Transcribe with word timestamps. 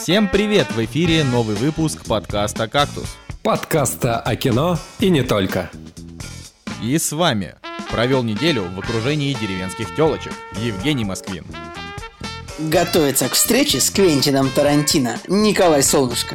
Всем 0.00 0.28
привет! 0.28 0.66
В 0.72 0.82
эфире 0.86 1.24
новый 1.24 1.54
выпуск 1.56 2.06
подкаста 2.06 2.68
«Кактус». 2.68 3.18
Подкаста 3.42 4.18
о 4.18 4.34
кино 4.34 4.78
и 4.98 5.10
не 5.10 5.22
только. 5.22 5.70
И 6.82 6.96
с 6.96 7.12
вами 7.12 7.56
провел 7.90 8.22
неделю 8.22 8.64
в 8.74 8.78
окружении 8.78 9.34
деревенских 9.34 9.94
телочек 9.94 10.32
Евгений 10.56 11.04
Москвин. 11.04 11.44
Готовится 12.58 13.28
к 13.28 13.34
встрече 13.34 13.78
с 13.78 13.90
Квентином 13.90 14.48
Тарантино 14.48 15.18
Николай 15.28 15.82
Солнышко. 15.82 16.34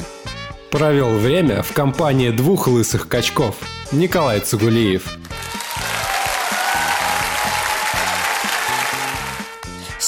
Провел 0.70 1.18
время 1.18 1.64
в 1.64 1.72
компании 1.72 2.30
двух 2.30 2.68
лысых 2.68 3.08
качков 3.08 3.56
Николай 3.90 4.38
Цугулиев. 4.38 5.18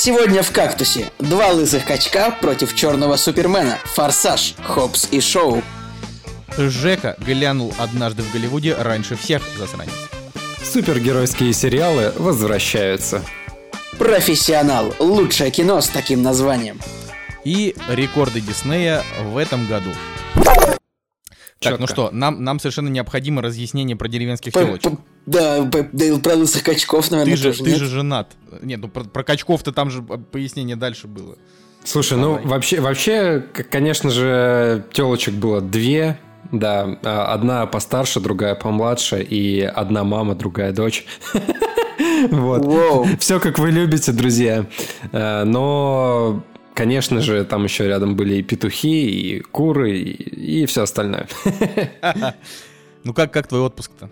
Сегодня 0.09 0.43
в 0.43 0.53
«Кактусе» 0.53 1.11
два 1.19 1.49
лысых 1.49 1.85
качка 1.85 2.31
против 2.31 2.75
черного 2.75 3.17
супермена 3.17 3.77
«Форсаж», 3.85 4.55
«Хопс» 4.65 5.07
и 5.11 5.21
«Шоу». 5.21 5.63
Жека 6.57 7.15
глянул 7.19 7.75
однажды 7.77 8.23
в 8.23 8.33
Голливуде 8.33 8.75
раньше 8.75 9.17
всех, 9.17 9.43
засранец. 9.59 9.93
Супергеройские 10.65 11.53
сериалы 11.53 12.15
возвращаются. 12.17 13.23
«Профессионал»– 13.99 14.95
лучшее 14.99 15.51
кино 15.51 15.83
с 15.83 15.91
таким 15.91 16.23
названием. 16.23 16.81
И 17.45 17.77
рекорды 17.91 18.41
Диснея 18.41 19.03
в 19.25 19.37
этом 19.37 19.67
году. 19.67 19.91
Так, 21.73 21.81
ну 21.81 21.87
что, 21.87 22.11
нам, 22.13 22.43
нам 22.43 22.59
совершенно 22.61 22.89
необходимо 22.89 23.43
разъяснение 23.43 23.97
про 23.97 24.09
деревенских 24.09 24.53
телочек. 24.53 24.93
Да, 25.27 25.63
про 25.65 26.35
лысых 26.35 26.63
качков, 26.63 27.11
наверное, 27.11 27.35
Ты 27.35 27.43
же, 27.43 27.51
тоже 27.51 27.65
ты 27.65 27.71
нет. 27.71 27.79
же 27.79 27.87
женат. 27.87 28.33
Нет, 28.63 28.81
ну 28.81 28.89
про, 28.89 29.05
про 29.05 29.23
качков-то 29.23 29.73
там 29.73 29.91
же 29.91 30.03
пояснение 30.03 30.77
дальше 30.77 31.07
было. 31.07 31.37
Слушай, 31.85 32.19
ну 32.19 32.35
Давай. 32.35 32.47
вообще, 32.47 32.81
вообще, 32.81 33.41
к- 33.53 33.63
конечно 33.65 34.11
же, 34.11 34.85
телочек 34.93 35.35
было 35.35 35.61
две. 35.61 36.19
Да, 36.51 36.99
а, 37.03 37.35
одна 37.35 37.67
постарше, 37.67 38.21
другая 38.21 38.55
помладше, 38.55 39.23
и 39.23 39.61
одна 39.61 40.03
мама, 40.05 40.35
другая 40.35 40.73
дочь. 40.73 41.05
Вот. 42.31 43.09
Все 43.21 43.41
как 43.41 43.59
вы 43.59 43.71
любите, 43.71 44.13
друзья. 44.13 44.67
Э, 45.13 45.45
Но, 45.45 46.43
конечно 46.79 47.21
же, 47.21 47.45
там 47.45 47.65
еще 47.65 47.89
рядом 47.89 48.15
были 48.15 48.37
и 48.37 48.43
петухи, 48.43 49.11
и 49.11 49.41
куры, 49.41 49.99
и, 49.99 50.65
все 50.67 50.83
остальное. 50.83 51.27
Ну 53.05 53.15
как, 53.15 53.33
как 53.33 53.47
твой 53.47 53.61
отпуск-то? 53.61 54.11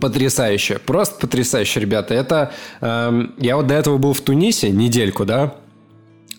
Потрясающе, 0.00 0.78
просто 0.78 1.20
потрясающе, 1.20 1.80
ребята. 1.80 2.12
Это 2.12 2.52
эм, 2.80 3.32
я 3.38 3.56
вот 3.56 3.68
до 3.68 3.74
этого 3.74 3.96
был 3.96 4.12
в 4.12 4.20
Тунисе 4.20 4.70
недельку, 4.70 5.24
да. 5.24 5.54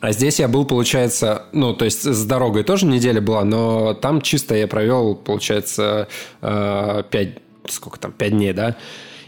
А 0.02 0.11
здесь 0.11 0.39
я 0.39 0.47
был, 0.47 0.66
получается, 0.66 1.44
ну, 1.53 1.73
то 1.73 1.85
есть 1.85 2.03
с 2.03 2.25
дорогой 2.25 2.63
тоже 2.63 2.85
неделя 2.85 3.22
была, 3.22 3.44
но 3.44 3.94
там 3.94 4.22
чисто 4.22 4.55
я 4.55 4.67
провел, 4.67 5.16
получается, 5.16 6.09
э, 6.41 7.03
пять, 7.09 7.38
сколько 7.69 7.97
там, 7.97 8.11
пять 8.11 8.31
дней, 8.31 8.53
да. 8.53 8.75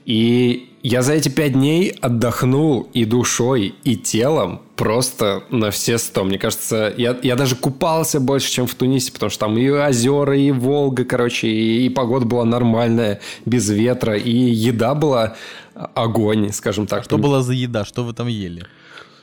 И 0.05 0.70
я 0.83 1.01
за 1.01 1.13
эти 1.13 1.29
пять 1.29 1.53
дней 1.53 1.89
отдохнул 2.01 2.89
и 2.93 3.05
душой, 3.05 3.75
и 3.83 3.95
телом 3.95 4.61
просто 4.75 5.43
на 5.49 5.69
все 5.71 5.97
сто. 5.97 6.23
Мне 6.23 6.39
кажется, 6.39 6.93
я, 6.97 7.17
я 7.21 7.35
даже 7.35 7.55
купался 7.55 8.19
больше, 8.19 8.51
чем 8.51 8.67
в 8.67 8.75
Тунисе, 8.75 9.11
потому 9.11 9.29
что 9.29 9.41
там 9.41 9.57
и 9.57 9.69
озера, 9.69 10.37
и 10.37 10.51
Волга, 10.51 11.05
короче, 11.05 11.47
и, 11.47 11.85
и 11.85 11.89
погода 11.89 12.25
была 12.25 12.45
нормальная, 12.45 13.21
без 13.45 13.69
ветра, 13.69 14.17
и 14.17 14.31
еда 14.31 14.95
была 14.95 15.35
огонь, 15.73 16.51
скажем 16.51 16.87
так. 16.87 17.03
Что 17.03 17.17
была 17.17 17.41
за 17.41 17.53
еда? 17.53 17.85
Что 17.85 18.03
вы 18.03 18.13
там 18.13 18.27
ели? 18.27 18.65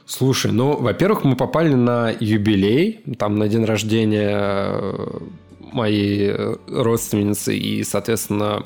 Слушай, 0.07 0.53
ну, 0.53 0.77
во-первых, 0.77 1.25
мы 1.25 1.37
попали 1.37 1.75
на 1.75 2.11
юбилей, 2.19 3.01
там 3.19 3.37
на 3.37 3.47
день 3.47 3.65
рождения 3.65 4.31
э, 4.33 5.19
моей 5.61 6.31
э, 6.31 6.57
родственницы, 6.67 7.55
и, 7.55 7.85
соответственно, 7.85 8.65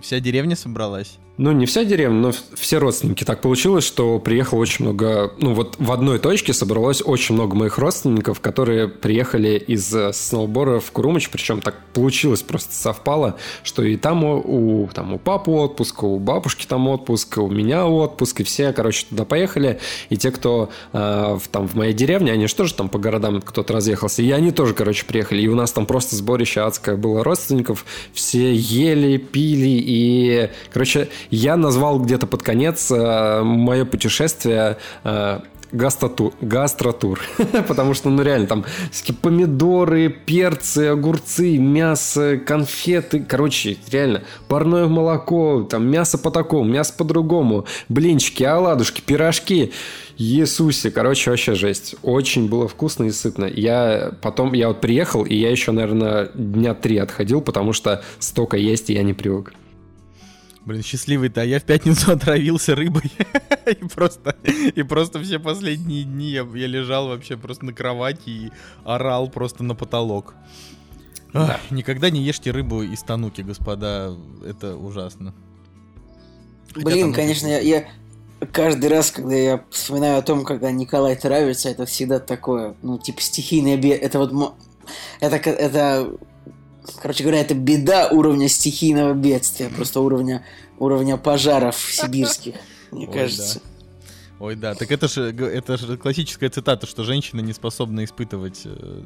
Вся 0.00 0.20
деревня 0.20 0.56
собралась? 0.56 1.18
Ну, 1.38 1.52
не 1.52 1.66
вся 1.66 1.84
деревня, 1.84 2.18
но 2.18 2.32
все 2.54 2.78
родственники. 2.78 3.24
Так 3.24 3.42
получилось, 3.42 3.84
что 3.84 4.18
приехало 4.18 4.60
очень 4.60 4.86
много... 4.86 5.32
Ну, 5.38 5.52
вот 5.52 5.76
в 5.78 5.92
одной 5.92 6.18
точке 6.18 6.54
собралось 6.54 7.02
очень 7.04 7.34
много 7.34 7.54
моих 7.54 7.76
родственников, 7.76 8.40
которые 8.40 8.88
приехали 8.88 9.58
из 9.58 9.94
э, 9.94 10.14
сноубора 10.14 10.80
в 10.80 10.90
Курумыч. 10.92 11.28
Причем 11.28 11.60
так 11.60 11.74
получилось, 11.92 12.42
просто 12.42 12.74
совпало, 12.74 13.36
что 13.64 13.82
и 13.82 13.96
там 13.96 14.24
у, 14.24 14.88
там 14.94 15.12
у 15.12 15.18
папы 15.18 15.50
отпуск, 15.50 16.04
у 16.04 16.18
бабушки 16.18 16.64
там 16.66 16.88
отпуск, 16.88 17.36
у 17.36 17.50
меня 17.50 17.86
отпуск, 17.86 18.40
и 18.40 18.44
все, 18.44 18.72
короче, 18.72 19.04
туда 19.06 19.26
поехали. 19.26 19.78
И 20.08 20.16
те, 20.16 20.30
кто 20.30 20.70
э, 20.94 20.98
в, 21.38 21.48
там 21.48 21.68
в 21.68 21.74
моей 21.74 21.92
деревне, 21.92 22.32
они 22.32 22.46
же 22.46 22.54
тоже 22.54 22.72
там 22.72 22.88
по 22.88 22.98
городам 22.98 23.42
кто-то 23.42 23.74
разъехался, 23.74 24.22
и 24.22 24.30
они 24.30 24.52
тоже, 24.52 24.72
короче, 24.72 25.04
приехали. 25.04 25.42
И 25.42 25.48
у 25.48 25.54
нас 25.54 25.70
там 25.72 25.84
просто 25.84 26.16
сборище 26.16 26.62
адское 26.62 26.96
было 26.96 27.22
родственников. 27.22 27.84
Все 28.14 28.54
ели, 28.54 29.18
пили, 29.18 29.68
и, 29.68 30.50
короче, 30.72 31.08
я 31.30 31.56
назвал 31.56 31.98
где-то 31.98 32.26
под 32.26 32.42
конец 32.42 32.90
э, 32.90 33.42
мое 33.42 33.84
путешествие 33.84 34.78
э, 35.04 35.40
гастротур, 35.72 36.32
гастротур. 36.40 37.20
потому 37.68 37.94
что, 37.94 38.10
ну 38.10 38.22
реально, 38.22 38.46
там 38.46 38.64
всякие 38.90 39.16
помидоры, 39.16 40.08
перцы, 40.08 40.88
огурцы, 40.88 41.58
мясо, 41.58 42.38
конфеты, 42.38 43.24
короче, 43.26 43.76
реально, 43.90 44.22
парное 44.48 44.86
молоко, 44.86 45.62
там 45.68 45.86
мясо 45.86 46.18
по 46.18 46.30
такому, 46.30 46.64
мясо 46.64 46.94
по-другому, 46.96 47.66
блинчики, 47.88 48.42
оладушки, 48.42 49.00
пирожки. 49.00 49.72
Иисусе, 50.18 50.90
короче, 50.90 51.28
вообще 51.28 51.54
жесть. 51.54 51.94
Очень 52.02 52.48
было 52.48 52.68
вкусно 52.68 53.04
и 53.04 53.10
сытно. 53.10 53.44
Я 53.44 54.12
потом, 54.22 54.54
я 54.54 54.68
вот 54.68 54.80
приехал, 54.80 55.24
и 55.24 55.34
я 55.34 55.50
еще, 55.50 55.72
наверное, 55.72 56.30
дня 56.32 56.72
три 56.72 56.96
отходил, 56.96 57.42
потому 57.42 57.74
что 57.74 58.02
столько 58.18 58.56
есть, 58.56 58.88
и 58.88 58.94
я 58.94 59.02
не 59.02 59.12
привык. 59.12 59.52
Блин, 60.66 60.82
счастливый-то, 60.82 61.42
а 61.42 61.44
я 61.44 61.60
в 61.60 61.62
пятницу 61.62 62.10
отравился 62.12 62.74
рыбой. 62.74 63.10
и 63.66 63.84
просто, 63.84 64.36
и 64.44 64.82
просто 64.82 65.22
все 65.22 65.38
последние 65.38 66.02
дни 66.02 66.30
я, 66.30 66.46
я 66.54 66.66
лежал 66.66 67.06
вообще 67.06 67.36
просто 67.36 67.64
на 67.64 67.72
кровати 67.72 68.28
и 68.28 68.52
орал 68.84 69.30
просто 69.30 69.62
на 69.62 69.76
потолок. 69.76 70.34
Ах, 71.32 71.60
Никогда 71.70 72.10
не 72.10 72.20
ешьте 72.20 72.50
рыбу 72.50 72.82
из 72.82 73.02
тануки, 73.02 73.42
господа, 73.42 74.16
это 74.44 74.76
ужасно. 74.76 75.34
Хотя 76.74 76.84
Блин, 76.84 77.06
там 77.06 77.14
конечно, 77.14 77.46
я, 77.46 77.60
я 77.60 77.86
каждый 78.52 78.90
раз, 78.90 79.12
когда 79.12 79.36
я 79.36 79.64
вспоминаю 79.70 80.18
о 80.18 80.22
том, 80.22 80.44
когда 80.44 80.72
Николай 80.72 81.14
травится, 81.14 81.68
это 81.68 81.86
всегда 81.86 82.18
такое, 82.18 82.74
ну, 82.82 82.98
типа, 82.98 83.20
стихийное 83.20 83.76
бед... 83.76 84.02
Это 84.02 84.18
вот... 84.18 84.32
мо- 84.32 84.56
Это, 85.20 85.36
это... 85.36 86.10
Короче 87.00 87.22
говоря, 87.22 87.40
это 87.40 87.54
беда 87.54 88.08
уровня 88.08 88.48
стихийного 88.48 89.14
бедствия, 89.14 89.68
просто 89.68 90.00
уровня, 90.00 90.44
уровня 90.78 91.16
пожаров 91.16 91.76
сибирских, 91.76 92.54
мне 92.90 93.06
Ой, 93.06 93.12
кажется. 93.12 93.60
Ой, 94.38 94.54
да, 94.54 94.74
так 94.74 94.90
это 94.90 95.08
же 95.08 95.30
это 95.30 95.76
же 95.78 95.96
классическая 95.96 96.50
цитата, 96.50 96.86
что 96.86 97.04
женщина 97.04 97.40
не 97.40 97.52
способна 97.52 98.04
испытывать 98.04 98.62
э, 98.64 99.02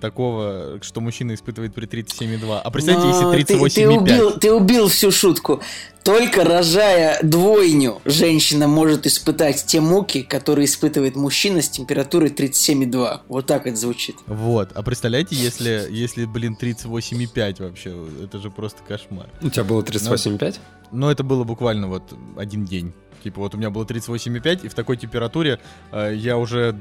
такого, 0.00 0.78
что 0.82 1.00
мужчина 1.00 1.34
испытывает 1.34 1.74
при 1.74 1.86
37,2. 1.86 2.60
А 2.62 2.70
представьте, 2.70 3.02
Но 3.02 3.34
если 3.34 3.54
ты, 3.54 3.54
ты 3.54 3.82
38,5. 3.84 3.96
убил, 3.96 4.30
ты 4.38 4.52
убил 4.52 4.88
всю 4.88 5.10
шутку. 5.10 5.60
Только 6.04 6.44
рожая 6.44 7.18
двойню, 7.22 8.00
женщина 8.04 8.66
может 8.66 9.06
испытать 9.06 9.66
те 9.66 9.80
муки, 9.80 10.22
которые 10.22 10.64
испытывает 10.64 11.16
мужчина 11.16 11.60
с 11.60 11.68
температурой 11.68 12.30
37,2. 12.30 13.20
Вот 13.28 13.46
так 13.46 13.66
это 13.66 13.76
звучит. 13.76 14.16
Вот, 14.26 14.70
а 14.74 14.82
представляете, 14.82 15.34
если, 15.36 15.86
если, 15.90 16.24
блин, 16.24 16.56
38,5 16.58 17.62
вообще, 17.62 17.94
это 18.24 18.38
же 18.38 18.50
просто 18.50 18.82
кошмар. 18.86 19.26
У 19.42 19.50
тебя 19.50 19.64
было 19.64 19.82
38,5? 19.82 20.56
Но 20.92 21.10
это 21.10 21.22
было 21.24 21.44
буквально 21.44 21.88
вот 21.88 22.14
один 22.36 22.64
день. 22.64 22.94
Типа 23.22 23.40
вот 23.40 23.54
у 23.54 23.58
меня 23.58 23.68
было 23.70 23.84
38,5, 23.84 24.64
и 24.64 24.68
в 24.68 24.74
такой 24.74 24.96
температуре 24.96 25.58
э, 25.92 26.14
я 26.14 26.38
уже 26.38 26.74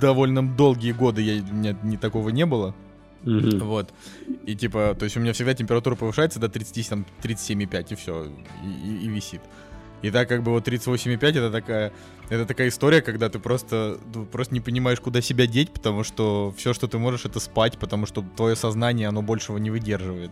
довольно 0.00 0.46
долгие 0.46 0.92
годы, 0.92 1.22
я, 1.22 1.42
у 1.42 1.54
меня 1.54 1.76
ни 1.82 1.96
такого 1.96 2.28
не 2.30 2.46
было. 2.46 2.74
Мгм. 3.24 3.58
Вот. 3.60 3.92
И 4.46 4.54
типа, 4.54 4.94
то 4.98 5.04
есть 5.04 5.16
у 5.16 5.20
меня 5.20 5.32
всегда 5.32 5.52
температура 5.54 5.96
повышается 5.96 6.38
до 6.38 6.48
30, 6.48 6.88
там, 6.88 7.04
37,5, 7.22 7.92
и 7.92 7.94
все, 7.96 8.24
и, 8.24 8.88
и- 8.88 9.04
и 9.06 9.08
висит. 9.08 9.40
И 10.00 10.10
так 10.12 10.28
как 10.28 10.44
бы 10.44 10.52
вот 10.52 10.68
38,5 10.68 11.36
это 11.36 11.50
такая, 11.50 11.92
это 12.30 12.46
такая 12.46 12.68
история, 12.68 13.02
когда 13.02 13.28
ты 13.28 13.40
просто, 13.40 13.98
ну, 14.14 14.24
просто 14.24 14.54
не 14.54 14.60
понимаешь, 14.60 15.00
куда 15.00 15.20
себя 15.20 15.48
деть, 15.48 15.72
потому 15.72 16.04
что 16.04 16.54
все, 16.56 16.72
что 16.72 16.86
ты 16.86 16.98
можешь, 16.98 17.24
это 17.24 17.40
спать, 17.40 17.78
потому 17.78 18.06
что 18.06 18.24
твое 18.36 18.54
сознание, 18.54 19.08
оно 19.08 19.22
большего 19.22 19.58
не 19.58 19.70
выдерживает. 19.70 20.30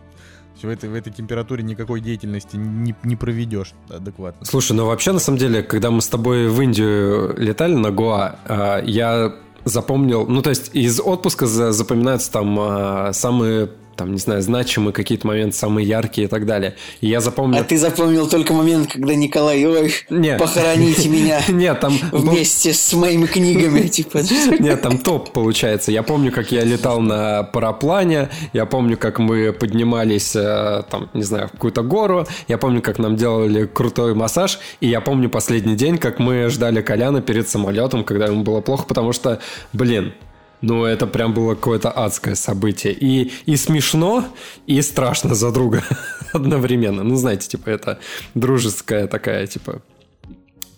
В 0.62 0.68
этой, 0.68 0.88
в 0.88 0.94
этой 0.94 1.12
температуре 1.12 1.62
никакой 1.62 2.00
деятельности 2.00 2.56
не, 2.56 2.94
не 3.02 3.14
проведешь 3.16 3.72
адекватно. 3.90 4.46
Слушай, 4.46 4.72
ну 4.72 4.86
вообще, 4.86 5.12
на 5.12 5.18
самом 5.18 5.38
деле, 5.38 5.62
когда 5.62 5.90
мы 5.90 6.00
с 6.00 6.08
тобой 6.08 6.48
в 6.48 6.58
Индию 6.62 7.34
летали 7.36 7.74
на 7.74 7.90
Гоа, 7.90 8.38
а, 8.46 8.80
я 8.82 9.34
запомнил, 9.66 10.26
ну 10.26 10.40
то 10.42 10.50
есть 10.50 10.70
из 10.74 11.00
отпуска 11.00 11.46
за- 11.46 11.72
запоминаются 11.72 12.30
там 12.32 12.56
а, 12.58 13.12
самые 13.12 13.68
там, 13.96 14.12
не 14.12 14.19
знаю, 14.19 14.43
значимые 14.43 14.93
какие-то 14.93 15.26
моменты, 15.26 15.56
самые 15.56 15.87
яркие 15.87 16.26
и 16.26 16.28
так 16.28 16.46
далее. 16.46 16.75
И 17.00 17.08
я 17.08 17.20
запомнил... 17.20 17.58
А 17.58 17.64
ты 17.64 17.78
запомнил 17.78 18.28
только 18.28 18.52
момент, 18.52 18.93
когда 18.93 19.14
Николай, 19.14 19.64
ой, 19.64 19.93
Нет. 20.10 20.38
похороните 20.38 21.08
меня 21.08 21.40
Нет, 21.48 21.81
там... 21.81 21.98
вместе 22.12 22.72
с 22.72 22.93
моими 22.93 23.26
книгами, 23.26 23.81
типа. 23.88 24.20
Нет, 24.58 24.82
там 24.82 24.98
топ 24.98 25.32
получается. 25.32 25.93
Я 25.93 26.02
помню, 26.02 26.31
как 26.31 26.52
я 26.52 26.64
летал 26.64 27.00
на 27.00 27.43
параплане, 27.43 28.28
я 28.52 28.66
помню, 28.66 28.96
как 28.96 29.19
мы 29.19 29.52
поднимались, 29.52 30.37
э, 30.37 30.82
там, 30.90 31.08
не 31.14 31.22
знаю, 31.22 31.49
в 31.49 31.52
какую-то 31.52 31.82
гору, 31.82 32.26
я 32.49 32.58
помню, 32.58 32.82
как 32.82 32.99
нам 32.99 33.16
делали 33.16 33.66
крутой 33.66 34.14
массаж, 34.14 34.58
и 34.81 34.88
я 34.88 35.00
помню 35.00 35.31
последний 35.31 35.76
день, 35.76 35.99
как 35.99 36.19
мы 36.19 36.49
ждали 36.50 36.82
Коляна 36.82 37.22
перед 37.22 37.49
самолетом, 37.49 38.04
когда 38.04 38.26
ему 38.26 38.42
было 38.42 38.60
плохо, 38.60 38.84
потому 38.87 39.12
что, 39.12 39.40
блин, 39.72 40.12
ну, 40.60 40.84
это 40.84 41.06
прям 41.06 41.34
было 41.34 41.54
какое-то 41.54 41.90
адское 41.90 42.34
событие. 42.34 42.92
И, 42.92 43.32
и 43.46 43.56
смешно, 43.56 44.24
и 44.66 44.80
страшно 44.82 45.34
за 45.34 45.52
друга 45.52 45.82
одновременно. 46.32 47.02
Ну, 47.02 47.16
знаете, 47.16 47.48
типа, 47.48 47.70
это 47.70 47.98
дружеская 48.34 49.06
такая, 49.06 49.46
типа, 49.46 49.82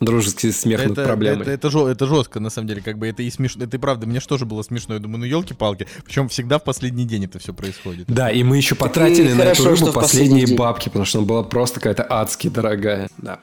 дружеский 0.01 0.53
смех 0.53 0.81
это, 0.81 0.89
над 0.91 1.05
проблемой. 1.05 1.43
Это, 1.43 1.51
это, 1.53 1.69
это, 1.69 1.89
это 1.89 2.07
жестко, 2.07 2.41
на 2.41 2.51
самом 2.51 2.69
деле, 2.69 2.83
как 2.83 2.99
бы 2.99 3.07
это 3.07 3.23
и 3.23 3.31
смешно. 3.31 3.65
Это 3.65 3.77
и 3.77 3.81
правда, 3.81 4.07
мне 4.07 4.21
что 4.21 4.37
же 4.39 4.47
было 4.47 4.63
смешно. 4.63 4.95
Я 4.95 5.01
думаю, 5.01 5.21
ну 5.21 5.25
елки-палки. 5.27 5.87
Причем 6.05 6.29
всегда 6.29 6.59
в 6.59 6.65
последний 6.65 7.05
день 7.05 7.25
это 7.25 7.39
все 7.39 7.53
происходит. 7.53 8.07
Да, 8.09 8.31
и 8.31 8.43
мы 8.43 8.57
еще 8.57 8.75
потратили 8.75 9.33
на 9.33 9.43
эту 9.43 9.65
рыбу 9.65 9.93
последние 9.93 10.57
бабки, 10.57 10.89
потому 10.89 11.05
что 11.05 11.19
она 11.19 11.27
была 11.27 11.43
просто 11.43 11.81
какая-то 11.81 12.07
адски 12.09 12.49
дорогая. 12.49 13.09
Да. 13.19 13.39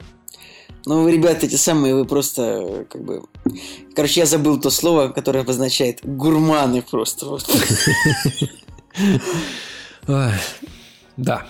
Ну, 0.86 1.08
ребята, 1.08 1.46
эти 1.46 1.56
самые, 1.56 1.96
вы 1.96 2.04
просто, 2.04 2.86
как 2.88 3.02
бы... 3.02 3.24
Короче, 3.92 4.20
я 4.20 4.26
забыл 4.26 4.60
то 4.60 4.70
слово, 4.70 5.08
которое 5.08 5.40
обозначает 5.40 5.98
гурманы 6.02 6.80
просто. 6.80 7.26
Да, 11.16 11.46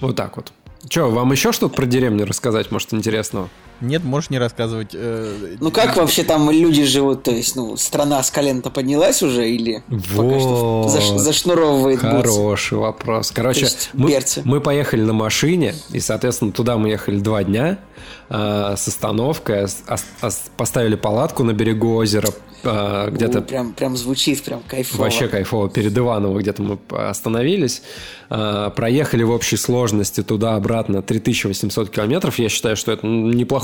вот 0.00 0.16
так 0.16 0.36
вот. 0.36 0.52
Че, 0.88 1.10
вам 1.10 1.30
еще 1.32 1.52
что-то 1.52 1.74
про 1.74 1.86
деревню 1.86 2.26
рассказать, 2.26 2.72
может, 2.72 2.92
интересного? 2.94 3.48
Нет, 3.82 4.04
можешь 4.04 4.30
не 4.30 4.38
рассказывать. 4.38 4.90
Э, 4.94 5.56
ну 5.60 5.70
как 5.70 5.96
вообще 5.96 6.22
там 6.22 6.50
люди 6.50 6.84
живут? 6.84 7.24
То 7.24 7.32
есть, 7.32 7.56
ну, 7.56 7.76
страна 7.76 8.22
с 8.22 8.30
колен-то 8.30 8.70
поднялась 8.70 9.22
уже 9.22 9.50
или 9.50 9.82
вот. 9.88 10.28
пока 10.28 10.40
что 10.40 10.88
заш, 10.88 11.04
зашнуровывает 11.20 12.00
Хороший 12.00 12.50
бутсы? 12.52 12.76
вопрос. 12.76 13.32
Короче, 13.32 13.68
мы, 13.92 14.18
мы 14.44 14.60
поехали 14.60 15.02
на 15.02 15.12
машине, 15.12 15.74
и, 15.90 16.00
соответственно, 16.00 16.52
туда 16.52 16.78
мы 16.78 16.90
ехали 16.90 17.18
два 17.18 17.42
дня 17.44 17.78
э, 18.28 18.74
с 18.76 18.88
остановкой, 18.88 19.64
а, 19.64 19.96
а, 20.20 20.30
поставили 20.56 20.94
палатку 20.94 21.42
на 21.44 21.52
берегу 21.52 21.94
озера, 21.94 22.28
э, 22.62 23.10
где-то... 23.10 23.38
О, 23.38 23.42
прям, 23.42 23.72
прям 23.72 23.96
звучит, 23.96 24.42
прям 24.42 24.62
кайфово. 24.66 25.02
Вообще 25.02 25.28
кайфово. 25.28 25.68
Перед 25.68 25.96
Иваново 25.96 26.38
где-то 26.38 26.62
мы 26.62 26.78
остановились, 27.08 27.82
э, 28.30 28.70
проехали 28.74 29.22
в 29.22 29.30
общей 29.30 29.56
сложности 29.56 30.22
туда-обратно 30.22 31.02
3800 31.02 31.90
километров. 31.90 32.38
Я 32.38 32.48
считаю, 32.48 32.76
что 32.76 32.92
это 32.92 33.06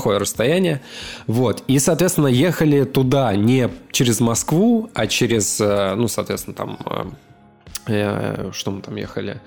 неплохое 0.09 0.17
расстояние. 0.17 0.81
Вот. 1.27 1.63
И, 1.67 1.79
соответственно, 1.79 2.27
ехали 2.27 2.83
туда 2.83 3.35
не 3.35 3.69
через 3.91 4.19
Москву, 4.19 4.89
а 4.93 5.07
через, 5.07 5.61
э, 5.61 5.95
ну, 5.95 6.07
соответственно, 6.07 6.55
там... 6.55 6.77
Э, 6.85 7.05
э, 7.87 8.51
что 8.53 8.71
мы 8.71 8.81
там 8.81 8.95
ехали? 8.95 9.39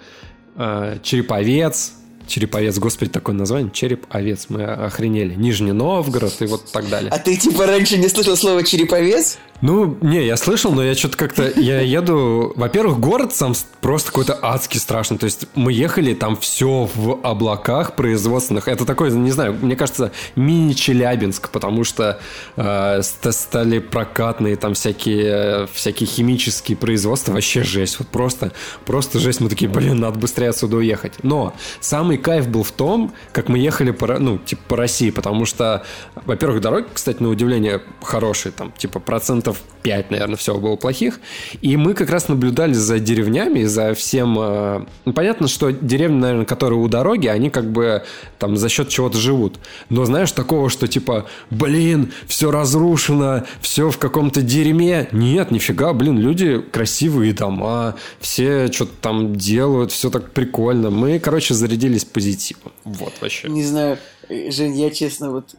Череповец, 1.03 1.95
Череповец, 2.27 2.79
господи, 2.79 3.11
такое 3.11 3.35
название. 3.35 3.71
Череп, 3.73 4.07
овец. 4.11 4.47
Мы 4.49 4.65
охренели. 4.65 5.35
Нижний 5.35 5.73
Новгород 5.73 6.41
и 6.41 6.47
вот 6.47 6.71
так 6.73 6.89
далее. 6.89 7.11
А 7.11 7.19
ты 7.19 7.37
типа 7.37 7.67
раньше 7.67 7.99
не 7.99 8.09
слышал 8.09 8.37
слово 8.37 8.65
череповец? 8.65 9.39
Ну, 9.63 9.97
не, 10.01 10.27
я 10.27 10.37
слышал, 10.37 10.73
но 10.73 10.83
я 10.83 10.97
что-то 10.97 11.17
как-то... 11.17 11.53
Я 11.55 11.81
еду... 11.81 12.53
Во-первых, 12.57 12.99
город 12.99 13.33
сам 13.33 13.55
просто 13.81 14.09
какой-то 14.09 14.37
адский 14.43 14.81
страшный. 14.81 15.19
То 15.19 15.27
есть 15.27 15.47
мы 15.55 15.73
ехали, 15.73 16.15
там 16.15 16.37
все 16.37 16.91
в 16.93 17.21
облаках 17.23 17.95
производственных. 17.95 18.67
Это 18.67 18.85
такой, 18.85 19.13
не 19.13 19.31
знаю, 19.31 19.57
мне 19.63 19.77
кажется, 19.77 20.11
мини-Челябинск, 20.35 21.51
потому 21.51 21.85
что 21.85 22.19
э, 22.57 23.03
стали 23.03 23.79
прокатные 23.79 24.57
там 24.57 24.75
всякие, 24.75 25.69
всякие 25.73 26.09
химические 26.09 26.77
производства. 26.77 27.31
Вообще 27.33 27.63
жесть. 27.63 28.01
Вот 28.01 28.09
просто, 28.09 28.51
просто 28.85 29.21
жесть. 29.21 29.41
Мы 29.41 29.49
такие, 29.49 29.71
блин, 29.71 30.01
надо 30.01 30.19
быстрее 30.19 30.49
отсюда 30.49 30.79
уехать. 30.79 31.13
Но 31.23 31.55
самый 31.79 32.12
кайф 32.19 32.49
был 32.49 32.63
в 32.63 32.73
том, 32.73 33.13
как 33.33 33.49
мы 33.49 33.59
ехали 33.59 33.91
по, 33.91 34.07
ну, 34.19 34.39
типа, 34.39 34.63
по 34.69 34.77
России, 34.77 35.11
потому 35.11 35.47
что, 35.47 35.85
во-первых, 36.27 36.61
дороги, 36.61 36.87
кстати, 36.93 37.23
на 37.23 37.29
удивление, 37.29 37.83
хорошие. 38.03 38.53
Там, 38.53 38.73
типа, 38.73 39.01
процентов 39.01 39.63
5, 39.83 40.11
наверное, 40.11 40.37
всего 40.37 40.59
было 40.59 40.77
плохих. 40.77 41.21
И 41.61 41.77
мы 41.77 41.95
как 41.95 42.11
раз 42.11 42.29
наблюдали 42.29 42.73
за 42.73 42.99
деревнями, 42.99 43.65
за 43.65 43.95
всем... 43.95 44.39
Э, 44.39 44.85
ну, 45.05 45.13
понятно, 45.13 45.49
что 45.49 45.71
деревни, 45.71 46.19
наверное, 46.19 46.45
которые 46.45 46.79
у 46.79 46.89
дороги, 46.89 47.27
они 47.27 47.51
как 47.51 47.71
бы 47.71 48.05
там 48.39 48.57
за 48.57 48.69
счет 48.69 48.89
чего-то 48.89 49.19
живут. 49.19 49.59
Но 49.89 50.05
знаешь, 50.05 50.33
такого, 50.33 50.71
что 50.71 50.89
типа, 50.89 51.27
блин, 51.51 52.13
все 52.27 52.51
разрушено, 52.51 53.45
все 53.61 53.91
в 53.91 53.99
каком-то 53.99 54.43
дерьме. 54.43 55.09
Нет, 55.13 55.51
нифига, 55.51 55.93
блин, 55.93 56.19
люди 56.19 56.61
красивые 56.61 57.33
дома, 57.33 57.97
все 58.21 58.71
что-то 58.71 58.93
там 59.01 59.37
делают, 59.37 59.93
все 59.93 60.11
так 60.11 60.31
прикольно. 60.31 60.91
Мы, 60.91 61.19
короче, 61.19 61.55
зарядились 61.55 62.02
позитивом. 62.05 62.73
Вот 62.85 63.15
вообще. 63.21 63.49
Не 63.49 63.65
знаю, 63.65 63.99
Жень, 64.29 64.79
я 64.79 64.91
честно, 64.91 65.31
вот 65.31 65.55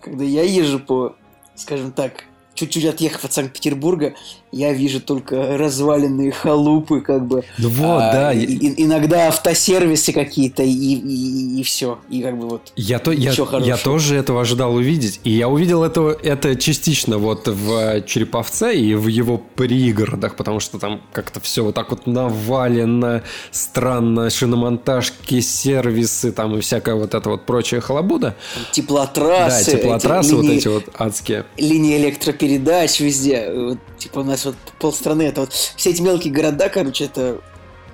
когда 0.00 0.24
я 0.24 0.42
езжу 0.42 0.80
по, 0.80 1.16
скажем 1.54 1.92
так, 1.92 2.24
чуть-чуть 2.54 2.84
отъехав 2.84 3.24
от 3.24 3.32
Санкт-Петербурга, 3.32 4.14
я 4.52 4.72
вижу 4.72 5.00
только 5.00 5.58
разваленные 5.58 6.32
халупы, 6.32 7.00
как 7.00 7.26
бы. 7.26 7.44
Ну 7.58 7.68
вот, 7.68 8.02
а, 8.02 8.12
да. 8.12 8.32
И, 8.32 8.44
и, 8.44 8.84
иногда 8.84 9.28
автосервисы 9.28 10.12
какие-то, 10.12 10.62
и, 10.62 10.70
и, 10.70 11.60
и 11.60 11.62
все. 11.62 11.98
И 12.08 12.22
как 12.22 12.38
бы 12.38 12.48
вот. 12.48 12.72
Я, 12.76 12.98
то, 12.98 13.12
я, 13.12 13.32
я 13.60 13.76
тоже 13.76 14.16
этого 14.16 14.40
ожидал 14.40 14.74
увидеть. 14.74 15.20
И 15.24 15.30
я 15.30 15.48
увидел 15.48 15.84
это, 15.84 16.16
это 16.22 16.56
частично 16.56 17.18
вот 17.18 17.46
в 17.46 18.02
Череповце 18.02 18.76
и 18.76 18.94
в 18.94 19.08
его 19.08 19.38
пригородах, 19.38 20.36
потому 20.36 20.60
что 20.60 20.78
там 20.78 21.02
как-то 21.12 21.40
все 21.40 21.62
вот 21.62 21.74
так 21.74 21.90
вот 21.90 22.06
навалено, 22.06 23.22
странно, 23.50 24.30
шиномонтажки, 24.30 25.40
сервисы, 25.40 26.32
там 26.32 26.56
и 26.56 26.60
всякая 26.60 26.94
вот 26.94 27.14
эта 27.14 27.28
вот 27.28 27.44
прочая 27.44 27.80
халабуда. 27.80 28.34
Теплотрассы. 28.72 29.72
Да, 29.72 29.78
теплотрассы 29.78 30.28
эти, 30.28 30.34
вот 30.34 30.42
линии, 30.42 30.56
эти 30.58 30.68
вот 30.68 30.84
адские. 30.94 31.44
Линии 31.56 31.98
электропередач 31.98 33.00
везде. 33.00 33.52
Вот, 33.54 33.78
типа 33.98 34.20
у 34.20 34.24
нас 34.24 34.37
нас 34.38 34.44
вот 34.46 34.56
полстраны, 34.78 35.22
это 35.22 35.42
вот 35.42 35.52
все 35.52 35.90
эти 35.90 36.00
мелкие 36.00 36.32
города, 36.32 36.68
короче, 36.68 37.04
это, 37.04 37.40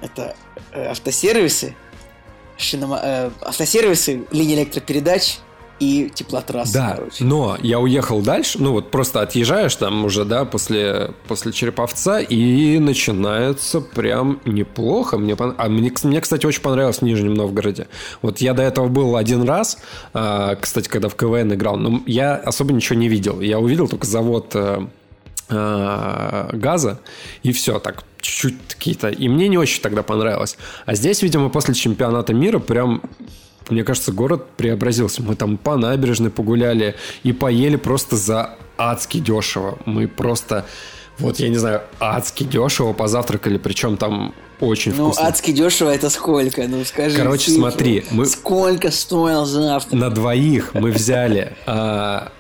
это 0.01 0.37
э, 0.73 0.87
автосервисы, 0.87 1.75
шинома, 2.57 3.01
э, 3.03 3.31
автосервисы, 3.43 4.25
линии 4.31 4.57
электропередач, 4.57 5.39
и 5.81 6.09
теплотрасса. 6.15 6.73
Да, 6.73 6.95
короче. 6.97 7.25
но 7.25 7.59
я 7.61 7.81
уехал 7.81 8.23
дальше, 8.23 8.59
ну 8.61 8.73
вот 8.73 8.93
просто 8.93 9.23
отъезжаешь 9.23 9.75
там 9.75 10.05
уже, 10.05 10.25
да, 10.25 10.45
после, 10.45 11.11
после 11.27 11.53
Череповца, 11.53 12.21
и 12.21 12.79
начинается 12.79 13.81
прям 13.81 14.41
неплохо. 14.45 15.19
Мне, 15.19 15.37
а 15.37 15.69
мне, 15.69 15.93
мне, 16.05 16.21
кстати, 16.21 16.47
очень 16.47 16.63
понравилось 16.63 16.99
в 16.99 17.03
Нижнем 17.03 17.35
Новгороде. 17.35 17.89
Вот 18.23 18.39
я 18.39 18.55
до 18.55 18.63
этого 18.63 18.87
был 18.87 19.17
один 19.17 19.43
раз, 19.43 19.79
э, 20.15 20.57
кстати, 20.61 20.89
когда 20.89 21.09
в 21.09 21.17
КВН 21.17 21.55
играл, 21.55 21.77
но 21.77 22.03
я 22.07 22.37
особо 22.37 22.73
ничего 22.73 22.99
не 22.99 23.09
видел. 23.09 23.41
Я 23.41 23.59
увидел 23.59 23.89
только 23.89 24.07
завод... 24.07 24.55
Э, 25.51 26.49
газа, 26.55 27.01
и 27.43 27.53
все, 27.53 27.79
так 27.79 28.05
чуть-чуть 28.21 28.55
какие-то... 28.75 29.09
И 29.09 29.29
мне 29.29 29.49
не 29.49 29.59
очень 29.59 29.83
тогда 29.83 30.03
понравилось. 30.03 30.57
А 30.87 30.95
здесь, 30.95 31.23
видимо, 31.23 31.51
после 31.51 31.75
чемпионата 31.75 32.33
мира 32.33 32.59
прям 32.59 33.03
мне 33.71 33.83
кажется, 33.83 34.13
город 34.13 34.47
преобразился. 34.57 35.23
Мы 35.23 35.37
там 35.37 35.57
по 35.57 35.77
набережной 35.77 36.31
погуляли 36.31 36.97
и 37.23 37.33
поели 37.33 37.77
просто 37.77 38.17
за 38.17 38.57
адски 38.77 39.19
дешево. 39.19 39.79
Мы 39.87 40.07
просто, 40.07 40.67
вот 41.19 41.39
я 41.41 41.49
не 41.49 41.57
знаю, 41.57 41.83
адски 41.99 42.45
дешево 42.45 42.93
позавтракали, 42.93 43.57
причем 43.57 43.97
там 43.97 44.35
очень 44.61 44.95
ну, 44.95 45.07
вкусно. 45.07 45.23
Ну, 45.23 45.29
адски 45.29 45.53
дешево 45.53 45.91
это 45.91 46.11
сколько? 46.11 46.67
Ну, 46.69 46.85
скажи. 46.85 47.17
Короче, 47.17 47.47
цифру. 47.47 47.63
смотри. 47.63 48.05
Мы... 48.11 48.27
Сколько 48.27 48.91
стоил 48.91 49.47
завтрак? 49.47 49.93
На 49.99 50.11
двоих 50.11 50.75
мы 50.75 50.91
взяли 50.91 51.55
а, 51.67 52.31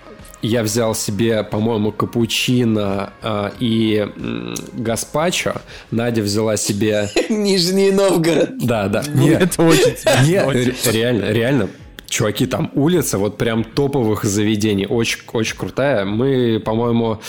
я 0.46 0.62
взял 0.62 0.94
себе, 0.94 1.42
по-моему, 1.42 1.92
капучино 1.92 3.12
э, 3.22 3.50
и 3.60 4.06
э, 4.06 4.54
гаспачо. 4.74 5.54
Надя 5.90 6.22
взяла 6.22 6.56
себе... 6.56 7.08
Нижний 7.28 7.90
Новгород. 7.90 8.58
Да, 8.58 8.88
да. 8.88 9.02
Нет, 9.14 9.42
это 9.58 9.62
очень 9.62 9.94
Нет, 10.26 10.86
реально, 10.86 11.30
реально 11.30 11.68
чуваки, 12.14 12.47
там 12.47 12.71
улица 12.75 13.18
вот 13.18 13.38
прям 13.38 13.64
топовых 13.64 14.25
заведений, 14.25 14.87
очень, 14.87 15.21
очень 15.33 15.56
крутая. 15.56 16.04
Мы, 16.04 16.62
по-моему, 16.64 17.21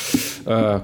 э, 0.46 0.80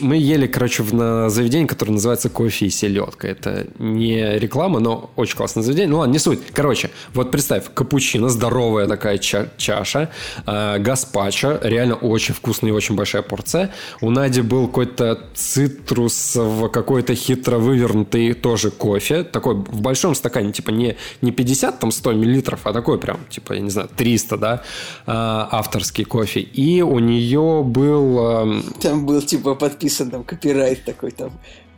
мы 0.00 0.16
ели, 0.16 0.48
короче, 0.48 0.82
в, 0.82 0.92
на 0.92 1.30
заведении, 1.30 1.66
которое 1.66 1.92
называется 1.92 2.28
«Кофе 2.28 2.66
и 2.66 2.70
селедка». 2.70 3.28
Это 3.28 3.68
не 3.78 4.38
реклама, 4.38 4.80
но 4.80 5.10
очень 5.14 5.36
классное 5.36 5.62
заведение. 5.62 5.90
Ну 5.90 5.98
ладно, 5.98 6.12
не 6.12 6.18
суть. 6.18 6.40
Короче, 6.52 6.90
вот 7.14 7.30
представь, 7.30 7.72
капучино, 7.72 8.28
здоровая 8.28 8.88
такая 8.88 9.18
ча 9.18 9.46
чаша, 9.56 10.10
э, 10.46 10.78
гаспачо, 10.78 11.60
реально 11.62 11.94
очень 11.94 12.34
вкусная 12.34 12.70
и 12.72 12.74
очень 12.74 12.96
большая 12.96 13.22
порция. 13.22 13.70
У 14.00 14.10
Нади 14.10 14.40
был 14.40 14.66
какой-то 14.66 15.20
цитрусово 15.34 16.68
какой-то 16.68 17.14
хитро 17.14 17.58
вывернутый 17.58 18.32
тоже 18.34 18.70
кофе, 18.70 19.22
такой 19.22 19.54
в 19.54 19.80
большом 19.80 20.16
стакане, 20.16 20.52
типа 20.52 20.70
не, 20.70 20.96
не 21.22 21.30
50, 21.30 21.78
там 21.78 21.92
100 21.92 22.12
миллилитров, 22.14 22.60
а 22.64 22.72
такой 22.72 22.98
прям, 22.98 23.19
типа, 23.28 23.54
я 23.54 23.60
не 23.60 23.70
знаю, 23.70 23.88
300, 23.94 24.36
да, 24.36 24.62
а, 25.06 25.48
авторский 25.50 26.04
кофе. 26.04 26.40
И 26.40 26.82
у 26.82 26.98
нее 26.98 27.62
был... 27.64 28.62
Там 28.80 29.06
был, 29.06 29.22
типа, 29.22 29.54
подписан 29.54 30.10
там 30.10 30.24
копирайт 30.24 30.84
такой 30.84 31.10
там. 31.10 31.32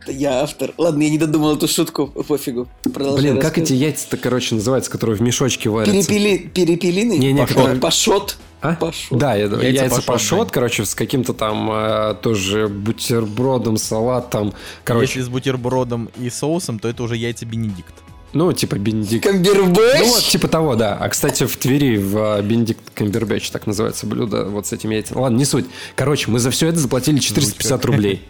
Я 0.07 0.41
автор. 0.41 0.73
Ладно, 0.77 1.03
я 1.03 1.09
не 1.09 1.17
додумал 1.17 1.55
эту 1.55 1.67
шутку, 1.67 2.07
пофигу. 2.07 2.67
Продолжай 2.83 3.31
Блин, 3.31 3.39
как 3.39 3.57
эти 3.57 3.73
яйца-то, 3.73 4.17
короче, 4.17 4.55
называются, 4.55 4.91
которые 4.91 5.15
в 5.15 5.21
мешочке 5.21 5.69
варятся? 5.69 6.07
Перепели... 6.07 6.37
Перепелины? 6.37 7.17
Не, 7.17 7.31
не, 7.31 7.41
пашот. 7.41 7.55
Которые... 7.55 7.79
пашот. 7.79 8.37
А? 8.61 8.75
Пашот. 8.75 9.17
Да, 9.17 9.35
яйца, 9.35 9.61
яйца 9.61 9.83
пашот, 9.89 10.05
пашот 10.05 10.51
короче, 10.51 10.85
с 10.85 10.95
каким-то 10.95 11.33
там 11.33 11.69
э, 11.69 12.15
тоже 12.21 12.69
бутербродом, 12.69 13.77
салатом. 13.77 14.53
Короче. 14.85 15.19
Если 15.19 15.21
с 15.21 15.29
бутербродом 15.29 16.09
и 16.17 16.29
соусом, 16.29 16.79
то 16.79 16.87
это 16.87 17.03
уже 17.03 17.17
яйца 17.17 17.45
Бенедикт. 17.45 18.02
Ну, 18.33 18.51
типа 18.51 18.75
Бенедикт. 18.77 19.25
Камбербэтч? 19.25 19.99
Ну, 19.99 20.05
вот, 20.05 20.23
типа 20.23 20.47
того, 20.47 20.75
да. 20.75 20.97
А, 20.99 21.09
кстати, 21.09 21.45
в 21.45 21.55
Твери 21.57 21.97
в 21.97 22.41
Бенедикт 22.41 22.81
Камбербэтч 22.95 23.49
так 23.51 23.67
называется 23.67 24.07
блюдо 24.07 24.45
вот 24.45 24.67
с 24.67 24.73
этими 24.73 24.95
яйцами. 24.95 25.19
Ладно, 25.19 25.37
не 25.37 25.45
суть. 25.45 25.65
Короче, 25.95 26.31
мы 26.31 26.39
за 26.39 26.49
все 26.49 26.67
это 26.67 26.79
заплатили 26.79 27.19
450 27.19 27.85
рублей. 27.85 28.23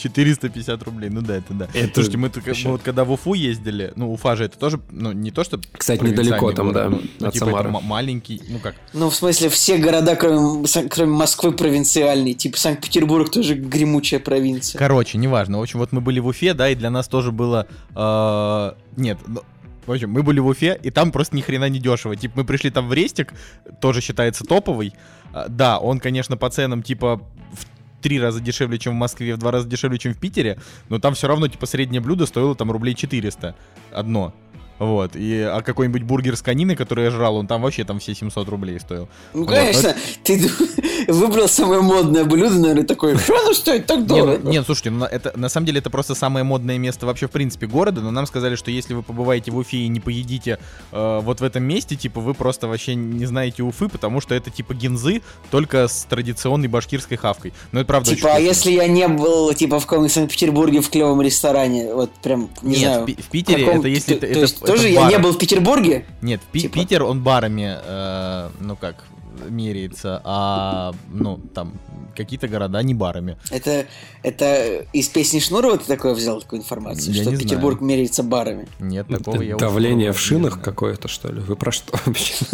450 0.00 0.82
рублей, 0.82 1.10
ну 1.10 1.20
да, 1.20 1.36
это 1.36 1.52
да. 1.54 1.68
Это 1.74 1.94
Слушайте, 1.94 2.18
мы, 2.18 2.30
мы 2.34 2.70
вот 2.70 2.82
когда 2.82 3.04
в 3.04 3.12
Уфу 3.12 3.34
ездили, 3.34 3.92
ну 3.96 4.12
Уфа 4.12 4.36
же 4.36 4.44
это 4.44 4.58
тоже, 4.58 4.80
ну 4.90 5.12
не 5.12 5.30
то, 5.30 5.44
что... 5.44 5.60
Кстати, 5.72 6.02
недалеко 6.02 6.52
там, 6.52 6.72
да, 6.72 6.88
ну, 6.88 7.00
от 7.20 7.34
типа 7.34 7.46
Самары. 7.46 7.70
маленький, 7.70 8.42
ну 8.48 8.58
как? 8.58 8.74
Ну 8.92 9.10
в 9.10 9.14
смысле 9.14 9.48
все 9.48 9.76
города, 9.76 10.16
кроме, 10.16 10.66
кроме 10.88 11.12
Москвы, 11.12 11.52
провинциальные. 11.52 12.34
Типа 12.34 12.58
Санкт-Петербург 12.58 13.30
тоже 13.30 13.54
гремучая 13.54 14.20
провинция. 14.20 14.78
Короче, 14.78 15.18
неважно. 15.18 15.58
В 15.58 15.62
общем, 15.62 15.78
вот 15.78 15.92
мы 15.92 16.00
были 16.00 16.20
в 16.20 16.26
Уфе, 16.26 16.54
да, 16.54 16.70
и 16.70 16.74
для 16.74 16.90
нас 16.90 17.08
тоже 17.08 17.32
было... 17.32 17.66
Э, 17.94 18.72
нет, 18.96 19.18
ну, 19.26 19.42
в 19.86 19.92
общем, 19.92 20.10
мы 20.10 20.22
были 20.22 20.40
в 20.40 20.46
Уфе, 20.46 20.78
и 20.82 20.90
там 20.90 21.10
просто 21.10 21.36
ни 21.36 21.40
хрена 21.40 21.68
не 21.68 21.78
дешево. 21.78 22.14
Типа, 22.16 22.34
мы 22.38 22.44
пришли 22.44 22.70
там 22.70 22.88
в 22.88 22.92
Рестик, 22.92 23.34
тоже 23.80 24.00
считается 24.00 24.44
топовый. 24.44 24.94
А, 25.32 25.48
да, 25.48 25.78
он, 25.78 26.00
конечно, 26.00 26.36
по 26.36 26.48
ценам, 26.50 26.82
типа, 26.82 27.16
в 27.16 27.66
три 28.00 28.20
раза 28.20 28.40
дешевле, 28.40 28.78
чем 28.78 28.94
в 28.94 28.96
Москве, 28.96 29.34
в 29.34 29.38
два 29.38 29.50
раза 29.50 29.68
дешевле, 29.68 29.98
чем 29.98 30.14
в 30.14 30.18
Питере, 30.18 30.58
но 30.88 30.98
там 30.98 31.14
все 31.14 31.28
равно, 31.28 31.48
типа, 31.48 31.66
среднее 31.66 32.00
блюдо 32.00 32.26
стоило 32.26 32.54
там 32.54 32.70
рублей 32.70 32.94
400 32.94 33.54
одно. 33.92 34.34
Вот. 34.80 35.14
И, 35.14 35.40
а 35.42 35.60
какой-нибудь 35.60 36.02
бургер 36.02 36.36
с 36.36 36.42
кониной, 36.42 36.74
который 36.74 37.04
я 37.04 37.10
жрал, 37.10 37.36
он 37.36 37.46
там 37.46 37.60
вообще 37.60 37.84
там 37.84 38.00
все 38.00 38.14
700 38.14 38.48
рублей 38.48 38.80
стоил. 38.80 39.08
Ну, 39.34 39.46
конечно. 39.46 39.90
Вот. 39.90 39.96
Ты 40.24 40.50
выбрал 41.08 41.48
самое 41.48 41.82
модное 41.82 42.24
блюдо, 42.24 42.58
наверное, 42.58 42.84
такое, 42.84 43.18
что 43.18 43.38
оно 43.38 43.52
стоит 43.52 43.84
так 43.84 44.06
дорого? 44.06 44.38
Нет, 44.38 44.44
нет 44.44 44.64
слушайте, 44.64 44.90
ну, 44.90 45.04
это, 45.04 45.32
на 45.36 45.50
самом 45.50 45.66
деле 45.66 45.80
это 45.80 45.90
просто 45.90 46.14
самое 46.14 46.44
модное 46.44 46.78
место 46.78 47.04
вообще 47.04 47.28
в 47.28 47.30
принципе 47.30 47.66
города, 47.66 48.00
но 48.00 48.10
нам 48.10 48.26
сказали, 48.26 48.56
что 48.56 48.70
если 48.70 48.94
вы 48.94 49.02
побываете 49.02 49.50
в 49.50 49.58
Уфе 49.58 49.76
и 49.76 49.88
не 49.88 50.00
поедите 50.00 50.58
э, 50.92 51.20
вот 51.22 51.40
в 51.40 51.44
этом 51.44 51.62
месте, 51.62 51.94
типа 51.94 52.20
вы 52.20 52.32
просто 52.32 52.66
вообще 52.66 52.94
не 52.94 53.26
знаете 53.26 53.62
Уфы, 53.62 53.88
потому 53.88 54.22
что 54.22 54.34
это 54.34 54.48
типа 54.48 54.72
гинзы, 54.72 55.20
только 55.50 55.88
с 55.88 56.06
традиционной 56.08 56.68
башкирской 56.68 57.18
хавкой. 57.18 57.52
Но 57.72 57.80
это 57.80 57.86
правда 57.86 58.16
Типа, 58.16 58.34
а 58.34 58.38
если 58.38 58.70
я 58.70 58.88
не 58.88 59.08
был, 59.08 59.52
типа, 59.52 59.78
в 59.78 59.84
каком-нибудь 59.84 60.12
Санкт-Петербурге 60.12 60.80
в 60.80 60.88
клевом 60.88 61.20
ресторане, 61.20 61.92
вот 61.92 62.10
прям, 62.22 62.48
не 62.62 62.70
нет, 62.70 62.78
знаю. 62.78 63.06
в, 63.06 63.10
в 63.10 63.30
Питере 63.30 63.64
каком... 63.64 63.80
это 63.80 63.88
если... 63.88 64.14
То, 64.14 64.26
это, 64.26 64.34
то 64.34 64.40
есть 64.40 64.69
это 64.69 64.69
тоже 64.70 64.88
я 64.88 65.08
не 65.08 65.18
был 65.18 65.32
в 65.32 65.38
Петербурге? 65.38 66.04
Нет, 66.22 66.40
Пи- 66.52 66.62
типа. 66.62 66.74
Питер, 66.74 67.04
он 67.04 67.22
барами, 67.22 67.78
э, 67.82 68.50
ну 68.60 68.76
как, 68.76 69.04
меряется, 69.48 70.20
а, 70.24 70.92
ну, 71.10 71.38
там, 71.54 71.72
какие-то 72.16 72.48
города 72.48 72.82
не 72.82 72.94
барами. 72.94 73.36
Это, 73.50 73.86
это 74.22 74.84
из 74.92 75.08
песни 75.08 75.38
Шнурова 75.38 75.78
ты 75.78 75.86
такое 75.86 76.14
взял, 76.14 76.40
такую 76.40 76.60
информацию, 76.60 77.14
я 77.14 77.22
что 77.22 77.36
Петербург 77.36 77.78
знаю. 77.78 77.90
меряется 77.90 78.22
барами? 78.22 78.68
Нет, 78.78 79.06
такого 79.08 79.42
я 79.42 79.56
Давление 79.56 80.12
в 80.12 80.20
шинах 80.20 80.60
какое-то, 80.60 81.08
что 81.08 81.32
ли? 81.32 81.40
Вы 81.40 81.56
про 81.56 81.72
что 81.72 81.98
вообще? 82.04 82.34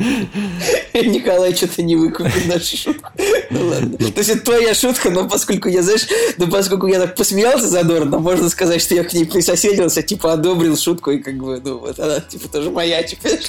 Николай 0.94 1.54
что-то 1.54 1.82
не 1.82 1.96
выкупил 1.96 2.46
нашу 2.46 2.76
шутку. 2.76 3.10
Ну 3.50 3.66
ладно. 3.66 3.96
Ну. 3.98 4.10
То 4.10 4.18
есть 4.18 4.30
это 4.30 4.40
твоя 4.40 4.74
шутка, 4.74 5.10
но 5.10 5.28
поскольку 5.28 5.68
я, 5.68 5.82
знаешь, 5.82 6.06
ну 6.38 6.48
поскольку 6.48 6.86
я 6.86 6.98
так 6.98 7.16
посмеялся 7.16 7.68
задорно, 7.68 8.18
можно 8.18 8.48
сказать, 8.48 8.80
что 8.80 8.94
я 8.94 9.04
к 9.04 9.12
ней 9.12 9.26
присоседился, 9.26 10.02
типа 10.02 10.32
одобрил 10.32 10.76
шутку, 10.76 11.10
и 11.10 11.18
как 11.18 11.36
бы, 11.36 11.60
ну 11.62 11.78
вот 11.78 11.98
она, 11.98 12.20
типа, 12.20 12.48
тоже 12.48 12.70
моя 12.70 13.02
теперь. 13.02 13.40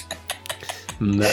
Да. 1.00 1.30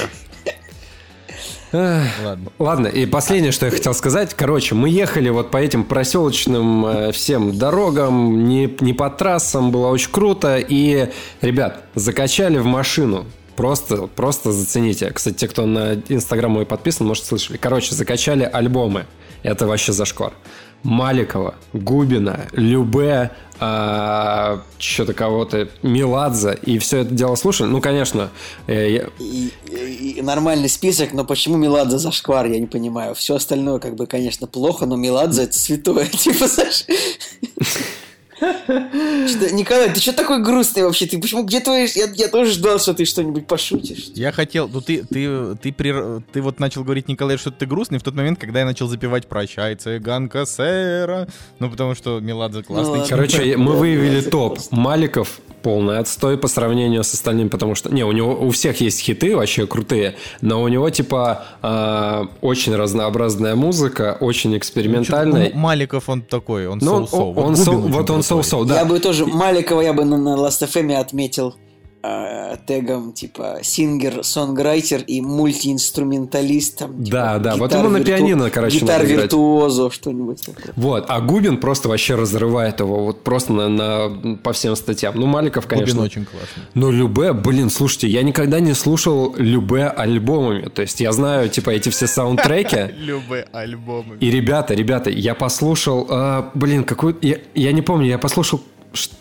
Ладно. 1.71 2.51
Ладно, 2.59 2.87
и 2.87 3.05
последнее, 3.05 3.53
что 3.53 3.67
я 3.67 3.73
хотел 3.73 3.93
сказать. 3.93 4.33
Короче, 4.35 4.75
мы 4.75 4.89
ехали 4.89 5.29
вот 5.29 5.51
по 5.51 5.59
этим 5.59 5.85
проселочным 5.85 6.87
э, 6.87 7.13
всем 7.13 7.59
дорогам, 7.59 8.49
не, 8.49 8.75
не 8.81 8.95
по 8.95 9.11
трассам, 9.11 9.71
было 9.71 9.89
очень 9.89 10.11
круто. 10.11 10.57
И, 10.57 11.11
ребят, 11.43 11.85
закачали 11.95 12.57
в 12.57 12.65
машину. 12.65 13.27
Просто, 13.59 14.07
просто 14.07 14.53
зацените. 14.53 15.11
Кстати, 15.11 15.35
те, 15.35 15.49
кто 15.49 15.67
на 15.67 15.95
Инстаграм 16.09 16.49
мой 16.49 16.65
подписан, 16.65 17.09
может, 17.09 17.25
слышали. 17.25 17.57
Короче, 17.57 17.93
закачали 17.93 18.45
альбомы. 18.45 19.05
Это 19.43 19.67
вообще 19.67 19.93
зашквар. 19.93 20.33
Маликова, 20.85 21.57
Губина, 21.73 22.47
Любе, 22.53 23.33
а, 23.59 24.63
что-то 24.79 25.13
кого-то, 25.13 25.69
Меладзе, 25.83 26.57
и 26.63 26.79
все 26.79 26.99
это 26.99 27.13
дело 27.13 27.35
слушали. 27.35 27.67
Ну, 27.67 27.81
конечно. 27.81 28.31
Э, 28.69 28.93
я... 28.93 29.09
и, 29.19 29.51
и, 29.67 30.11
и 30.19 30.23
нормальный 30.23 30.69
список, 30.69 31.13
но 31.13 31.25
почему 31.25 31.57
Меладзе 31.57 31.99
зашквар, 31.99 32.47
я 32.47 32.61
не 32.61 32.69
понимаю. 32.69 33.17
Все 33.17 33.35
остальное, 33.35 33.81
как 33.81 33.97
бы, 33.97 34.07
конечно, 34.07 34.47
плохо, 34.47 34.87
но 34.87 34.95
Меладзе 34.95 35.43
это 35.43 35.59
святое. 35.59 36.07
Типа, 36.13 36.47
знаешь... 36.47 36.85
Что, 38.39 39.53
Николай, 39.53 39.93
ты 39.93 40.01
что 40.01 40.13
такой 40.13 40.43
грустный 40.43 40.85
вообще? 40.85 41.07
Ты 41.07 41.19
почему 41.19 41.45
где 41.45 41.61
твои? 41.61 41.89
Я, 41.95 42.07
я 42.15 42.29
тоже 42.29 42.53
ждал, 42.53 42.79
что 42.79 42.95
ты 42.95 43.05
что-нибудь 43.05 43.47
пошутишь. 43.47 44.11
Я 44.15 44.33
хотел, 44.33 44.69
ну 44.69 44.81
ты, 44.81 45.05
ты, 45.05 45.57
ты, 45.57 45.73
при, 45.73 46.21
ты 46.33 46.43
вот 46.43 46.61
начал 46.61 46.85
говорить, 46.85 47.09
Николай, 47.09 47.37
что 47.37 47.51
ты 47.51 47.67
грустный 47.67 47.99
в 47.99 48.03
тот 48.03 48.15
момент, 48.15 48.39
когда 48.39 48.61
я 48.61 48.65
начал 48.65 48.89
запевать 48.89 49.27
«Прощай, 49.27 49.75
цыганка 49.75 50.45
сэра», 50.47 51.29
ну 51.59 51.71
потому 51.71 51.95
что 51.95 52.21
Меладзе 52.21 52.63
классный. 52.63 53.01
Ну, 53.01 53.07
Короче, 53.09 53.57
мы 53.57 53.77
выявили 53.77 54.21
топ. 54.21 54.59
Маликов 54.71 55.41
полный 55.63 55.99
отстой 55.99 56.39
по 56.39 56.49
сравнению 56.49 57.05
с 57.05 57.13
остальными, 57.13 57.49
потому 57.49 57.75
что, 57.75 57.93
не, 57.93 58.05
у 58.05 58.13
него 58.13 58.35
у 58.35 58.51
всех 58.51 58.81
есть 58.81 59.01
хиты 59.01 59.37
вообще 59.37 59.67
крутые, 59.67 60.17
но 60.41 60.63
у 60.63 60.69
него 60.69 60.89
типа 60.91 61.45
э, 61.63 62.27
очень 62.41 62.75
разнообразная 62.75 63.55
музыка, 63.55 64.17
очень 64.21 64.57
экспериментальная. 64.57 65.51
Ну, 65.53 65.59
Маликов 65.59 66.09
он 66.09 66.23
такой, 66.23 66.67
он 66.69 66.79
ну, 66.81 67.07
соу-соу. 67.07 67.35
Он, 67.35 67.55
вот, 67.55 67.69
он, 67.69 67.93
вот 67.93 68.11
он 68.11 68.23
соу-соу, 68.29 68.65
да. 68.65 68.81
Я 68.81 68.85
бы 68.85 69.01
тоже 69.01 69.27
Маликова 69.27 69.81
я 69.81 69.93
бы 69.93 70.05
на, 70.05 70.17
на 70.17 70.37
Last 70.37 70.67
FM 70.67 70.95
отметил 70.95 71.55
э, 72.09 72.57
тегом 72.67 73.13
типа 73.13 73.59
сингер, 73.63 74.25
сонграйтер 74.25 75.03
и 75.03 75.21
мультиинструменталист. 75.21 76.79
Там, 76.79 77.05
типа, 77.05 77.17
да, 77.17 77.39
да, 77.39 77.57
вот 77.57 77.73
ему 77.73 77.89
на 77.89 78.03
пианино, 78.03 78.51
короче, 78.51 78.81
Гитар 78.81 79.05
виртуозо, 79.05 79.91
что-нибудь 79.91 80.41
такое. 80.45 80.73
Вот, 80.77 81.07
а 81.09 81.21
Губин 81.21 81.59
просто 81.59 81.89
вообще 81.89 82.15
разрывает 82.15 82.81
его 82.81 83.05
вот 83.05 83.25
просто 83.25 83.53
на, 83.53 83.69
на, 83.69 84.37
по 84.37 84.53
всем 84.53 84.77
статьям. 84.77 85.15
Ну, 85.17 85.27
Маликов, 85.27 85.67
конечно. 85.67 85.95
Губин 85.95 86.05
очень 86.05 86.25
классный. 86.25 86.63
Но 86.75 86.91
Любе, 86.91 87.33
блин, 87.33 87.71
слушайте, 87.71 88.09
я 88.09 88.23
никогда 88.23 88.61
не 88.61 88.75
слушал 88.75 89.35
Любе 89.37 89.87
альбомами. 89.87 90.69
То 90.69 90.83
есть 90.83 91.01
я 91.01 91.13
знаю, 91.13 91.49
типа, 91.49 91.71
эти 91.71 91.89
все 91.89 92.07
саундтреки. 92.07 92.95
Любе 92.99 93.47
альбомами. 93.53 94.19
И 94.21 94.31
ребята, 94.31 94.75
ребята, 94.75 95.11
я 95.11 95.35
послушал, 95.35 96.07
а, 96.09 96.51
блин, 96.55 96.85
какую... 96.85 97.17
Я 97.23 97.73
не 97.73 97.83
помню, 97.83 98.07
я 98.07 98.19
послушал 98.19 98.63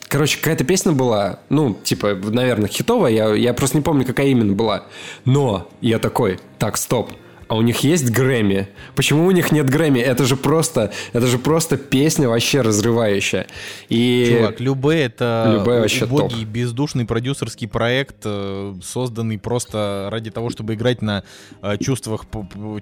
Короче, 0.07 0.37
какая-то 0.37 0.63
песня 0.63 0.93
была, 0.93 1.39
ну, 1.49 1.73
типа, 1.83 2.15
наверное, 2.15 2.69
хитовая, 2.69 3.11
я, 3.11 3.33
я 3.35 3.53
просто 3.53 3.77
не 3.77 3.83
помню, 3.83 4.05
какая 4.05 4.27
именно 4.27 4.53
была. 4.53 4.85
Но 5.25 5.69
я 5.81 5.99
такой, 5.99 6.39
так, 6.59 6.77
стоп, 6.77 7.11
а 7.47 7.55
у 7.55 7.61
них 7.61 7.79
есть 7.79 8.09
Грэмми. 8.09 8.67
Почему 8.95 9.25
у 9.25 9.31
них 9.31 9.51
нет 9.51 9.69
Грэмми? 9.69 9.99
Это 9.99 10.25
же 10.25 10.35
просто, 10.35 10.91
это 11.13 11.27
же 11.27 11.37
просто 11.37 11.77
песня 11.77 12.27
вообще 12.27 12.61
разрывающая. 12.61 13.47
И... 13.89 14.37
Чувак, 14.37 14.59
Любэ 14.59 15.03
это 15.03 15.53
Любэ 15.53 15.81
вообще 15.81 16.05
убогий, 16.05 16.41
топ. 16.41 16.47
бездушный 16.47 17.05
продюсерский 17.05 17.67
проект, 17.67 18.17
э, 18.25 18.73
созданный 18.83 19.37
просто 19.37 20.09
ради 20.11 20.31
того, 20.31 20.49
чтобы 20.49 20.73
играть 20.73 21.01
на 21.01 21.23
э, 21.61 21.77
чувствах 21.77 22.25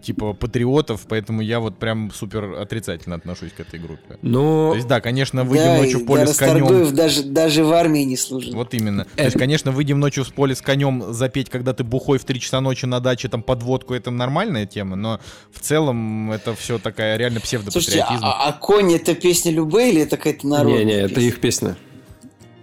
типа 0.02 0.34
патриотов, 0.34 1.02
поэтому 1.08 1.42
я 1.42 1.60
вот 1.60 1.78
прям 1.78 2.12
супер 2.12 2.54
отрицательно 2.60 3.16
отношусь 3.16 3.52
к 3.52 3.60
этой 3.60 3.80
группе. 3.80 4.18
Ну, 4.22 4.70
То 4.72 4.76
есть, 4.76 4.88
да, 4.88 5.02
конечно, 5.02 5.44
выйдем 5.44 5.66
Да, 5.66 5.78
ночью 5.78 6.00
в 6.00 6.06
поле 6.06 6.26
да, 6.26 6.34
с 6.34 6.38
конем. 6.38 6.96
Даже, 6.96 7.24
даже 7.24 7.64
в 7.64 7.72
армии 7.72 8.02
не 8.02 8.18
служит. 8.18 8.54
Вот 8.54 8.74
именно. 8.74 9.06
То 9.16 9.24
есть, 9.24 9.38
конечно, 9.38 9.72
выйдем 9.72 10.00
ночью 10.00 10.24
в 10.24 10.34
поле 10.34 10.56
с 10.56 10.62
конем 10.62 11.14
запеть, 11.14 11.50
когда 11.50 11.74
ты 11.74 11.84
бухой 11.84 12.18
в 12.18 12.26
3 12.26 12.40
часа 12.40 12.62
ночи 12.62 12.86
на 12.86 13.00
даче, 13.00 13.30
там 13.30 13.44
подводку, 13.44 13.94
это 13.94 14.12
нормальная 14.56 14.66
тема, 14.66 14.96
но 14.96 15.20
в 15.52 15.60
целом 15.60 16.32
это 16.32 16.56
все 16.56 16.78
такая 16.80 17.18
реально 17.18 17.40
Слушайте, 17.44 17.66
псевдопатриотизм. 17.68 18.26
а, 18.26 18.48
а 18.48 18.54
конь 18.54 18.94
это 18.94 19.14
песня 19.16 19.52
Любэ 19.52 19.90
или 19.90 20.02
это 20.02 20.18
какая-то 20.18 20.48
народная 20.48 20.84
не-не, 20.84 21.02
это 21.02 21.20
их 21.22 21.40
песня. 21.40 21.76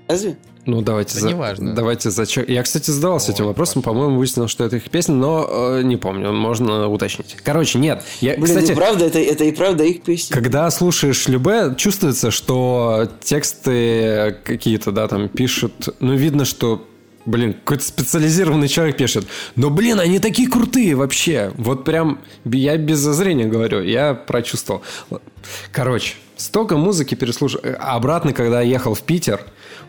Разве? 0.08 0.36
Ну, 0.64 0.80
давайте, 0.80 1.14
Да 1.14 1.20
за- 1.20 1.28
неважно. 1.30 1.74
давайте 1.74 2.10
зачем. 2.10 2.44
Я, 2.46 2.62
кстати, 2.62 2.90
задавался 2.92 3.30
Ой, 3.30 3.34
этим 3.34 3.46
вопросом, 3.46 3.82
по-моему, 3.82 4.16
выяснил, 4.18 4.46
что 4.46 4.64
это 4.64 4.76
их 4.76 4.90
песня, 4.90 5.14
но 5.14 5.44
э, 5.50 5.82
не 5.82 5.96
помню, 5.96 6.32
можно 6.32 6.86
уточнить. 6.88 7.36
Короче, 7.42 7.78
нет. 7.80 8.04
Я, 8.20 8.34
Блин, 8.34 8.44
кстати, 8.46 8.70
и 8.70 8.74
правда, 8.74 9.06
это, 9.06 9.18
это 9.18 9.42
и 9.44 9.50
правда 9.52 9.82
их 9.82 10.02
песня. 10.02 10.32
Когда 10.34 10.70
слушаешь 10.70 11.26
Любе, 11.26 11.74
чувствуется, 11.76 12.30
что 12.30 13.08
тексты 13.24 14.36
какие-то, 14.44 14.92
да, 14.92 15.08
там 15.08 15.28
пишут, 15.28 15.88
ну, 15.98 16.14
видно, 16.14 16.44
что 16.44 16.86
Блин, 17.24 17.54
какой-то 17.54 17.84
специализированный 17.84 18.68
человек 18.68 18.96
пишет. 18.96 19.26
Но, 19.54 19.70
блин, 19.70 20.00
они 20.00 20.18
такие 20.18 20.48
крутые 20.48 20.96
вообще. 20.96 21.52
Вот 21.56 21.84
прям, 21.84 22.18
я 22.44 22.76
без 22.76 22.98
зазрения 22.98 23.46
говорю, 23.46 23.82
я 23.82 24.14
прочувствовал. 24.14 24.82
Короче, 25.70 26.14
столько 26.36 26.76
музыки 26.76 27.14
переслушал. 27.14 27.60
Обратно, 27.78 28.32
когда 28.32 28.60
я 28.60 28.68
ехал 28.72 28.94
в 28.94 29.02
Питер, 29.02 29.40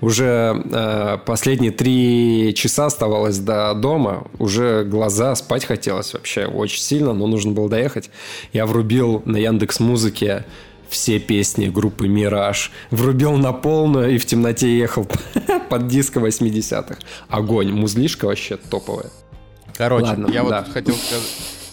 уже 0.02 0.62
э, 0.72 1.18
последние 1.26 1.72
три 1.72 2.54
часа 2.56 2.88
оставалось 2.88 3.40
до 3.40 3.74
дома, 3.74 4.28
уже 4.38 4.84
глаза 4.84 5.34
спать 5.36 5.66
хотелось 5.66 6.14
вообще 6.14 6.46
очень 6.46 6.82
сильно, 6.82 7.14
но 7.14 7.26
нужно 7.26 7.52
было 7.54 7.70
доехать. 7.70 8.10
Я 8.52 8.66
врубил 8.66 9.24
на 9.26 9.38
Яндекс 9.38 9.80
Музыке 9.80 10.46
все 10.94 11.20
песни 11.20 11.68
группы 11.68 12.08
«Мираж», 12.08 12.72
врубил 12.92 13.34
на 13.38 13.52
полную 13.52 14.14
и 14.16 14.18
в 14.18 14.26
темноте 14.26 14.78
ехал 14.78 15.06
под 15.70 15.88
диско 15.88 16.20
80-х. 16.20 16.98
Огонь, 17.30 17.72
музлишка 17.74 18.26
вообще 18.26 18.58
топовая. 18.58 19.10
Короче, 19.76 20.06
Ладно, 20.06 20.28
я 20.32 20.44
да. 20.44 20.62
вот 20.64 20.72
хотел 20.72 20.96
сказать, 20.96 21.24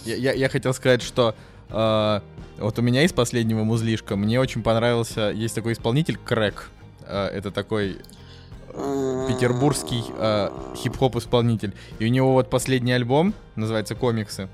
я, 0.06 0.16
я- 0.16 0.32
я 0.32 0.48
хотел 0.48 0.72
сказать, 0.74 1.02
что 1.02 1.34
э, 1.68 2.20
вот 2.58 2.78
у 2.78 2.82
меня 2.82 3.04
из 3.04 3.12
последнего 3.12 3.62
музлишка 3.62 4.16
мне 4.16 4.40
очень 4.40 4.62
понравился, 4.62 5.30
есть 5.30 5.54
такой 5.54 5.74
исполнитель 5.74 6.16
Крэк, 6.16 6.70
Э, 7.06 7.26
это 7.26 7.50
такой 7.50 7.98
петербургский 9.28 10.02
э, 10.16 10.50
хип-хоп 10.76 11.16
исполнитель, 11.16 11.74
и 11.98 12.06
у 12.06 12.08
него 12.08 12.32
вот 12.34 12.48
последний 12.50 12.92
альбом 12.92 13.34
называется 13.56 13.94
"Комиксы", 13.94 14.48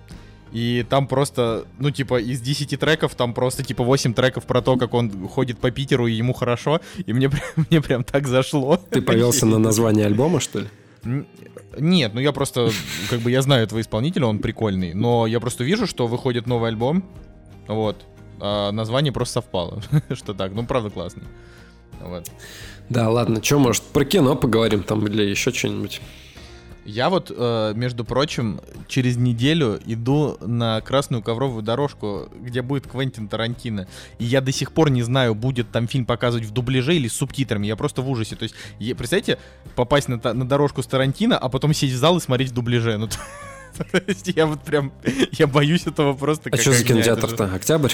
и 0.53 0.85
там 0.88 1.07
просто, 1.07 1.67
ну, 1.79 1.91
типа, 1.91 2.21
из 2.21 2.41
10 2.41 2.79
треков, 2.79 3.15
там 3.15 3.35
просто, 3.35 3.62
типа, 3.62 3.85
8 3.85 4.15
треков 4.15 4.45
про 4.45 4.62
то, 4.62 4.76
как 4.76 4.95
он 4.95 5.29
ходит 5.29 5.59
по 5.59 5.71
Питеру, 5.71 6.07
и 6.07 6.12
ему 6.12 6.33
хорошо, 6.33 6.81
и 7.05 7.12
мне, 7.12 7.31
мне 7.71 7.81
прям 7.81 8.05
так 8.05 8.26
зашло. 8.26 8.81
Ты 8.91 9.03
повелся 9.03 9.47
на 9.47 9.59
название 9.67 10.07
альбома, 10.07 10.41
что 10.41 10.61
ли? 10.61 10.67
Нет, 11.79 12.15
ну 12.15 12.21
я 12.21 12.33
просто, 12.33 12.71
как 13.11 13.21
бы 13.21 13.31
я 13.31 13.43
знаю 13.43 13.65
этого 13.65 13.81
исполнителя, 13.81 14.26
он 14.26 14.38
прикольный, 14.38 14.95
но 14.95 15.26
я 15.26 15.41
просто 15.41 15.62
вижу, 15.62 15.87
что 15.87 16.07
выходит 16.07 16.47
новый 16.47 16.71
альбом, 16.71 17.05
вот, 17.69 18.05
а 18.41 18.73
название 18.73 19.12
просто 19.12 19.35
совпало, 19.35 19.83
что 20.15 20.35
так, 20.35 20.53
ну 20.53 20.65
правда 20.67 20.91
классный. 20.91 21.25
Вот. 22.00 22.31
Да, 22.88 23.11
ладно, 23.11 23.43
что, 23.43 23.59
может, 23.59 23.83
про 23.83 24.05
кино 24.05 24.37
поговорим 24.37 24.83
там 24.83 25.07
или 25.07 25.23
еще 25.23 25.53
что-нибудь? 25.53 26.00
Я 26.87 27.11
вот, 27.11 27.33
э, 27.35 27.73
между 27.75 28.05
прочим, 28.05 28.61
через 28.87 29.16
неделю 29.16 29.81
иду 29.87 30.37
на 30.40 30.81
красную 30.81 31.23
ковровую 31.23 31.62
дорожку, 31.62 32.28
где 32.40 32.62
будет 32.62 32.87
Квентин 32.87 33.28
Тарантино. 33.28 33.88
И 34.19 34.25
я 34.25 34.40
до 34.40 34.52
сих 34.52 34.73
пор 34.73 34.90
не 34.90 35.02
знаю, 35.02 35.35
будет 35.35 35.71
там 35.73 35.88
фильм 35.88 36.07
показывать 36.07 36.47
в 36.47 36.52
дубляже 36.52 36.95
или 36.95 37.09
с 37.09 37.14
субтитрами. 37.14 37.66
Я 37.66 37.75
просто 37.76 38.02
в 38.02 38.09
ужасе. 38.09 38.37
То 38.37 38.45
есть, 38.45 38.55
представьте, 38.97 39.38
попасть 39.75 40.09
на, 40.09 40.16
на 40.33 40.49
дорожку 40.49 40.83
с 40.83 40.87
Тарантино, 40.87 41.37
а 41.37 41.49
потом 41.49 41.75
сесть 41.75 41.95
в 41.95 41.97
зал 41.97 42.19
и 42.19 42.21
смотреть 42.21 42.50
в 42.50 42.55
дубляже. 42.55 42.97
Ну, 42.97 43.09
то 43.76 44.02
есть 44.07 44.28
я 44.28 44.47
вот 44.47 44.61
прям, 44.62 44.93
я 45.33 45.47
боюсь 45.47 45.87
этого 45.87 46.14
просто. 46.14 46.50
А 46.52 46.57
что 46.57 46.73
за 46.73 46.85
кинотеатр-то? 46.85 47.52
Октябрь? 47.52 47.93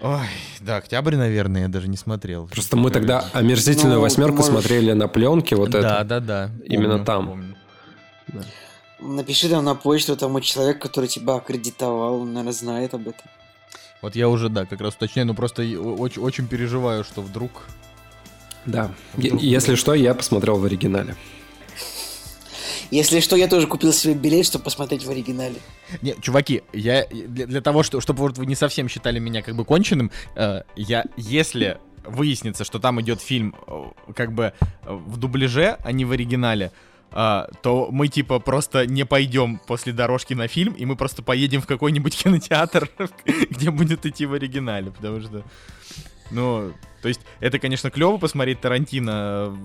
Ой, 0.00 0.26
да, 0.60 0.76
октябрь, 0.76 1.16
наверное, 1.16 1.62
я 1.62 1.68
даже 1.68 1.88
не 1.88 1.96
смотрел. 1.96 2.46
Просто 2.46 2.76
мы 2.76 2.90
тогда 2.90 3.24
омерзительную 3.32 3.96
Ну, 3.96 4.02
восьмерку 4.02 4.42
смотрели 4.42 4.92
на 4.92 5.08
пленке 5.08 5.56
вот 5.56 5.70
да, 5.70 5.78
это. 6.00 6.04
да, 6.04 6.20
да. 6.20 6.50
Именно 6.64 6.98
помню, 6.98 7.04
там. 7.04 7.56
Помню. 8.32 8.46
Напиши 9.00 9.48
там 9.48 9.64
на 9.64 9.74
почту 9.74 10.16
тому 10.16 10.40
человек, 10.40 10.80
который 10.82 11.08
тебя 11.08 11.34
аккредитовал, 11.34 12.20
он, 12.22 12.32
наверное, 12.32 12.52
знает 12.52 12.94
об 12.94 13.02
этом. 13.08 13.22
Вот 14.02 14.16
я 14.16 14.28
уже, 14.28 14.48
да, 14.48 14.64
как 14.66 14.80
раз 14.80 14.94
уточняю, 14.94 15.26
но 15.26 15.34
просто 15.34 15.62
и 15.62 15.76
о- 15.76 15.94
очень, 15.96 16.22
очень 16.22 16.46
переживаю, 16.48 17.04
что 17.04 17.20
вдруг 17.22 17.50
Да. 18.66 18.90
Вдруг- 19.14 19.40
Если 19.40 19.74
что, 19.76 19.94
я 19.94 20.14
посмотрел 20.14 20.58
в 20.58 20.64
оригинале. 20.64 21.14
Если 22.90 23.20
что, 23.20 23.36
я 23.36 23.48
тоже 23.48 23.66
купил 23.66 23.92
себе 23.92 24.14
билет, 24.14 24.46
чтобы 24.46 24.64
посмотреть 24.64 25.04
в 25.04 25.10
оригинале. 25.10 25.56
Не, 26.00 26.14
чуваки, 26.20 26.62
я 26.72 27.06
для, 27.06 27.46
для 27.46 27.60
того, 27.60 27.82
что, 27.82 28.00
чтобы 28.00 28.20
вот 28.22 28.38
вы 28.38 28.46
не 28.46 28.54
совсем 28.54 28.88
считали 28.88 29.18
меня 29.18 29.42
как 29.42 29.56
бы 29.56 29.64
конченым, 29.64 30.10
э, 30.36 30.62
я, 30.76 31.04
если 31.16 31.78
выяснится, 32.04 32.64
что 32.64 32.78
там 32.78 33.00
идет 33.02 33.20
фильм 33.20 33.54
э, 33.66 34.12
как 34.16 34.32
бы 34.32 34.54
э, 34.60 34.92
в 34.92 35.18
дубляже, 35.18 35.76
а 35.84 35.92
не 35.92 36.06
в 36.06 36.12
оригинале, 36.12 36.66
э, 36.66 36.70
то 37.10 37.88
мы 37.90 38.08
типа 38.08 38.38
просто 38.38 38.86
не 38.86 39.04
пойдем 39.04 39.58
после 39.66 39.92
дорожки 39.92 40.34
на 40.34 40.48
фильм, 40.48 40.74
и 40.74 40.84
мы 40.84 40.96
просто 40.96 41.22
поедем 41.22 41.60
в 41.60 41.66
какой-нибудь 41.66 42.16
кинотеатр, 42.22 42.90
где 43.50 43.70
будет 43.70 44.06
идти 44.06 44.26
в 44.26 44.34
оригинале, 44.34 44.90
потому 44.90 45.20
что, 45.20 45.42
ну, 46.30 46.72
то 47.02 47.08
есть 47.08 47.20
это, 47.40 47.58
конечно, 47.58 47.90
клево 47.90 48.18
посмотреть 48.18 48.60
Тарантино, 48.60 49.56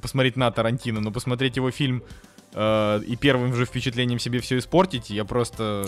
посмотреть 0.00 0.36
на 0.36 0.50
Тарантино, 0.50 1.00
но 1.00 1.10
посмотреть 1.10 1.56
его 1.56 1.70
фильм 1.70 2.02
э, 2.54 3.00
и 3.06 3.16
первым 3.16 3.54
же 3.54 3.66
впечатлением 3.66 4.18
себе 4.18 4.40
все 4.40 4.58
испортить, 4.58 5.10
я 5.10 5.24
просто... 5.24 5.86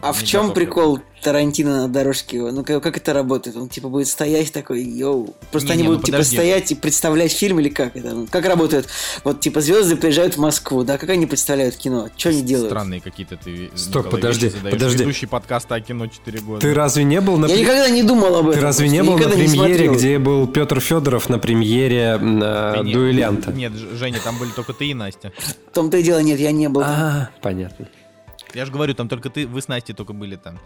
А 0.00 0.12
в 0.12 0.22
чем 0.22 0.42
готов. 0.42 0.54
прикол 0.54 1.00
Тарантино 1.22 1.82
на 1.82 1.88
дорожке? 1.88 2.38
Ну 2.38 2.62
как, 2.64 2.82
как 2.82 2.96
это 2.96 3.12
работает? 3.12 3.56
Он 3.56 3.68
типа 3.68 3.88
будет 3.88 4.08
стоять 4.08 4.52
такой, 4.52 4.82
йоу. 4.82 5.34
Просто 5.50 5.68
Не, 5.68 5.72
они 5.72 5.82
не, 5.82 5.88
ну 5.88 5.94
будут 5.94 6.06
типа 6.06 6.18
подожди. 6.18 6.36
стоять 6.36 6.72
и 6.72 6.74
представлять 6.74 7.32
фильм 7.32 7.60
или 7.60 7.68
как 7.68 7.96
это? 7.96 8.10
Ну, 8.10 8.26
Как 8.30 8.46
работает? 8.46 8.88
Вот 9.24 9.40
типа 9.40 9.60
звезды 9.60 9.96
приезжают 9.96 10.36
в 10.36 10.40
Москву, 10.40 10.84
да? 10.84 10.98
Как 10.98 11.10
они 11.10 11.26
представляют 11.26 11.76
кино? 11.76 12.08
Что 12.16 12.28
они 12.28 12.42
делают? 12.42 12.70
Странные 12.70 13.00
какие-то 13.00 13.36
ты, 13.36 13.70
Стоп, 13.74 14.06
Николай, 14.06 14.20
подожди, 14.20 14.50
подожди. 14.70 14.98
Ведущий 14.98 15.26
подкаста 15.26 15.76
о 15.76 15.80
кино 15.80 16.06
4 16.06 16.40
года. 16.40 16.60
Ты 16.60 16.74
разве 16.74 17.04
не 17.04 17.20
был 17.20 17.38
на... 17.38 17.46
Я 17.46 17.58
никогда 17.58 17.88
не 17.88 18.02
думал 18.02 18.36
об 18.36 18.48
этом. 18.48 18.60
Ты 18.60 18.60
разве 18.60 18.88
не 18.88 19.02
был 19.02 19.18
на 19.18 19.28
премьере, 19.28 19.88
где 19.88 20.18
был 20.18 20.46
Петр 20.46 20.80
Федоров 20.80 21.28
на 21.28 21.38
премьере 21.38 22.18
э, 22.20 22.82
нет, 22.82 22.94
дуэлянта? 22.94 23.52
Нет, 23.52 23.72
Женя, 23.72 24.20
там 24.22 24.38
были 24.38 24.50
только 24.50 24.74
ты 24.74 24.86
и 24.86 24.94
Настя. 24.94 25.32
И 26.03 26.03
дело, 26.04 26.20
нет, 26.20 26.38
я 26.38 26.52
не 26.52 26.68
был. 26.68 26.82
А, 26.82 27.30
понятно. 27.42 27.88
Я 28.54 28.64
же 28.64 28.72
говорю, 28.72 28.94
там 28.94 29.08
только 29.08 29.30
ты, 29.30 29.46
вы 29.46 29.60
с 29.60 29.68
Настей 29.68 29.94
только 29.94 30.12
были 30.12 30.36
там. 30.36 30.60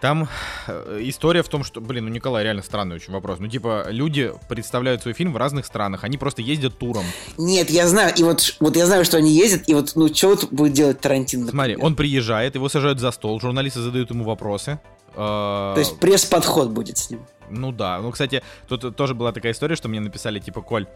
Там 0.00 0.28
э, 0.68 1.00
история 1.02 1.42
в 1.42 1.48
том, 1.48 1.64
что, 1.64 1.80
блин, 1.80 2.04
ну 2.04 2.10
Николай, 2.10 2.44
реально 2.44 2.62
странный 2.62 2.96
очень 2.96 3.12
вопрос. 3.12 3.40
Ну, 3.40 3.48
типа, 3.48 3.86
люди 3.88 4.32
представляют 4.48 5.02
свой 5.02 5.12
фильм 5.12 5.32
в 5.32 5.36
разных 5.36 5.66
странах, 5.66 6.04
они 6.04 6.16
просто 6.18 6.40
ездят 6.40 6.78
туром. 6.78 7.04
Нет, 7.36 7.68
я 7.68 7.88
знаю, 7.88 8.14
и 8.16 8.22
вот, 8.22 8.56
вот 8.60 8.76
я 8.76 8.86
знаю, 8.86 9.04
что 9.04 9.16
они 9.16 9.32
ездят, 9.32 9.64
и 9.66 9.74
вот, 9.74 9.92
ну, 9.96 10.12
что 10.14 10.28
вот 10.28 10.52
будет 10.52 10.72
делать 10.72 11.00
Тарантино? 11.00 11.48
Смотри, 11.48 11.72
например? 11.72 11.86
он 11.86 11.96
приезжает, 11.96 12.54
его 12.54 12.68
сажают 12.68 13.00
за 13.00 13.10
стол, 13.10 13.40
журналисты 13.40 13.80
задают 13.80 14.10
ему 14.10 14.22
вопросы. 14.24 14.78
Э, 15.18 15.72
То 15.74 15.80
есть 15.80 15.98
пресс-подход 15.98 16.70
будет 16.70 16.96
с 16.98 17.10
ним. 17.10 17.20
Ну 17.50 17.72
да. 17.72 17.98
Ну, 18.00 18.10
кстати, 18.12 18.42
тут 18.68 18.94
тоже 18.94 19.14
была 19.14 19.32
такая 19.32 19.52
история, 19.52 19.74
что 19.74 19.88
мне 19.88 20.00
написали, 20.00 20.38
типа, 20.38 20.60
Коль, 20.60 20.86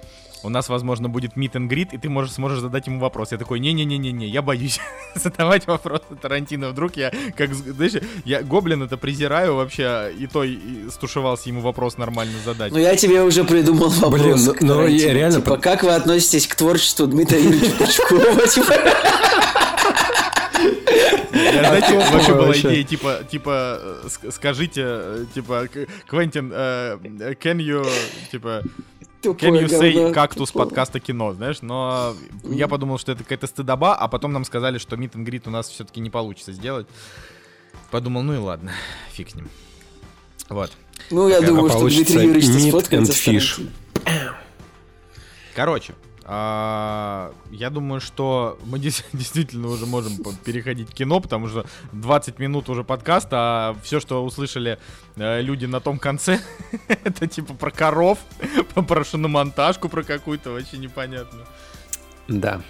у 0.44 0.48
нас, 0.48 0.68
возможно, 0.68 1.08
будет 1.08 1.32
meet 1.36 1.52
and 1.52 1.68
greet, 1.68 1.88
и 1.92 1.98
ты 1.98 2.08
можешь, 2.08 2.34
сможешь 2.34 2.60
задать 2.60 2.86
ему 2.86 3.00
вопрос. 3.00 3.32
Я 3.32 3.38
такой, 3.38 3.58
не-не-не-не-не, 3.58 4.28
я 4.28 4.42
боюсь 4.42 4.80
задавать 5.14 5.66
вопросы 5.66 6.04
Тарантино. 6.20 6.68
Вдруг 6.68 6.96
я, 6.96 7.10
как, 7.36 7.52
знаешь, 7.54 7.94
я 8.24 8.42
Гоблин 8.42 8.82
это 8.82 8.96
презираю 8.96 9.56
вообще, 9.56 10.12
и 10.16 10.26
то 10.26 10.44
и 10.44 10.58
стушевался 10.90 11.48
ему 11.48 11.60
вопрос 11.60 11.96
нормально 11.96 12.38
задать. 12.44 12.70
Ну, 12.70 12.78
я 12.78 12.94
тебе 12.96 13.22
уже 13.22 13.44
придумал 13.44 13.88
вопрос. 13.88 14.20
Блин, 14.20 14.38
ну- 14.44 14.54
к 14.54 14.60
ну, 14.60 14.86
реально 14.86 15.40
Типа, 15.40 15.56
как 15.56 15.82
вы 15.82 15.94
относитесь 15.94 16.46
к 16.46 16.54
творчеству 16.54 17.06
Дмитрия 17.06 17.42
Юрьевича 17.42 17.72
Пучкова? 17.78 18.82
Я, 21.52 21.64
знаете, 21.64 21.98
вообще 22.10 22.34
была 22.34 22.52
идея, 22.52 22.84
типа, 22.84 23.20
типа, 23.30 23.78
э, 23.80 24.06
ск- 24.06 24.32
скажите, 24.32 24.82
э, 24.84 25.24
типа, 25.34 25.68
Квентин, 26.06 26.50
э, 26.54 26.98
can 27.40 27.58
you, 27.58 27.86
типа, 28.30 28.62
Can 29.22 29.52
you 29.52 29.68
say 29.68 30.12
кактус 30.12 30.50
подкаста 30.50 30.98
кино, 30.98 31.32
знаешь, 31.32 31.62
но 31.62 32.16
я 32.44 32.66
подумал, 32.66 32.98
что 32.98 33.12
это 33.12 33.22
какая-то 33.22 33.46
стыдоба, 33.46 33.94
а 33.94 34.08
потом 34.08 34.32
нам 34.32 34.44
сказали, 34.44 34.78
что 34.78 34.96
Meet 34.96 35.12
and 35.12 35.24
Greet 35.24 35.42
у 35.46 35.50
нас 35.50 35.68
все-таки 35.68 36.00
не 36.00 36.10
получится 36.10 36.52
сделать. 36.52 36.88
Подумал, 37.92 38.22
ну 38.22 38.34
и 38.34 38.38
ладно, 38.38 38.72
фиг 39.12 39.30
с 39.30 39.34
ним. 39.36 39.48
Вот. 40.48 40.72
Ну, 41.10 41.28
я 41.28 41.40
думаю, 41.40 41.70
что 41.70 41.88
Дмитрий 41.88 42.22
Юрьевич 42.26 42.70
сфоткается 42.70 43.12
фиш. 43.12 43.60
Короче, 45.54 45.94
а, 46.24 47.32
я 47.50 47.70
думаю, 47.70 48.00
что 48.00 48.58
мы 48.64 48.78
действительно 49.12 49.68
уже 49.68 49.86
можем 49.86 50.12
переходить 50.44 50.90
к 50.90 50.94
кино, 50.94 51.20
потому 51.20 51.48
что 51.48 51.66
20 51.92 52.38
минут 52.38 52.68
уже 52.68 52.84
подкаста, 52.84 53.36
а 53.38 53.76
все, 53.82 54.00
что 54.00 54.24
услышали 54.24 54.78
э, 55.16 55.40
люди 55.40 55.66
на 55.66 55.80
том 55.80 55.98
конце, 55.98 56.40
это 56.88 57.26
типа 57.26 57.54
про 57.54 57.70
коров, 57.70 58.18
про 58.74 59.04
шиномонтажку, 59.04 59.88
про 59.88 60.02
какую-то 60.02 60.50
вообще 60.50 60.78
непонятную. 60.78 61.46
Да. 62.28 62.62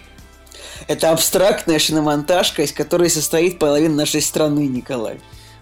Это 0.88 1.10
абстрактная 1.10 1.78
шиномонтажка, 1.78 2.62
из 2.62 2.72
которой 2.72 3.10
состоит 3.10 3.58
половина 3.58 3.94
нашей 3.94 4.22
страны, 4.22 4.66
Николай. 4.66 5.20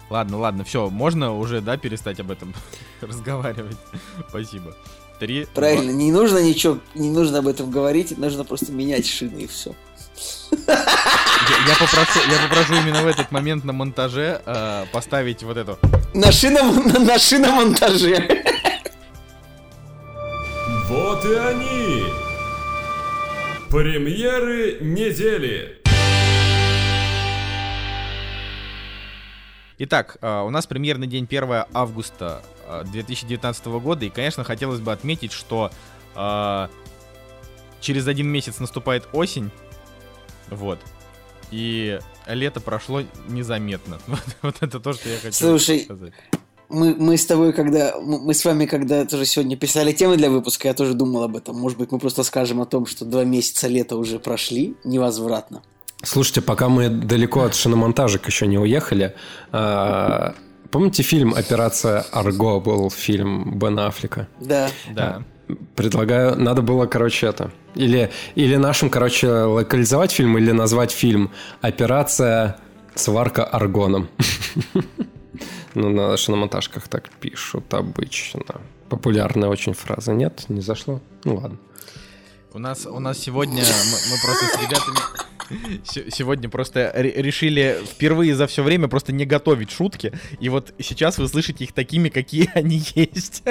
Ладно, 0.09 0.37
ладно, 0.37 0.63
все, 0.63 0.89
можно 0.89 1.33
уже, 1.33 1.61
да, 1.61 1.77
перестать 1.77 2.19
об 2.19 2.31
этом 2.31 2.53
разговаривать. 3.01 3.77
Спасибо. 4.29 4.75
Три. 5.21 5.45
Правильно, 5.53 5.91
два. 5.91 6.01
не 6.01 6.11
нужно 6.11 6.39
ничего, 6.39 6.79
не 6.95 7.11
нужно 7.11 7.37
об 7.37 7.47
этом 7.47 7.69
говорить, 7.69 8.17
нужно 8.17 8.43
просто 8.43 8.71
менять 8.71 9.05
шины 9.05 9.41
и 9.41 9.47
все. 9.47 9.75
Я, 10.67 11.67
я 11.67 11.75
попрошу, 11.79 12.19
я 12.27 12.39
попрошу 12.49 12.73
именно 12.73 13.03
в 13.03 13.05
этот 13.05 13.31
момент 13.31 13.63
на 13.63 13.71
монтаже 13.71 14.41
э, 14.43 14.85
поставить 14.91 15.43
вот 15.43 15.57
эту. 15.57 15.77
На 16.15 16.31
шином, 16.31 16.87
на, 16.87 16.99
на 16.99 17.19
шиномонтаже. 17.19 18.43
Вот 20.87 21.23
и 21.23 21.35
они. 21.35 22.03
Премьеры 23.69 24.79
недели. 24.81 25.83
Итак, 29.77 30.17
э, 30.19 30.41
у 30.41 30.49
нас 30.49 30.65
премьерный 30.65 31.05
день 31.05 31.25
1 31.25 31.65
августа 31.73 32.41
2019 32.85 33.65
э, 33.65 33.79
года. 33.79 34.05
И, 34.05 34.09
конечно, 34.09 34.43
хотелось 34.43 34.79
бы 34.79 34.91
отметить, 34.91 35.31
что 35.31 35.71
э, 36.15 36.67
через 37.79 38.07
один 38.07 38.27
месяц 38.27 38.59
наступает 38.59 39.07
осень. 39.13 39.51
Вот. 40.49 40.79
И 41.51 41.99
лето 42.27 42.61
прошло 42.61 43.03
незаметно. 43.27 43.99
Вот, 44.07 44.19
вот 44.41 44.55
это 44.61 44.79
то, 44.79 44.93
что 44.93 45.09
я 45.09 45.17
хочу 45.17 45.33
Слушай, 45.33 45.81
сказать. 45.81 46.13
Мы, 46.69 46.95
мы 46.95 47.17
с 47.17 47.25
тобой, 47.25 47.51
когда 47.51 47.99
мы 47.99 48.33
с 48.33 48.45
вами, 48.45 48.65
когда 48.65 49.05
тоже 49.05 49.25
сегодня 49.25 49.57
писали 49.57 49.91
темы 49.91 50.15
для 50.15 50.29
выпуска, 50.29 50.69
я 50.69 50.73
тоже 50.73 50.93
думал 50.93 51.23
об 51.23 51.35
этом. 51.35 51.57
Может 51.57 51.77
быть, 51.77 51.91
мы 51.91 51.99
просто 51.99 52.23
скажем 52.23 52.61
о 52.61 52.65
том, 52.65 52.85
что 52.85 53.03
два 53.03 53.25
месяца 53.25 53.67
лета 53.67 53.97
уже 53.97 54.19
прошли 54.19 54.75
невозвратно. 54.85 55.63
Слушайте, 56.03 56.41
пока 56.41 56.69
мы 56.69 56.89
далеко 56.89 57.43
от 57.43 57.55
шиномонтажек 57.55 58.25
еще 58.25 58.47
не 58.47 58.57
уехали, 58.57 59.15
а, 59.51 60.33
Помните 60.71 61.03
фильм 61.03 61.33
«Операция 61.33 62.05
Арго» 62.13 62.61
был 62.61 62.89
фильм 62.89 63.59
Бена 63.59 63.87
Аффлека? 63.87 64.29
Да. 64.39 64.69
Да. 64.89 65.21
Предлагаю, 65.75 66.39
надо 66.39 66.61
было, 66.61 66.85
короче, 66.85 67.27
это... 67.27 67.51
Или, 67.75 68.09
или 68.35 68.55
нашим, 68.55 68.89
короче, 68.89 69.27
локализовать 69.27 70.11
фильм, 70.11 70.37
или 70.37 70.51
назвать 70.51 70.91
фильм 70.91 71.31
«Операция 71.61 72.57
Сварка 72.95 73.43
Аргоном». 73.43 74.07
Ну, 75.73 75.89
на 75.89 76.17
шиномонтажках 76.17 76.89
так 76.89 77.09
пишут 77.21 77.73
обычно. 77.73 78.43
Популярная 78.89 79.47
очень 79.47 79.73
фраза. 79.73 80.11
Нет, 80.11 80.43
не 80.49 80.59
зашло? 80.59 80.99
Ну, 81.23 81.35
ладно. 81.35 81.57
У 82.53 82.59
нас, 82.59 82.85
у 82.85 82.99
нас 82.99 83.17
сегодня 83.17 83.63
мы, 83.63 83.97
мы 84.11 84.21
просто 84.21 84.45
с 84.45 84.61
ребятами 84.61 84.97
сегодня 86.09 86.49
просто 86.49 86.91
решили 86.95 87.77
впервые 87.85 88.35
за 88.35 88.47
все 88.47 88.63
время 88.63 88.87
просто 88.87 89.13
не 89.13 89.25
готовить 89.25 89.71
шутки. 89.71 90.13
И 90.39 90.49
вот 90.49 90.73
сейчас 90.79 91.17
вы 91.17 91.27
слышите 91.27 91.63
их 91.63 91.73
такими, 91.73 92.09
какие 92.09 92.49
они 92.53 92.81
есть. 92.95 93.43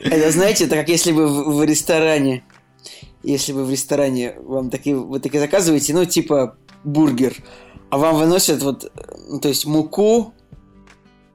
Это, 0.00 0.30
знаете, 0.30 0.64
это 0.64 0.76
как 0.76 0.88
если 0.88 1.12
бы 1.12 1.26
в, 1.26 1.56
в 1.56 1.64
ресторане, 1.64 2.42
если 3.22 3.52
вы 3.52 3.64
в 3.64 3.70
ресторане 3.70 4.36
вам 4.38 4.70
такие, 4.70 4.96
вы 4.96 5.20
такие 5.20 5.40
заказываете, 5.40 5.94
ну, 5.94 6.04
типа 6.04 6.56
бургер, 6.84 7.34
а 7.90 7.98
вам 7.98 8.16
выносят 8.16 8.62
вот, 8.62 8.90
ну, 9.28 9.40
то 9.40 9.48
есть 9.48 9.66
муку, 9.66 10.34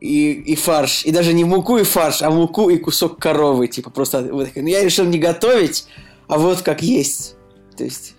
и, 0.01 0.33
и 0.33 0.55
фарш. 0.55 1.03
И 1.05 1.11
даже 1.11 1.33
не 1.33 1.45
муку 1.45 1.77
и 1.77 1.83
фарш, 1.83 2.21
а 2.21 2.29
муку 2.29 2.69
и 2.69 2.77
кусок 2.77 3.17
коровы. 3.19 3.67
Типа 3.67 3.89
просто 3.89 4.21
вот, 4.31 4.49
ну, 4.55 4.67
я 4.67 4.83
решил 4.83 5.05
не 5.05 5.17
готовить, 5.17 5.87
а 6.27 6.37
вот 6.37 6.61
как 6.61 6.81
есть. 6.81 7.35
То 7.77 7.83
есть 7.83 8.15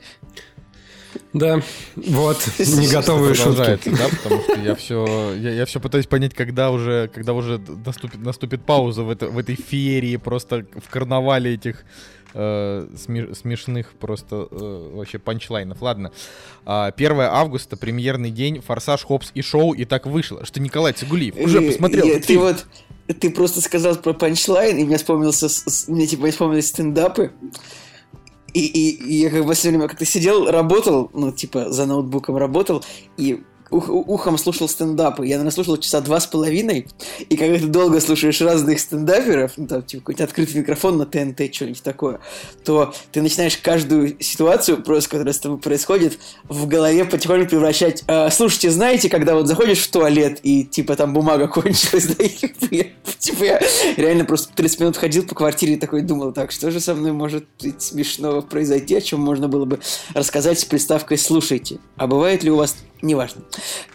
да, 1.33 1.61
вот, 1.97 2.39
не 2.59 2.89
готовые 2.89 3.35
шутки. 3.35 3.91
Да, 3.91 4.09
потому 4.23 4.43
что 4.43 4.61
я 4.61 4.75
все, 4.75 5.35
я, 5.35 5.51
я 5.51 5.67
все 5.67 5.81
пытаюсь 5.81 6.07
понять, 6.07 6.35
когда 6.35 6.71
уже, 6.71 7.11
когда 7.15 7.35
уже 7.35 7.61
наступит, 7.85 8.21
наступит 8.21 8.65
пауза 8.65 9.03
в, 9.03 9.11
это, 9.11 9.29
в 9.29 9.39
этой 9.39 9.55
феерии, 9.55 10.17
просто 10.17 10.67
в 10.75 10.89
карнавале 10.89 11.55
этих 11.55 11.85
э, 12.33 12.89
смешных 12.97 13.93
просто 13.93 14.49
э, 14.51 14.91
вообще 14.95 15.19
панчлайнов. 15.19 15.83
Ладно, 15.83 16.13
э, 16.65 16.93
1 16.97 17.21
августа, 17.21 17.77
премьерный 17.77 18.31
день, 18.31 18.63
Форсаж, 18.63 19.05
Хопс 19.05 19.31
и 19.35 19.43
Шоу, 19.43 19.75
и 19.75 19.85
так 19.85 20.07
вышло, 20.07 20.45
что 20.47 20.61
Николай 20.61 20.93
Цигулиев 20.95 21.37
уже 21.37 21.61
посмотрел. 21.61 22.21
Ты 22.21 22.39
вот, 22.39 22.67
ты 23.21 23.31
просто 23.31 23.61
сказал 23.61 23.97
про 23.97 24.15
панчлайн, 24.15 24.79
и 24.79 24.85
мне 24.85 24.97
вспомнился, 24.97 25.49
мне 25.89 26.07
типа 26.07 26.31
вспомнились 26.31 26.69
стендапы. 26.69 27.33
И, 28.57 28.69
и, 28.69 29.19
я 29.19 29.29
как 29.29 29.45
бы 29.45 29.53
все 29.53 29.69
время 29.69 29.87
как-то 29.87 30.07
сидел, 30.07 30.51
работал, 30.51 31.11
ну, 31.13 31.31
типа, 31.31 31.71
за 31.71 31.85
ноутбуком 31.85 32.39
работал, 32.39 32.83
и 33.19 33.43
ух, 33.71 33.89
ухом 33.89 34.39
слушал 34.39 34.69
стендапы. 34.69 35.27
Я, 35.27 35.37
наверное, 35.37 35.53
слушал 35.53 35.77
часа 35.77 36.01
два 36.01 36.21
с 36.21 36.27
половиной, 36.27 36.87
и 37.29 37.37
когда 37.37 37.59
ты 37.59 37.67
долго 37.67 38.01
слушаешь 38.01 38.41
разных 38.41 38.81
стендаперов, 38.81 39.53
ну, 39.57 39.67
там, 39.67 39.83
типа, 39.83 40.03
какой-то 40.03 40.25
открытый 40.25 40.61
микрофон 40.61 40.99
на 40.99 41.07
ТНТ, 41.07 41.55
что-нибудь 41.55 41.83
такое, 41.83 42.21
то 42.65 42.95
ты 43.13 43.23
начинаешь 43.23 43.57
каждую 43.57 44.17
ситуацию, 44.21 44.83
просто, 44.83 45.11
которая 45.11 45.33
с 45.33 45.39
тобой 45.39 45.59
происходит, 45.59 46.19
в 46.45 46.67
голове 46.67 47.05
потихоньку 47.05 47.51
превращать. 47.51 48.05
А, 48.07 48.31
слушайте, 48.31 48.71
знаете, 48.71 49.09
когда 49.09 49.35
вот 49.35 49.47
заходишь 49.47 49.79
в 49.79 49.91
туалет, 49.91 50.41
и, 50.43 50.65
типа, 50.65 50.97
там 50.97 51.13
бумага 51.13 51.49
кончилась, 51.49 52.07
да, 52.07 52.25
и, 52.25 52.93
типа, 53.19 53.45
я 53.45 53.61
реально 53.97 54.25
просто 54.25 54.55
30 54.55 54.81
минут 54.81 54.97
ходил 54.97 55.25
по 55.25 55.35
квартире 55.35 55.75
и 55.75 55.77
такой 55.77 56.03
думал, 56.03 56.33
так, 56.33 56.53
что 56.53 56.71
же 56.71 56.81
со 56.81 56.95
мной 56.95 57.13
может 57.13 57.45
смешного 57.79 58.41
произойти, 58.41 58.97
о 58.97 59.01
чем 59.01 59.21
можно 59.21 59.49
было 59.49 59.65
бы 59.65 59.81
рассказать 60.15 60.61
с 60.61 60.65
приставкой 60.65 61.19
«слушайте». 61.19 61.79
А 61.97 62.07
бывает 62.07 62.43
ли 62.43 62.51
у 62.51 62.57
вас 62.57 62.77
неважно. 63.03 63.43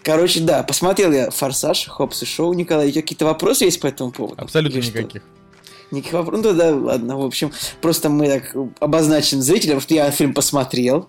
Короче, 0.02 0.40
да, 0.40 0.62
посмотрел 0.62 1.12
я 1.12 1.30
«Форсаж», 1.30 1.86
«Хопс» 1.86 2.22
и 2.22 2.26
«Шоу». 2.26 2.52
Николай, 2.52 2.88
у 2.88 2.90
тебя 2.90 3.02
какие-то 3.02 3.24
вопросы 3.24 3.64
есть 3.64 3.80
по 3.80 3.86
этому 3.86 4.10
поводу? 4.12 4.40
Абсолютно 4.40 4.78
Или 4.78 4.86
никаких. 4.86 5.22
Что? 5.22 5.96
Никаких 5.96 6.12
вопросов? 6.14 6.44
Ну 6.44 6.52
да, 6.54 6.74
ладно, 6.74 7.18
в 7.18 7.24
общем, 7.24 7.52
просто 7.80 8.08
мы 8.08 8.26
так 8.26 8.54
обозначим 8.80 9.42
зрителям, 9.42 9.80
что 9.80 9.94
я 9.94 10.10
фильм 10.10 10.32
посмотрел. 10.34 11.08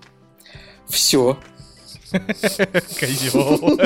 Все. 0.89 1.38
Козел. 2.99 3.79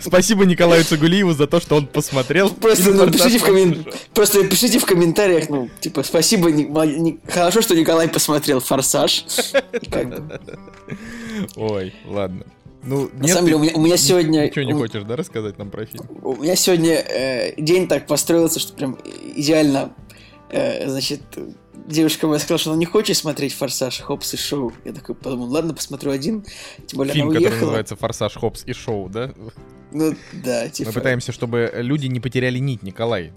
Спасибо 0.00 0.44
Николаю 0.44 0.84
Цугулиеву 0.84 1.32
за 1.34 1.46
то, 1.46 1.60
что 1.60 1.76
он 1.76 1.86
посмотрел. 1.86 2.50
Просто 2.50 2.92
напишите 2.92 3.38
в, 3.38 3.44
коммен... 3.44 3.86
Просто 4.14 4.44
пишите 4.44 4.78
в 4.78 4.86
комментариях, 4.86 5.48
ну, 5.48 5.70
типа, 5.80 6.02
спасибо, 6.02 6.50
хорошо, 7.28 7.62
что 7.62 7.76
Николай 7.76 8.08
посмотрел 8.08 8.60
«Форсаж». 8.60 9.24
Ой, 11.56 11.94
ладно. 12.04 12.46
Ну, 12.82 13.10
На 13.12 13.24
нет, 13.24 13.34
самом 13.34 13.46
деле, 13.46 13.56
у 13.56 13.60
меня, 13.60 13.72
у 13.74 13.80
меня 13.80 13.96
сегодня... 13.96 14.46
Ничего 14.46 14.64
не 14.64 14.72
хочешь, 14.72 15.02
да, 15.02 15.16
рассказать 15.16 15.58
нам 15.58 15.70
про 15.70 15.84
фильм? 15.84 16.04
У 16.22 16.36
меня 16.36 16.56
сегодня 16.56 16.94
э, 16.94 17.60
день 17.60 17.88
так 17.88 18.06
построился, 18.06 18.58
что 18.58 18.72
прям 18.72 18.98
идеально, 19.36 19.92
э, 20.48 20.88
значит, 20.88 21.20
девушка 21.86 22.26
моя 22.26 22.38
сказала, 22.38 22.58
что 22.58 22.70
она 22.70 22.78
не 22.78 22.86
хочет 22.86 23.16
смотреть 23.16 23.52
«Форсаж», 23.54 24.00
«Хопс» 24.00 24.32
и 24.32 24.36
«Шоу». 24.38 24.72
Я 24.84 24.92
такой 24.92 25.14
подумал, 25.14 25.48
ладно, 25.50 25.74
посмотрю 25.74 26.10
один, 26.10 26.44
тем 26.86 26.96
более 26.96 27.12
Фильм, 27.12 27.28
она 27.28 27.38
уехала. 27.38 27.50
который 27.50 27.64
называется 27.64 27.96
«Форсаж», 27.96 28.34
«Хопс» 28.34 28.62
и 28.64 28.72
«Шоу», 28.72 29.08
да? 29.10 29.32
Ну, 29.92 30.14
да, 30.32 30.68
типа... 30.70 30.88
Мы 30.88 30.94
пытаемся, 30.94 31.32
чтобы 31.32 31.70
люди 31.74 32.06
не 32.06 32.20
потеряли 32.20 32.58
нить, 32.58 32.82
Николай. 32.82 33.32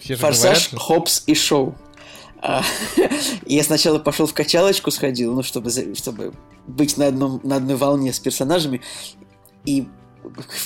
Все 0.00 0.16
«Форсаж», 0.16 0.70
говорят, 0.70 0.86
«Хопс» 0.86 1.22
и 1.26 1.34
«Шоу». 1.34 1.74
А, 2.42 2.64
я 3.46 3.62
сначала 3.62 4.00
пошел 4.00 4.26
в 4.26 4.34
качалочку 4.34 4.90
сходил, 4.90 5.32
ну, 5.32 5.44
чтобы, 5.44 5.70
чтобы 5.94 6.32
быть 6.66 6.96
на, 6.96 7.06
одном, 7.06 7.40
на 7.44 7.56
одной 7.56 7.76
волне 7.76 8.12
с 8.12 8.18
персонажами. 8.18 8.80
И 9.64 9.86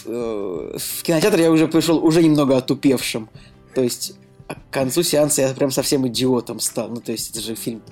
э, 0.07 0.79
в 0.79 1.03
кинотеатр 1.03 1.39
я 1.39 1.51
уже 1.51 1.69
пришел 1.69 2.03
уже 2.03 2.23
немного 2.23 2.57
отупевшим. 2.57 3.29
То 3.75 3.83
есть 3.83 4.15
к 4.49 4.73
концу 4.73 5.03
сеанса 5.03 5.43
я 5.43 5.49
прям 5.53 5.71
совсем 5.71 6.09
идиотом 6.09 6.61
стал. 6.61 6.89
Ну, 6.89 7.03
то 7.03 7.13
есть 7.13 7.31
это 7.31 7.41
же 7.41 7.55
фильм 7.55 7.83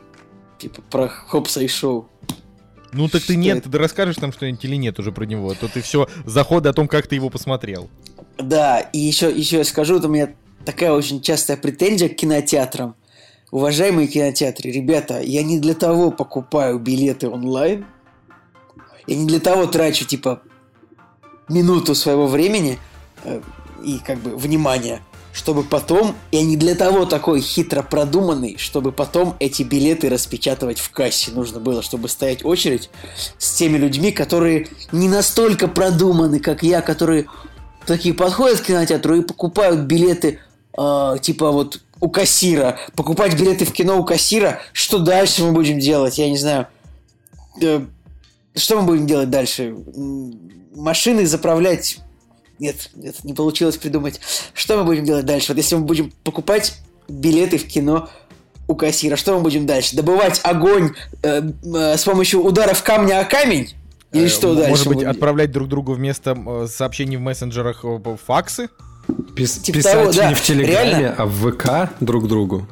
типа 0.58 0.80
про 0.90 1.08
Хопса 1.08 1.60
и 1.60 1.68
Шоу. 1.68 2.08
Ну 2.92 3.08
так 3.08 3.22
ты 3.22 3.36
нет, 3.36 3.58
это? 3.58 3.70
ты 3.70 3.78
расскажешь 3.78 4.18
нам 4.18 4.32
что-нибудь 4.32 4.64
или 4.64 4.76
нет 4.76 4.98
уже 4.98 5.12
про 5.12 5.24
него, 5.24 5.50
а 5.50 5.54
то 5.54 5.68
ты 5.68 5.82
все 5.82 6.08
заходы 6.24 6.70
о 6.70 6.72
том, 6.72 6.88
как 6.88 7.06
ты 7.06 7.16
его 7.16 7.28
посмотрел. 7.28 7.90
Да, 8.38 8.80
и 8.80 8.98
еще, 8.98 9.30
еще 9.30 9.58
я 9.58 9.64
скажу, 9.64 9.94
вот 9.94 10.04
у 10.04 10.08
меня 10.08 10.32
такая 10.64 10.92
очень 10.92 11.20
частая 11.20 11.56
претензия 11.56 12.08
к 12.08 12.16
кинотеатрам. 12.16 12.94
Уважаемые 13.54 14.08
кинотеатры, 14.08 14.72
ребята, 14.72 15.20
я 15.20 15.44
не 15.44 15.60
для 15.60 15.74
того 15.74 16.10
покупаю 16.10 16.80
билеты 16.80 17.28
онлайн, 17.28 17.86
я 19.06 19.14
не 19.14 19.26
для 19.26 19.38
того 19.38 19.66
трачу, 19.66 20.04
типа, 20.04 20.42
минуту 21.48 21.94
своего 21.94 22.26
времени 22.26 22.80
э, 23.22 23.40
и, 23.84 24.00
как 24.04 24.18
бы, 24.18 24.36
внимания, 24.36 25.02
чтобы 25.32 25.62
потом, 25.62 26.16
я 26.32 26.42
не 26.42 26.56
для 26.56 26.74
того 26.74 27.06
такой 27.06 27.40
хитро 27.40 27.82
продуманный, 27.82 28.56
чтобы 28.58 28.90
потом 28.90 29.36
эти 29.38 29.62
билеты 29.62 30.08
распечатывать 30.08 30.80
в 30.80 30.90
кассе. 30.90 31.30
Нужно 31.30 31.60
было, 31.60 31.80
чтобы 31.80 32.08
стоять 32.08 32.44
очередь 32.44 32.90
с 33.38 33.52
теми 33.52 33.78
людьми, 33.78 34.10
которые 34.10 34.66
не 34.90 35.08
настолько 35.08 35.68
продуманы, 35.68 36.40
как 36.40 36.64
я, 36.64 36.80
которые 36.80 37.26
такие 37.86 38.16
подходят 38.16 38.62
к 38.62 38.64
кинотеатру 38.64 39.14
и 39.14 39.22
покупают 39.22 39.82
билеты, 39.82 40.40
э, 40.76 41.16
типа 41.22 41.52
вот 41.52 41.83
у 42.00 42.08
кассира. 42.08 42.78
Покупать 42.96 43.38
билеты 43.38 43.64
в 43.64 43.72
кино 43.72 43.98
у 43.98 44.04
кассира. 44.04 44.60
Что 44.72 44.98
дальше 44.98 45.42
мы 45.44 45.52
будем 45.52 45.78
делать? 45.78 46.18
Я 46.18 46.28
не 46.28 46.36
знаю. 46.38 46.66
Э, 47.60 47.80
что 48.56 48.80
мы 48.80 48.86
будем 48.86 49.06
делать 49.06 49.30
дальше? 49.30 49.74
Машины 50.74 51.26
заправлять? 51.26 51.98
Нет, 52.58 52.90
нет, 52.94 53.22
не 53.24 53.32
получилось 53.34 53.76
придумать. 53.76 54.20
Что 54.52 54.76
мы 54.78 54.84
будем 54.84 55.04
делать 55.04 55.26
дальше? 55.26 55.48
Вот 55.52 55.56
если 55.56 55.76
мы 55.76 55.82
будем 55.82 56.12
покупать 56.22 56.78
билеты 57.08 57.58
в 57.58 57.66
кино 57.66 58.08
у 58.68 58.74
кассира, 58.74 59.16
что 59.16 59.34
мы 59.36 59.40
будем 59.40 59.66
дальше? 59.66 59.96
Добывать 59.96 60.40
огонь 60.44 60.90
э, 61.22 61.42
э, 61.42 61.96
с 61.96 62.04
помощью 62.04 62.42
ударов 62.44 62.82
камня 62.82 63.20
о 63.20 63.24
камень? 63.24 63.74
Или 64.12 64.26
Э, 64.26 64.28
что 64.28 64.50
м- 64.50 64.56
дальше? 64.56 64.70
Может 64.70 64.88
быть, 64.88 65.02
отправлять 65.04 65.50
друг 65.50 65.68
другу 65.68 65.92
вместо 65.94 66.30
э, 66.36 66.66
сообщений 66.68 67.16
в 67.16 67.20
мессенджерах 67.20 67.84
факсы? 68.24 68.68
Пис- 69.36 69.60
Типа 69.62 69.78
писать 69.78 69.92
того, 69.94 70.12
да. 70.12 70.28
не 70.28 70.34
в 70.34 70.42
Телеграме, 70.42 70.90
Реально? 70.90 71.14
а 71.18 71.26
в 71.26 71.50
ВК 71.52 71.90
друг 72.00 72.28
другу. 72.28 72.66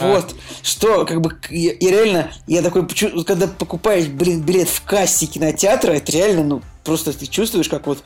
Вот, 0.00 0.34
что, 0.62 1.06
как 1.06 1.22
бы, 1.22 1.34
я, 1.48 1.72
я 1.80 1.90
реально, 1.90 2.30
я 2.46 2.60
такой, 2.60 2.86
когда 3.24 3.46
покупаешь, 3.46 4.06
блин, 4.06 4.42
билет 4.42 4.68
в 4.68 4.82
кассе 4.84 5.24
кинотеатра, 5.26 5.92
это 5.92 6.12
реально, 6.12 6.44
ну, 6.44 6.62
просто 6.84 7.12
ты 7.14 7.24
чувствуешь, 7.26 7.68
как 7.70 7.86
вот, 7.86 8.04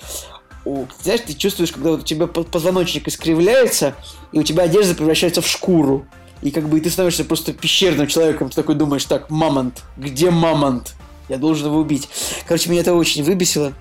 у- 0.65 0.85
знаешь, 1.03 1.23
ты 1.27 1.33
чувствуешь, 1.35 1.73
когда 1.73 1.91
вот 1.91 2.01
у 2.03 2.05
тебя 2.05 2.29
по- 2.29 2.45
позвоночник 2.45 3.09
искривляется, 3.09 3.95
и 4.31 4.39
у 4.39 4.45
тебя 4.45 4.63
одежда 4.63 4.95
превращается 4.95 5.43
в 5.43 5.49
шкуру, 5.49 6.07
и 6.41 6.53
как 6.53 6.69
бы 6.69 6.79
и 6.79 6.81
ты 6.81 6.89
становишься 6.89 7.25
просто 7.25 7.53
пещерным 7.53 8.07
человеком, 8.07 8.49
ты 8.51 8.55
такой 8.55 8.77
думаешь, 8.77 9.05
так, 9.07 9.29
мамонт, 9.29 9.83
где 9.97 10.31
мамонт? 10.31 10.95
Я 11.29 11.37
должен 11.39 11.67
его 11.67 11.79
убить. 11.79 12.09
Короче, 12.47 12.71
меня 12.71 12.81
это 12.83 12.95
очень 12.95 13.23
выбесило. 13.25 13.73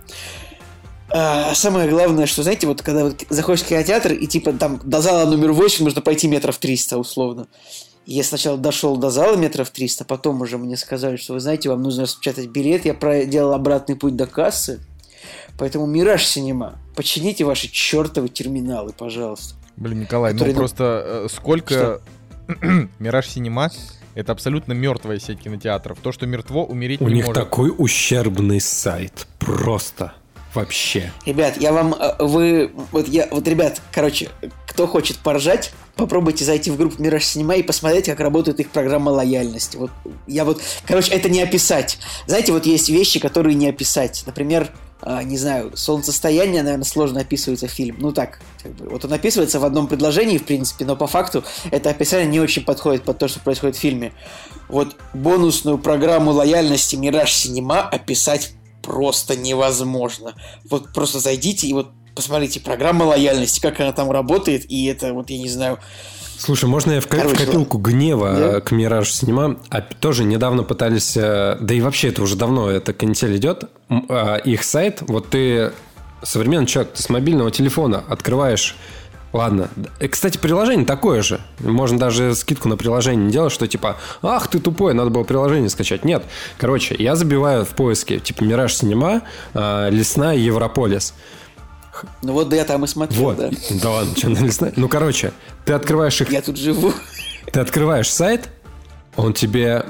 А, 1.12 1.54
самое 1.56 1.90
главное, 1.90 2.26
что, 2.26 2.44
знаете, 2.44 2.68
вот 2.68 2.82
когда 2.82 3.06
вот 3.06 3.24
заходишь 3.30 3.62
в 3.64 3.68
кинотеатр, 3.68 4.14
и 4.14 4.28
типа 4.28 4.54
там 4.54 4.80
до 4.84 5.02
зала 5.02 5.30
номер 5.30 5.52
8 5.52 5.84
нужно 5.84 6.02
пойти 6.02 6.28
метров 6.28 6.58
300, 6.58 6.98
условно. 6.98 7.48
Я 8.06 8.24
сначала 8.24 8.58
дошел 8.58 8.98
до 8.98 9.10
зала 9.10 9.36
метров 9.36 9.70
300, 9.70 10.06
потом 10.06 10.42
уже 10.42 10.58
мне 10.58 10.78
сказали, 10.78 11.16
что 11.16 11.34
вы 11.34 11.40
знаете, 11.40 11.70
вам 11.70 11.84
нужно 11.84 12.04
распечатать 12.04 12.48
билет. 12.48 12.86
Я 12.86 12.94
проделал 12.94 13.54
обратный 13.54 13.96
путь 13.96 14.16
до 14.16 14.26
кассы. 14.26 14.80
Поэтому 15.58 15.86
Мираж 15.86 16.26
Синема, 16.26 16.80
почините 16.96 17.44
ваши 17.44 17.68
чертовы 17.68 18.30
терминалы, 18.30 18.94
пожалуйста. 18.94 19.56
Блин, 19.76 20.02
Николай, 20.02 20.34
ну 20.34 20.46
ну, 20.46 20.54
просто 20.54 21.04
э, 21.06 21.28
сколько... 21.30 22.02
Мираж 23.00 23.28
Синема— 23.28 23.70
это 24.16 24.32
абсолютно 24.32 24.74
мертвая 24.74 25.20
сеть 25.20 25.40
кинотеатров. 25.40 26.00
То, 26.00 26.12
что 26.12 26.26
мертво, 26.26 26.66
умереть 26.66 27.02
У 27.02 27.08
не 27.08 27.16
них 27.16 27.28
может. 27.28 27.44
такой 27.44 27.74
ущербный 27.78 28.60
сайт. 28.60 29.28
Просто. 29.38 30.14
Вообще. 30.54 31.12
Ребят, 31.26 31.58
я 31.58 31.72
вам, 31.72 31.94
э, 31.94 32.16
вы, 32.20 32.72
вот 32.92 33.08
я, 33.08 33.28
вот, 33.30 33.48
ребят, 33.48 33.82
короче, 33.92 34.30
кто 34.68 34.88
хочет 34.88 35.18
поржать, 35.18 35.72
попробуйте 35.96 36.44
зайти 36.44 36.72
в 36.72 36.78
группу 36.78 37.02
Мираж 37.02 37.24
Синема 37.24 37.56
и 37.56 37.64
посмотреть, 37.64 38.06
как 38.06 38.20
работает 38.20 38.60
их 38.60 38.70
программа 38.70 39.10
лояльности. 39.10 39.78
Вот 39.78 39.92
я 40.26 40.46
вот, 40.46 40.62
короче, 40.88 41.14
это 41.14 41.30
не 41.30 41.42
описать. 41.42 42.00
Знаете, 42.26 42.52
вот 42.52 42.66
есть 42.66 42.90
вещи, 42.90 43.20
которые 43.20 43.56
не 43.56 43.70
описать. 43.70 44.24
Например, 44.26 44.72
а, 45.02 45.24
не 45.24 45.38
знаю, 45.38 45.72
солнцестояние, 45.76 46.62
наверное, 46.62 46.84
сложно 46.84 47.22
описывается 47.22 47.68
фильм. 47.68 47.98
Ну 48.00 48.12
так, 48.12 48.40
как 48.62 48.74
бы, 48.74 48.90
вот 48.90 49.06
он 49.06 49.14
описывается 49.14 49.60
в 49.60 49.66
одном 49.66 49.88
предложении, 49.88 50.38
в 50.38 50.46
принципе, 50.46 50.84
но 50.84 50.96
по 50.96 51.08
факту 51.08 51.44
это 51.72 51.90
описание 51.90 52.28
не 52.28 52.40
очень 52.40 52.66
подходит 52.66 53.04
под 53.04 53.18
то, 53.18 53.28
что 53.28 53.40
происходит 53.40 53.78
в 53.78 53.80
фильме. 53.80 54.12
Вот 54.68 54.98
бонусную 55.14 55.78
программу 55.78 56.32
лояльности 56.32 56.96
Мираж 56.96 57.34
Синема 57.34 57.82
описать 57.82 58.54
просто 58.90 59.36
невозможно. 59.36 60.34
Вот 60.68 60.92
просто 60.94 61.20
зайдите 61.20 61.68
и 61.68 61.74
вот 61.74 61.90
посмотрите 62.16 62.60
программа 62.60 63.04
лояльности, 63.04 63.62
как 63.62 63.80
она 63.80 63.92
там 63.92 64.10
работает, 64.10 64.66
и 64.70 64.86
это 64.88 65.14
вот, 65.14 65.30
я 65.30 65.38
не 65.38 65.48
знаю, 65.48 65.78
Слушай, 66.40 66.70
можно 66.70 66.94
я 66.94 67.02
в, 67.02 67.08
ко- 67.08 67.18
в 67.18 67.22
Короче, 67.22 67.46
копилку 67.46 67.78
гнева 67.78 68.34
да. 68.34 68.62
к 68.62 68.72
Миражу 68.72 69.12
Синема? 69.12 69.60
А 69.70 69.82
тоже 69.82 70.24
недавно 70.24 70.64
пытались, 70.64 71.16
э, 71.18 71.58
да 71.60 71.74
и 71.74 71.82
вообще 71.82 72.08
это 72.08 72.24
уже 72.24 72.36
давно, 72.38 72.70
это 72.70 72.94
канитель 72.94 73.36
идет, 73.36 73.66
а, 73.90 74.38
их 74.38 74.64
сайт, 74.64 75.02
вот 75.02 75.30
ты 75.30 75.74
современный 76.24 76.66
человек, 76.66 76.94
ты 76.94 77.04
с 77.04 77.10
мобильного 77.10 77.52
телефона 77.52 78.04
открываешь 78.08 78.76
Ладно. 79.32 79.70
Э, 80.00 80.08
Кстати, 80.08 80.38
приложение 80.38 80.86
такое 80.86 81.22
же. 81.22 81.40
Можно 81.60 82.00
даже 82.00 82.34
скидку 82.36 82.68
на 82.68 82.78
приложение 82.78 83.26
не 83.28 83.32
делать, 83.32 83.52
что 83.54 83.68
типа, 83.68 83.98
ах, 84.22 84.48
ты 84.48 84.60
тупой, 84.60 84.94
надо 84.94 85.10
было 85.12 85.24
приложение 85.24 85.70
скачать. 85.70 86.04
Нет. 86.04 86.24
Короче, 86.58 86.96
я 86.98 87.16
забиваю 87.16 87.64
в 87.66 87.70
поиске, 87.70 88.20
типа, 88.20 88.44
Мираж 88.44 88.74
Синема, 88.76 89.22
э, 89.54 89.90
Лесная 89.92 90.36
Европолис. 90.36 91.14
ну 92.24 92.34
вот 92.34 92.50
да 92.50 92.56
я 92.56 92.66
там 92.66 92.84
и 92.86 92.88
смотрел, 92.88 93.22
Вот. 93.22 93.38
да. 93.38 93.50
Да 93.82 93.90
ладно, 93.92 94.16
что 94.18 94.30
на 94.30 94.40
Лесная? 94.40 94.74
Ну, 94.76 94.88
короче, 94.88 95.32
ты 95.66 95.74
открываешь 95.74 96.20
их 96.22 96.32
Я 96.32 96.42
тут 96.42 96.58
живу. 96.58 96.92
ты 97.52 97.60
открываешь 97.60 98.10
сайт, 98.12 98.50
он 99.16 99.34
тебе... 99.34 99.86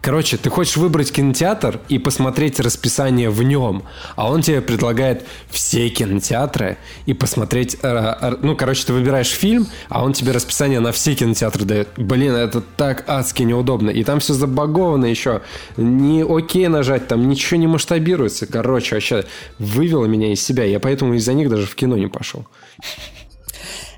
Короче, 0.00 0.36
ты 0.36 0.48
хочешь 0.48 0.76
выбрать 0.76 1.12
кинотеатр 1.12 1.80
и 1.88 1.98
посмотреть 1.98 2.60
расписание 2.60 3.30
в 3.30 3.42
нем, 3.42 3.82
а 4.14 4.30
он 4.30 4.42
тебе 4.42 4.60
предлагает 4.62 5.24
все 5.50 5.88
кинотеатры 5.88 6.78
и 7.06 7.14
посмотреть... 7.14 7.76
э, 7.82 8.36
Ну, 8.42 8.56
короче, 8.56 8.86
ты 8.86 8.92
выбираешь 8.92 9.28
фильм, 9.30 9.66
а 9.88 10.04
он 10.04 10.12
тебе 10.12 10.32
расписание 10.32 10.80
на 10.80 10.92
все 10.92 11.14
кинотеатры 11.14 11.64
дает. 11.64 11.88
Блин, 11.96 12.32
это 12.32 12.60
так 12.60 13.04
адски 13.08 13.42
неудобно. 13.42 13.90
И 13.90 14.04
там 14.04 14.20
все 14.20 14.34
забаговано 14.34 15.06
еще. 15.06 15.42
Не 15.76 16.22
окей 16.22 16.68
нажать, 16.68 17.08
там 17.08 17.28
ничего 17.28 17.58
не 17.58 17.66
масштабируется. 17.66 18.46
Короче, 18.46 18.94
вообще 18.94 19.24
вывело 19.58 20.06
меня 20.06 20.32
из 20.32 20.42
себя. 20.42 20.64
Я 20.64 20.78
поэтому 20.80 21.14
из-за 21.14 21.32
них 21.32 21.50
даже 21.50 21.66
в 21.66 21.74
кино 21.74 21.96
не 21.96 22.06
пошел. 22.08 22.46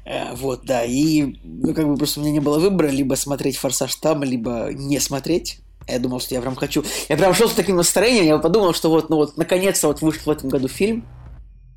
Э, 0.07 0.35
Вот, 0.35 0.65
да, 0.65 0.83
и, 0.85 1.37
ну, 1.45 1.75
как 1.75 1.87
бы 1.87 1.97
просто 1.97 2.21
у 2.21 2.23
меня 2.23 2.33
не 2.33 2.41
было 2.41 2.59
выбора, 2.59 2.89
либо 2.89 3.15
смотреть 3.15 3.59
«Форсаж» 3.59 3.95
там, 3.97 4.25
либо 4.25 4.71
не 4.73 4.99
смотреть. 4.99 5.61
Я 5.91 5.99
думал, 5.99 6.21
что 6.21 6.35
я 6.35 6.41
прям 6.41 6.57
хочу... 6.57 6.85
Я 7.09 7.17
прям 7.17 7.35
шел 7.35 7.49
с 7.49 7.53
таким 7.53 7.77
настроением, 7.77 8.27
я 8.27 8.39
подумал, 8.39 8.75
что 8.75 8.91
вот, 8.91 9.11
ну 9.11 9.17
вот, 9.17 9.37
наконец-то 9.37 9.89
вот 9.89 10.01
вышел 10.03 10.23
в 10.27 10.31
этом 10.31 10.49
году 10.49 10.69
фильм, 10.69 11.07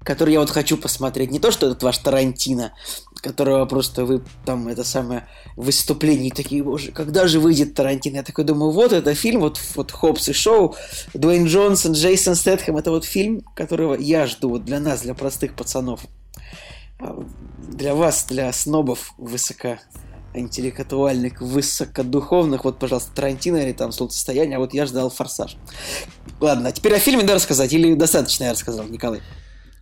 который 0.04 0.34
я 0.34 0.40
вот 0.40 0.50
хочу 0.50 0.78
посмотреть. 0.78 1.32
Не 1.32 1.40
то, 1.40 1.52
что 1.52 1.68
этот 1.68 1.82
ваш 1.82 1.98
Тарантино, 2.00 2.74
которого 3.16 3.66
просто 3.66 4.04
вы 4.04 4.22
там, 4.46 4.68
это 4.68 4.84
самое, 4.84 5.28
в 5.56 5.66
выступлении 5.66 6.30
такие, 6.30 6.62
боже, 6.62 6.92
когда 6.92 7.26
же 7.28 7.40
выйдет 7.40 7.74
Тарантино? 7.74 8.18
Я 8.18 8.24
такой 8.24 8.44
думаю, 8.44 8.72
вот 8.72 8.92
это 8.92 9.16
фильм, 9.16 9.40
вот, 9.40 9.60
вот 9.76 9.92
Хопс 9.92 10.28
и 10.28 10.34
Шоу, 10.34 10.76
Дуэйн 11.14 11.46
Джонсон, 11.46 11.94
Джейсон 11.94 12.36
Стэтхэм, 12.36 12.78
это 12.78 12.92
вот 12.92 13.06
фильм, 13.06 13.42
которого 13.56 13.96
я 13.96 14.28
жду 14.28 14.50
вот 14.50 14.66
для 14.66 14.80
нас, 14.80 15.02
для 15.02 15.14
простых 15.14 15.56
пацанов. 15.56 16.02
А 17.00 17.24
Для 17.70 17.96
вас, 17.96 18.26
для 18.26 18.52
снобов 18.52 19.14
высокоинтеллектуальных, 20.34 21.42
высокодуховных, 21.42 22.64
вот, 22.66 22.80
пожалуйста, 22.80 23.14
Тарантино 23.16 23.58
или 23.58 23.74
там 23.74 23.92
Солнцестояние, 23.92 24.58
а 24.58 24.60
вот 24.60 24.74
я 24.74 24.86
ждал 24.86 25.10
Форсаж. 25.10 25.56
Ладно, 26.40 26.70
а 26.70 26.72
теперь 26.72 26.94
о 26.96 27.00
фильме 27.00 27.24
да 27.24 27.36
рассказать, 27.36 27.72
или 27.74 27.94
достаточно 27.94 28.46
я 28.46 28.52
рассказал, 28.52 28.86
Николай? 28.88 29.22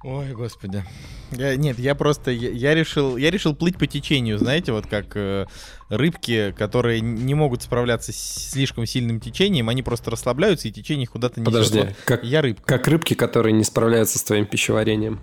Ой, 0.04 0.34
господи. 0.34 0.84
Я- 1.32 1.56
нет, 1.56 1.78
я 1.78 1.94
просто, 1.94 2.32
я, 2.32 2.50
я 2.50 2.74
решил, 2.74 3.18
я 3.18 3.30
решил 3.30 3.56
плыть 3.56 3.78
по 3.78 3.86
течению, 3.86 4.40
знаете, 4.40 4.72
вот 4.72 4.88
как 4.88 5.16
э, 5.16 5.46
рыбки, 5.90 6.54
которые 6.58 7.02
не 7.02 7.36
могут 7.36 7.62
справляться 7.62 8.12
с 8.12 8.16
слишком 8.52 8.88
сильным 8.88 9.20
течением, 9.20 9.70
они 9.70 9.84
просто 9.84 10.10
расслабляются 10.10 10.68
и 10.68 10.72
течение 10.72 11.06
куда-то 11.08 11.40
несет. 11.40 11.46
Подожди, 11.54 11.80
Вот 11.82 11.90
как, 12.06 12.24
Я 12.24 12.42
рыбка. 12.42 12.64
как 12.66 12.88
рыбки, 12.88 13.14
которые 13.14 13.54
не 13.54 13.64
справляются 13.64 14.18
с 14.18 14.24
твоим 14.24 14.48
пищеварением. 14.48 15.20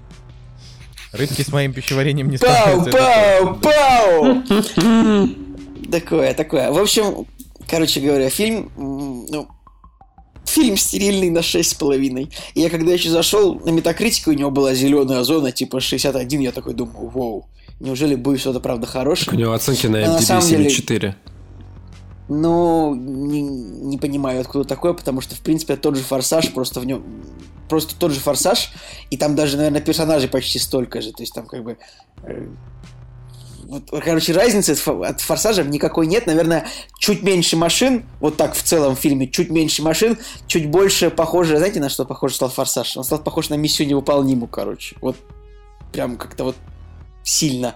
Рыбки 1.12 1.42
с 1.42 1.48
моим 1.52 1.72
пищеварением 1.72 2.30
не 2.30 2.36
Пау, 2.38 2.84
пау, 2.90 3.54
пау! 3.56 4.42
Такое, 5.90 6.34
такое. 6.34 6.70
В 6.70 6.78
общем, 6.78 7.26
короче 7.66 8.00
говоря, 8.00 8.28
фильм, 8.28 8.70
ну, 8.76 9.48
фильм 10.44 10.76
стерильный 10.76 11.30
на 11.30 11.38
6,5. 11.38 12.28
И 12.54 12.60
я 12.60 12.68
когда 12.68 12.92
еще 12.92 13.08
зашел, 13.08 13.54
на 13.54 13.70
метакритике 13.70 14.30
у 14.30 14.34
него 14.34 14.50
была 14.50 14.74
зеленая 14.74 15.22
зона, 15.22 15.50
типа 15.50 15.80
61, 15.80 16.40
я 16.40 16.52
такой 16.52 16.74
думаю, 16.74 17.08
вау, 17.08 17.48
неужели 17.80 18.16
будет 18.16 18.40
что-то 18.40 18.60
правда 18.60 18.86
У 18.86 18.90
хорошее? 18.90 19.38
него 19.38 19.52
оценки 19.52 19.86
на 19.86 20.00
на 20.00 20.18
MDB 20.18 20.22
самом 20.22 20.46
деле- 20.46 20.64
7,4. 22.28 22.34
Ну, 22.34 22.94
не, 22.94 23.42
не 23.42 23.98
понимаю, 23.98 24.40
откуда 24.40 24.64
такое, 24.64 24.92
потому 24.92 25.20
что, 25.20 25.34
в 25.34 25.40
принципе, 25.40 25.76
тот 25.76 25.96
же 25.96 26.02
форсаж, 26.02 26.52
просто 26.52 26.80
в 26.80 26.86
нем. 26.86 27.04
Просто 27.68 27.94
тот 27.98 28.12
же 28.12 28.20
форсаж, 28.20 28.72
и 29.10 29.16
там 29.16 29.34
даже, 29.34 29.56
наверное, 29.56 29.80
персонажей 29.80 30.28
почти 30.28 30.58
столько 30.58 31.02
же. 31.02 31.12
То 31.12 31.22
есть 31.22 31.34
там 31.34 31.46
как 31.46 31.62
бы. 31.64 31.76
э, 32.22 32.48
вот, 33.64 33.90
короче, 34.02 34.32
разницы 34.32 34.70
от 34.70 34.78
фо- 34.78 35.04
от 35.04 35.20
«Форсажа» 35.20 35.62
никакой 35.62 36.06
нет. 36.06 36.26
Наверное, 36.26 36.66
чуть 36.98 37.22
меньше 37.22 37.54
машин, 37.58 38.06
вот 38.18 38.38
так 38.38 38.54
в 38.54 38.62
целом 38.62 38.96
в 38.96 38.98
фильме, 38.98 39.28
чуть 39.28 39.50
меньше 39.50 39.82
машин, 39.82 40.16
чуть 40.46 40.70
больше 40.70 41.10
похоже, 41.10 41.58
знаете, 41.58 41.78
на 41.78 41.90
что 41.90 42.06
похож 42.06 42.34
стал 42.34 42.48
«Форсаж»? 42.48 42.96
Он 42.96 43.04
стал 43.04 43.18
похож 43.18 43.50
на 43.50 43.54
«Миссию 43.54 43.86
невыполнимую», 43.86 44.48
короче. 44.48 44.96
Вот 45.02 45.16
прям 45.92 46.16
как-то 46.16 46.44
вот 46.44 46.56
сильно. 47.22 47.74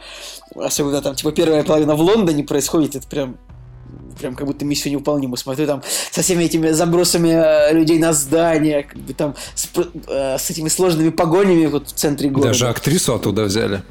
Особенно 0.54 1.02
там, 1.02 1.14
типа, 1.14 1.32
первая 1.32 1.62
половина 1.62 1.94
в 1.94 2.00
Лондоне 2.00 2.42
происходит, 2.44 2.96
это 2.96 3.06
прям 3.06 3.36
прям 4.18 4.34
как 4.34 4.46
будто 4.46 4.64
миссию 4.64 4.92
невыполнимую. 4.92 5.36
Смотрю 5.36 5.66
там 5.66 5.82
со 6.10 6.22
всеми 6.22 6.44
этими 6.44 6.70
забросами 6.70 7.30
э, 7.30 7.72
людей 7.72 7.98
на 7.98 8.12
здание, 8.12 8.84
как 8.84 8.98
бы 8.98 9.12
там 9.14 9.34
с, 9.54 9.68
э, 10.08 10.38
с 10.38 10.50
этими 10.50 10.68
сложными 10.68 11.10
погонями 11.10 11.66
вот 11.66 11.88
в 11.88 11.92
центре 11.92 12.28
города. 12.28 12.48
Даже 12.48 12.68
актрису 12.68 13.14
оттуда 13.14 13.44
взяли. 13.44 13.82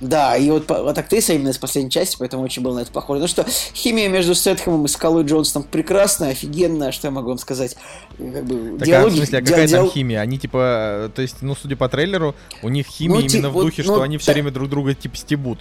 Да, 0.00 0.36
и 0.36 0.50
вот, 0.50 0.68
вот 0.68 0.98
актриса 0.98 1.32
именно 1.34 1.50
из 1.50 1.58
последней 1.58 1.90
части, 1.90 2.16
поэтому 2.18 2.42
очень 2.42 2.62
было 2.62 2.74
на 2.74 2.80
это 2.80 2.90
похоже. 2.90 3.20
Ну 3.22 3.28
что, 3.28 3.46
химия 3.74 4.08
между 4.08 4.34
Стэтхэмом 4.34 4.84
и 4.84 4.88
Скалой 4.88 5.24
Джонсоном 5.24 5.66
прекрасная, 5.70 6.30
офигенная, 6.32 6.92
что 6.92 7.06
я 7.06 7.10
могу 7.10 7.28
вам 7.28 7.38
сказать. 7.38 7.76
Как 8.18 8.44
бы, 8.44 8.78
Так, 8.78 8.82
а, 8.82 8.86
диалоги, 8.86 9.12
в 9.14 9.16
смысле, 9.16 9.38
а 9.38 9.42
какая 9.42 9.56
там 9.60 9.66
диал- 9.68 9.90
химия? 9.90 10.20
Они 10.20 10.38
типа, 10.38 11.06
э, 11.06 11.10
то 11.14 11.22
есть, 11.22 11.36
ну, 11.40 11.54
судя 11.54 11.76
по 11.76 11.88
трейлеру, 11.88 12.34
у 12.62 12.68
них 12.68 12.86
химия 12.86 13.20
Ну, 13.20 13.26
ти- 13.26 13.36
именно 13.36 13.50
в 13.50 13.52
вот, 13.54 13.62
духе, 13.64 13.82
ну, 13.82 13.94
что 13.94 14.02
они 14.02 14.18
все 14.18 14.28
да. 14.28 14.32
время 14.34 14.50
друг 14.50 14.68
друга 14.68 14.94
типа 14.94 15.16
стебут. 15.16 15.60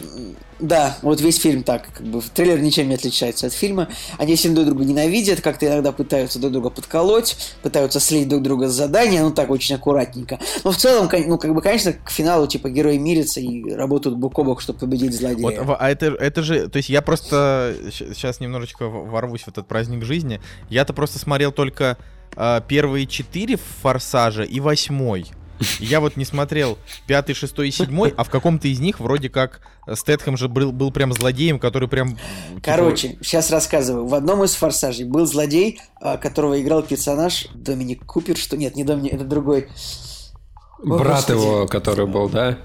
Да, 0.60 0.98
вот 1.02 1.20
весь 1.20 1.40
фильм 1.40 1.64
так, 1.64 1.88
как 1.94 2.06
бы 2.06 2.22
трейлер 2.34 2.60
ничем 2.62 2.88
не 2.88 2.96
отличается 2.96 3.48
от 3.48 3.54
фильма. 3.54 3.90
Они 4.18 4.36
все 4.36 4.50
друг 4.50 4.66
друга 4.68 4.86
ненавидят, 4.86 5.42
как-то 5.42 5.68
иногда 5.68 5.92
пытаются 5.92 6.40
друг 6.40 6.54
друга 6.54 6.70
подколоть, 6.70 7.36
пытаются 7.62 8.00
слить 8.00 8.30
друг 8.30 8.42
друга 8.44 8.70
с 8.70 8.74
задания, 8.74 9.22
ну 9.24 9.32
так 9.32 9.50
очень 9.50 9.76
аккуратненько. 9.76 10.40
Но 10.64 10.72
в 10.72 10.78
целом, 10.78 11.10
ну 11.28 11.38
как 11.38 11.54
бы, 11.54 11.62
конечно, 11.62 11.94
к 11.94 12.10
финалу 12.10 12.48
типа 12.48 12.70
герои 12.70 12.98
мирятся 12.98 13.40
и 13.42 13.74
работают 13.74 14.18
бок 14.24 14.40
о 14.40 14.44
бок, 14.44 14.62
чтобы 14.62 14.80
победить 14.80 15.14
злодея. 15.14 15.62
Вот, 15.62 15.78
а 15.80 15.90
это, 15.90 16.08
это 16.08 16.42
же, 16.42 16.68
то 16.70 16.78
есть 16.78 16.90
я 16.90 17.02
просто 17.02 17.76
сейчас 17.92 18.40
немножечко 18.40 18.88
ворвусь 18.88 19.42
в 19.44 19.48
этот 19.50 19.68
праздник 19.68 20.04
жизни. 20.04 20.42
Я-то 20.70 20.94
просто 20.94 21.20
смотрел 21.20 21.52
только 21.52 21.98
а, 22.36 22.62
первые 22.62 23.06
четыре 23.06 23.58
форсажа 23.82 24.44
и 24.44 24.60
восьмой. 24.60 25.26
Я 25.80 26.00
вот 26.00 26.18
не 26.18 26.26
смотрел 26.26 26.78
пятый, 27.08 27.34
шестой 27.34 27.70
и 27.70 27.72
седьмой, 27.72 28.14
а 28.18 28.24
в 28.24 28.30
каком-то 28.30 28.68
из 28.68 28.80
них 28.80 29.00
вроде 29.00 29.30
как 29.30 29.62
Стэтхэм 29.92 30.36
же 30.36 30.50
был, 30.50 30.72
был 30.72 30.92
прям 30.92 31.14
злодеем, 31.14 31.60
который 31.60 31.88
прям... 31.88 32.10
типа, 32.10 32.62
Короче, 32.64 33.18
сейчас 33.22 33.52
рассказываю. 33.52 34.08
В 34.08 34.16
одном 34.16 34.44
из 34.44 34.56
форсажей 34.56 35.06
был 35.06 35.26
злодей, 35.26 35.80
а, 36.02 36.18
которого 36.18 36.60
играл 36.62 36.84
персонаж 36.84 37.48
Доминик 37.54 38.06
Купер, 38.06 38.38
что 38.38 38.58
нет, 38.58 38.76
не 38.76 38.84
Доминик, 38.84 39.14
это 39.14 39.26
другой. 39.26 39.70
О, 40.80 40.98
Брат 40.98 41.28
Господи. 41.28 41.38
его, 41.38 41.68
который 41.68 42.08
был, 42.08 42.30
да? 42.30 42.58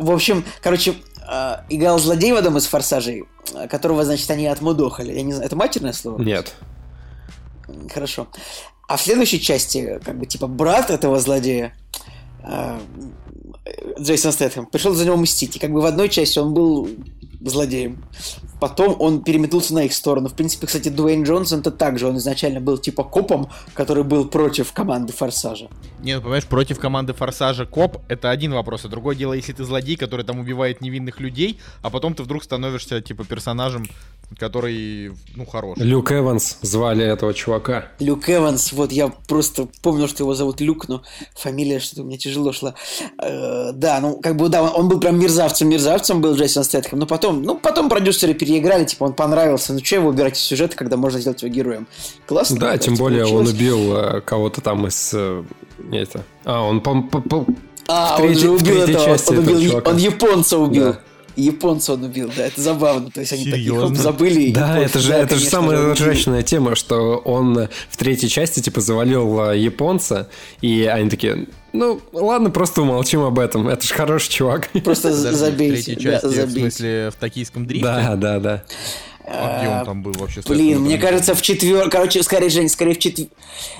В 0.00 0.10
общем, 0.10 0.44
короче, 0.62 0.94
а, 1.26 1.64
играл 1.68 1.98
злодей 1.98 2.32
в 2.32 2.36
одном 2.36 2.56
из 2.56 2.66
форсажей, 2.66 3.24
а, 3.54 3.68
которого, 3.68 4.04
значит, 4.04 4.30
они 4.30 4.46
отмудохали. 4.46 5.12
Я 5.12 5.22
не 5.22 5.32
знаю, 5.32 5.46
это 5.46 5.56
матерное 5.56 5.92
слово? 5.92 6.22
Нет. 6.22 6.54
Хорошо. 7.92 8.28
А 8.88 8.96
в 8.96 9.02
следующей 9.02 9.40
части, 9.40 10.00
как 10.04 10.18
бы, 10.18 10.24
типа, 10.24 10.46
брат 10.46 10.90
этого 10.90 11.20
злодея, 11.20 11.74
а, 12.42 12.80
Джейсон 14.00 14.32
Стэтхэм, 14.32 14.66
пришел 14.66 14.94
за 14.94 15.04
него 15.04 15.16
мстить. 15.16 15.56
И 15.56 15.58
как 15.58 15.70
бы 15.70 15.82
в 15.82 15.84
одной 15.84 16.08
части 16.08 16.38
он 16.38 16.54
был 16.54 16.88
злодеем. 17.40 18.04
Потом 18.60 18.96
он 18.98 19.22
переметнулся 19.22 19.74
на 19.74 19.84
их 19.84 19.92
сторону. 19.92 20.28
В 20.28 20.34
принципе, 20.34 20.66
кстати, 20.66 20.88
Дуэйн 20.88 21.24
Джонсон-то 21.24 21.70
также. 21.70 22.08
Он 22.08 22.16
изначально 22.16 22.60
был 22.60 22.78
типа 22.78 23.04
копом, 23.04 23.48
который 23.74 24.04
был 24.04 24.26
против 24.26 24.72
команды 24.72 25.12
Форсажа. 25.12 25.68
Не, 26.00 26.16
ну 26.16 26.22
понимаешь, 26.22 26.46
против 26.46 26.78
команды 26.78 27.12
Форсажа 27.12 27.66
Коп 27.66 27.98
это 28.08 28.30
один 28.30 28.52
вопрос, 28.52 28.84
а 28.84 28.88
другое 28.88 29.16
дело, 29.16 29.32
если 29.32 29.52
ты 29.52 29.64
злодей, 29.64 29.96
который 29.96 30.24
там 30.24 30.38
убивает 30.38 30.80
невинных 30.80 31.20
людей, 31.20 31.58
а 31.82 31.90
потом 31.90 32.14
ты 32.14 32.22
вдруг 32.22 32.44
становишься 32.44 33.00
типа 33.00 33.24
персонажем, 33.24 33.86
который, 34.36 35.12
ну, 35.36 35.46
хороший. 35.46 35.82
Люк 35.84 36.12
Эванс 36.12 36.58
звали 36.62 37.04
этого 37.04 37.32
чувака. 37.34 37.86
Люк 37.98 38.28
Эванс, 38.28 38.72
вот 38.72 38.92
я 38.92 39.08
просто 39.26 39.68
помню, 39.82 40.06
что 40.08 40.22
его 40.24 40.34
зовут 40.34 40.60
Люк, 40.60 40.88
но 40.88 41.02
фамилия 41.34 41.80
что-то 41.80 42.02
у 42.02 42.04
меня 42.04 42.18
тяжело 42.18 42.52
шла. 42.52 42.74
Э, 43.22 43.72
да, 43.72 44.00
ну, 44.00 44.16
как 44.20 44.36
бы, 44.36 44.48
да, 44.48 44.62
он, 44.62 44.70
он 44.74 44.88
был 44.88 45.00
прям 45.00 45.18
мерзавцем-мерзавцем 45.18 46.20
был 46.20 46.34
Джейсон 46.34 46.64
Стэтхэм, 46.64 46.98
но 46.98 47.06
потом, 47.06 47.42
ну, 47.42 47.56
потом 47.56 47.88
продюсеры 47.88 48.34
переиграли, 48.34 48.84
типа, 48.84 49.04
он 49.04 49.12
понравился, 49.14 49.72
ну, 49.72 49.80
что 49.84 49.96
его 49.96 50.08
убирать 50.08 50.36
из 50.36 50.42
сюжета, 50.42 50.76
когда 50.76 50.96
можно 50.96 51.20
сделать 51.20 51.42
его 51.42 51.52
героем? 51.52 51.86
Классно. 52.26 52.58
Да, 52.60 52.78
тем 52.78 52.94
более 52.96 53.24
он 53.24 53.44
получилось. 53.46 53.54
убил 53.54 53.96
э, 53.96 54.20
кого-то 54.20 54.60
там 54.60 54.86
из... 54.86 55.10
э, 55.14 55.42
не 55.78 55.98
это. 56.00 56.22
А, 56.44 56.60
он 56.62 56.78
пом- 56.80 57.08
пом- 57.10 57.26
пом- 57.28 57.56
А, 57.88 58.16
в 58.18 58.20
он 58.20 58.26
третьей- 58.28 58.40
же 58.42 58.50
в 58.50 58.54
убил 58.62 58.82
этого, 58.82 59.04
части 59.04 59.30
он, 59.32 59.38
убил, 59.38 59.60
чувака. 59.70 59.90
он 59.90 59.96
японца 59.96 60.58
убил. 60.58 60.84
Да. 60.92 61.00
Японца 61.38 61.92
он 61.94 62.04
убил, 62.04 62.30
да, 62.36 62.46
это 62.46 62.60
забавно. 62.60 63.10
То 63.10 63.20
есть 63.20 63.32
они 63.32 63.44
такие 63.44 63.70
хоп, 63.70 63.88
Серьезно? 63.88 64.02
забыли. 64.02 64.40
и 64.40 64.52
Да, 64.52 64.78
это 64.78 64.98
же, 64.98 65.10
да, 65.10 65.18
это 65.18 65.36
же 65.36 65.44
самая 65.44 65.94
ржачная 65.94 66.42
тема, 66.42 66.74
что 66.74 67.16
он 67.18 67.56
э, 67.58 67.68
в 67.88 67.96
третьей 67.96 68.28
части 68.28 68.60
типа 68.60 68.80
завалил 68.80 69.50
э, 69.50 69.58
японца, 69.58 70.28
и 70.60 70.84
они 70.84 71.08
такие, 71.08 71.46
ну 71.72 72.00
ладно, 72.12 72.50
просто 72.50 72.82
умолчим 72.82 73.22
об 73.22 73.38
этом, 73.38 73.68
это 73.68 73.86
же 73.86 73.94
хороший 73.94 74.30
чувак. 74.30 74.68
Просто 74.84 75.12
забейте. 75.12 75.74
третьей 75.74 75.94
да, 75.94 76.12
части, 76.12 76.26
в 76.26 76.30
забейте. 76.30 76.60
смысле, 76.60 77.10
в 77.10 77.14
токийском 77.14 77.66
дрифте? 77.66 77.84
Да, 77.84 78.16
да, 78.16 78.40
да. 78.40 78.64
А 79.30 79.58
где 79.58 79.68
он 79.68 79.84
там 79.84 80.02
был 80.02 80.12
вообще? 80.12 80.40
Блин, 80.48 80.80
мне 80.80 80.98
кажется, 80.98 81.34
в 81.34 81.42
четвер... 81.42 81.90
Короче, 81.90 82.22
скорее, 82.22 82.48
Жень, 82.48 82.68
скорее 82.68 82.94
в 82.94 82.98
четвер... 82.98 83.28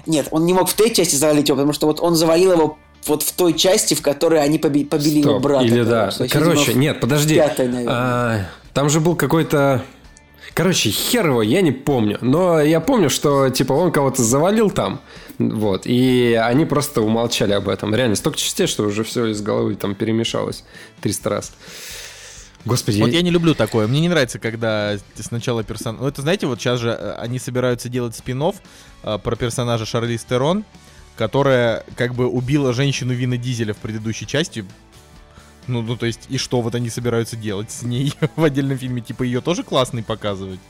Нет, 0.06 0.28
он 0.30 0.44
не 0.44 0.52
мог 0.52 0.68
в 0.68 0.74
той 0.74 0.90
части 0.94 1.16
завалить 1.16 1.48
его, 1.48 1.56
потому 1.56 1.72
что 1.72 1.86
вот 1.86 2.00
он 2.00 2.14
завалил 2.14 2.52
его 2.52 2.78
вот 3.06 3.22
в 3.22 3.32
той 3.32 3.54
части, 3.54 3.94
в 3.94 4.02
которой 4.02 4.42
они 4.42 4.58
поби- 4.58 4.84
побили 4.84 5.18
его 5.20 5.30
Стоп, 5.32 5.42
брата. 5.42 5.64
Или 5.64 5.82
да. 5.82 6.06
есть, 6.06 6.32
Короче, 6.32 6.60
видимо, 6.66 6.80
нет, 6.80 7.00
подожди. 7.00 7.34
пятой, 7.36 7.68
наверное. 7.68 7.94
А, 7.94 8.40
там 8.74 8.88
же 8.90 9.00
был 9.00 9.16
какой-то... 9.16 9.82
Короче, 10.54 10.90
хер 10.90 11.26
его, 11.28 11.42
я 11.42 11.60
не 11.62 11.70
помню. 11.72 12.18
Но 12.20 12.60
я 12.60 12.80
помню, 12.80 13.10
что 13.10 13.48
типа 13.48 13.72
он 13.74 13.92
кого-то 13.92 14.22
завалил 14.24 14.70
там. 14.70 15.00
Вот. 15.38 15.82
И 15.84 16.34
они 16.42 16.64
просто 16.64 17.00
умолчали 17.00 17.52
об 17.52 17.68
этом. 17.68 17.94
Реально, 17.94 18.16
столько 18.16 18.38
частей, 18.38 18.66
что 18.66 18.82
уже 18.82 19.04
все 19.04 19.26
из 19.26 19.40
головы 19.40 19.76
там 19.76 19.94
перемешалось 19.94 20.64
300 21.00 21.30
раз. 21.30 21.52
Господи, 22.64 23.00
Вот 23.00 23.10
я- 23.10 23.18
я 23.18 23.22
не 23.22 23.30
люблю 23.30 23.54
такое. 23.54 23.86
Мне 23.86 24.00
не 24.00 24.08
нравится, 24.08 24.38
когда 24.40 24.96
сначала 25.14 25.62
персонаж... 25.62 26.00
Ну, 26.00 26.08
это, 26.08 26.22
знаете, 26.22 26.46
вот 26.46 26.60
сейчас 26.60 26.80
же 26.80 26.90
э, 26.90 27.14
они 27.18 27.38
собираются 27.38 27.88
делать 27.88 28.16
спин 28.16 28.42
про 29.02 29.36
персонажа 29.36 29.86
Шарлиз 29.86 30.24
Терон, 30.24 30.64
которая 31.18 31.84
как 31.96 32.14
бы 32.14 32.28
убила 32.28 32.72
женщину 32.72 33.12
Вина 33.12 33.36
Дизеля 33.36 33.74
в 33.74 33.78
предыдущей 33.78 34.24
части. 34.24 34.64
Ну, 35.66 35.82
ну, 35.82 35.96
то 35.96 36.06
есть, 36.06 36.20
и 36.28 36.38
что 36.38 36.62
вот 36.62 36.76
они 36.76 36.88
собираются 36.88 37.36
делать 37.36 37.72
с 37.72 37.82
ней 37.82 38.14
в 38.36 38.44
отдельном 38.44 38.78
фильме? 38.78 39.02
Типа, 39.02 39.24
ее 39.24 39.40
тоже 39.40 39.64
классный 39.64 40.04
показывать? 40.04 40.60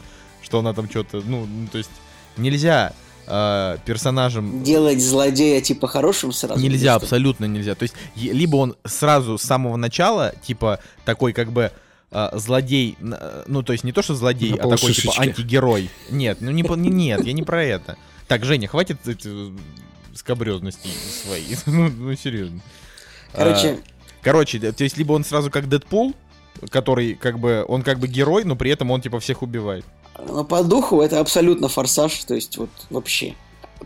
Что 0.42 0.60
она 0.60 0.72
там 0.72 0.88
что-то... 0.88 1.20
Ну, 1.24 1.44
ну, 1.44 1.68
то 1.70 1.76
есть, 1.76 1.90
нельзя 2.38 2.94
э, 3.26 3.76
персонажем... 3.84 4.62
Делать 4.62 5.02
злодея 5.02 5.60
типа 5.60 5.86
хорошим 5.86 6.32
сразу. 6.32 6.60
Нельзя, 6.60 6.94
абсолютно 6.94 7.44
нельзя. 7.44 7.74
То 7.74 7.82
есть, 7.82 7.94
либо 8.16 8.56
он 8.56 8.74
сразу 8.84 9.36
с 9.36 9.42
самого 9.42 9.76
начала, 9.76 10.32
типа, 10.42 10.80
такой 11.04 11.34
как 11.34 11.52
бы 11.52 11.72
а, 12.10 12.36
злодей, 12.38 12.96
э, 13.00 13.44
ну, 13.46 13.62
то 13.62 13.72
есть 13.72 13.84
не 13.84 13.92
то, 13.92 14.00
что 14.00 14.14
злодей, 14.14 14.52
На 14.52 14.64
а 14.64 14.70
такой, 14.70 14.94
типа, 14.94 15.12
антигерой. 15.18 15.90
Нет, 16.10 16.38
ну, 16.40 16.50
не, 16.50 16.62
не- 16.62 16.88
нет, 16.88 17.26
я 17.26 17.34
не 17.34 17.42
про 17.42 17.62
это. 17.62 17.98
Так, 18.26 18.44
Женя, 18.44 18.66
хватит 18.66 19.06
эти 19.06 19.28
скобрезности 20.18 20.88
свои. 21.24 21.44
ну, 21.66 21.88
ну, 21.88 22.14
серьезно. 22.16 22.60
Короче, 23.32 23.78
А, 23.82 24.22
короче, 24.22 24.58
то 24.72 24.84
есть, 24.84 24.96
либо 24.96 25.12
он 25.12 25.24
сразу 25.24 25.50
как 25.50 25.68
Дэдпул, 25.68 26.14
который, 26.70 27.14
как 27.14 27.38
бы, 27.38 27.64
он 27.68 27.82
как 27.82 27.98
бы 27.98 28.08
герой, 28.08 28.44
но 28.44 28.56
при 28.56 28.70
этом 28.70 28.90
он, 28.90 29.00
типа, 29.00 29.20
всех 29.20 29.42
убивает. 29.42 29.84
но 30.26 30.44
по 30.44 30.62
духу 30.64 31.00
это 31.02 31.20
абсолютно 31.20 31.68
форсаж, 31.68 32.12
то 32.24 32.34
есть 32.34 32.56
вот 32.56 32.70
вообще. 32.90 33.34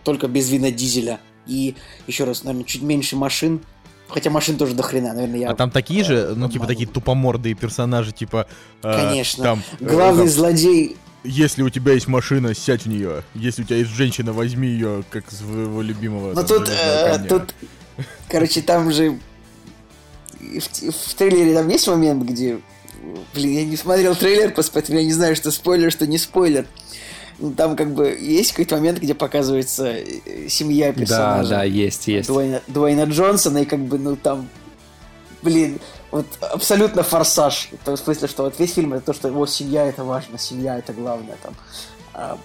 Только 0.05 0.27
без 0.27 0.49
вина 0.51 0.71
дизеля. 0.71 1.21
И 1.47 1.75
еще 2.07 2.25
раз, 2.25 2.45
наверное, 2.45 2.65
чуть 2.67 2.83
меньше 2.83 3.17
машин. 3.17 3.61
Хотя 4.09 4.31
машин 4.31 4.57
тоже 4.59 4.75
до 4.75 4.83
хрена, 4.83 5.13
наверное, 5.15 5.41
я... 5.41 5.51
А 5.51 5.55
там 5.55 5.71
такие 5.71 6.05
же, 6.05 6.35
ну, 6.37 6.49
типа, 6.49 6.67
такие 6.67 6.87
тупомордые 6.89 7.55
персонажи, 7.55 8.13
типа... 8.13 8.47
э, 8.83 9.09
Конечно. 9.09 9.43
Там, 9.43 9.63
э, 9.81 9.85
Главный 9.87 10.29
злодей 10.29 10.97
Если 11.25 11.63
у 11.63 11.71
тебя 11.71 11.93
есть 11.93 12.09
машина, 12.09 12.55
сядь 12.55 12.83
в 12.83 12.89
нее. 12.89 13.23
Если 13.35 13.63
у 13.63 13.65
тебя 13.65 13.77
есть 13.77 13.91
женщина, 13.91 14.33
возьми 14.33 14.69
ее 14.69 15.05
как 15.11 15.31
своего 15.31 15.81
любимого. 15.81 16.33
Ну 16.35 16.45
тут, 16.45 16.69
э, 16.69 17.19
тут, 17.29 17.55
короче, 18.29 18.61
там 18.63 18.91
же 18.91 19.19
в, 20.41 20.91
в 20.91 21.15
трейлере 21.15 21.55
там 21.55 21.69
есть 21.69 21.87
момент, 21.87 22.25
где, 22.25 22.59
блин, 23.35 23.51
я 23.53 23.65
не 23.65 23.77
смотрел 23.77 24.17
трейлер, 24.17 24.53
поэтому 24.73 24.99
я 24.99 25.05
не 25.05 25.13
знаю, 25.13 25.37
что 25.37 25.51
спойлер, 25.51 25.93
что 25.93 26.07
не 26.07 26.19
спойлер. 26.19 26.67
Ну, 27.39 27.53
Там 27.53 27.77
как 27.77 27.93
бы 27.95 28.09
есть 28.09 28.51
какой-то 28.53 28.77
момент, 28.77 28.99
где 28.99 29.15
показывается 29.15 29.87
э, 29.87 30.49
семья 30.49 30.93
Да, 30.93 31.01
персонажа. 31.01 31.51
да, 31.51 31.65
есть, 31.65 32.07
есть. 32.07 32.29
Дуэйна, 32.29 32.63
Дуэйна 32.69 33.05
Джонсона, 33.05 33.59
и 33.59 33.65
как 33.65 33.81
бы, 33.81 33.99
ну, 33.99 34.17
там, 34.17 34.49
блин, 35.43 35.79
вот 36.13 36.27
абсолютно 36.41 37.03
форсаж. 37.03 37.71
То, 37.85 37.97
в 37.97 37.99
смысле, 37.99 38.29
что 38.29 38.45
вот 38.45 38.59
весь 38.61 38.75
фильм 38.75 38.93
это 38.95 39.07
то, 39.07 39.13
что 39.13 39.29
его 39.29 39.47
семья 39.47 39.87
это 39.87 40.05
важно, 40.05 40.39
семья 40.39 40.79
это 40.79 40.93
главное 40.93 41.37
там. 41.43 41.55
А 42.15 42.39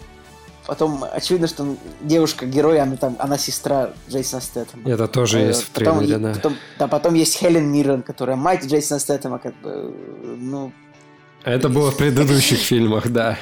потом 0.66 1.04
очевидно, 1.04 1.48
что 1.48 1.76
девушка-герой, 2.02 2.80
она 2.80 2.96
там, 2.96 3.16
она 3.20 3.38
сестра 3.38 3.92
Джейсона 4.10 4.42
Стэттема. 4.42 4.90
Это 4.90 5.08
тоже 5.08 5.40
Э, 5.40 5.48
есть 5.48 5.64
в 5.64 5.70
потом 5.70 6.00
трейлере, 6.00 6.14
е- 6.14 6.20
да. 6.20 6.34
Потом, 6.34 6.56
да, 6.80 6.88
потом 6.88 7.14
есть 7.14 7.38
Хелен 7.38 7.72
Миррен, 7.72 8.02
которая 8.04 8.38
мать 8.38 8.66
Джейсона 8.66 9.00
Стэттема, 9.00 9.38
как 9.40 9.54
бы, 9.62 9.94
ну, 10.24 10.72
Это 11.44 11.70
было 11.70 11.92
в 11.92 11.98
предыдущих 11.98 12.60
фильмах, 12.60 13.10
да. 13.10 13.38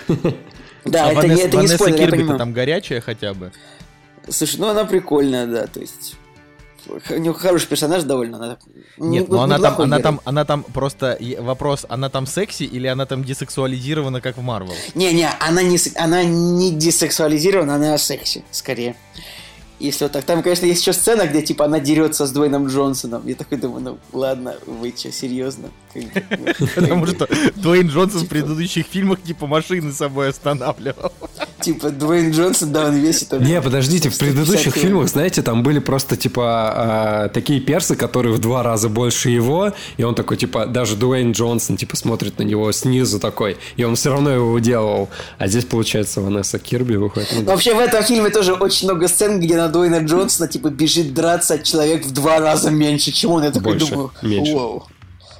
Да, 0.86 1.08
а 1.08 1.12
это, 1.14 1.22
не, 1.22 1.30
Ванесса, 1.30 1.42
это 1.48 1.50
не 1.52 1.56
Ванесса 1.58 1.76
спойлер, 1.78 2.00
я 2.02 2.12
понимаю. 2.12 2.38
там 2.40 2.54
горячая 2.54 3.02
хотя 3.02 3.34
бы. 3.34 3.52
Слушай, 4.30 4.60
ну 4.60 4.68
она 4.68 4.86
прикольная, 4.86 5.48
да, 5.48 5.66
то 5.68 5.80
есть... 5.80 6.16
У 7.10 7.18
нее 7.18 7.34
хороший 7.34 7.68
персонаж 7.68 8.04
довольно. 8.04 8.38
Она, 8.38 8.58
Нет, 8.98 9.28
не- 9.30 9.36
но 9.36 9.44
она 9.44 9.60
там, 9.60 9.82
она 9.82 10.00
там, 10.00 10.22
она 10.26 10.46
там 10.46 10.64
просто 10.64 11.18
вопрос, 11.40 11.86
она 11.90 12.10
там 12.10 12.26
секси 12.26 12.64
или 12.64 12.88
она 12.88 13.06
там 13.06 13.24
десексуализирована, 13.24 14.22
как 14.22 14.38
в 14.38 14.42
Марвел? 14.42 14.74
Не-не, 14.94 15.30
она 15.40 15.62
не, 15.64 15.78
она 15.96 16.24
не 16.24 16.72
десексуализирована, 16.72 17.76
она 17.76 17.94
о 17.94 17.98
сексе, 17.98 18.44
скорее. 18.52 18.96
Если 19.80 20.06
вот 20.06 20.14
так. 20.14 20.24
Там, 20.24 20.42
конечно, 20.42 20.66
есть 20.66 20.82
еще 20.82 20.94
сцена, 20.94 21.28
где, 21.28 21.42
типа, 21.42 21.66
она 21.66 21.80
дерется 21.80 22.26
с 22.26 22.32
Дуэйном 22.32 22.68
Джонсоном. 22.68 23.28
Я 23.28 23.36
такой 23.36 23.58
думаю, 23.58 23.82
ну, 23.82 23.98
ладно, 24.14 24.56
вы 24.66 24.94
что, 24.96 25.12
серьезно? 25.12 25.70
Ну, 25.96 26.10
Потому 26.76 27.08
что 27.08 27.28
Дуэйн 27.56 27.88
Джонсон 27.88 28.22
в 28.22 28.28
предыдущих 28.28 28.86
фильмах 28.86 29.22
типа 29.22 29.48
машины 29.48 29.92
с 29.92 29.98
собой 29.98 30.30
останавливал. 30.30 31.12
Типа, 31.62 31.90
Дуэйн 31.90 32.32
Джонсон, 32.32 32.72
да, 32.72 32.88
он 32.88 32.98
весит... 32.98 33.32
Не, 33.32 33.62
подождите, 33.62 34.10
в 34.10 34.14
150 34.14 34.36
предыдущих 34.46 34.76
фильмах, 34.76 35.08
знаете, 35.08 35.42
там 35.42 35.64
были 35.64 35.80
просто, 35.80 36.16
типа, 36.16 36.44
а, 36.46 37.30
такие 37.30 37.60
персы, 37.60 37.96
которые 37.96 38.36
в 38.36 38.40
два 38.40 38.62
раза 38.62 38.90
больше 38.90 39.30
его, 39.30 39.74
и 39.98 40.04
он 40.04 40.16
такой, 40.16 40.38
типа, 40.38 40.68
даже 40.68 40.96
Дуэйн 40.96 41.32
Джонсон, 41.32 41.78
типа, 41.78 41.96
смотрит 41.96 42.38
на 42.38 42.44
него 42.44 42.72
снизу 42.72 43.20
такой, 43.20 43.58
и 43.78 43.84
он 43.84 43.96
все 43.96 44.12
равно 44.12 44.30
его 44.32 44.52
уделывал. 44.52 45.10
А 45.38 45.48
здесь, 45.48 45.66
получается, 45.66 46.22
Ванесса 46.22 46.60
Кирби 46.60 46.98
выходит. 46.98 47.32
Вообще 47.44 47.74
в 47.74 47.80
этом 47.80 48.04
фильме 48.04 48.30
тоже 48.30 48.54
очень 48.54 48.88
много 48.88 49.08
сцен, 49.08 49.40
где 49.40 49.56
на 49.66 49.72
Дуэйна 49.72 50.00
Джонсона, 50.06 50.48
типа, 50.48 50.70
бежит 50.70 51.14
драться 51.14 51.60
человек 51.60 52.06
в 52.06 52.12
два 52.12 52.40
раза 52.40 52.70
меньше, 52.72 53.12
чем 53.12 53.32
он. 53.32 53.44
Я 53.44 53.52
такой 53.52 53.74
Больше, 53.74 53.92
думаю, 53.92 54.12
меньше. 54.22 54.54
вау. 54.56 54.88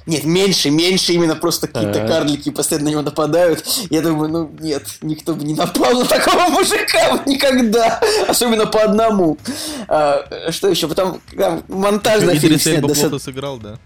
Нет, 0.06 0.22
меньше, 0.24 0.70
меньше 0.70 1.12
именно 1.14 1.34
просто 1.34 1.66
какие-то 1.66 2.04
А. 2.04 2.06
карлики 2.08 2.50
постоянно 2.50 2.84
на 2.86 2.90
него 2.90 3.02
нападают. 3.02 3.64
Я 3.90 4.02
думаю, 4.02 4.30
ну 4.30 4.50
нет, 4.60 4.84
никто 5.00 5.34
бы 5.34 5.42
не 5.44 5.54
напал 5.54 5.98
на 5.98 6.04
такого 6.04 6.48
мужика 6.50 7.10
вот 7.12 7.26
никогда. 7.26 8.00
Особенно 8.28 8.66
по 8.66 8.84
одному. 8.84 9.36
А, 9.88 10.24
что 10.52 10.68
еще? 10.68 10.86
Потом 10.86 11.20
там, 11.36 11.64
монтаж 11.66 12.22
на 12.22 12.34
фильм 12.36 12.52
Идрис 12.54 12.62
снят 12.62 12.76
Эльба 12.76 12.94
плохо 12.94 13.18
сыграл, 13.18 13.58
да. 13.58 13.78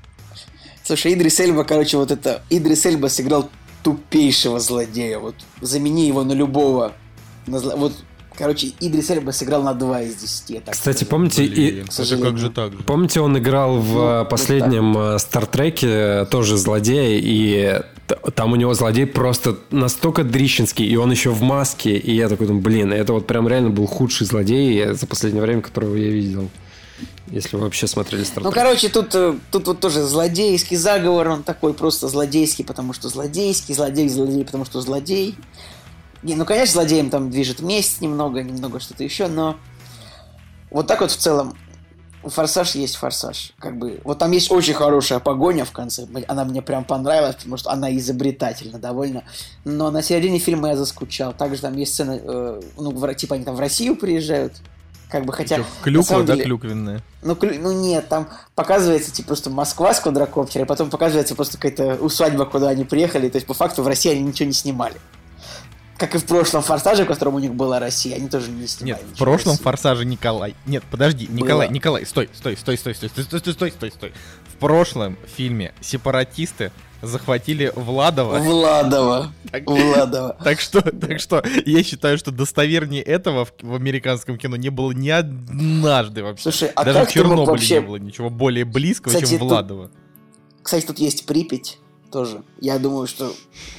Слушай, 0.85 1.15
Идрис 1.15 1.41
Эльба, 1.41 1.65
короче, 1.65 1.97
вот 1.97 2.11
это... 2.11 2.43
Идрис 2.51 2.85
Эльба 2.85 3.07
сыграл 3.07 3.49
тупейшего 3.83 4.61
злодея. 4.61 5.19
Вот 5.21 5.37
замени 5.63 6.07
его 6.07 6.23
на 6.23 6.33
любого. 6.33 6.93
На 7.47 7.57
зло- 7.57 7.77
Вот, 7.77 7.93
короче, 8.41 8.73
Идрис 8.81 9.11
Эльба 9.11 9.31
сыграл 9.31 9.63
на 9.63 9.75
2 9.75 10.03
из 10.03 10.15
10. 10.17 10.51
я 10.51 10.61
так 10.61 10.75
Кстати, 10.75 10.97
скажу. 10.99 11.11
помните, 11.11 11.43
Блин, 11.45 11.55
и... 11.87 12.03
это 12.03 12.17
как 12.23 12.39
же 12.39 12.51
так 12.51 12.73
же? 12.73 12.79
Помните, 12.79 13.21
он 13.21 13.39
играл 13.39 13.79
в 13.79 13.93
Ну, 13.95 14.21
э, 14.23 14.25
последнем 14.25 14.97
э, 14.99 15.19
Стартреке 15.19 16.25
тоже 16.31 16.57
злодея, 16.57 17.21
и 17.23 17.83
там 18.35 18.53
у 18.53 18.57
него 18.57 18.75
злодей 18.75 19.07
просто 19.07 19.57
настолько 19.71 20.25
дрищенский, 20.25 20.85
и 20.87 20.97
он 20.97 21.11
еще 21.13 21.31
в 21.31 21.43
маске, 21.43 21.97
и 21.97 22.13
я 22.15 22.29
такой 22.29 22.47
думаю, 22.49 22.63
блин, 22.63 22.93
это 22.93 23.13
вот 23.13 23.27
прям 23.27 23.47
реально 23.47 23.71
был 23.71 23.87
худший 23.87 24.27
злодей 24.27 24.95
за 24.95 25.07
последнее 25.07 25.43
время, 25.43 25.61
которого 25.63 25.95
я 25.95 26.09
видел. 26.11 26.49
Если 27.29 27.57
вы 27.57 27.63
вообще 27.63 27.87
смотрели 27.87 28.23
Ну, 28.23 28.27
Стартрек. 28.27 28.55
короче, 28.55 28.89
тут, 28.89 29.15
э, 29.15 29.35
тут 29.53 29.67
вот 29.69 29.79
тоже 29.81 30.03
злодейский 30.03 30.77
заговор, 30.77 31.29
он 31.29 31.43
такой 31.45 31.73
просто 31.75 32.09
злодейский, 32.09 32.65
потому 32.65 32.93
что 32.93 33.09
злодейский, 33.09 33.75
злодей, 33.75 34.09
злодей, 34.09 34.45
потому 34.45 34.65
что 34.65 34.81
злодей. 34.81 35.37
Не, 36.23 36.35
ну, 36.35 36.45
конечно, 36.45 36.75
злодеем 36.75 37.11
там 37.11 37.31
движет 37.31 37.61
месть 37.61 38.01
немного, 38.01 38.43
немного 38.43 38.81
что-то 38.81 39.05
еще, 39.05 39.27
но 39.29 39.57
вот 40.71 40.87
так 40.87 41.01
вот 41.01 41.11
в 41.11 41.17
целом 41.17 41.57
Форсаж 42.23 42.75
есть 42.75 42.97
форсаж. 42.97 43.53
Как 43.59 43.79
бы, 43.79 43.99
вот 44.05 44.19
там 44.19 44.31
есть 44.33 44.51
очень 44.53 44.75
хорошая 44.75 45.21
погоня 45.21 45.65
в 45.65 45.71
конце. 45.73 46.07
Она 46.29 46.45
мне 46.45 46.61
прям 46.61 46.85
понравилась, 46.85 47.37
потому 47.37 47.57
что 47.57 47.71
она 47.71 47.97
изобретательна 47.97 48.79
довольно. 48.79 49.25
Но 49.65 49.91
на 49.91 50.03
середине 50.03 50.39
фильма 50.39 50.69
я 50.69 50.77
заскучал. 50.77 51.33
Также 51.33 51.63
там 51.63 51.75
есть 51.79 51.95
сцена, 51.95 52.19
э, 52.23 52.61
ну, 52.77 52.91
в- 52.91 53.15
типа 53.15 53.37
они 53.37 53.45
там 53.45 53.57
в 53.57 53.61
Россию 53.61 53.97
приезжают. 53.97 54.53
Как 55.09 55.25
бы, 55.25 55.33
хотя... 55.33 55.59
На 55.59 55.65
Клюква, 55.83 56.23
да, 56.23 56.35
деле- 56.35 56.45
клюквенная? 56.45 57.03
ну, 57.23 57.35
клю- 57.35 57.59
ну 57.59 57.73
нет, 57.73 58.09
там 58.09 58.29
показывается 58.55 59.11
типа 59.11 59.29
просто 59.29 59.49
Москва 59.49 59.95
с 59.95 60.01
квадрокоптером, 60.01 60.67
и 60.67 60.69
потом 60.69 60.91
показывается 60.91 61.35
просто 61.35 61.57
какая-то 61.57 61.95
усадьба, 62.05 62.45
куда 62.45 62.69
они 62.69 62.85
приехали. 62.85 63.31
То 63.31 63.37
есть, 63.37 63.47
по 63.47 63.55
факту, 63.55 63.83
в 63.83 63.89
России 63.89 64.13
они 64.13 64.21
ничего 64.23 64.47
не 64.47 64.53
снимали. 64.53 64.97
Как 66.01 66.15
и 66.15 66.19
в 66.19 66.25
прошлом 66.25 66.63
«Форсаже», 66.63 67.05
в 67.05 67.07
котором 67.07 67.35
у 67.35 67.39
них 67.41 67.53
была 67.55 67.79
Россия, 67.79 68.17
они 68.17 68.31
тоже 68.31 68.51
не 68.51 68.67
снимали. 68.67 69.03
Нет, 69.03 69.13
в 69.15 69.19
прошлом 69.19 69.51
России. 69.53 69.63
форсаже 69.63 70.07
Николай. 70.07 70.55
Нет, 70.65 70.83
подожди, 70.91 71.29
Николай, 71.31 71.67
Было. 71.69 71.75
Николай, 71.75 72.07
стой, 72.07 72.31
стой, 72.33 72.57
стой, 72.57 72.79
стой, 72.79 72.95
стой, 72.95 73.11
стой, 73.11 73.25
стой, 73.25 73.39
стой, 73.41 73.53
стой, 73.53 73.71
стой, 73.71 73.91
стой. 73.91 74.13
В 74.49 74.57
прошлом 74.57 75.19
фильме 75.37 75.75
сепаратисты 75.83 76.73
захватили 77.03 77.71
Владова. 77.77 78.39
Владова. 78.39 79.31
Так- 79.53 79.67
Владова. 79.67 80.39
Так 80.43 80.61
что, 80.61 80.81
так 80.81 81.21
что, 81.21 81.45
я 81.67 81.83
считаю, 81.83 82.17
что 82.17 82.31
достовернее 82.31 83.03
этого 83.03 83.45
в, 83.45 83.53
в 83.61 83.75
американском 83.75 84.39
кино 84.39 84.57
не 84.57 84.71
было 84.71 84.93
ни 84.93 85.11
однажды 85.11 86.23
вообще. 86.23 86.45
Слушай, 86.45 86.71
а 86.75 86.83
Даже 86.83 87.01
как 87.01 87.11
в 87.11 87.13
Чернобыле 87.13 87.45
вообще... 87.47 87.75
не 87.75 87.81
было 87.81 87.97
ничего 87.97 88.31
более 88.31 88.65
близкого, 88.65 89.13
Кстати, 89.13 89.33
чем 89.33 89.41
тут- 89.41 89.49
Владова. 89.51 89.91
Кстати, 90.63 90.87
тут 90.87 90.99
есть 90.99 91.27
Припять 91.27 91.79
тоже. 92.11 92.43
Я 92.61 92.79
думаю, 92.79 93.07
что, 93.07 93.33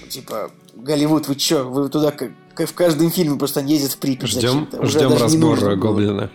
типа, 0.09 0.51
Голливуд, 0.75 1.27
вы 1.27 1.35
чё? 1.35 1.69
Вы 1.69 1.89
туда 1.89 2.11
как, 2.11 2.31
как 2.53 2.69
в 2.69 2.73
каждом 2.73 3.11
фильме 3.11 3.37
просто 3.37 3.59
они 3.59 3.73
ездят 3.73 3.93
в 3.93 3.97
Припять 3.97 4.29
Ждем, 4.29 4.67
ждем 4.83 5.17
разбор. 5.17 5.75
Гоблина. 5.75 6.31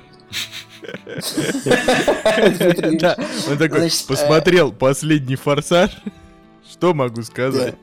Да, 2.98 3.16
он 3.50 3.58
такой, 3.58 3.86
э, 3.86 3.90
посмотрел 4.06 4.72
последний 4.72 5.36
форсаж. 5.36 5.90
Что 6.70 6.94
могу 6.94 7.22
сказать? 7.22 7.76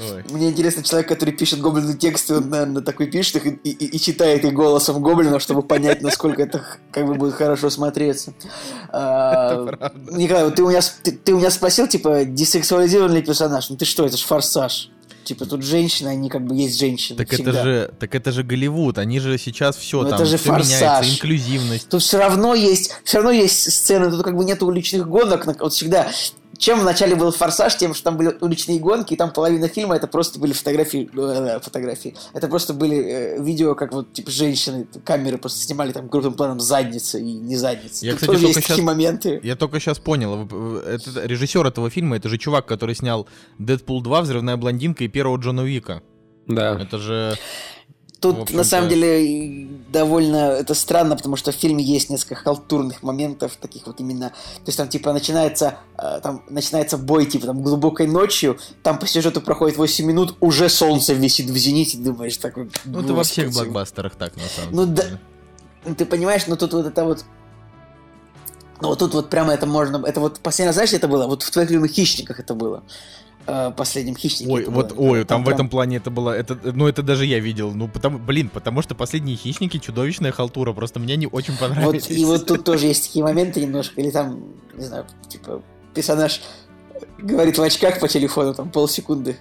Ой. 0.00 0.24
Мне 0.30 0.50
интересно, 0.50 0.82
человек, 0.82 1.08
который 1.08 1.32
пишет 1.32 1.60
гоблину 1.60 1.94
тексты, 1.96 2.36
он, 2.36 2.48
наверное, 2.50 2.82
такой 2.82 3.06
пишет 3.06 3.36
их 3.36 3.46
и, 3.46 3.50
и- 3.70 3.86
и 3.96 4.00
читает 4.00 4.44
их 4.44 4.52
голосом 4.52 5.02
гоблина, 5.02 5.38
чтобы 5.38 5.62
понять, 5.62 6.02
насколько 6.02 6.42
это 6.42 6.64
как 6.90 7.06
бы 7.06 7.14
будет 7.14 7.34
хорошо 7.34 7.70
смотреться. 7.70 8.34
А. 8.90 9.92
Николай, 10.10 10.44
вот 10.44 10.56
ты 10.56 10.62
у, 10.62 10.70
меня, 10.70 10.80
ты, 11.02 11.12
ты 11.12 11.34
у 11.34 11.38
меня 11.38 11.50
спросил, 11.50 11.86
типа, 11.86 12.24
десексуализированный 12.24 13.16
ли 13.20 13.22
персонаж? 13.22 13.70
Ну 13.70 13.76
ты 13.76 13.84
что, 13.84 14.04
это 14.06 14.16
ж 14.16 14.20
форсаж. 14.22 14.90
Типа, 15.22 15.46
тут 15.46 15.62
женщины, 15.62 16.08
они 16.08 16.28
как 16.28 16.44
бы 16.44 16.56
есть 16.56 16.78
женщины. 16.78 17.16
Так 17.18 17.28
всегда. 17.30 17.50
это 17.52 17.62
же, 17.62 17.90
так 18.00 18.14
это 18.14 18.32
же 18.32 18.42
Голливуд, 18.42 18.98
они 18.98 19.20
же 19.20 19.38
сейчас 19.38 19.76
все 19.76 20.02
Ну, 20.02 20.08
там, 20.08 20.14
это 20.20 20.24
же 20.28 20.38
всё 20.38 20.52
«Форсаж». 20.52 20.80
меняется, 20.80 21.14
инклюзивность. 21.14 21.88
Тут 21.88 22.02
все 22.02 22.18
равно 22.18 22.54
есть, 22.54 22.96
все 23.04 23.18
равно 23.18 23.30
есть 23.30 23.70
сцены, 23.70 24.10
тут 24.10 24.24
как 24.24 24.34
бы 24.34 24.44
нет 24.44 24.60
уличных 24.62 25.06
гонок. 25.06 25.46
Вот 25.60 25.72
всегда, 25.72 26.08
чем 26.60 26.78
вначале 26.80 27.16
был 27.16 27.32
форсаж, 27.32 27.74
тем, 27.76 27.94
что 27.94 28.04
там 28.04 28.18
были 28.18 28.36
уличные 28.40 28.78
гонки, 28.78 29.14
и 29.14 29.16
там 29.16 29.32
половина 29.32 29.66
фильма 29.66 29.96
это 29.96 30.06
просто 30.06 30.38
были 30.38 30.52
фотографии, 30.52 31.08
э, 31.16 31.58
фотографии. 31.60 32.14
Это 32.34 32.48
просто 32.48 32.74
были 32.74 32.96
э, 32.98 33.42
видео, 33.42 33.74
как 33.74 33.92
вот 33.94 34.12
типа 34.12 34.30
женщины, 34.30 34.86
камеры 35.02 35.38
просто 35.38 35.58
снимали 35.58 35.92
там 35.92 36.10
крупным 36.10 36.34
планом 36.34 36.60
задницы 36.60 37.18
и 37.18 37.32
не 37.32 37.56
задницы. 37.56 38.04
Я, 38.04 38.12
Тут 38.12 38.20
кстати, 38.20 38.32
тоже 38.32 38.44
только 38.44 38.58
есть 38.58 38.68
такие 38.68 38.84
моменты. 38.84 39.40
Я 39.42 39.56
только 39.56 39.80
сейчас 39.80 39.98
понял, 39.98 40.44
это, 40.84 41.24
режиссер 41.24 41.66
этого 41.66 41.88
фильма, 41.88 42.16
это 42.16 42.28
же 42.28 42.36
чувак, 42.36 42.66
который 42.66 42.94
снял 42.94 43.26
Дэдпул 43.58 44.02
2, 44.02 44.20
Взрывная 44.20 44.58
блондинка 44.58 45.04
и 45.04 45.08
первого 45.08 45.38
Джона 45.38 45.62
Уика. 45.62 46.02
Да. 46.46 46.78
Это 46.78 46.98
же... 46.98 47.38
Тут 48.20 48.50
на 48.52 48.64
самом 48.64 48.90
деле 48.90 49.66
довольно 49.88 50.36
это 50.52 50.74
странно, 50.74 51.16
потому 51.16 51.36
что 51.36 51.52
в 51.52 51.54
фильме 51.54 51.82
есть 51.82 52.10
несколько 52.10 52.34
халтурных 52.34 53.02
моментов, 53.02 53.56
таких 53.56 53.86
вот 53.86 54.00
именно. 54.00 54.28
То 54.28 54.66
есть 54.66 54.76
там 54.76 54.88
типа 54.88 55.12
начинается 55.12 55.78
э, 55.96 56.20
там 56.22 56.42
начинается 56.50 56.98
бой 56.98 57.24
типа 57.24 57.46
там 57.46 57.62
глубокой 57.62 58.06
ночью, 58.06 58.58
там 58.82 58.98
по 58.98 59.06
сюжету 59.06 59.40
проходит 59.40 59.78
8 59.78 60.04
минут, 60.04 60.36
уже 60.40 60.68
солнце 60.68 61.14
висит 61.14 61.48
в 61.48 61.56
зените, 61.56 61.96
думаешь 61.96 62.36
такой. 62.36 62.70
Ну, 62.84 63.00
это 63.00 63.14
во 63.14 63.22
всех 63.24 63.52
блокбастерах 63.52 64.14
так, 64.16 64.36
на 64.36 64.42
самом 64.42 64.74
Ну 64.74 64.86
да. 64.86 65.02
деле. 65.04 65.20
Ну, 65.86 65.94
Ты 65.94 66.04
понимаешь, 66.04 66.46
но 66.46 66.56
тут 66.56 66.74
вот 66.74 66.86
это 66.86 67.04
вот. 67.04 67.24
Ну 68.82 68.88
вот 68.88 68.98
тут 68.98 69.14
вот 69.14 69.30
прямо 69.30 69.52
это 69.52 69.66
можно. 69.66 70.04
Это 70.06 70.20
вот 70.20 70.40
последний 70.40 70.68
раз, 70.68 70.74
знаешь, 70.74 70.92
это 70.92 71.08
было? 71.08 71.26
Вот 71.26 71.42
в 71.42 71.50
твоих 71.50 71.70
любимых 71.70 71.92
хищниках 71.92 72.38
это 72.38 72.54
было. 72.54 72.82
Э, 73.52 73.72
последнем 73.76 74.14
хищнике. 74.14 74.52
Ой, 74.52 74.64
вот, 74.66 74.92
было. 74.92 75.10
ой, 75.10 75.24
там 75.24 75.42
в 75.42 75.44
прям- 75.44 75.54
этом 75.56 75.68
плане 75.68 75.96
это 75.96 76.08
было, 76.08 76.30
это, 76.30 76.56
ну 76.62 76.86
это 76.86 77.02
даже 77.02 77.26
я 77.26 77.40
видел, 77.40 77.72
ну 77.72 77.88
потому, 77.88 78.18
блин, 78.18 78.48
потому 78.48 78.80
что 78.80 78.94
последние 78.94 79.36
хищники 79.36 79.78
чудовищная 79.78 80.30
халтура, 80.30 80.72
просто 80.72 81.00
мне 81.00 81.16
не 81.16 81.26
очень 81.26 81.56
понравились. 81.56 82.08
Вот, 82.08 82.16
и 82.16 82.24
вот 82.24 82.46
тут 82.46 82.62
тоже 82.62 82.86
есть 82.86 83.08
такие 83.08 83.24
моменты 83.24 83.60
немножко, 83.60 84.00
или 84.00 84.10
там, 84.10 84.44
не 84.76 84.84
знаю, 84.84 85.04
типа, 85.28 85.62
персонаж 85.94 86.42
говорит 87.18 87.58
в 87.58 87.62
очках 87.62 87.98
по 87.98 88.06
телефону, 88.06 88.54
там, 88.54 88.70
полсекунды, 88.70 89.36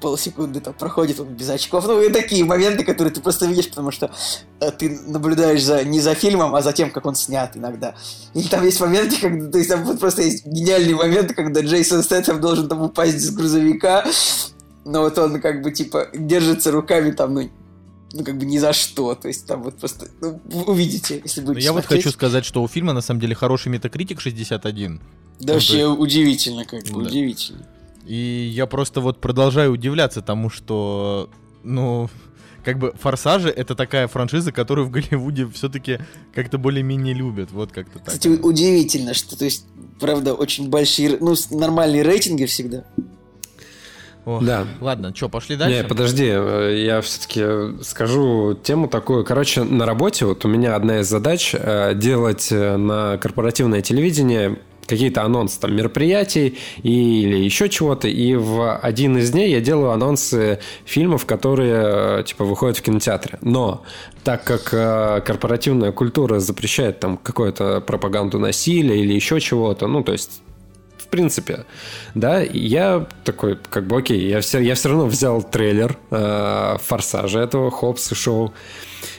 полсекунды 0.00 0.60
там 0.60 0.74
проходит 0.74 1.20
он 1.20 1.28
без 1.28 1.48
очков. 1.48 1.86
Ну, 1.86 2.00
и 2.02 2.10
такие 2.10 2.44
моменты, 2.44 2.84
которые 2.84 3.12
ты 3.12 3.20
просто 3.20 3.46
видишь, 3.46 3.68
потому 3.68 3.90
что 3.90 4.10
э, 4.60 4.70
ты 4.70 4.98
наблюдаешь 5.06 5.62
за, 5.62 5.84
не 5.84 6.00
за 6.00 6.14
фильмом, 6.14 6.54
а 6.54 6.62
за 6.62 6.72
тем, 6.72 6.90
как 6.90 7.06
он 7.06 7.14
снят 7.14 7.56
иногда. 7.56 7.94
И 8.34 8.42
там 8.44 8.64
есть 8.64 8.80
моменты, 8.80 9.16
когда, 9.20 9.50
то 9.50 9.58
есть 9.58 9.70
там 9.70 9.84
вот 9.84 9.98
просто 10.00 10.22
есть 10.22 10.46
гениальные 10.46 10.96
моменты, 10.96 11.34
когда 11.34 11.60
Джейсон 11.60 12.02
Стэттем 12.02 12.40
должен 12.40 12.68
там 12.68 12.82
упасть 12.82 13.20
с 13.20 13.30
грузовика, 13.30 14.04
но 14.84 15.00
вот 15.02 15.16
он 15.18 15.40
как 15.40 15.62
бы, 15.62 15.70
типа, 15.70 16.08
держится 16.12 16.70
руками 16.72 17.10
там, 17.12 17.34
ну, 17.34 17.50
ну, 18.12 18.24
как 18.24 18.36
бы 18.36 18.44
ни 18.44 18.58
за 18.58 18.72
что. 18.72 19.14
То 19.14 19.28
есть 19.28 19.46
там 19.46 19.62
вот 19.62 19.78
просто, 19.78 20.08
ну, 20.20 20.40
увидите, 20.66 21.20
если 21.24 21.40
Но 21.40 21.46
будете 21.48 21.64
я 21.64 21.72
вот 21.72 21.84
смотреть. 21.84 22.04
хочу 22.04 22.12
сказать, 22.12 22.44
что 22.44 22.62
у 22.62 22.68
фильма 22.68 22.92
на 22.92 23.00
самом 23.00 23.20
деле 23.20 23.34
хороший 23.34 23.68
метакритик 23.68 24.20
61. 24.20 25.00
Да 25.40 25.54
вообще 25.54 25.86
удивительно, 25.86 26.64
как 26.64 26.82
бы, 26.84 27.02
Да. 27.04 27.08
удивительно. 27.08 27.66
И 28.12 28.52
я 28.54 28.66
просто 28.66 29.00
вот 29.00 29.22
продолжаю 29.22 29.72
удивляться 29.72 30.20
тому, 30.20 30.50
что, 30.50 31.30
ну, 31.62 32.10
как 32.62 32.78
бы 32.78 32.92
«Форсажи»— 33.00 33.48
это 33.56 33.74
такая 33.74 34.06
франшиза, 34.06 34.52
которую 34.52 34.86
в 34.86 34.90
Голливуде 34.90 35.48
все-таки 35.48 35.98
как-то 36.34 36.58
более-менее 36.58 37.14
любят. 37.14 37.52
Вот 37.52 37.72
как-то 37.72 38.00
так. 38.00 38.08
Кстати, 38.08 38.28
удивительно, 38.28 39.14
что, 39.14 39.38
то 39.38 39.46
есть, 39.46 39.64
правда, 39.98 40.34
очень 40.34 40.68
большие, 40.68 41.16
ну, 41.20 41.34
нормальные 41.52 42.02
рейтинги 42.02 42.44
всегда. 42.44 42.84
Ох, 44.26 44.44
Да. 44.44 44.66
Ладно, 44.82 45.16
что, 45.16 45.30
пошли 45.30 45.56
дальше? 45.56 45.78
Не, 45.78 45.88
подожди, 45.88 46.26
э, 46.28 46.84
я 46.84 47.00
все-таки 47.00 47.82
скажу 47.82 48.52
тему 48.62 48.88
такую. 48.88 49.24
Короче, 49.24 49.64
на 49.64 49.86
работе 49.86 50.26
вот 50.26 50.44
у 50.44 50.48
меня 50.48 50.76
одна 50.76 51.00
из 51.00 51.08
задач 51.08 51.54
э, 51.54 51.94
делать 51.94 52.52
э, 52.52 52.76
на 52.76 53.16
корпоративное 53.16 53.80
телевидение 53.80 54.58
какие-то 54.86 55.22
анонсы 55.22 55.60
там 55.60 55.74
мероприятий 55.74 56.58
или 56.82 57.36
еще 57.36 57.68
чего-то. 57.68 58.08
И 58.08 58.34
в 58.34 58.76
один 58.76 59.16
из 59.18 59.30
дней 59.30 59.50
я 59.50 59.60
делаю 59.60 59.90
анонсы 59.92 60.58
фильмов, 60.84 61.26
которые 61.26 62.20
э, 62.20 62.24
типа 62.24 62.44
выходят 62.44 62.78
в 62.78 62.82
кинотеатре. 62.82 63.38
Но 63.42 63.82
так 64.24 64.44
как 64.44 64.70
э, 64.72 65.20
корпоративная 65.24 65.92
культура 65.92 66.40
запрещает 66.40 67.00
там 67.00 67.16
какую-то 67.16 67.80
пропаганду 67.80 68.38
насилия 68.38 69.00
или 69.00 69.12
еще 69.12 69.40
чего-то, 69.40 69.86
ну 69.86 70.02
то 70.02 70.12
есть 70.12 70.42
в 70.98 71.08
принципе, 71.08 71.66
да, 72.14 72.40
я 72.40 73.06
такой, 73.24 73.58
как 73.68 73.86
бы, 73.86 73.98
окей, 73.98 74.26
я 74.28 74.40
все, 74.40 74.60
я 74.60 74.74
все 74.74 74.88
равно 74.88 75.06
взял 75.06 75.42
трейлер 75.42 75.98
э, 76.10 76.76
«Форсажа» 76.82 77.40
этого, 77.40 77.70
Хопс 77.70 78.12
и 78.12 78.14
Шоу, 78.14 78.54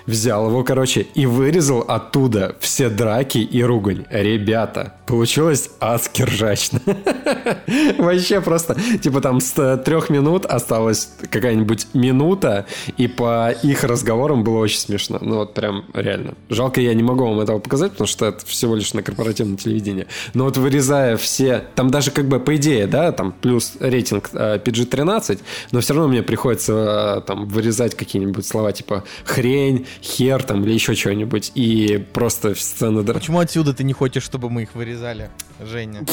взял 0.05 0.47
его, 0.49 0.63
короче, 0.63 1.01
и 1.01 1.25
вырезал 1.25 1.79
оттуда 1.79 2.55
все 2.59 2.89
драки 2.89 3.37
и 3.37 3.63
ругань. 3.63 4.05
Ребята, 4.09 4.93
получилось 5.05 5.69
адски 5.79 6.23
ржачно. 6.23 6.81
Вообще 7.97 8.41
просто, 8.41 8.75
типа 9.01 9.21
там 9.21 9.39
с 9.39 9.53
э, 9.57 9.77
трех 9.77 10.09
минут 10.09 10.45
осталась 10.45 11.09
какая-нибудь 11.29 11.87
минута, 11.93 12.65
и 12.97 13.07
по 13.07 13.51
их 13.51 13.83
разговорам 13.83 14.43
было 14.43 14.59
очень 14.59 14.79
смешно. 14.79 15.19
Ну 15.21 15.37
вот 15.37 15.53
прям 15.53 15.85
реально. 15.93 16.35
Жалко, 16.49 16.81
я 16.81 16.93
не 16.93 17.03
могу 17.03 17.25
вам 17.25 17.39
этого 17.39 17.59
показать, 17.59 17.91
потому 17.91 18.07
что 18.07 18.25
это 18.27 18.45
всего 18.45 18.75
лишь 18.75 18.93
на 18.93 19.03
корпоративном 19.03 19.57
телевидении. 19.57 20.07
Но 20.33 20.45
вот 20.45 20.57
вырезая 20.57 21.17
все, 21.17 21.63
там 21.75 21.89
даже 21.89 22.11
как 22.11 22.27
бы 22.27 22.39
по 22.39 22.55
идее, 22.55 22.87
да, 22.87 23.11
там 23.11 23.31
плюс 23.31 23.73
рейтинг 23.79 24.29
э, 24.33 24.59
PG-13, 24.63 25.39
но 25.71 25.79
все 25.79 25.93
равно 25.93 26.09
мне 26.09 26.23
приходится 26.23 27.17
э, 27.19 27.21
там 27.27 27.47
вырезать 27.47 27.95
какие-нибудь 27.95 28.45
слова 28.45 28.71
типа 28.71 29.03
хрень, 29.25 29.85
хер 30.01 30.43
там 30.43 30.63
или 30.63 30.73
еще 30.73 30.95
что-нибудь, 30.95 31.51
и 31.55 31.97
просто 32.13 32.55
сцены... 32.55 32.99
дра- 33.01 33.13
Почему 33.13 33.39
отсюда 33.39 33.73
ты 33.73 33.83
не 33.83 33.93
хочешь, 33.93 34.23
чтобы 34.23 34.49
мы 34.49 34.63
их 34.63 34.75
вырезали, 34.75 35.29
Женя? 35.61 36.05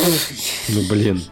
Ну 0.69 0.83
блин. 0.89 1.23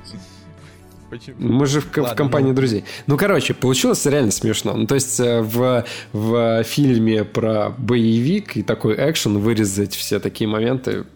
Почему? 1.11 1.37
Мы 1.39 1.67
же 1.67 1.81
в, 1.81 1.91
ко- 1.91 2.01
в 2.01 2.03
Ладно, 2.05 2.17
компании 2.17 2.49
ну. 2.51 2.55
друзей. 2.55 2.85
Ну, 3.07 3.17
короче, 3.17 3.55
получилось 3.55 4.05
реально 4.05 4.31
смешно. 4.31 4.75
Ну, 4.75 4.87
то 4.87 4.95
есть 4.95 5.19
э, 5.21 5.41
в, 5.41 5.87
в 6.13 6.65
фильме 6.65 7.25
про 7.25 7.71
боевик 7.71 8.59
и 8.59 8.63
такой 8.63 8.95
экшен 8.97 9.39
вырезать 9.39 9.95
все 9.95 10.21
такие 10.21 10.49
моменты 10.49 11.07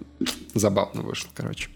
забавно 0.54 1.02
вышло, 1.02 1.28
короче. 1.34 1.68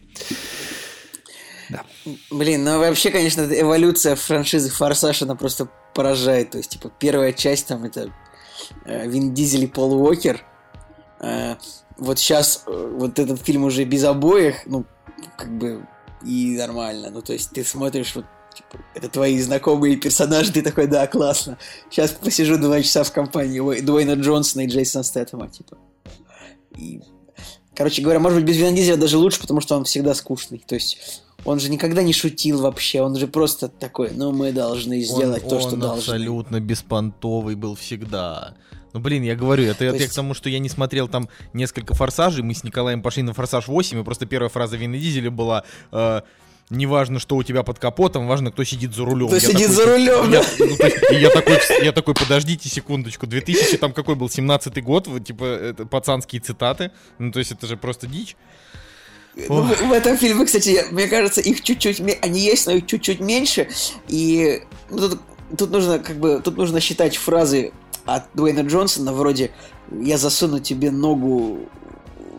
Блин, 2.30 2.64
ну 2.64 2.78
вообще, 2.78 3.10
конечно, 3.10 3.42
эволюция 3.42 4.14
франшизы 4.16 4.70
Форсаж, 4.70 5.22
она 5.22 5.34
просто 5.34 5.68
поражает. 5.94 6.52
То 6.52 6.58
есть, 6.58 6.70
типа, 6.70 6.90
первая 6.98 7.32
часть 7.32 7.66
там 7.66 7.84
это 7.84 8.12
Вин 8.84 9.34
Дизель 9.34 9.64
и 9.64 9.66
Пол 9.66 9.94
Уокер. 9.94 10.44
Э, 11.20 11.56
вот 11.98 12.18
сейчас 12.18 12.64
вот 12.66 13.18
этот 13.18 13.40
фильм 13.40 13.64
уже 13.64 13.84
без 13.84 14.04
обоих, 14.04 14.66
ну, 14.66 14.84
как 15.36 15.56
бы 15.56 15.86
и 16.24 16.56
нормально. 16.56 17.10
Ну, 17.10 17.22
то 17.22 17.32
есть 17.32 17.50
ты 17.50 17.64
смотришь, 17.64 18.14
вот, 18.14 18.24
типа, 18.54 18.82
это 18.94 19.08
твои 19.08 19.40
знакомые 19.40 19.96
персонажи, 19.96 20.52
ты 20.52 20.62
такой, 20.62 20.86
да, 20.86 21.06
классно. 21.06 21.58
Сейчас 21.90 22.10
посижу 22.12 22.58
два 22.58 22.82
часа 22.82 23.04
в 23.04 23.12
компании 23.12 23.60
Уэй- 23.60 23.82
Дуэйна 23.82 24.14
Джонсона 24.14 24.62
и 24.62 24.66
Джейсона 24.66 25.04
Стэттема, 25.04 25.48
типа. 25.48 25.78
И, 26.76 27.00
короче 27.74 28.02
говоря, 28.02 28.20
может 28.20 28.38
быть, 28.38 28.48
без 28.48 28.56
Вина 28.56 28.72
Дизеля 28.72 28.96
даже 28.96 29.16
лучше, 29.16 29.40
потому 29.40 29.60
что 29.60 29.76
он 29.76 29.84
всегда 29.84 30.14
скучный. 30.14 30.62
То 30.66 30.74
есть 30.74 31.22
он 31.46 31.60
же 31.60 31.70
никогда 31.70 32.02
не 32.02 32.12
шутил 32.12 32.60
вообще, 32.60 33.00
он 33.00 33.16
же 33.16 33.26
просто 33.28 33.68
такой, 33.68 34.10
ну, 34.12 34.32
мы 34.32 34.52
должны 34.52 35.00
сделать 35.00 35.44
он, 35.44 35.48
то, 35.48 35.60
что 35.60 35.70
он 35.74 35.80
должны. 35.80 35.98
абсолютно 36.00 36.60
беспонтовый 36.60 37.54
был 37.54 37.76
всегда. 37.76 38.54
Ну, 38.92 39.00
блин, 39.00 39.22
я 39.22 39.36
говорю, 39.36 39.64
это, 39.64 39.84
это 39.84 39.96
я 39.96 40.02
есть- 40.02 40.12
к 40.12 40.14
тому, 40.16 40.34
что 40.34 40.48
я 40.48 40.58
не 40.58 40.68
смотрел 40.68 41.06
там 41.06 41.28
несколько 41.52 41.94
форсажей. 41.94 42.42
Мы 42.42 42.54
с 42.54 42.64
Николаем 42.64 43.02
пошли 43.02 43.22
на 43.22 43.32
форсаж 43.32 43.68
8, 43.68 44.00
и 44.00 44.02
просто 44.04 44.26
первая 44.26 44.48
фраза 44.48 44.76
Вина 44.76 44.96
Дизеля 44.98 45.30
была... 45.30 45.64
э, 45.92 46.20
Неважно, 46.68 47.20
что 47.20 47.36
у 47.36 47.44
тебя 47.44 47.62
под 47.62 47.78
капотом, 47.78 48.26
важно, 48.26 48.50
кто 48.50 48.64
сидит 48.64 48.92
за 48.92 49.04
рулем. 49.04 49.28
Кто 49.28 49.36
Я 49.36 49.40
сидит 49.40 49.68
такой, 49.68 49.76
за 49.76 49.86
рулем, 49.86 50.32
я, 50.32 50.42
ну, 50.58 50.76
то 50.76 50.86
есть, 50.86 50.96
я 51.12 51.30
такой, 51.30 51.58
я 51.84 51.92
такой, 51.92 52.14
подождите 52.14 52.68
секундочку, 52.68 53.28
2000 53.28 53.76
там 53.76 53.92
какой 53.92 54.16
был, 54.16 54.26
17-й 54.26 54.80
год, 54.80 55.06
вот, 55.06 55.24
типа, 55.24 55.44
это 55.44 55.86
пацанские 55.86 56.40
цитаты, 56.40 56.90
ну, 57.20 57.30
то 57.30 57.38
есть 57.38 57.52
это 57.52 57.68
же 57.68 57.76
просто 57.76 58.08
дичь. 58.08 58.34
Ну, 59.36 59.62
в, 59.62 59.92
этом 59.92 60.16
фильме, 60.16 60.46
кстати, 60.46 60.70
я- 60.70 60.86
мне 60.90 61.06
кажется, 61.08 61.40
их 61.42 61.62
чуть-чуть, 61.62 62.00
они 62.22 62.40
есть, 62.40 62.66
но 62.66 62.72
их 62.72 62.86
чуть-чуть 62.86 63.20
меньше. 63.20 63.68
И 64.08 64.62
ну, 64.90 65.10
тут, 65.10 65.20
тут 65.56 65.70
нужно 65.70 65.98
как 65.98 66.16
бы, 66.18 66.40
тут 66.42 66.56
нужно 66.56 66.80
считать 66.80 67.16
фразы 67.16 67.72
от 68.06 68.24
Дуэйна 68.34 68.60
Джонсона 68.60 69.12
вроде 69.12 69.50
«Я 69.92 70.16
засуну 70.16 70.58
тебе 70.60 70.90
ногу 70.90 71.68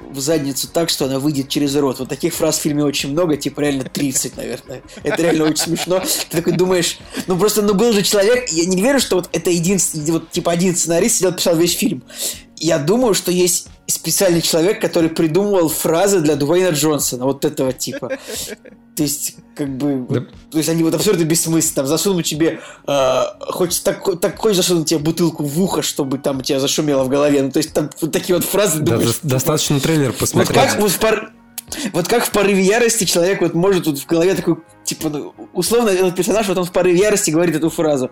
в 0.09 0.19
задницу 0.19 0.69
так, 0.71 0.89
что 0.89 1.05
она 1.05 1.19
выйдет 1.19 1.49
через 1.49 1.75
рот». 1.75 1.99
Вот 1.99 2.09
таких 2.09 2.33
фраз 2.33 2.57
в 2.57 2.61
фильме 2.61 2.83
очень 2.83 3.11
много, 3.11 3.37
типа 3.37 3.59
реально 3.59 3.83
30, 3.83 4.35
наверное. 4.37 4.81
Это 5.03 5.21
реально 5.21 5.45
очень 5.45 5.57
смешно. 5.57 5.99
Ты 5.99 6.37
такой 6.37 6.53
думаешь, 6.53 6.97
ну 7.27 7.37
просто, 7.37 7.61
ну 7.61 7.75
был 7.75 7.91
же 7.91 8.01
человек, 8.01 8.49
я 8.49 8.65
не 8.65 8.81
верю, 8.81 8.99
что 8.99 9.17
вот 9.17 9.29
это 9.33 9.51
единственный, 9.51 10.11
вот 10.11 10.31
типа 10.31 10.51
один 10.53 10.75
сценарист 10.75 11.17
сидел, 11.17 11.33
писал 11.33 11.55
весь 11.55 11.75
фильм. 11.75 12.03
Я 12.59 12.79
думаю, 12.79 13.13
что 13.13 13.31
есть 13.31 13.67
специальный 13.85 14.41
человек, 14.41 14.81
который 14.81 15.09
придумывал 15.09 15.69
фразы 15.69 16.19
для 16.21 16.35
Дуэйна 16.35 16.69
Джонсона, 16.69 17.25
вот 17.25 17.45
этого 17.45 17.71
типа. 17.71 18.17
То 18.95 19.03
есть, 19.03 19.35
как 19.55 19.77
бы, 19.77 20.05
Да. 20.09 20.19
вот, 20.21 20.29
то 20.49 20.57
есть 20.57 20.69
они 20.69 20.81
вот 20.83 20.95
абсолютно 20.95 21.23
бессмысленны. 21.23 21.75
Там 21.75 21.85
засунуть 21.85 22.25
тебе, 22.27 22.59
э, 22.87 23.21
хочешь 23.41 23.77
так, 23.81 24.19
так 24.19 24.39
хочешь 24.39 24.57
засунуть 24.57 24.89
тебе 24.89 24.99
бутылку 24.99 25.43
в 25.43 25.61
ухо, 25.61 25.83
чтобы 25.83 26.17
там 26.17 26.39
у 26.39 26.41
тебя 26.41 26.59
зашумело 26.59 27.03
в 27.03 27.07
голове. 27.09 27.43
Ну, 27.43 27.51
то 27.51 27.57
есть 27.57 27.73
там 27.73 27.91
вот 28.01 28.11
такие 28.11 28.35
вот 28.35 28.43
фразы. 28.43 28.79
Да, 28.79 28.93
думаешь, 28.93 29.09
дос- 29.09 29.19
достаточно 29.21 29.79
трейлер 29.79 30.07
вот 30.07 30.17
посмотреть. 30.17 30.57
как 30.57 30.79
вот 30.79 30.89
в 30.89 30.97
пор- 30.97 31.31
Вот 31.93 32.07
как 32.07 32.25
в 32.25 32.31
порыве 32.31 32.63
ярости 32.63 33.03
человек 33.03 33.41
вот 33.41 33.53
может 33.53 33.85
вот 33.85 33.99
в 33.99 34.05
голове 34.07 34.33
такой, 34.33 34.55
типа, 34.83 35.09
ну, 35.09 35.33
условно, 35.53 35.89
этот 35.89 36.15
персонаж, 36.15 36.47
вот 36.47 36.57
он 36.57 36.63
в 36.65 36.71
порыве 36.71 36.97
ярости 36.97 37.29
говорит 37.29 37.55
эту 37.55 37.69
фразу. 37.69 38.09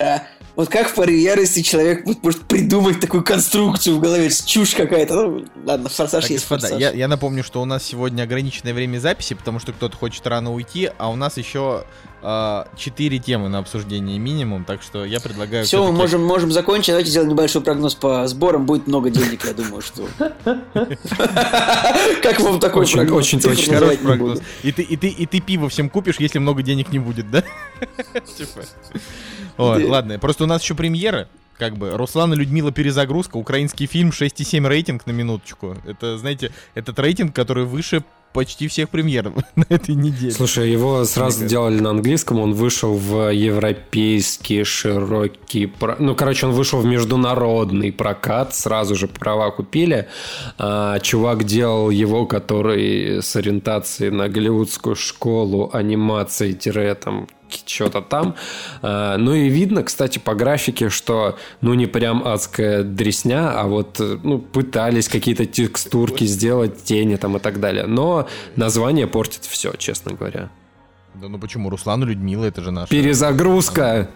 А, 0.00 0.22
вот 0.56 0.68
как 0.68 0.88
в 0.88 0.94
порыве 0.94 1.22
ярости 1.22 1.62
человек 1.62 2.04
может 2.22 2.42
придумать 2.46 3.00
такую 3.00 3.22
конструкцию 3.22 3.96
в 3.96 4.00
голове, 4.00 4.28
чушь 4.30 4.74
какая-то. 4.74 5.14
Ну, 5.14 5.44
ладно, 5.64 5.88
форсаж 5.88 6.22
Так, 6.22 6.30
есть 6.30 6.44
господа, 6.44 6.62
форсаж. 6.62 6.80
я, 6.80 6.90
я 6.90 7.08
напомню, 7.08 7.44
что 7.44 7.62
у 7.62 7.64
нас 7.64 7.84
сегодня 7.84 8.22
ограниченное 8.24 8.74
время 8.74 8.98
записи, 8.98 9.34
потому 9.34 9.60
что 9.60 9.72
кто-то 9.72 9.96
хочет 9.96 10.26
рано 10.26 10.52
уйти, 10.52 10.90
а 10.98 11.10
у 11.10 11.16
нас 11.16 11.36
еще 11.36 11.84
а, 12.20 12.66
четыре 12.76 13.20
темы 13.20 13.48
на 13.48 13.58
обсуждение 13.58 14.18
минимум, 14.18 14.64
так 14.64 14.82
что 14.82 15.04
я 15.04 15.20
предлагаю... 15.20 15.64
Все, 15.64 15.84
мы 15.84 15.92
можем, 15.92 16.24
можем 16.24 16.50
закончить. 16.50 16.88
Давайте 16.88 17.10
сделаем 17.10 17.30
небольшой 17.30 17.62
прогноз 17.62 17.94
по 17.94 18.26
сборам. 18.26 18.66
Будет 18.66 18.88
много 18.88 19.10
денег, 19.10 19.44
я 19.44 19.54
думаю, 19.54 19.80
что... 19.80 20.08
Как 22.22 22.40
вам 22.40 22.58
такой 22.58 22.82
Очень- 22.82 22.96
прогноз? 22.96 23.18
очень 23.18 23.40
точно. 23.40 23.74
Хороший 23.74 23.98
прогноз. 23.98 24.40
И 24.64 24.72
ты, 24.72 24.82
и, 24.82 24.96
ты, 24.96 25.08
и 25.08 25.26
ты 25.26 25.40
пиво 25.40 25.68
всем 25.68 25.88
купишь, 25.88 26.16
если 26.18 26.40
много 26.40 26.62
денег 26.62 26.90
не 26.90 26.98
будет, 26.98 27.30
да? 27.30 27.44
Ой. 29.58 29.84
Ладно, 29.84 30.18
просто 30.18 30.44
у 30.44 30.46
нас 30.46 30.62
еще 30.62 30.74
премьеры. 30.74 31.28
Как 31.58 31.76
бы 31.76 31.90
Руслан 31.90 32.32
и 32.32 32.36
Людмила 32.36 32.70
перезагрузка, 32.70 33.36
украинский 33.36 33.86
фильм 33.86 34.10
6,7 34.10 34.66
рейтинг 34.66 35.06
на 35.06 35.10
минуточку. 35.10 35.76
Это, 35.84 36.16
знаете, 36.16 36.52
этот 36.74 36.98
рейтинг, 37.00 37.34
который 37.34 37.64
выше 37.64 38.04
почти 38.32 38.68
всех 38.68 38.90
премьер 38.90 39.32
на 39.56 39.64
этой 39.68 39.96
неделе. 39.96 40.30
Слушай, 40.30 40.70
его 40.70 41.04
сразу 41.04 41.38
кажется. 41.38 41.48
делали 41.48 41.80
на 41.80 41.90
английском, 41.90 42.38
он 42.38 42.52
вышел 42.52 42.94
в 42.94 43.32
европейский 43.32 44.62
широкий... 44.64 45.72
Ну, 45.98 46.14
короче, 46.14 46.46
он 46.46 46.52
вышел 46.52 46.80
в 46.80 46.84
международный 46.84 47.90
прокат, 47.90 48.54
сразу 48.54 48.94
же 48.94 49.08
права 49.08 49.50
купили. 49.50 50.08
А, 50.58 51.00
чувак 51.00 51.44
делал 51.44 51.90
его, 51.90 52.26
который 52.26 53.22
с 53.22 53.34
ориентацией 53.34 54.10
на 54.10 54.28
голливудскую 54.28 54.94
школу 54.94 55.70
анимации 55.72 56.52
там 56.94 57.26
что-то 57.66 58.02
там. 58.02 58.34
А, 58.82 59.16
ну 59.16 59.34
и 59.34 59.48
видно, 59.48 59.82
кстати, 59.82 60.18
по 60.18 60.34
графике, 60.34 60.88
что 60.88 61.38
ну 61.60 61.74
не 61.74 61.86
прям 61.86 62.26
адская 62.26 62.82
дресня, 62.82 63.58
а 63.58 63.66
вот 63.66 64.00
э, 64.00 64.18
ну, 64.22 64.38
пытались 64.38 65.08
какие-то 65.08 65.46
текстурки 65.46 66.24
сделать, 66.24 66.84
тени 66.84 67.16
там 67.16 67.36
и 67.36 67.40
так 67.40 67.60
далее. 67.60 67.86
Но 67.86 68.28
название 68.56 69.06
портит 69.06 69.44
все, 69.44 69.72
честно 69.78 70.12
говоря. 70.12 70.50
Да 71.14 71.28
ну 71.28 71.38
почему? 71.38 71.70
Руслан 71.70 72.02
и 72.04 72.06
Людмила, 72.06 72.44
это 72.44 72.62
же 72.62 72.70
наша... 72.70 72.90
Перезагрузка! 72.90 74.08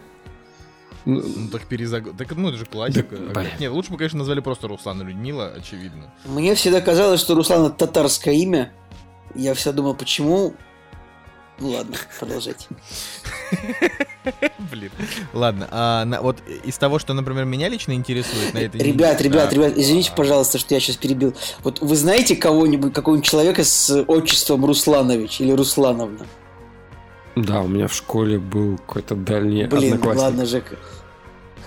Ну, 1.05 1.21
Ну 1.21 1.49
так 1.49 1.63
перезаг... 1.67 2.17
Так, 2.17 2.33
ну 2.37 2.49
это 2.49 2.59
же 2.59 2.67
классика. 2.67 3.17
Да, 3.17 3.41
блин. 3.41 3.51
Нет, 3.59 3.73
лучше 3.73 3.91
бы, 3.91 3.97
конечно, 3.97 4.19
назвали 4.19 4.41
просто 4.41 4.69
Руслан 4.69 5.01
и 5.03 5.05
Людмила, 5.05 5.53
очевидно. 5.57 6.13
Мне 6.27 6.55
всегда 6.55 6.81
казалось, 6.81 7.21
что 7.21 7.35
Руслан 7.35 7.67
это 7.67 7.87
татарское 7.87 8.35
имя. 8.35 8.73
Я 9.35 9.55
всегда 9.55 9.73
думал, 9.73 9.95
почему... 9.95 10.55
Ну 11.63 11.69
ладно, 11.69 11.97
продолжайте. 12.19 12.67
Блин. 14.71 14.91
Ладно, 15.33 15.69
а 15.71 16.05
на- 16.05 16.21
вот 16.21 16.39
из 16.65 16.77
того, 16.77 16.99
что, 16.99 17.15
например, 17.15 17.45
меня 17.45 17.69
лично 17.69 17.93
интересует 17.93 18.53
на 18.53 18.59
этой 18.59 18.81
Ребят, 18.81 19.21
неделе- 19.21 19.31
ребят, 19.37 19.53
а, 19.53 19.55
ребят, 19.55 19.73
извините, 19.77 20.11
пожалуйста, 20.17 20.59
что 20.59 20.75
я 20.75 20.81
сейчас 20.81 20.97
перебил. 20.97 21.35
Вот 21.63 21.81
вы 21.81 21.95
знаете 21.95 22.35
кого-нибудь, 22.35 22.93
какого-нибудь 22.93 23.29
человека 23.29 23.63
с 23.63 24.03
отчеством 24.09 24.65
Русланович 24.65 25.41
или 25.41 25.53
Руслановна? 25.53 26.27
Да, 27.37 27.61
у 27.61 27.69
меня 27.69 27.87
в 27.87 27.95
школе 27.95 28.39
был 28.41 28.77
какой-то 28.79 29.15
дальний 29.15 29.65
Блин, 29.67 29.93
одноклассник. 29.95 30.23
ладно, 30.23 30.47
Жека. 30.47 30.77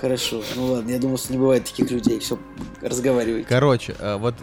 Хорошо, 0.06 0.43
ну 0.56 0.74
ладно, 0.74 0.91
я 0.91 0.99
думал, 0.99 1.18
что 1.18 1.34
не 1.34 1.39
бывает 1.39 1.66
таких 1.66 1.89
людей. 1.89 2.20
Все, 2.20 2.38
разговаривайте. 2.80 3.49
Короче, 3.49 3.95
а, 3.97 4.20
вот 4.20 4.36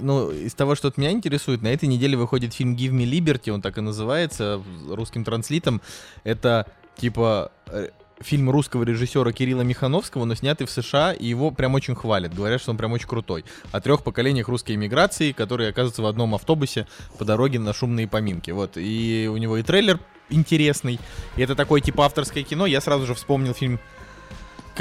ну, 0.00 0.30
из 0.30 0.54
того, 0.54 0.74
что 0.74 0.88
вот 0.88 0.96
меня 0.96 1.10
интересует, 1.10 1.60
на 1.60 1.68
этой 1.68 1.84
неделе 1.84 2.16
выходит 2.16 2.54
фильм 2.54 2.74
Give 2.74 2.92
Me 2.92 3.04
Liberty, 3.04 3.50
он 3.50 3.60
так 3.60 3.76
и 3.76 3.82
называется 3.82 4.62
русским 4.88 5.22
транслитом. 5.22 5.82
Это 6.24 6.66
типа 6.96 7.52
э, 7.66 7.90
фильм 8.20 8.48
русского 8.48 8.84
режиссера 8.84 9.32
Кирилла 9.32 9.60
Михановского, 9.60 10.24
но 10.24 10.34
снятый 10.34 10.66
в 10.66 10.70
США, 10.70 11.12
и 11.12 11.26
его 11.26 11.50
прям 11.50 11.74
очень 11.74 11.94
хвалят. 11.94 12.34
Говорят, 12.34 12.62
что 12.62 12.70
он 12.70 12.78
прям 12.78 12.92
очень 12.92 13.06
крутой. 13.06 13.44
О 13.70 13.82
трех 13.82 14.04
поколениях 14.04 14.48
русской 14.48 14.76
эмиграции, 14.76 15.32
которые 15.32 15.68
оказываются 15.68 16.00
в 16.00 16.06
одном 16.06 16.34
автобусе 16.34 16.86
по 17.18 17.26
дороге 17.26 17.58
на 17.58 17.74
шумные 17.74 18.08
поминки. 18.08 18.50
Вот. 18.50 18.78
И 18.78 19.28
у 19.30 19.36
него 19.36 19.58
и 19.58 19.62
трейлер 19.62 20.00
интересный. 20.30 20.98
И 21.36 21.42
это 21.42 21.54
такое 21.54 21.82
типа 21.82 22.06
авторское 22.06 22.44
кино. 22.44 22.64
Я 22.64 22.80
сразу 22.80 23.04
же 23.04 23.12
вспомнил 23.12 23.52
фильм 23.52 23.78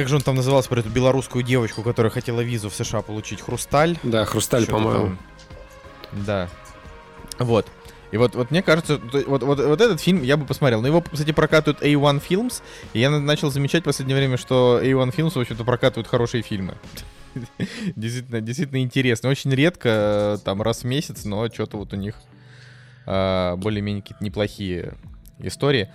как 0.01 0.09
же 0.09 0.15
он 0.15 0.21
там 0.23 0.33
назывался 0.35 0.67
про 0.67 0.79
эту 0.79 0.89
белорусскую 0.89 1.43
девочку, 1.43 1.83
которая 1.83 2.11
хотела 2.11 2.41
визу 2.41 2.71
в 2.71 2.73
США 2.73 3.03
получить? 3.03 3.39
Хрусталь? 3.39 3.99
Да, 4.01 4.25
Хрусталь, 4.25 4.65
по-моему. 4.65 5.15
Да. 6.11 6.49
Вот. 7.37 7.67
И 8.11 8.17
вот, 8.17 8.33
вот 8.33 8.49
мне 8.49 8.63
кажется, 8.63 8.99
вот, 9.27 9.43
вот, 9.43 9.59
вот 9.59 9.79
этот 9.79 10.01
фильм 10.01 10.23
я 10.23 10.37
бы 10.37 10.47
посмотрел. 10.47 10.81
Но 10.81 10.87
его, 10.87 11.01
кстати, 11.01 11.31
прокатывают 11.33 11.83
A1 11.83 12.23
Films. 12.27 12.63
И 12.93 12.99
я 12.99 13.11
на- 13.11 13.19
начал 13.19 13.51
замечать 13.51 13.83
в 13.83 13.85
последнее 13.85 14.17
время, 14.17 14.37
что 14.37 14.79
A1 14.81 15.15
Films, 15.15 15.33
в 15.33 15.39
общем-то, 15.39 15.63
прокатывают 15.63 16.07
хорошие 16.07 16.41
фильмы. 16.41 16.73
Действительно, 17.95 18.41
действительно 18.41 18.81
интересно. 18.81 19.29
Очень 19.29 19.51
редко, 19.51 19.89
э, 19.89 20.37
там, 20.43 20.63
раз 20.63 20.81
в 20.81 20.85
месяц, 20.85 21.25
но 21.25 21.47
что-то 21.47 21.77
вот 21.77 21.93
у 21.93 21.95
них 21.95 22.15
а, 23.05 23.55
более-менее 23.55 24.01
какие-то 24.01 24.23
неплохие 24.23 24.95
истории. 25.37 25.91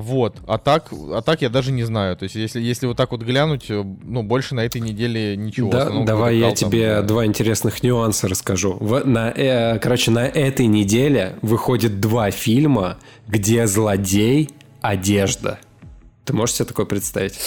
Вот. 0.00 0.36
А 0.46 0.58
так, 0.58 0.88
а 0.92 1.22
так 1.22 1.42
я 1.42 1.48
даже 1.48 1.72
не 1.72 1.84
знаю. 1.84 2.16
То 2.16 2.24
есть, 2.24 2.34
если, 2.34 2.60
если 2.60 2.86
вот 2.86 2.96
так 2.96 3.10
вот 3.12 3.22
глянуть, 3.22 3.66
э, 3.70 3.84
ну, 4.02 4.22
больше 4.22 4.54
на 4.54 4.60
этой 4.60 4.80
неделе 4.80 5.36
ничего. 5.36 5.70
Да, 5.70 5.90
давай 6.04 6.36
я 6.36 6.48
там, 6.48 6.54
тебе 6.54 6.96
да. 6.96 7.02
два 7.02 7.26
интересных 7.26 7.82
нюанса 7.82 8.28
расскажу. 8.28 8.76
В- 8.80 9.06
на, 9.06 9.30
э, 9.30 9.78
короче, 9.78 10.10
на 10.10 10.26
этой 10.26 10.66
неделе 10.66 11.36
выходит 11.42 12.00
два 12.00 12.30
фильма, 12.30 12.98
где 13.26 13.66
злодей— 13.66 14.50
одежда. 14.80 15.58
Ты 16.28 16.34
можешь 16.34 16.56
себе 16.56 16.66
такое 16.66 16.84
представить? 16.84 17.40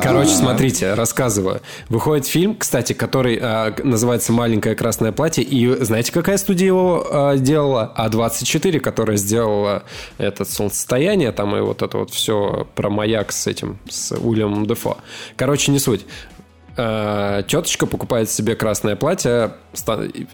Короче, 0.00 0.30
смотрите, 0.30 0.94
рассказываю. 0.94 1.62
Выходит 1.88 2.28
фильм, 2.28 2.54
кстати, 2.54 2.92
который 2.92 3.40
э, 3.42 3.72
называется 3.82 4.32
«Маленькое 4.32 4.76
красное 4.76 5.10
платье». 5.10 5.42
И 5.42 5.66
знаете, 5.82 6.12
какая 6.12 6.36
студия 6.36 6.68
его 6.68 7.04
э, 7.10 7.38
делала? 7.38 7.92
А24, 7.98 8.78
которая 8.78 9.16
сделала 9.16 9.82
это 10.16 10.44
«Солнцестояние», 10.44 11.32
там 11.32 11.56
и 11.56 11.60
вот 11.60 11.82
это 11.82 11.98
вот 11.98 12.10
все 12.10 12.68
про 12.76 12.88
маяк 12.88 13.32
с 13.32 13.48
этим, 13.48 13.80
с 13.90 14.12
Уильямом 14.12 14.64
Дефо. 14.66 14.98
Короче, 15.34 15.72
не 15.72 15.80
суть. 15.80 16.06
Э, 16.80 17.42
теточка 17.48 17.86
покупает 17.86 18.30
себе 18.30 18.54
красное 18.54 18.94
платье, 18.94 19.54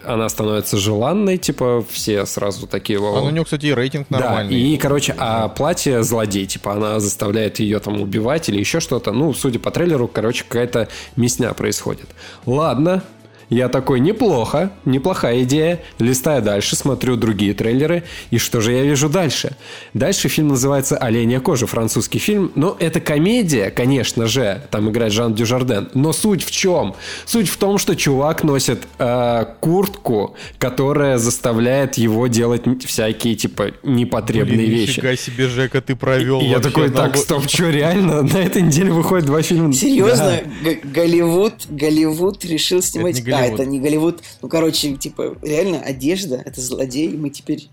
она 0.03 0.29
становится 0.29 0.77
желанной, 0.77 1.39
типа 1.39 1.83
все 1.89 2.23
сразу 2.27 2.67
такие... 2.67 2.99
А 2.99 3.01
ну, 3.01 3.25
у 3.25 3.29
него, 3.31 3.45
кстати, 3.45 3.65
и 3.65 3.73
рейтинг 3.73 4.05
Да, 4.11 4.19
нормальный. 4.19 4.55
и, 4.55 4.77
короче, 4.77 5.15
а 5.17 5.47
платье 5.47 6.03
злодей, 6.03 6.45
типа, 6.45 6.73
она 6.73 6.99
заставляет 6.99 7.57
ее 7.57 7.79
там 7.79 7.99
убивать 7.99 8.47
или 8.49 8.59
еще 8.59 8.79
что-то. 8.79 9.11
Ну, 9.11 9.33
судя 9.33 9.57
по 9.57 9.71
трейлеру, 9.71 10.07
короче, 10.07 10.43
какая-то 10.47 10.87
мясня 11.15 11.51
происходит. 11.55 12.09
Ладно, 12.45 13.01
я 13.49 13.69
такой, 13.69 13.99
неплохо, 13.99 14.71
неплохая 14.85 15.43
идея. 15.43 15.81
Листаю 15.99 16.41
дальше, 16.41 16.75
смотрю 16.75 17.15
другие 17.15 17.53
трейлеры. 17.53 18.03
И 18.31 18.37
что 18.37 18.61
же 18.61 18.71
я 18.73 18.83
вижу 18.83 19.09
дальше? 19.09 19.55
Дальше 19.93 20.29
фильм 20.29 20.49
называется 20.49 20.97
«Оленья 20.97 21.39
кожа», 21.39 21.67
французский 21.67 22.19
фильм. 22.19 22.51
Ну, 22.55 22.75
это 22.79 22.99
комедия, 22.99 23.69
конечно 23.69 24.27
же. 24.27 24.63
Там 24.71 24.89
играет 24.89 25.13
Жан 25.13 25.33
Дюжарден. 25.33 25.89
Но 25.93 26.13
суть 26.13 26.43
в 26.43 26.51
чем? 26.51 26.95
Суть 27.25 27.47
в 27.49 27.57
том, 27.57 27.77
что 27.77 27.95
чувак 27.95 28.43
носит 28.43 28.83
э, 28.97 29.45
куртку, 29.59 30.35
которая 30.57 31.17
заставляет 31.17 31.95
его 31.95 32.27
делать 32.27 32.63
всякие, 32.85 33.35
типа, 33.35 33.71
непотребные 33.83 34.57
Блин, 34.57 34.69
вещи. 34.71 34.89
нифига 34.99 35.15
себе, 35.15 35.47
Жека, 35.47 35.81
ты 35.81 35.95
провел 35.95 36.41
И 36.41 36.45
я 36.45 36.59
такой, 36.59 36.87
на 36.89 36.95
так, 36.95 37.15
ло- 37.15 37.21
стоп, 37.21 37.47
что, 37.49 37.69
реально? 37.69 38.23
На 38.23 38.37
этой 38.37 38.61
неделе 38.61 38.91
выходит 38.91 39.25
два 39.25 39.41
фильма? 39.41 39.73
Серьезно? 39.73 40.39
Да. 40.63 40.71
Голливуд, 40.83 41.53
Голливуд 41.69 42.43
решил 42.45 42.81
снимать... 42.81 43.23
Голливуд. 43.39 43.59
это 43.59 43.69
не 43.69 43.79
Голливуд. 43.79 44.23
Ну, 44.41 44.49
короче, 44.49 44.95
типа, 44.95 45.37
реально, 45.41 45.79
одежда, 45.79 46.41
это 46.43 46.61
злодей, 46.61 47.09
и 47.09 47.17
мы 47.17 47.29
теперь... 47.29 47.69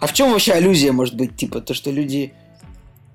А 0.00 0.06
в 0.06 0.12
чем 0.12 0.32
вообще 0.32 0.52
аллюзия 0.52 0.92
может 0.92 1.16
быть? 1.16 1.36
Типа, 1.36 1.60
то, 1.60 1.74
что 1.74 1.90
люди... 1.90 2.32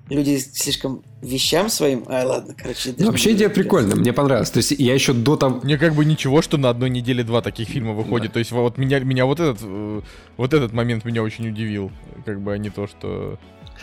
Люди 0.08 0.38
слишком 0.38 1.04
вещам 1.22 1.68
своим... 1.68 2.04
А, 2.08 2.26
ладно, 2.26 2.54
короче... 2.60 2.94
Ну, 2.98 3.06
вообще 3.06 3.32
идея 3.32 3.48
прикольная, 3.48 3.94
мне 3.94 4.12
понравилось. 4.12 4.50
То 4.50 4.56
есть 4.56 4.72
я 4.72 4.92
еще 4.92 5.12
до 5.12 5.36
того... 5.36 5.60
Мне 5.62 5.78
как 5.78 5.94
бы 5.94 6.04
ничего, 6.04 6.42
что 6.42 6.56
на 6.56 6.68
одной 6.68 6.90
неделе 6.90 7.22
два 7.22 7.42
таких 7.42 7.68
фильма 7.68 7.92
выходит. 7.92 8.32
То 8.32 8.40
есть 8.40 8.50
вот 8.50 8.76
меня, 8.76 8.98
меня 8.98 9.24
вот 9.24 9.38
этот 9.38 9.60
э, 9.62 10.00
вот 10.36 10.52
этот 10.52 10.72
момент 10.72 11.04
меня 11.04 11.22
очень 11.22 11.48
удивил. 11.48 11.92
Как 12.24 12.40
бы 12.40 12.52
а 12.52 12.58
не 12.58 12.70
то, 12.70 12.88
что... 12.88 13.38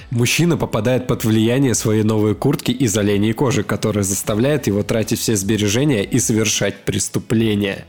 Мужчина 0.10 0.58
попадает 0.58 1.08
под 1.08 1.26
влияние 1.26 1.76
своей 1.76 2.04
новой 2.04 2.36
куртки 2.36 2.72
из 2.72 2.98
оленей 2.98 3.34
кожи, 3.34 3.64
которая 3.64 4.04
заставляет 4.04 4.68
его 4.68 4.84
тратить 4.84 5.20
все 5.20 5.36
сбережения 5.36 6.04
и 6.04 6.20
совершать 6.20 6.86
преступления. 6.86 7.86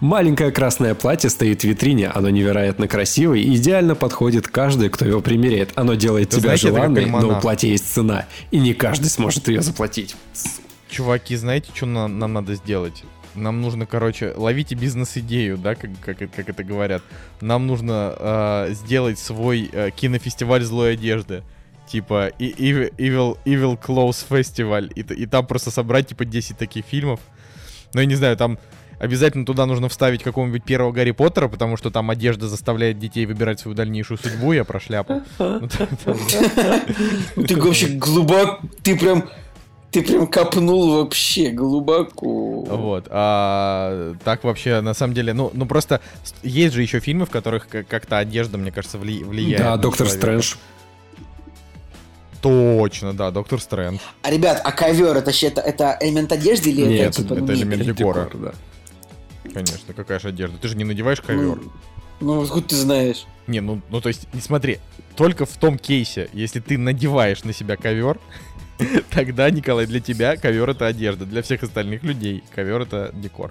Маленькое 0.00 0.50
красное 0.50 0.94
платье 0.94 1.30
стоит 1.30 1.62
в 1.62 1.64
витрине, 1.64 2.08
оно 2.08 2.28
невероятно 2.28 2.88
красивое 2.88 3.38
и 3.38 3.56
идеально 3.56 3.94
подходит 3.94 4.48
каждый, 4.48 4.88
кто 4.88 5.04
его 5.04 5.20
примеряет. 5.20 5.70
Оно 5.74 5.94
делает 5.94 6.34
Вы 6.34 6.40
тебя 6.40 6.56
знаете, 6.56 6.68
желанной, 6.68 7.06
но 7.06 7.36
у 7.36 7.40
платья 7.40 7.68
есть 7.68 7.92
цена, 7.92 8.26
и 8.50 8.58
не 8.58 8.74
каждый 8.74 9.08
сможет 9.08 9.48
ее 9.48 9.62
заплатить. 9.62 10.16
Чуваки, 10.88 11.36
знаете, 11.36 11.70
что 11.74 11.86
нам, 11.86 12.18
нам 12.18 12.32
надо 12.32 12.54
сделать? 12.54 13.04
Нам 13.36 13.60
нужно, 13.60 13.86
короче, 13.86 14.32
ловите 14.36 14.74
бизнес-идею, 14.74 15.58
да, 15.58 15.74
как, 15.74 15.90
как, 16.04 16.22
это- 16.22 16.34
как 16.36 16.48
это 16.48 16.64
говорят. 16.64 17.02
Нам 17.40 17.66
нужно 17.66 18.14
э, 18.18 18.68
сделать 18.72 19.18
свой 19.18 19.68
э, 19.72 19.90
кинофестиваль 19.94 20.62
злой 20.64 20.94
одежды. 20.94 21.42
Типа 21.88 22.28
и, 22.38 22.46
и- 22.46 22.72
Evil, 22.98 23.38
Evil 23.44 23.78
Clothes 23.80 24.24
Festival. 24.28 24.92
И, 24.92 25.00
и 25.22 25.26
там 25.26 25.46
просто 25.46 25.70
собрать, 25.70 26.08
типа, 26.08 26.24
10 26.24 26.56
таких 26.58 26.84
фильмов. 26.84 27.20
Ну, 27.94 28.00
я 28.00 28.06
не 28.06 28.16
знаю, 28.16 28.36
там 28.36 28.58
обязательно 28.98 29.44
туда 29.46 29.66
нужно 29.66 29.88
вставить 29.88 30.22
какого-нибудь 30.22 30.64
первого 30.64 30.90
Гарри 30.90 31.10
Поттера, 31.12 31.48
потому 31.48 31.76
что 31.76 31.90
там 31.90 32.10
одежда 32.10 32.48
заставляет 32.48 32.98
детей 32.98 33.26
выбирать 33.26 33.60
свою 33.60 33.74
дальнейшую 33.76 34.18
судьбу, 34.18 34.52
я 34.52 34.64
про 34.64 34.80
шляпу. 34.80 35.22
Ну, 35.38 35.68
там- 35.68 37.46
Ты 37.46 37.56
вообще 37.60 37.88
глубоко... 37.88 38.58
Ты 38.82 38.98
прям... 38.98 39.28
Ты 39.96 40.02
прям 40.02 40.26
копнул 40.26 40.90
вообще 40.96 41.48
глубоко. 41.48 42.64
Вот. 42.64 43.06
А 43.08 44.14
так 44.24 44.44
вообще, 44.44 44.82
на 44.82 44.92
самом 44.92 45.14
деле, 45.14 45.32
ну, 45.32 45.50
ну 45.54 45.64
просто 45.64 46.02
есть 46.42 46.74
же 46.74 46.82
еще 46.82 47.00
фильмы, 47.00 47.24
в 47.24 47.30
которых 47.30 47.66
как- 47.66 47.88
как-то 47.88 48.18
одежда, 48.18 48.58
мне 48.58 48.70
кажется, 48.70 48.98
вли- 48.98 49.24
влияет. 49.24 49.62
Да, 49.62 49.76
Доктор 49.78 50.06
человека. 50.06 50.42
Стрэндж. 50.42 50.54
Точно, 52.42 53.14
да, 53.14 53.30
Доктор 53.30 53.58
Стрэндж. 53.58 54.00
А, 54.20 54.30
ребят, 54.30 54.60
а 54.62 54.70
ковер 54.70 55.16
это, 55.16 55.30
это, 55.30 55.62
это 55.62 55.96
элемент 56.02 56.30
одежды 56.30 56.68
или 56.68 56.84
Нет, 56.84 57.08
это 57.18 57.22
типа 57.22 57.32
это 57.42 57.54
элемент 57.54 57.82
декора. 57.82 58.28
да. 58.34 58.52
Конечно, 59.54 59.94
какая 59.94 60.18
же 60.18 60.28
одежда. 60.28 60.58
Ты 60.58 60.68
же 60.68 60.76
не 60.76 60.84
надеваешь 60.84 61.22
ковер. 61.22 61.56
Ну, 61.56 62.34
ну, 62.34 62.42
откуда 62.42 62.68
ты 62.68 62.76
знаешь? 62.76 63.24
Не, 63.46 63.60
ну, 63.60 63.80
ну 63.88 64.02
то 64.02 64.08
есть, 64.10 64.28
не 64.34 64.42
смотри, 64.42 64.78
только 65.16 65.46
в 65.46 65.56
том 65.56 65.78
кейсе, 65.78 66.28
если 66.34 66.60
ты 66.60 66.76
надеваешь 66.76 67.44
на 67.44 67.54
себя 67.54 67.76
ковер, 67.78 68.18
тогда, 69.10 69.50
Николай, 69.50 69.86
для 69.86 70.00
тебя 70.00 70.36
ковер 70.36 70.70
это 70.70 70.86
одежда. 70.86 71.24
Для 71.24 71.42
всех 71.42 71.62
остальных 71.62 72.02
людей 72.02 72.42
ковер 72.54 72.82
это 72.82 73.10
декор. 73.14 73.50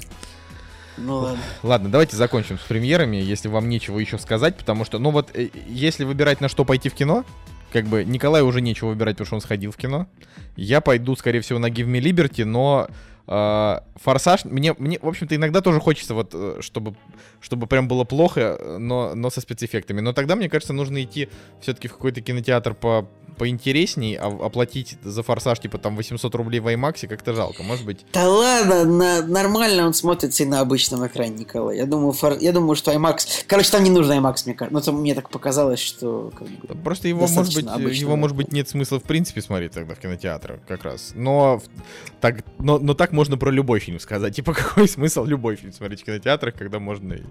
Ну 0.97 1.17
ладно. 1.17 1.39
Ладно, 1.63 1.89
давайте 1.89 2.15
закончим 2.15 2.57
с 2.57 2.61
премьерами, 2.61 3.17
если 3.17 3.49
вам 3.49 3.67
нечего 3.67 3.99
еще 3.99 4.17
сказать, 4.17 4.55
потому 4.57 4.86
что, 4.86 4.97
ну 4.97 5.11
вот, 5.11 5.30
э, 5.34 5.49
если 5.67 6.05
выбирать 6.05 6.39
на 6.39 6.47
что 6.47 6.63
пойти 6.63 6.88
в 6.88 6.93
кино, 6.93 7.26
как 7.73 7.86
бы 7.86 8.05
Николаю 8.05 8.45
уже 8.45 8.61
нечего 8.61 8.89
выбирать, 8.89 9.15
потому 9.15 9.26
что 9.26 9.36
он 9.36 9.41
сходил 9.41 9.71
в 9.71 9.78
кино. 9.78 10.07
Я 10.55 10.80
пойду, 10.80 11.15
скорее 11.17 11.41
всего, 11.41 11.59
на 11.59 11.67
Give 11.67 11.86
Me 11.88 11.99
Liberty, 11.99 12.45
но 12.45 12.88
э, 13.28 13.80
Форсаж, 13.95 14.45
мне, 14.45 14.73
мне, 14.78 14.97
в 15.01 15.07
общем-то, 15.09 15.36
иногда 15.36 15.59
тоже 15.59 15.82
хочется, 15.82 16.13
вот, 16.13 16.30
э, 16.34 16.59
чтобы, 16.61 16.95
чтобы 17.41 17.67
прям 17.67 17.89
было 17.89 18.05
плохо, 18.05 18.55
э, 18.57 18.78
но, 18.78 19.13
но 19.15 19.30
со 19.30 19.41
спецэффектами. 19.41 19.99
Но 19.99 20.13
тогда, 20.13 20.38
мне 20.38 20.49
кажется, 20.49 20.71
нужно 20.71 21.03
идти 21.03 21.28
все-таки 21.59 21.89
в 21.89 21.93
какой-то 21.93 22.21
кинотеатр 22.21 22.73
по 22.73 23.09
поинтересней, 23.38 24.16
а 24.16 24.28
оплатить 24.28 24.98
за 25.04 25.24
форсаж, 25.24 25.60
типа, 25.60 25.78
там, 25.78 25.96
800 25.96 26.34
рублей 26.36 26.60
в 26.60 26.68
IMAX 26.68 27.08
как-то 27.08 27.34
жалко, 27.34 27.64
может 27.64 27.86
быть. 27.86 28.06
Да 28.14 28.30
ладно, 28.30 28.86
на, 28.86 29.22
нормально 29.22 29.86
он 29.86 29.94
смотрится 29.94 30.44
и 30.44 30.46
на 30.46 30.60
обычном 30.60 31.06
экране, 31.06 31.36
Николай. 31.40 31.78
Я 31.78 31.86
думаю, 31.86 32.14
фор, 32.14 32.38
я 32.40 32.52
думаю, 32.52 32.76
что 32.76 32.92
IMAX... 32.92 33.46
Короче, 33.48 33.72
там 33.72 33.84
не 33.84 33.90
нужно 33.90 34.14
IMAX, 34.14 34.44
мне 34.46 34.54
кажется. 34.54 34.74
Ну, 34.74 34.80
это 34.80 34.92
мне 34.92 35.16
так 35.16 35.30
показалось, 35.30 35.80
что... 35.80 36.32
Как 36.38 36.48
бы, 36.48 36.76
Просто 36.84 37.08
его, 37.08 37.28
может 37.28 37.56
быть, 37.56 37.98
его, 37.98 38.16
может 38.16 38.38
быть, 38.38 38.52
нет 38.52 38.70
смысла 38.70 39.00
в 39.00 39.04
принципе 39.04 39.42
смотреть 39.42 39.74
тогда 39.74 39.96
в 39.96 40.00
кинотеатрах 40.00 40.60
как 40.68 40.84
раз. 40.84 41.12
Но 41.16 41.62
так, 42.22 42.44
но, 42.60 42.80
но 42.80 42.94
так 42.94 43.12
можно 43.12 43.38
про 43.38 43.52
любой 43.52 43.80
фильм 43.80 44.00
сказать. 44.00 44.36
Типа, 44.36 44.54
какой 44.56 44.88
смысл 44.88 45.26
любой 45.26 45.56
фильм 45.56 45.74
смотреть 45.74 46.02
в 46.02 46.06
кинотеатрах, 46.06 46.56
когда 46.56 46.80
можно 46.80 47.14
и, 47.14 47.24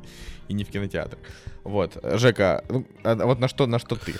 и 0.49 0.55
не 0.55 0.65
в 0.65 0.69
кинотеатрах. 0.69 1.21
Вот. 1.65 1.99
Жека, 2.03 2.65
ну, 2.69 2.87
а 3.03 3.15
вот 3.27 3.39
на 3.39 3.49
что, 3.49 3.67
на 3.67 3.79
что 3.79 3.97
ты? 3.97 4.15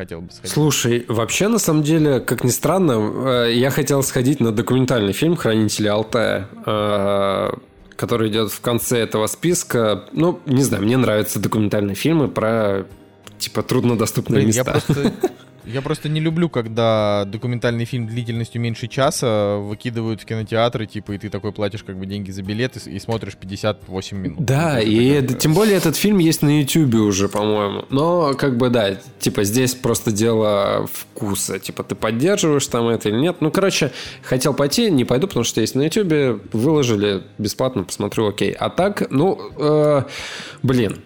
Хотел 0.00 0.20
бы 0.22 0.32
сходить? 0.32 0.50
Слушай, 0.50 1.04
вообще, 1.08 1.48
на 1.48 1.58
самом 1.58 1.82
деле, 1.82 2.20
как 2.20 2.42
ни 2.44 2.50
странно, 2.50 2.92
э, 2.92 3.52
я 3.54 3.70
хотел 3.70 4.02
сходить 4.02 4.40
на 4.40 4.50
документальный 4.50 5.12
фильм 5.12 5.36
«Хранители 5.36 5.88
Алтая», 5.88 6.48
э, 6.64 7.50
который 7.96 8.30
идет 8.30 8.50
в 8.50 8.60
конце 8.60 8.98
этого 8.98 9.26
списка. 9.26 10.04
Ну, 10.12 10.40
не 10.46 10.62
знаю, 10.62 10.84
мне 10.84 10.96
нравятся 10.96 11.38
документальные 11.38 11.96
фильмы 11.96 12.28
про, 12.28 12.86
типа, 13.38 13.62
труднодоступные 13.62 14.44
Блин, 14.44 14.48
места. 14.48 14.60
Я 14.60 14.64
просто 14.64 15.12
Я 15.64 15.82
просто 15.82 16.08
не 16.08 16.20
люблю, 16.20 16.48
когда 16.48 17.24
документальный 17.26 17.84
фильм 17.84 18.06
длительностью 18.06 18.60
меньше 18.60 18.88
часа 18.88 19.56
выкидывают 19.56 20.20
в 20.20 20.24
кинотеатры, 20.24 20.86
типа, 20.86 21.12
и 21.12 21.18
ты 21.18 21.28
такой 21.28 21.52
платишь 21.52 21.82
как 21.82 21.98
бы 21.98 22.06
деньги 22.06 22.30
за 22.30 22.42
билет 22.42 22.76
и, 22.76 22.90
и 22.90 22.98
смотришь 22.98 23.36
58 23.36 24.16
минут. 24.16 24.44
Да, 24.44 24.74
ну, 24.74 24.80
и 24.82 25.06
это, 25.08 25.34
тем 25.34 25.54
более 25.54 25.76
этот 25.76 25.96
фильм 25.96 26.18
есть 26.18 26.42
на 26.42 26.60
YouTube 26.60 26.94
уже, 26.94 27.28
по-моему. 27.28 27.84
Но, 27.90 28.34
как 28.34 28.56
бы, 28.56 28.70
да, 28.70 28.96
типа, 29.18 29.44
здесь 29.44 29.74
просто 29.74 30.12
дело 30.12 30.88
вкуса. 30.92 31.58
Типа, 31.58 31.84
ты 31.84 31.94
поддерживаешь 31.94 32.66
там 32.66 32.88
это 32.88 33.08
или 33.08 33.16
нет. 33.16 33.36
Ну, 33.40 33.50
короче, 33.50 33.92
хотел 34.22 34.54
пойти, 34.54 34.90
не 34.90 35.04
пойду, 35.04 35.26
потому 35.26 35.44
что 35.44 35.60
есть 35.60 35.74
на 35.74 35.82
YouTube, 35.82 36.42
выложили 36.52 37.22
бесплатно, 37.38 37.84
посмотрю, 37.84 38.28
окей. 38.28 38.52
А 38.52 38.70
так, 38.70 39.10
ну, 39.10 39.38
э, 39.58 40.02
блин, 40.62 41.00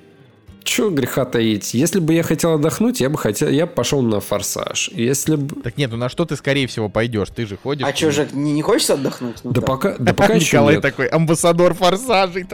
Чего 0.65 0.89
греха 0.89 1.27
таить? 1.27 1.75
Если 1.75 2.01
бы 2.01 2.15
я 2.15 2.23
хотел 2.23 2.55
отдохнуть, 2.55 3.01
я 3.01 3.11
бы 3.11 3.19
хотел, 3.19 3.51
я 3.51 3.67
пошел 3.67 4.01
на 4.01 4.21
форсаж. 4.21 4.89
Если 4.95 5.37
бы... 5.37 5.61
Так 5.61 5.77
нет, 5.77 5.91
ну 5.91 5.99
на 5.99 6.09
что 6.09 6.25
ты 6.25 6.37
скорее 6.37 6.67
всего 6.67 6.89
пойдешь? 6.89 7.29
Ты 7.29 7.45
же 7.45 7.59
ходишь. 7.59 7.87
А 7.87 7.95
что 7.95 8.11
же, 8.11 8.29
не, 8.33 8.53
не 8.53 8.63
хочется 8.63 8.95
отдохнуть? 8.95 9.37
Ну, 9.45 9.53
да, 9.53 9.61
так. 9.61 9.69
пока, 9.69 9.95
да 9.99 10.15
пока 10.15 10.35
еще 10.35 10.57
Николай 10.57 10.81
такой 10.81 11.07
амбассадор 11.09 11.75
форсажей. 11.75 12.47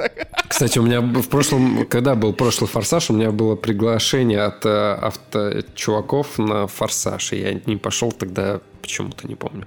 Кстати, 0.49 0.81
у 0.81 0.83
меня 0.83 1.01
в 1.01 1.29
прошлом, 1.29 1.87
когда 1.87 2.17
был 2.17 2.33
прошлый 2.33 2.69
форсаж, 2.69 3.11
у 3.11 3.13
меня 3.13 3.31
было 3.31 3.55
приглашение 3.55 4.43
от 4.43 4.67
э, 4.67 4.99
авточуваков 5.01 6.39
на 6.39 6.67
форсаж, 6.67 7.33
и 7.33 7.37
я 7.41 7.61
не 7.65 7.77
пошел 7.77 8.11
тогда 8.11 8.61
почему-то 8.83 9.29
не 9.29 9.37
помню. 9.37 9.67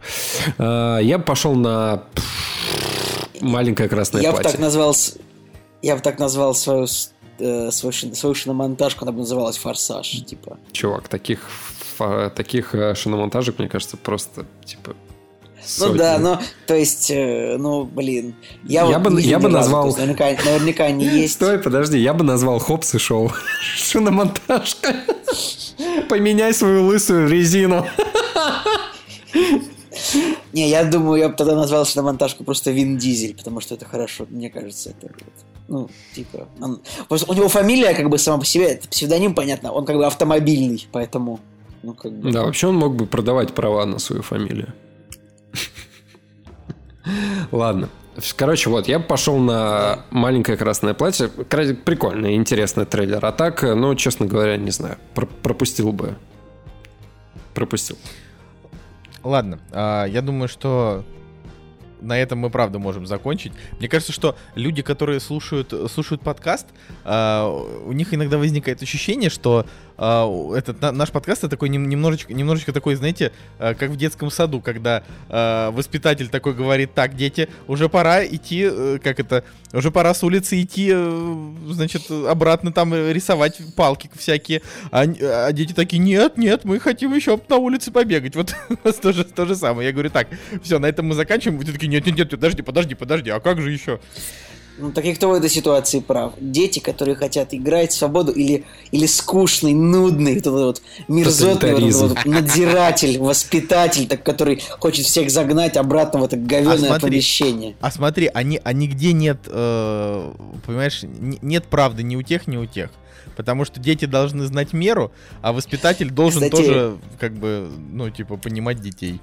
Э, 0.57 0.99
я 1.01 1.17
пошел 1.17 1.55
на 1.55 2.03
маленькое 3.39 3.87
красное 3.87 4.21
я 4.21 4.31
платье. 4.31 4.49
Бы 4.49 4.51
так 4.51 4.59
назвал, 4.59 4.95
я 5.81 5.95
бы 5.95 6.01
так 6.01 6.19
назвал 6.19 6.53
свою 6.53 6.87
э, 7.39 7.71
свою, 7.71 8.35
шиномонтажку, 8.35 9.05
она 9.05 9.11
бы 9.11 9.19
называлась 9.19 9.57
«Форсаж», 9.57 10.09
типа. 10.25 10.57
Чувак, 10.71 11.07
таких, 11.07 11.49
таких 12.35 12.75
э, 12.75 12.95
шиномонтажек, 12.95 13.59
мне 13.59 13.69
кажется, 13.69 13.97
просто, 13.97 14.45
типа, 14.65 14.95
Сотни. 15.65 15.93
Ну 15.93 15.97
да, 15.97 16.19
ну, 16.19 16.37
то 16.67 16.75
есть, 16.75 17.09
э, 17.09 17.55
ну, 17.57 17.85
блин. 17.85 18.35
Я, 18.63 18.85
я 18.85 18.99
вот 18.99 19.13
бы, 19.13 19.21
я 19.21 19.39
бы 19.39 19.47
назвал... 19.47 19.85
Разу, 19.85 19.97
наверняка, 19.97 20.25
наверняка 20.43 20.91
не 20.91 21.05
есть. 21.21 21.35
Стой, 21.35 21.57
подожди, 21.59 21.97
я 21.99 22.13
бы 22.13 22.23
назвал 22.23 22.59
Хопс 22.59 22.95
и 22.95 22.97
Шоу. 22.97 23.31
Шиномонтажка. 23.77 24.95
Поменяй 26.09 26.53
свою 26.53 26.85
лысую 26.85 27.29
резину. 27.29 27.87
Не, 30.53 30.69
я 30.69 30.83
думаю, 30.83 31.19
я 31.19 31.29
бы 31.29 31.35
тогда 31.35 31.55
назвал 31.55 31.85
шиномонтажку 31.85 32.43
просто 32.43 32.71
Вин 32.71 32.97
Дизель, 32.97 33.35
потому 33.35 33.61
что 33.61 33.75
это 33.75 33.85
хорошо, 33.85 34.25
мне 34.29 34.49
кажется, 34.49 34.91
это 34.91 35.13
ну, 35.67 35.89
типа, 36.13 36.47
он, 36.59 36.81
у 37.09 37.33
него 37.33 37.47
фамилия 37.47 37.93
как 37.93 38.09
бы 38.09 38.17
сама 38.17 38.37
по 38.37 38.45
себе, 38.45 38.65
это 38.73 38.87
псевдоним, 38.87 39.33
понятно, 39.33 39.71
он 39.71 39.85
как 39.85 39.95
бы 39.95 40.05
автомобильный, 40.05 40.87
поэтому, 40.91 41.39
ну, 41.83 41.93
как 41.93 42.11
бы... 42.11 42.31
Да, 42.31 42.43
вообще 42.43 42.67
он 42.67 42.75
мог 42.75 42.95
бы 42.95 43.05
продавать 43.05 43.53
права 43.53 43.85
на 43.85 43.99
свою 43.99 44.21
фамилию. 44.21 44.73
Ладно. 47.51 47.89
Короче, 48.35 48.69
вот, 48.69 48.87
я 48.87 48.99
пошел 48.99 49.37
на 49.37 50.05
маленькое 50.11 50.55
красное 50.57 50.93
платье. 50.93 51.29
Прикольный, 51.29 52.35
интересный 52.35 52.85
трейлер. 52.85 53.25
А 53.25 53.31
так, 53.31 53.63
ну, 53.63 53.95
честно 53.95 54.27
говоря, 54.27 54.55
не 54.57 54.69
знаю. 54.69 54.97
Пропустил 55.15 55.91
бы. 55.91 56.15
Пропустил. 57.55 57.97
Ладно, 59.23 59.59
а, 59.71 60.05
я 60.05 60.21
думаю, 60.21 60.47
что 60.47 61.03
на 62.03 62.19
этом 62.19 62.39
мы 62.39 62.49
правда 62.49 62.79
можем 62.79 63.07
закончить. 63.07 63.53
Мне 63.79 63.87
кажется, 63.87 64.11
что 64.11 64.35
люди, 64.55 64.81
которые 64.81 65.19
слушают, 65.19 65.73
слушают 65.89 66.21
подкаст, 66.21 66.67
э, 67.05 67.81
у 67.85 67.91
них 67.93 68.13
иногда 68.13 68.37
возникает 68.37 68.81
ощущение, 68.81 69.29
что 69.29 69.65
э, 69.97 70.53
этот 70.55 70.81
на, 70.81 70.91
наш 70.91 71.11
подкаст 71.11 71.43
это 71.43 71.49
такой 71.49 71.69
немножечко, 71.69 72.33
немножечко 72.33 72.73
такой, 72.73 72.95
знаете, 72.95 73.31
э, 73.59 73.73
как 73.73 73.91
в 73.91 73.97
детском 73.97 74.29
саду, 74.31 74.61
когда 74.61 75.03
э, 75.29 75.69
воспитатель 75.71 76.29
такой 76.29 76.53
говорит: 76.53 76.93
так, 76.93 77.15
дети, 77.15 77.49
уже 77.67 77.89
пора 77.89 78.25
идти, 78.25 78.67
э, 78.69 78.99
как 79.03 79.19
это, 79.19 79.43
уже 79.71 79.91
пора 79.91 80.13
с 80.13 80.23
улицы 80.23 80.61
идти, 80.61 80.93
значит, 81.67 82.09
обратно 82.09 82.71
там 82.71 82.93
рисовать 82.93 83.59
палки 83.75 84.09
всякие, 84.15 84.61
а, 84.91 85.03
а 85.03 85.51
дети 85.51 85.73
такие: 85.73 85.99
нет, 85.99 86.37
нет, 86.37 86.65
мы 86.65 86.79
хотим 86.79 87.13
еще 87.13 87.39
на 87.49 87.57
улице 87.57 87.91
побегать. 87.91 88.35
Вот 88.35 88.55
то 89.01 89.13
же, 89.13 89.23
то 89.23 89.45
же 89.45 89.55
самое. 89.55 89.87
Я 89.87 89.93
говорю: 89.93 90.09
так, 90.09 90.27
все, 90.61 90.79
на 90.79 90.87
этом 90.87 91.07
мы 91.07 91.15
заканчиваем. 91.15 91.59
Вы 91.59 91.65
такие: 91.65 91.87
нет, 91.87 92.05
нет, 92.05 92.17
нет, 92.17 92.29
подожди, 92.29 92.61
подожди, 92.61 92.95
подожди, 92.95 93.29
а 93.29 93.39
как 93.39 93.61
же 93.61 93.71
еще? 93.71 93.99
Ну, 94.77 94.91
так 94.91 95.05
и 95.05 95.13
кто 95.13 95.29
в 95.29 95.33
этой 95.33 95.49
ситуации 95.49 95.99
прав? 95.99 96.33
Дети, 96.39 96.79
которые 96.79 97.15
хотят 97.15 97.53
играть 97.53 97.91
в 97.91 97.95
свободу, 97.95 98.31
или, 98.31 98.65
или 98.91 99.05
скучный, 99.05 99.73
нудный, 99.73 100.33
вот 100.33 100.39
этот 100.39 100.53
вот 100.53 100.81
мерзотный 101.07 101.73
вот, 101.73 101.93
вот, 101.93 102.09
вот, 102.09 102.25
надзиратель, 102.25 103.19
воспитатель, 103.19 104.07
так, 104.07 104.23
который 104.23 104.63
хочет 104.79 105.05
всех 105.05 105.29
загнать 105.29 105.77
обратно 105.77 106.21
в 106.21 106.23
это 106.23 106.37
говенное 106.37 106.75
а 106.75 106.77
смотри, 106.77 107.11
помещение. 107.11 107.75
А 107.81 107.91
смотри, 107.91 108.31
они, 108.33 108.59
а 108.63 108.73
нигде 108.73 109.13
нет, 109.13 109.39
э, 109.45 110.31
понимаешь, 110.65 111.01
нет 111.03 111.65
правды 111.65 112.01
ни 112.01 112.15
у 112.15 112.23
тех, 112.23 112.47
ни 112.47 112.57
у 112.57 112.65
тех. 112.65 112.89
Потому 113.35 113.65
что 113.65 113.79
дети 113.79 114.05
должны 114.05 114.45
знать 114.45 114.73
меру, 114.73 115.11
а 115.41 115.53
воспитатель 115.53 116.09
должен 116.09 116.43
Кстати, 116.43 116.61
тоже, 116.61 116.97
как 117.19 117.33
бы, 117.33 117.69
ну, 117.91 118.09
типа, 118.09 118.37
понимать 118.37 118.81
детей. 118.81 119.19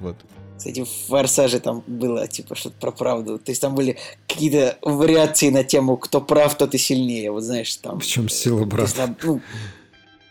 Вот. 0.00 0.16
Кстати, 0.56 0.84
в 0.84 0.88
«Форсаже» 1.08 1.60
там 1.60 1.82
было, 1.86 2.26
типа, 2.26 2.54
что-то 2.54 2.76
про 2.80 2.90
правду. 2.90 3.38
То 3.38 3.50
есть 3.52 3.60
там 3.60 3.74
были 3.74 3.98
какие-то 4.26 4.78
вариации 4.82 5.50
на 5.50 5.64
тему 5.64 5.96
«кто 5.96 6.20
прав, 6.20 6.56
тот 6.56 6.74
и 6.74 6.78
сильнее». 6.78 7.30
Вот 7.30 7.42
знаешь, 7.42 7.74
там... 7.76 8.00
В 8.00 8.06
чем 8.06 8.28
сила, 8.28 8.64
брат? 8.64 8.92
Там, 8.94 9.16
ну, 9.22 9.40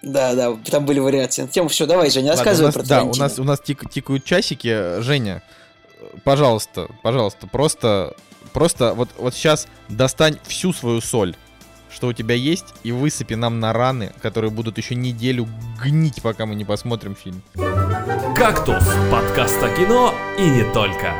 да, 0.01 0.33
да, 0.33 0.55
там 0.65 0.85
были 0.85 0.99
вариации 0.99 1.43
на 1.43 1.47
тему. 1.47 1.69
Все, 1.69 1.85
давай, 1.85 2.09
Женя, 2.09 2.31
рассказывай 2.31 2.65
Ладно, 2.65 2.79
нас, 2.79 2.87
про 2.87 2.95
Да, 2.95 3.03
у 3.03 3.15
нас, 3.15 3.39
у 3.39 3.43
нас 3.43 3.59
тик, 3.59 3.89
тикают 3.89 4.23
часики. 4.23 5.01
Женя, 5.01 5.43
пожалуйста, 6.23 6.87
пожалуйста, 7.03 7.47
просто, 7.47 8.15
просто 8.53 8.93
вот, 8.93 9.09
вот 9.17 9.35
сейчас 9.35 9.67
достань 9.89 10.37
всю 10.47 10.73
свою 10.73 11.01
соль 11.01 11.35
что 11.95 12.07
у 12.07 12.13
тебя 12.13 12.35
есть, 12.35 12.65
и 12.83 12.91
высыпи 12.91 13.35
нам 13.35 13.61
на 13.61 13.71
раны, 13.71 14.11
которые 14.21 14.51
будут 14.51 14.77
еще 14.77 14.95
неделю 14.95 15.47
гнить, 15.81 16.21
пока 16.21 16.45
мы 16.45 16.55
не 16.55 16.65
посмотрим 16.65 17.15
фильм. 17.15 17.41
«Кактус»— 18.35 18.83
подкаст 19.11 19.63
о 19.63 19.69
кино 19.69 20.13
и 20.37 20.49
не 20.49 20.63
только. 20.73 21.13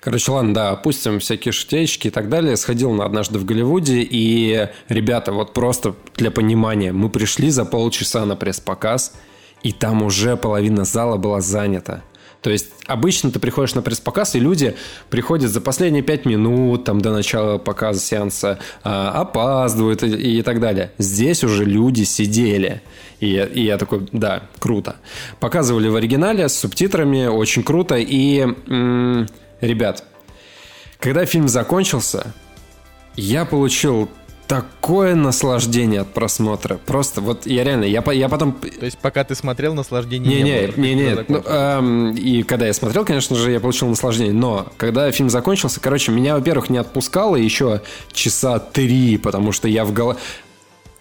Короче, 0.00 0.30
ладно, 0.30 0.54
да, 0.54 0.70
опустим 0.70 1.18
всякие 1.18 1.52
шутеечки 1.52 2.08
и 2.08 2.10
так 2.10 2.28
далее. 2.28 2.56
Сходил 2.56 2.92
на 2.92 3.04
однажды 3.04 3.38
в 3.38 3.44
Голливуде, 3.44 4.06
и, 4.08 4.68
ребята, 4.88 5.32
вот 5.32 5.52
просто 5.52 5.94
для 6.16 6.30
понимания, 6.30 6.92
мы 6.92 7.08
пришли 7.08 7.50
за 7.50 7.64
полчаса 7.64 8.24
на 8.24 8.36
пресс-показ, 8.36 9.14
и 9.62 9.72
там 9.72 10.02
уже 10.02 10.36
половина 10.36 10.84
зала 10.84 11.16
была 11.16 11.40
занята. 11.40 12.02
То 12.42 12.50
есть 12.50 12.68
обычно 12.86 13.30
ты 13.30 13.40
приходишь 13.40 13.74
на 13.74 13.82
пресс-показ, 13.82 14.36
и 14.36 14.40
люди 14.40 14.76
приходят 15.10 15.50
за 15.50 15.60
последние 15.60 16.02
пять 16.02 16.24
минут 16.24 16.84
там, 16.84 17.00
до 17.00 17.12
начала 17.12 17.58
показа 17.58 18.00
сеанса, 18.00 18.58
а, 18.84 19.10
опаздывают 19.20 20.02
и, 20.04 20.38
и 20.38 20.42
так 20.42 20.60
далее. 20.60 20.92
Здесь 20.98 21.42
уже 21.42 21.64
люди 21.64 22.04
сидели. 22.04 22.80
И, 23.20 23.34
и 23.34 23.64
я 23.64 23.76
такой, 23.76 24.06
да, 24.12 24.44
круто. 24.60 24.96
Показывали 25.40 25.88
в 25.88 25.96
оригинале 25.96 26.48
с 26.48 26.56
субтитрами, 26.56 27.26
очень 27.26 27.64
круто. 27.64 27.96
И, 27.96 28.38
м- 28.40 29.26
ребят, 29.60 30.04
когда 31.00 31.26
фильм 31.26 31.48
закончился, 31.48 32.32
я 33.16 33.44
получил 33.44 34.08
такое 34.48 35.14
наслаждение 35.14 36.00
от 36.00 36.14
просмотра. 36.14 36.80
Просто 36.86 37.20
вот 37.20 37.46
я 37.46 37.62
реально, 37.62 37.84
я, 37.84 38.02
я 38.12 38.28
потом... 38.28 38.52
То 38.54 38.86
есть 38.86 38.98
пока 38.98 39.22
ты 39.22 39.34
смотрел, 39.34 39.74
наслаждения 39.74 40.26
не, 40.26 40.42
не, 40.42 40.66
было? 40.66 40.80
Не, 40.80 40.94
не, 40.94 41.04
не. 41.04 41.24
Ну, 41.28 41.42
эм, 41.44 42.14
и 42.14 42.42
когда 42.42 42.66
я 42.66 42.72
смотрел, 42.72 43.04
конечно 43.04 43.36
же, 43.36 43.52
я 43.52 43.60
получил 43.60 43.88
наслаждение. 43.88 44.32
Но 44.32 44.66
когда 44.78 45.12
фильм 45.12 45.28
закончился, 45.28 45.80
короче, 45.80 46.12
меня, 46.12 46.34
во-первых, 46.34 46.70
не 46.70 46.78
отпускало 46.78 47.36
еще 47.36 47.82
часа 48.10 48.58
три, 48.58 49.18
потому 49.18 49.52
что 49.52 49.68
я 49.68 49.84
в 49.84 49.92
голове... 49.92 50.18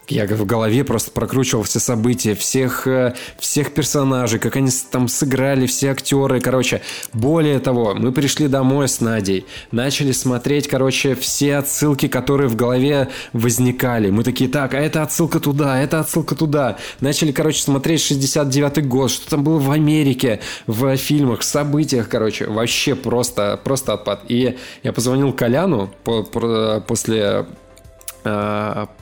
я 0.10 0.26
в 0.26 0.46
голове 0.46 0.84
просто 0.84 1.12
прокручивал 1.12 1.64
все 1.64 1.80
события, 1.80 2.36
всех, 2.36 2.88
э, 2.88 3.14
всех 3.40 3.74
персонажей, 3.74 4.40
как 4.40 4.56
они 4.56 4.72
там 4.92 5.08
сыграли, 5.08 5.66
все 5.66 5.92
актеры, 5.92 6.40
короче. 6.40 6.82
Более 7.14 7.60
того, 7.60 7.94
мы 7.96 8.12
пришли 8.12 8.48
домой 8.48 8.88
с 8.88 9.02
Надей, 9.02 9.46
начали 9.72 10.12
смотреть, 10.12 10.68
короче, 10.68 11.16
все 11.16 11.58
отсылки, 11.58 12.08
которые 12.08 12.48
в 12.48 12.56
голове 12.56 13.10
возникали. 13.34 14.10
Мы 14.10 14.24
такие, 14.24 14.50
так, 14.50 14.74
а 14.74 14.80
это 14.80 15.04
отсылка 15.04 15.40
туда, 15.40 15.80
это 15.82 16.00
отсылка 16.00 16.36
туда. 16.36 16.78
Начали, 17.02 17.32
короче, 17.32 17.62
смотреть 17.62 18.02
69-й 18.02 18.82
год, 18.84 19.12
что 19.12 19.30
там 19.30 19.44
было 19.44 19.60
в 19.60 19.72
Америке, 19.72 20.40
в 20.68 20.96
фильмах, 20.98 21.42
в 21.42 21.44
событиях, 21.44 22.10
короче. 22.10 22.46
Вообще 22.46 22.96
просто, 22.96 23.60
просто 23.64 23.94
отпад. 23.94 24.22
И 24.30 24.58
я 24.84 24.94
позвонил 24.94 25.34
Коляну 25.34 25.90
по, 26.04 26.24
по, 26.24 26.84
после 26.88 27.46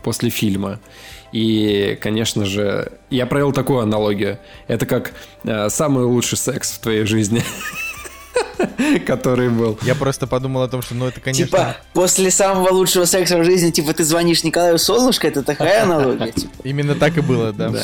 после 0.03 0.29
фильма. 0.29 0.79
И, 1.31 1.97
конечно 2.01 2.45
же, 2.45 2.93
я 3.09 3.25
провел 3.25 3.51
такую 3.51 3.79
аналогию. 3.79 4.39
Это 4.67 4.85
как 4.85 5.11
э, 5.43 5.69
самый 5.69 6.05
лучший 6.05 6.37
секс 6.37 6.71
в 6.71 6.79
твоей 6.79 7.05
жизни. 7.05 7.43
который 9.05 9.49
был. 9.49 9.77
Я 9.83 9.95
просто 9.95 10.27
подумал 10.27 10.63
о 10.63 10.67
том, 10.67 10.81
что, 10.81 10.95
ну, 10.95 11.07
это, 11.07 11.19
конечно... 11.19 11.45
Типа, 11.45 11.77
после 11.93 12.31
самого 12.31 12.69
лучшего 12.69 13.05
секса 13.05 13.37
в 13.37 13.43
жизни, 13.43 13.71
типа, 13.71 13.93
ты 13.93 14.03
звонишь 14.03 14.43
Николаю 14.43 14.77
Солнышко, 14.77 15.27
это 15.27 15.43
такая 15.43 15.83
аналогия, 15.83 16.31
типа. 16.35 16.51
Именно 16.63 16.95
так 16.95 17.17
и 17.17 17.21
было, 17.21 17.53
да. 17.53 17.71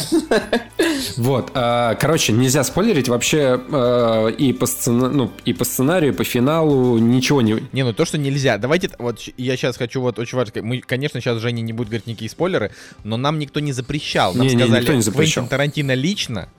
Вот, 1.18 1.52
а, 1.56 1.96
короче, 1.96 2.32
нельзя 2.32 2.64
спойлерить 2.64 3.10
вообще 3.10 3.60
а, 3.72 4.28
и 4.28 4.54
по 4.54 4.68
ну, 4.86 5.32
и 5.46 5.54
по 5.54 5.66
сценарию, 5.66 6.14
и 6.14 6.16
по 6.16 6.24
финалу 6.24 6.98
ничего 7.00 7.42
не... 7.42 7.64
Не, 7.72 7.84
ну 7.84 7.94
то, 7.94 8.06
что 8.06 8.18
нельзя. 8.18 8.58
Давайте, 8.58 8.92
вот 9.00 9.20
я 9.38 9.58
сейчас 9.58 9.78
хочу 9.78 10.02
вот 10.02 10.20
очень 10.20 10.38
важно... 10.38 10.62
Мы, 10.62 10.80
конечно, 10.80 11.20
сейчас 11.20 11.40
Женя 11.40 11.62
не 11.62 11.74
будет 11.74 11.88
говорить 11.88 12.08
никакие 12.08 12.30
спойлеры, 12.30 12.72
но 13.04 13.18
нам 13.18 13.40
никто 13.40 13.60
не 13.60 13.72
запрещал. 13.72 14.34
Нам 14.34 14.48
не, 14.48 14.54
сказали, 14.54 14.72
не, 14.72 14.80
никто 14.80 14.94
не 14.94 15.02
запрещал. 15.02 15.44
Квентин 15.44 15.50
Тарантино 15.50 15.94
лично 15.94 16.50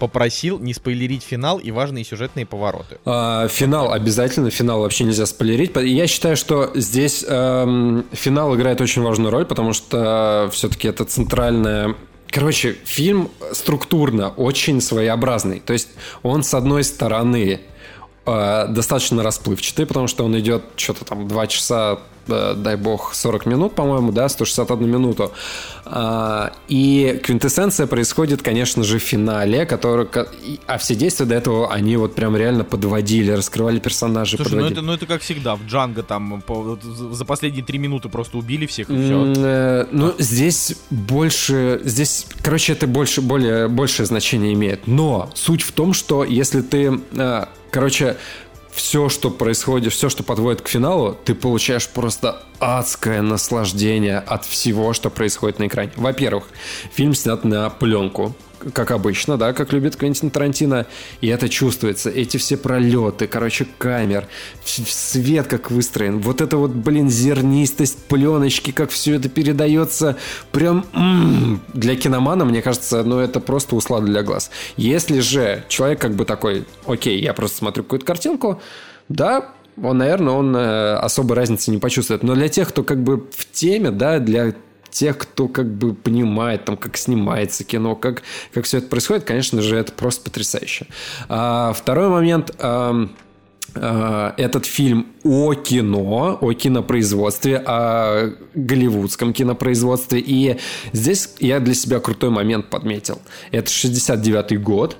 попросил 0.00 0.58
не 0.58 0.74
спойлерить 0.74 1.22
финал 1.22 1.58
и 1.58 1.70
важные 1.70 2.04
сюжетные 2.04 2.46
повороты. 2.46 2.98
А, 3.04 3.46
финал 3.46 3.92
обязательно, 3.92 4.50
финал 4.50 4.80
вообще 4.80 5.04
нельзя 5.04 5.26
спойлерить. 5.26 5.76
Я 5.76 6.08
считаю, 6.08 6.36
что 6.36 6.72
здесь 6.74 7.24
эм, 7.28 8.04
финал 8.10 8.56
играет 8.56 8.80
очень 8.80 9.02
важную 9.02 9.30
роль, 9.30 9.44
потому 9.44 9.72
что 9.72 10.48
все-таки 10.52 10.88
это 10.88 11.04
центральная 11.04 11.94
Короче, 12.32 12.76
фильм 12.84 13.28
структурно 13.50 14.28
очень 14.28 14.80
своеобразный. 14.80 15.58
То 15.58 15.72
есть 15.72 15.88
он, 16.22 16.44
с 16.44 16.54
одной 16.54 16.84
стороны, 16.84 17.60
э, 18.24 18.66
достаточно 18.68 19.24
расплывчатый, 19.24 19.84
потому 19.84 20.06
что 20.06 20.24
он 20.24 20.38
идет 20.38 20.62
что-то 20.76 21.04
там 21.04 21.26
2 21.26 21.46
часа 21.48 21.98
Э, 21.98 21.98
дай 22.26 22.76
бог, 22.76 23.14
40 23.14 23.46
минут, 23.46 23.74
по-моему, 23.74 24.12
да, 24.12 24.28
161 24.28 24.90
минуту. 24.90 25.32
А, 25.84 26.52
и 26.68 27.20
квинтэссенция 27.22 27.86
происходит, 27.86 28.42
конечно 28.42 28.84
же, 28.84 28.98
в 28.98 29.02
финале, 29.02 29.66
который, 29.66 30.06
а 30.66 30.78
все 30.78 30.94
действия 30.94 31.26
до 31.26 31.34
этого, 31.34 31.72
они 31.72 31.96
вот 31.96 32.14
прям 32.14 32.36
реально 32.36 32.64
подводили, 32.64 33.32
раскрывали 33.32 33.80
персонажей. 33.80 34.36
Слушай, 34.36 34.50
подводили. 34.50 34.74
ну 34.74 34.80
это, 34.80 34.86
ну 34.86 34.92
это 34.92 35.06
как 35.06 35.22
всегда, 35.22 35.56
в 35.56 35.64
Джанго 35.66 36.02
там 36.02 36.42
за 36.82 37.24
последние 37.24 37.64
три 37.64 37.78
минуты 37.78 38.08
просто 38.08 38.38
убили 38.38 38.66
всех 38.66 38.90
и 38.90 38.92
все. 38.92 39.32
Э, 39.36 39.86
ну, 39.90 40.14
здесь 40.18 40.76
больше, 40.90 41.80
здесь, 41.84 42.26
короче, 42.42 42.72
это 42.72 42.86
больше, 42.86 43.20
более, 43.20 43.68
большее 43.68 44.06
значение 44.06 44.52
имеет. 44.52 44.86
Но 44.86 45.30
суть 45.34 45.62
в 45.62 45.72
том, 45.72 45.92
что 45.92 46.24
если 46.24 46.60
ты, 46.60 47.00
э, 47.12 47.44
короче, 47.70 48.16
все, 48.72 49.08
что 49.08 49.30
происходит, 49.30 49.92
все, 49.92 50.08
что 50.08 50.22
подводит 50.22 50.62
к 50.62 50.68
финалу, 50.68 51.16
ты 51.24 51.34
получаешь 51.34 51.88
просто 51.88 52.42
адское 52.58 53.22
наслаждение 53.22 54.18
от 54.18 54.44
всего, 54.44 54.92
что 54.92 55.10
происходит 55.10 55.58
на 55.58 55.66
экране. 55.66 55.92
Во-первых, 55.96 56.44
фильм 56.92 57.14
снят 57.14 57.44
на 57.44 57.68
пленку, 57.70 58.34
как 58.72 58.90
обычно, 58.90 59.36
да, 59.36 59.52
как 59.52 59.72
любит 59.72 59.96
Квентин 59.96 60.30
Тарантино, 60.30 60.86
и 61.20 61.28
это 61.28 61.48
чувствуется. 61.48 62.10
Эти 62.10 62.36
все 62.36 62.56
пролеты, 62.56 63.26
короче, 63.26 63.66
камер, 63.78 64.26
свет 64.64 65.46
как 65.46 65.70
выстроен, 65.70 66.20
вот 66.20 66.40
это 66.40 66.56
вот, 66.56 66.72
блин, 66.72 67.10
зернистость 67.10 67.98
пленочки, 68.04 68.70
как 68.70 68.90
все 68.90 69.14
это 69.14 69.28
передается, 69.28 70.16
прям 70.52 70.84
м-м, 70.92 71.62
для 71.74 71.96
киномана, 71.96 72.44
мне 72.44 72.62
кажется, 72.62 73.02
ну 73.02 73.18
это 73.18 73.40
просто 73.40 73.76
услада 73.76 74.06
для 74.06 74.22
глаз. 74.22 74.50
Если 74.76 75.20
же 75.20 75.64
человек 75.68 76.00
как 76.00 76.14
бы 76.14 76.24
такой, 76.24 76.64
окей, 76.86 77.20
я 77.20 77.34
просто 77.34 77.58
смотрю 77.58 77.84
какую-то 77.84 78.06
картинку, 78.06 78.60
да, 79.08 79.52
он, 79.82 79.98
наверное, 79.98 80.34
он 80.34 80.54
э, 80.54 80.94
особой 80.94 81.36
разницы 81.36 81.70
не 81.70 81.78
почувствует. 81.78 82.22
Но 82.22 82.34
для 82.34 82.48
тех, 82.48 82.68
кто 82.68 82.82
как 82.82 83.02
бы 83.02 83.26
в 83.34 83.50
теме, 83.50 83.90
да, 83.90 84.18
для 84.18 84.54
тех, 84.90 85.18
кто 85.18 85.48
как 85.48 85.66
бы 85.72 85.94
понимает, 85.94 86.64
там, 86.64 86.76
как 86.76 86.96
снимается 86.96 87.64
кино, 87.64 87.94
как, 87.96 88.22
как 88.52 88.64
все 88.64 88.78
это 88.78 88.88
происходит, 88.88 89.24
конечно 89.24 89.62
же, 89.62 89.76
это 89.76 89.92
просто 89.92 90.24
потрясающе. 90.24 90.86
А, 91.28 91.72
второй 91.72 92.08
момент... 92.08 92.54
А, 92.58 93.08
этот 93.74 94.66
фильм 94.66 95.06
о 95.22 95.54
кино, 95.54 96.38
о 96.40 96.52
кинопроизводстве, 96.52 97.56
о 97.58 98.32
голливудском 98.54 99.32
кинопроизводстве. 99.32 100.20
И 100.20 100.58
здесь 100.92 101.30
я 101.38 101.60
для 101.60 101.74
себя 101.74 102.00
крутой 102.00 102.30
момент 102.30 102.68
подметил. 102.68 103.20
Это 103.52 103.70
69-й 103.70 104.56
год. 104.56 104.96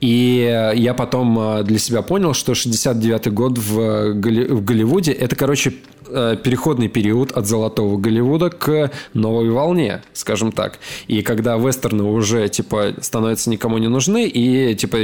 И 0.00 0.72
я 0.74 0.94
потом 0.94 1.64
для 1.64 1.78
себя 1.78 2.02
понял, 2.02 2.32
что 2.32 2.52
69-й 2.52 3.30
год 3.30 3.58
в, 3.58 4.14
Голливуде 4.14 5.12
это, 5.12 5.36
короче, 5.36 5.74
Э, 6.06 6.36
переходный 6.36 6.88
период 6.88 7.32
от 7.32 7.46
золотого 7.46 7.96
Голливуда 7.96 8.50
к 8.50 8.92
новой 9.14 9.50
волне, 9.50 10.02
скажем 10.12 10.52
так. 10.52 10.78
И 11.08 11.22
когда 11.22 11.56
вестерны 11.56 12.04
уже, 12.04 12.48
типа, 12.48 12.94
становятся 13.00 13.50
никому 13.50 13.78
не 13.78 13.88
нужны, 13.88 14.28
и, 14.28 14.74
типа, 14.74 14.98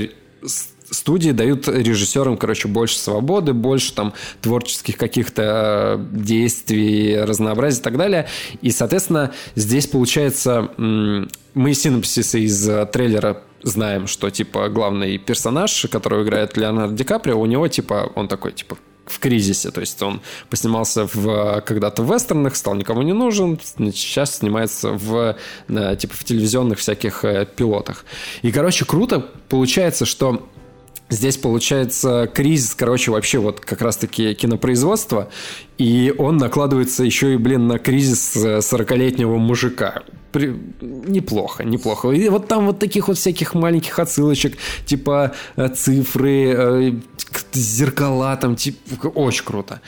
студии 0.90 1.30
дают 1.30 1.68
режиссерам, 1.68 2.36
короче, 2.36 2.68
больше 2.68 2.98
свободы, 2.98 3.52
больше 3.52 3.94
там 3.94 4.14
творческих 4.40 4.96
каких-то 4.96 5.98
э, 5.98 6.04
действий, 6.12 7.20
разнообразия 7.20 7.80
и 7.80 7.82
так 7.82 7.96
далее. 7.96 8.28
И, 8.62 8.70
соответственно, 8.70 9.32
здесь 9.54 9.86
получается 9.86 10.70
мы 10.76 11.74
синопсисы 11.74 12.40
из 12.40 12.68
э, 12.68 12.86
трейлера 12.86 13.42
знаем, 13.62 14.06
что, 14.06 14.30
типа, 14.30 14.68
главный 14.68 15.18
персонаж, 15.18 15.86
которого 15.90 16.22
играет 16.22 16.56
Леонардо 16.56 16.94
Ди 16.94 17.04
Каприо, 17.04 17.38
у 17.38 17.46
него, 17.46 17.68
типа, 17.68 18.10
он 18.14 18.28
такой, 18.28 18.52
типа, 18.52 18.78
в 19.04 19.18
кризисе. 19.18 19.70
То 19.70 19.80
есть 19.80 20.00
он 20.02 20.20
поснимался 20.48 21.06
в, 21.12 21.60
когда-то 21.66 22.02
в 22.02 22.12
вестернах, 22.12 22.56
стал 22.56 22.74
никому 22.74 23.02
не 23.02 23.12
нужен, 23.12 23.58
сейчас 23.60 24.38
снимается 24.38 24.92
в, 24.92 25.36
типа, 25.68 26.14
в 26.14 26.24
телевизионных 26.24 26.78
всяких 26.78 27.24
э, 27.24 27.46
пилотах. 27.46 28.04
И, 28.42 28.52
короче, 28.52 28.84
круто 28.84 29.20
получается, 29.48 30.06
что 30.06 30.48
Здесь 31.10 31.36
получается 31.36 32.30
кризис, 32.32 32.74
короче, 32.74 33.10
вообще 33.10 33.38
вот 33.38 33.60
как 33.60 33.82
раз-таки 33.82 34.32
кинопроизводства, 34.34 35.28
и 35.76 36.14
он 36.16 36.36
накладывается 36.36 37.02
еще 37.02 37.34
и, 37.34 37.36
блин, 37.36 37.66
на 37.66 37.78
кризис 37.78 38.36
40-летнего 38.36 39.36
мужика. 39.36 40.04
При... 40.30 40.54
Неплохо, 40.80 41.64
неплохо. 41.64 42.10
И 42.10 42.28
вот 42.28 42.46
там 42.46 42.66
вот 42.66 42.78
таких 42.78 43.08
вот 43.08 43.18
всяких 43.18 43.54
маленьких 43.54 43.98
отсылочек, 43.98 44.56
типа 44.86 45.34
э, 45.56 45.68
цифры, 45.68 46.54
э, 46.56 46.92
зеркала, 47.52 48.36
там, 48.36 48.54
типа, 48.54 49.08
очень 49.08 49.44
круто. 49.44 49.80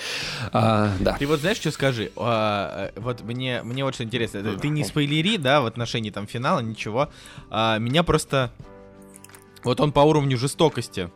А, 0.52 0.92
да. 0.98 1.16
Ты 1.18 1.26
вот 1.26 1.40
знаешь, 1.40 1.58
что 1.58 1.70
скажи? 1.70 2.10
А, 2.16 2.90
э, 2.94 3.00
вот 3.00 3.22
мне, 3.22 3.62
мне 3.62 3.84
вот 3.84 3.94
что 3.94 4.02
интересно. 4.02 4.42
Ты 4.60 4.68
не 4.68 4.84
спойлери, 4.84 5.36
да, 5.36 5.60
в 5.60 5.66
отношении 5.66 6.10
там 6.10 6.26
финала, 6.26 6.58
ничего. 6.60 7.10
А, 7.50 7.78
меня 7.78 8.02
просто 8.02 8.50
вот 9.64 9.80
он 9.80 9.92
по 9.92 10.00
уровню 10.00 10.36
жестокости. 10.36 11.10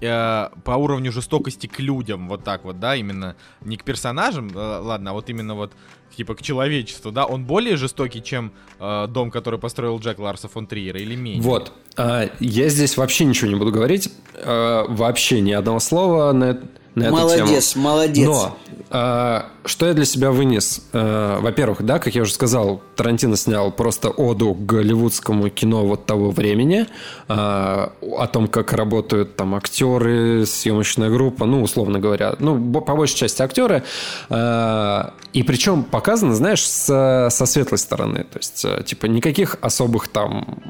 Э, 0.00 0.48
по 0.64 0.72
уровню 0.72 1.12
жестокости 1.12 1.66
к 1.66 1.78
людям, 1.78 2.28
вот 2.28 2.44
так 2.44 2.64
вот, 2.64 2.80
да, 2.80 2.96
именно. 2.96 3.36
Не 3.60 3.76
к 3.76 3.84
персонажам, 3.84 4.50
э, 4.54 4.78
ладно, 4.80 5.10
а 5.10 5.12
вот 5.12 5.30
именно 5.30 5.54
вот 5.54 5.72
типа 6.16 6.34
к 6.34 6.42
человечеству, 6.42 7.10
да, 7.10 7.24
он 7.26 7.44
более 7.44 7.76
жестокий, 7.76 8.22
чем 8.22 8.52
э, 8.78 9.06
дом, 9.08 9.30
который 9.30 9.58
построил 9.58 9.98
Джек 9.98 10.18
Ларса 10.18 10.48
фон 10.48 10.66
Триера, 10.66 11.00
или 11.00 11.14
менее? 11.14 11.42
Вот, 11.42 11.72
э, 11.96 12.28
я 12.40 12.68
здесь 12.68 12.96
вообще 12.96 13.24
ничего 13.24 13.48
не 13.48 13.56
буду 13.56 13.70
говорить, 13.70 14.12
э, 14.34 14.84
вообще 14.88 15.40
ни 15.40 15.52
одного 15.52 15.80
слова 15.80 16.32
на 16.32 16.44
это 16.44 16.68
на 16.94 17.04
эту 17.04 17.12
молодец. 17.12 17.76
Молодец, 17.76 18.26
Но 18.26 18.56
э, 18.90 19.42
что 19.64 19.86
я 19.86 19.94
для 19.94 20.04
себя 20.04 20.30
вынес? 20.30 20.82
Э, 20.92 21.38
во-первых, 21.40 21.82
да, 21.82 21.98
как 21.98 22.14
я 22.14 22.22
уже 22.22 22.32
сказал, 22.32 22.82
Тарантино 22.96 23.36
снял 23.36 23.72
просто 23.72 24.10
оду 24.10 24.54
к 24.54 24.64
голливудскому 24.64 25.50
кино 25.50 25.84
вот 25.84 26.06
того 26.06 26.30
времени, 26.30 26.86
э, 27.28 27.34
о 27.34 28.26
том, 28.32 28.46
как 28.46 28.72
работают 28.72 29.36
там 29.36 29.54
актеры, 29.54 30.46
съемочная 30.46 31.10
группа, 31.10 31.46
ну, 31.46 31.62
условно 31.62 31.98
говоря, 31.98 32.36
ну, 32.38 32.80
по 32.80 32.94
большей 32.94 33.16
части 33.16 33.42
актеры. 33.42 33.82
Э, 34.30 35.10
и 35.32 35.42
причем 35.42 35.82
показано, 35.82 36.34
знаешь, 36.34 36.64
со, 36.64 37.28
со 37.30 37.46
светлой 37.46 37.78
стороны. 37.78 38.24
То 38.24 38.38
есть, 38.38 38.64
э, 38.64 38.84
типа, 38.84 39.06
никаких 39.06 39.56
особых 39.60 40.08
там, 40.08 40.62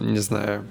не 0.00 0.18
знаю, 0.20 0.64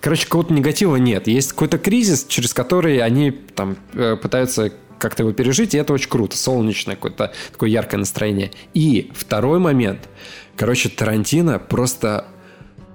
короче, 0.00 0.24
какого-то 0.24 0.52
негатива 0.52 0.96
нет. 0.96 1.26
Есть 1.26 1.52
какой-то 1.52 1.78
кризис, 1.78 2.24
через 2.24 2.54
который 2.54 2.98
они 2.98 3.30
там 3.30 3.76
э, 3.94 4.16
пытаются 4.16 4.72
как-то 4.98 5.22
его 5.22 5.32
пережить, 5.32 5.74
и 5.74 5.78
это 5.78 5.92
очень 5.92 6.08
круто. 6.08 6.36
Солнечное 6.36 6.94
какое-то 6.94 7.32
такое 7.52 7.70
яркое 7.70 7.98
настроение. 7.98 8.52
И 8.74 9.10
второй 9.14 9.58
момент. 9.58 10.08
Короче, 10.56 10.88
Тарантино 10.90 11.58
просто 11.58 12.26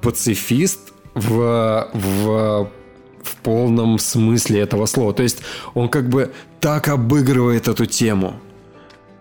пацифист 0.01 0.93
в, 1.15 1.89
в, 1.93 2.71
в 3.23 3.35
полном 3.41 3.97
смысле 3.97 4.61
этого 4.61 4.85
слова. 4.85 5.13
То 5.13 5.23
есть 5.23 5.39
он 5.73 5.89
как 5.89 6.09
бы 6.09 6.31
так 6.59 6.87
обыгрывает 6.87 7.67
эту 7.67 7.85
тему, 7.85 8.39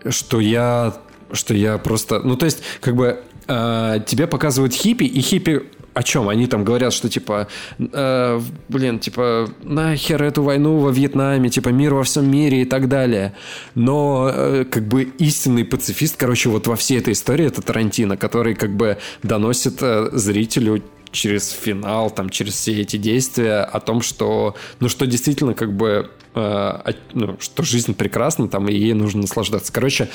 что 0.09 0.41
я, 0.41 0.95
что 1.33 1.55
я 1.55 1.79
просто... 1.79 2.21
Ну, 2.21 2.37
то 2.37 2.45
есть, 2.45 2.63
как 2.81 2.97
бы 2.97 3.23
э, 3.47 4.01
тебе 4.07 4.27
показывают 4.27 4.75
хиппи, 4.75 5.05
и 5.05 5.21
хиппи 5.21 5.63
о 5.95 6.03
чем? 6.03 6.29
Они 6.29 6.47
там 6.47 6.65
говорят, 6.65 6.93
что 6.93 7.09
типа, 7.09 7.49
э, 7.79 8.41
блин, 8.69 8.99
типа, 8.99 9.49
нахер 9.63 10.23
эту 10.23 10.43
войну 10.43 10.79
во 10.79 10.91
Вьетнаме, 10.91 11.49
типа, 11.49 11.69
мир 11.69 11.95
во 11.95 12.03
всем 12.03 12.31
мире 12.31 12.63
и 12.63 12.65
так 12.65 12.89
далее. 12.89 13.35
Но 13.75 14.31
э, 14.33 14.65
как 14.65 14.87
бы 14.89 15.05
истинный 15.05 15.65
пацифист, 15.65 16.17
короче, 16.17 16.49
вот 16.49 16.67
во 16.67 16.77
всей 16.77 16.99
этой 16.99 17.13
истории 17.13 17.47
это 17.47 17.63
Тарантино, 17.63 18.17
который 18.17 18.55
как 18.55 18.75
бы 18.77 18.99
доносит 19.23 19.79
э, 19.81 20.11
зрителю 20.13 20.83
через 21.13 21.51
финал, 21.51 22.11
там, 22.11 22.29
через 22.29 22.55
все 22.55 22.81
эти 22.81 22.97
действия 22.97 23.61
о 23.61 23.81
том, 23.81 24.03
что, 24.03 24.57
ну, 24.81 24.89
что 24.89 25.07
действительно 25.07 25.55
как 25.55 25.73
бы 25.73 26.11
ну, 26.35 27.37
что 27.39 27.63
жизнь 27.63 27.95
прекрасна, 27.95 28.49
там, 28.49 28.69
и 28.69 28.75
ей 28.75 28.93
нужно 28.93 29.23
наслаждаться. 29.23 29.73
Короче, 29.73 30.09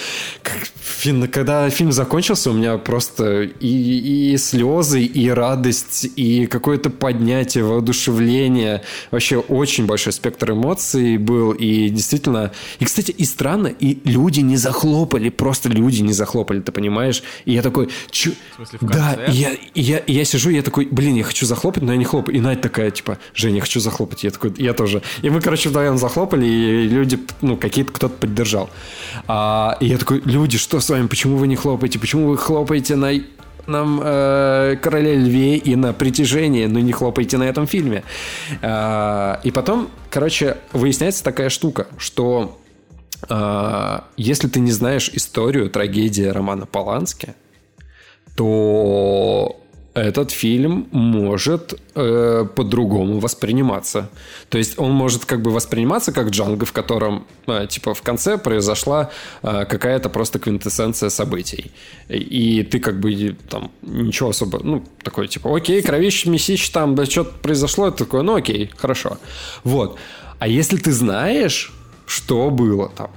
когда 1.32 1.70
фильм 1.70 1.92
закончился, 1.94 2.52
у 2.52 2.54
меня 2.54 2.78
просто 2.78 3.44
и, 3.44 4.34
и 4.34 4.38
слезы, 4.38 5.02
и 5.02 5.30
радость, 5.30 6.10
и 6.16 6.46
какое-то 6.48 6.90
поднятие, 6.90 7.64
воодушевление. 7.64 8.84
Вообще 9.12 9.38
очень 9.38 9.86
большой 9.86 10.12
спектр 10.12 10.52
эмоций 10.52 11.18
был, 11.18 11.52
и 11.54 11.90
действительно... 11.90 12.52
И, 12.80 12.86
кстати, 12.86 13.12
и 13.12 13.24
странно, 13.24 13.68
и 13.68 14.00
люди 14.04 14.42
не 14.42 14.58
захлопали, 14.58 15.30
просто 15.30 15.70
люди 15.70 16.02
не 16.02 16.14
захлопали, 16.14 16.60
ты 16.60 16.74
понимаешь? 16.74 17.24
И 17.46 17.54
я 17.54 17.62
такой... 17.62 17.88
Чё? 18.12 18.32
В 18.52 18.56
смысле, 18.56 18.80
в 18.82 18.86
конце? 18.88 19.00
Да, 19.00 19.26
и 19.26 19.32
я, 19.32 19.52
и 19.54 19.82
я, 19.82 19.98
и 20.00 20.14
я 20.14 20.26
сижу, 20.26 20.50
и 20.50 20.56
я 20.56 20.64
такой, 20.64 20.86
блин, 20.92 21.16
я 21.16 21.24
хочу 21.24 21.46
захлопать, 21.46 21.84
но 21.84 21.94
я 21.94 21.98
не 21.98 22.06
хлопаю. 22.06 22.36
И 22.36 22.42
Надя 22.42 22.62
такая, 22.62 22.92
типа, 22.92 23.20
Женя, 23.34 23.56
я 23.56 23.62
хочу 23.62 23.80
захлопать. 23.80 24.24
Я 24.26 24.32
такой, 24.32 24.54
я 24.58 24.74
тоже. 24.74 25.02
И 25.22 25.30
мы, 25.30 25.40
короче, 25.40 25.70
вдвоем 25.70 25.94
захлопали 25.94 26.09
захлопали, 26.10 26.46
и 26.46 26.88
люди, 26.88 27.20
ну, 27.42 27.56
какие-то 27.56 27.94
кто-то 27.94 28.16
поддержал. 28.16 28.70
А, 29.28 29.78
и 29.80 29.86
я 29.86 29.98
такой, 29.98 30.22
люди, 30.26 30.58
что 30.58 30.80
с 30.80 30.90
вами, 30.90 31.08
почему 31.08 31.38
вы 31.38 31.48
не 31.48 31.56
хлопаете, 31.56 32.00
почему 32.00 32.28
вы 32.28 32.38
хлопаете 32.38 32.96
на 32.96 33.12
нам 33.68 34.02
э, 34.04 34.78
«Короле 34.82 35.16
льве» 35.16 35.58
и 35.58 35.76
на 35.76 35.94
«Притяжение», 35.94 36.68
но 36.68 36.80
не 36.80 36.92
хлопайте 36.92 37.38
на 37.38 37.44
этом 37.44 37.68
фильме. 37.68 38.04
Э, 38.64 39.36
и 39.44 39.52
потом, 39.52 39.90
короче, 40.10 40.58
выясняется 40.74 41.24
такая 41.24 41.50
штука, 41.50 41.86
что 42.00 42.60
э, 43.30 44.00
если 44.18 44.48
ты 44.48 44.60
не 44.60 44.72
знаешь 44.72 45.12
историю, 45.14 45.70
трагедии 45.70 46.24
романа 46.24 46.66
Полански, 46.66 47.36
то 48.36 49.62
этот 49.94 50.32
фильм 50.32 50.88
может 50.92 51.74
э, 51.96 52.46
по-другому 52.56 53.20
восприниматься. 53.20 54.10
То 54.50 54.58
есть 54.58 54.80
он 54.80 54.92
может 54.92 55.26
как 55.26 55.42
бы 55.42 55.52
восприниматься 55.52 56.12
как 56.12 56.30
Джанго, 56.30 56.66
в 56.66 56.72
котором 56.72 57.26
э, 57.48 57.68
типа 57.68 57.94
в 57.94 58.02
конце 58.02 58.38
произошла 58.38 59.10
э, 59.42 59.66
какая-то 59.66 60.10
просто 60.10 60.40
квинтэссенция 60.40 61.10
событий. 61.10 61.72
И, 62.08 62.64
ты 62.64 62.80
как 62.80 63.00
бы 63.00 63.36
там 63.50 63.72
ничего 63.82 64.30
особо, 64.30 64.60
ну, 64.64 64.84
такой 65.04 65.28
типа, 65.28 65.56
окей, 65.56 65.82
кровище, 65.82 66.30
месищ, 66.30 66.70
там, 66.70 66.96
да 66.96 67.06
что-то 67.06 67.32
произошло, 67.42 67.92
такое, 67.92 68.22
ну 68.22 68.36
окей, 68.36 68.72
хорошо. 68.78 69.18
Вот. 69.64 69.98
А 70.40 70.48
если 70.48 70.78
ты 70.78 70.92
знаешь, 70.92 71.74
что 72.06 72.50
было 72.50 72.90
там, 72.90 73.10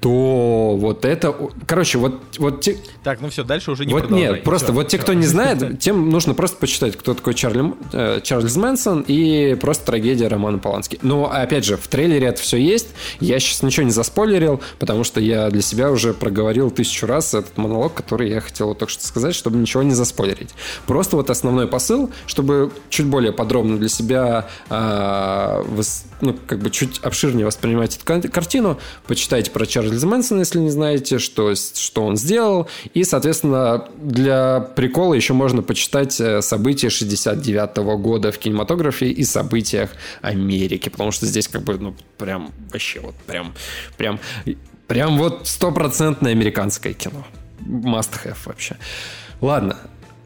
то 0.00 0.76
вот 0.76 1.04
это... 1.04 1.34
Короче, 1.66 1.98
вот... 1.98 2.20
вот 2.38 2.60
те... 2.60 2.76
Так, 3.02 3.20
ну 3.20 3.30
все, 3.30 3.42
дальше 3.42 3.72
уже 3.72 3.84
не 3.84 3.92
вот 3.92 4.10
Нет, 4.10 4.44
просто 4.44 4.66
все, 4.66 4.74
вот 4.74 4.88
те, 4.88 4.98
кто 4.98 5.12
не 5.12 5.26
знает, 5.26 5.80
тем 5.80 6.10
нужно 6.10 6.34
просто 6.34 6.56
почитать, 6.58 6.96
кто 6.96 7.14
такой 7.14 7.34
Чарли, 7.34 7.74
э, 7.92 8.20
Чарльз 8.22 8.54
Мэнсон 8.56 9.04
и 9.06 9.56
просто 9.60 9.86
трагедия 9.86 10.28
Романа 10.28 10.58
Полански. 10.58 11.00
Но, 11.02 11.30
опять 11.30 11.64
же, 11.64 11.76
в 11.76 11.88
трейлере 11.88 12.28
это 12.28 12.40
все 12.40 12.58
есть. 12.58 12.88
Я 13.18 13.40
сейчас 13.40 13.62
ничего 13.62 13.84
не 13.84 13.90
заспойлерил, 13.90 14.60
потому 14.78 15.02
что 15.02 15.20
я 15.20 15.50
для 15.50 15.62
себя 15.62 15.90
уже 15.90 16.14
проговорил 16.14 16.70
тысячу 16.70 17.06
раз 17.06 17.34
этот 17.34 17.58
монолог, 17.58 17.94
который 17.94 18.30
я 18.30 18.40
хотел 18.40 18.74
только 18.76 18.92
что 18.92 19.04
сказать, 19.04 19.34
чтобы 19.34 19.58
ничего 19.58 19.82
не 19.82 19.94
заспойлерить. 19.94 20.50
Просто 20.86 21.16
вот 21.16 21.28
основной 21.28 21.66
посыл, 21.66 22.10
чтобы 22.26 22.70
чуть 22.88 23.06
более 23.06 23.32
подробно 23.32 23.78
для 23.78 23.88
себя 23.88 24.48
э, 24.70 25.62
вос, 25.66 26.04
ну, 26.20 26.36
как 26.46 26.60
бы 26.60 26.70
чуть 26.70 27.00
обширнее 27.00 27.46
воспринимать 27.46 27.96
эту 27.96 28.30
картину, 28.30 28.78
почитайте 29.06 29.50
про 29.50 29.66
Чарльза 29.66 29.87
Чарльза 29.88 30.06
Мэнсона, 30.06 30.40
если 30.40 30.58
не 30.58 30.70
знаете, 30.70 31.18
что, 31.18 31.54
что 31.54 32.04
он 32.04 32.16
сделал. 32.16 32.68
И, 32.92 33.04
соответственно, 33.04 33.88
для 33.96 34.60
прикола 34.60 35.14
еще 35.14 35.32
можно 35.32 35.62
почитать 35.62 36.20
э, 36.20 36.42
события 36.42 36.90
69 36.90 37.70
-го 37.78 37.96
года 37.96 38.30
в 38.30 38.38
кинематографе 38.38 39.06
и 39.06 39.24
событиях 39.24 39.90
Америки. 40.20 40.88
Потому 40.90 41.10
что 41.10 41.26
здесь 41.26 41.48
как 41.48 41.62
бы, 41.62 41.78
ну, 41.78 41.94
прям 42.18 42.52
вообще 42.70 43.00
вот 43.00 43.14
прям, 43.26 43.54
прям, 43.96 44.20
прям 44.86 45.18
вот 45.18 45.48
стопроцентное 45.48 46.32
американское 46.32 46.92
кино. 46.92 47.24
Must 47.60 48.10
have 48.24 48.36
вообще. 48.44 48.76
Ладно, 49.40 49.76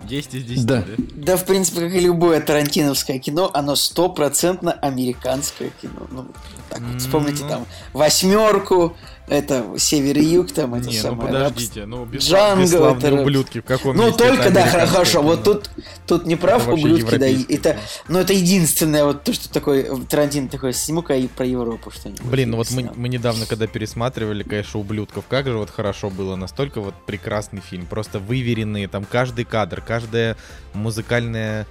10 0.04 0.34
из 0.34 0.44
10, 0.44 0.66
да. 0.66 0.76
да? 0.76 1.04
Да, 1.14 1.36
в 1.36 1.44
принципе, 1.44 1.82
как 1.82 1.94
и 1.94 2.00
любое 2.00 2.40
тарантиновское 2.40 3.18
кино, 3.18 3.50
оно 3.52 3.76
стопроцентно 3.76 4.72
американское 4.72 5.70
кино. 5.80 6.06
Ну, 6.10 6.26
так 6.68 6.80
вот, 6.80 7.00
вспомните 7.00 7.44
там 7.46 7.66
«Восьмерку», 7.92 8.96
это 9.28 9.64
север 9.78 10.18
и 10.18 10.24
юг, 10.24 10.52
там 10.52 10.74
это 10.74 10.88
Не, 10.88 10.98
самое. 10.98 11.32
ну 11.32 11.38
подождите, 11.38 11.86
ну 11.86 12.08
Джанго, 12.12 12.90
это... 12.90 13.14
ублюдки 13.14 13.60
в 13.60 13.64
каком 13.64 13.96
Ну 13.96 14.12
только, 14.12 14.50
да, 14.50 14.66
хорошо, 14.66 15.22
вот 15.22 15.44
тут, 15.44 15.70
тут 16.06 16.26
не 16.26 16.36
прав 16.36 16.68
ублюдки, 16.68 17.16
да, 17.16 17.26
это, 17.26 17.78
ну 18.08 18.18
это 18.18 18.32
единственное 18.32 19.04
вот 19.04 19.24
то, 19.24 19.32
что 19.32 19.52
такое, 19.52 19.86
Тарантино 20.08 20.48
такой, 20.48 20.72
сниму-ка 20.72 21.14
и 21.14 21.28
про 21.28 21.46
Европу 21.46 21.90
что-нибудь. 21.90 22.22
Блин, 22.22 22.50
ну 22.50 22.56
вот 22.56 22.70
мы, 22.72 22.90
мы 22.94 23.08
недавно, 23.08 23.46
когда 23.46 23.66
пересматривали, 23.66 24.42
конечно, 24.42 24.80
ублюдков, 24.80 25.24
как 25.28 25.46
же 25.46 25.56
вот 25.56 25.70
хорошо 25.70 26.10
было, 26.10 26.36
настолько 26.36 26.80
вот 26.80 26.94
прекрасный 27.06 27.60
фильм, 27.60 27.86
просто 27.86 28.18
выверенные, 28.18 28.88
там 28.88 29.04
каждый 29.04 29.44
кадр, 29.44 29.82
каждая 29.86 30.36
музыкальная 30.74 31.66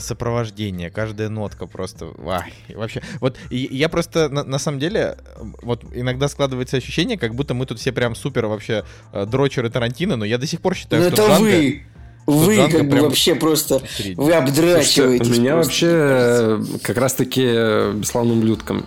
сопровождение, 0.00 0.90
каждая 0.90 1.28
нотка 1.28 1.66
просто, 1.66 2.12
ай, 2.26 2.52
вообще. 2.74 3.02
Вот 3.20 3.36
я 3.50 3.88
просто 3.88 4.28
на, 4.28 4.44
на 4.44 4.58
самом 4.58 4.78
деле, 4.78 5.18
вот 5.62 5.84
иногда 5.92 6.28
складывается 6.28 6.76
ощущение, 6.76 7.18
как 7.18 7.34
будто 7.34 7.54
мы 7.54 7.66
тут 7.66 7.78
все 7.78 7.92
прям 7.92 8.14
супер 8.14 8.46
вообще 8.46 8.84
э, 9.12 9.26
дрочеры 9.26 9.70
Тарантино, 9.70 10.16
но 10.16 10.24
я 10.24 10.38
до 10.38 10.46
сих 10.46 10.60
пор 10.60 10.74
считаю, 10.74 11.02
но 11.02 11.10
что 11.10 11.22
это 11.22 11.32
Джанго, 11.32 11.44
вы. 11.44 11.82
Вы 12.26 12.56
Джанго 12.56 12.78
как 12.78 12.88
бы 12.88 13.00
вообще 13.00 13.34
просто 13.34 13.82
вы 14.16 14.32
обдрачиваете. 14.32 15.24
У 15.24 15.34
меня 15.34 15.56
вообще 15.56 16.62
как 16.82 16.96
раз-таки 16.96 17.44
э, 17.44 17.92
бесславным 17.94 18.38
ублюдком 18.38 18.86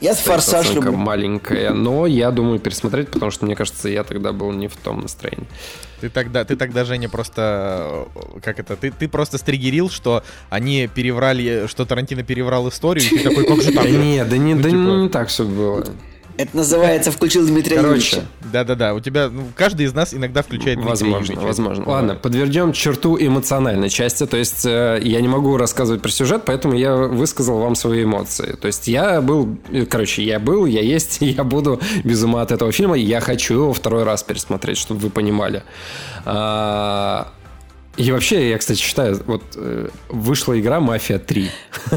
я 0.00 0.14
форсаж 0.14 0.72
люблю. 0.72 0.92
маленькая, 0.92 1.70
но 1.70 2.06
я 2.06 2.30
думаю 2.30 2.58
пересмотреть, 2.58 3.08
потому 3.08 3.30
что 3.30 3.46
мне 3.46 3.56
кажется, 3.56 3.88
я 3.88 4.04
тогда 4.04 4.32
был 4.32 4.52
не 4.52 4.68
в 4.68 4.76
том 4.76 5.00
настроении. 5.00 5.46
Ты 6.00 6.10
тогда, 6.10 6.44
ты 6.44 6.56
тогда, 6.56 6.84
Женя, 6.84 7.08
просто, 7.08 8.06
э, 8.14 8.40
как 8.42 8.58
это, 8.58 8.76
ты, 8.76 8.90
ты 8.90 9.08
просто 9.08 9.38
стригерил, 9.38 9.88
что 9.88 10.22
они 10.50 10.88
переврали, 10.92 11.66
что 11.66 11.86
Тарантино 11.86 12.22
переврал 12.22 12.68
историю, 12.68 13.06
и 13.06 13.18
ты 13.18 13.24
такой, 13.24 13.46
как 13.46 13.62
же 13.62 13.72
так? 13.72 13.84
Нет, 13.88 14.28
да 14.28 14.36
не, 14.36 14.54
да 14.54 14.68
типа 14.68 14.76
не 14.76 15.08
так 15.08 15.28
все 15.28 15.44
было. 15.44 15.84
Это 16.36 16.56
называется 16.56 17.12
«включил 17.12 17.46
Дмитрия 17.46 17.76
Короче, 17.76 18.22
Да-да-да, 18.52 18.94
у 18.94 19.00
тебя, 19.00 19.28
ну, 19.28 19.46
каждый 19.54 19.86
из 19.86 19.94
нас 19.94 20.12
иногда 20.14 20.42
включает 20.42 20.76
Дмитрия 20.78 20.90
Возможно, 20.90 21.32
Юрьевича. 21.32 21.46
возможно. 21.46 21.88
Ладно, 21.88 22.14
подведем 22.16 22.72
черту 22.72 23.16
эмоциональной 23.18 23.88
части. 23.88 24.26
То 24.26 24.36
есть 24.36 24.66
э, 24.66 25.00
я 25.02 25.20
не 25.20 25.28
могу 25.28 25.56
рассказывать 25.56 26.02
про 26.02 26.10
сюжет, 26.10 26.42
поэтому 26.44 26.74
я 26.74 26.94
высказал 26.96 27.58
вам 27.60 27.76
свои 27.76 28.04
эмоции. 28.04 28.56
То 28.60 28.66
есть 28.66 28.88
я 28.88 29.20
был, 29.20 29.58
э, 29.70 29.86
короче, 29.86 30.24
я 30.24 30.40
был, 30.40 30.66
я 30.66 30.80
есть, 30.80 31.18
я 31.20 31.44
буду 31.44 31.80
без 32.02 32.22
ума 32.22 32.42
от 32.42 32.50
этого 32.50 32.72
фильма. 32.72 32.96
Я 32.96 33.20
хочу 33.20 33.54
его 33.54 33.72
второй 33.72 34.02
раз 34.02 34.22
пересмотреть, 34.24 34.78
чтобы 34.78 35.00
вы 35.00 35.10
понимали. 35.10 35.62
А, 36.24 37.28
и 37.96 38.10
вообще, 38.10 38.50
я, 38.50 38.58
кстати, 38.58 38.80
считаю, 38.80 39.22
вот 39.26 39.42
э, 39.54 39.88
вышла 40.08 40.58
игра 40.58 40.80
«Мафия 40.80 41.18
3». 41.18 41.48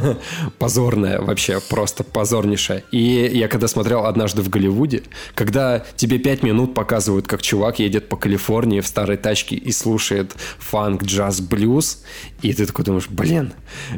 Позорная 0.59 1.19
вообще, 1.19 1.59
просто 1.69 2.03
позорнейшая. 2.03 2.83
И 2.91 3.31
я 3.33 3.47
когда 3.47 3.67
смотрел 3.67 4.05
«Однажды 4.05 4.43
в 4.43 4.49
Голливуде», 4.49 5.03
когда 5.33 5.83
тебе 5.95 6.19
пять 6.19 6.43
минут 6.43 6.75
показывают, 6.75 7.27
как 7.27 7.41
чувак 7.41 7.79
едет 7.79 8.09
по 8.09 8.17
Калифорнии 8.17 8.81
в 8.81 8.87
старой 8.87 9.17
тачке 9.17 9.55
и 9.55 9.71
слушает 9.71 10.35
фанк, 10.59 11.03
джаз, 11.03 11.41
блюз, 11.41 12.03
и 12.43 12.53
ты 12.53 12.67
такой 12.67 12.85
думаешь, 12.85 13.09
блин, 13.09 13.53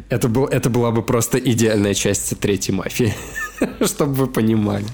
это, 0.08 0.28
был, 0.28 0.46
это 0.46 0.70
была 0.70 0.92
бы 0.92 1.02
просто 1.02 1.38
идеальная 1.38 1.94
часть 1.94 2.38
третьей 2.40 2.74
«Мафии», 2.74 3.14
чтобы 3.84 4.14
вы 4.14 4.26
понимали. 4.26 4.86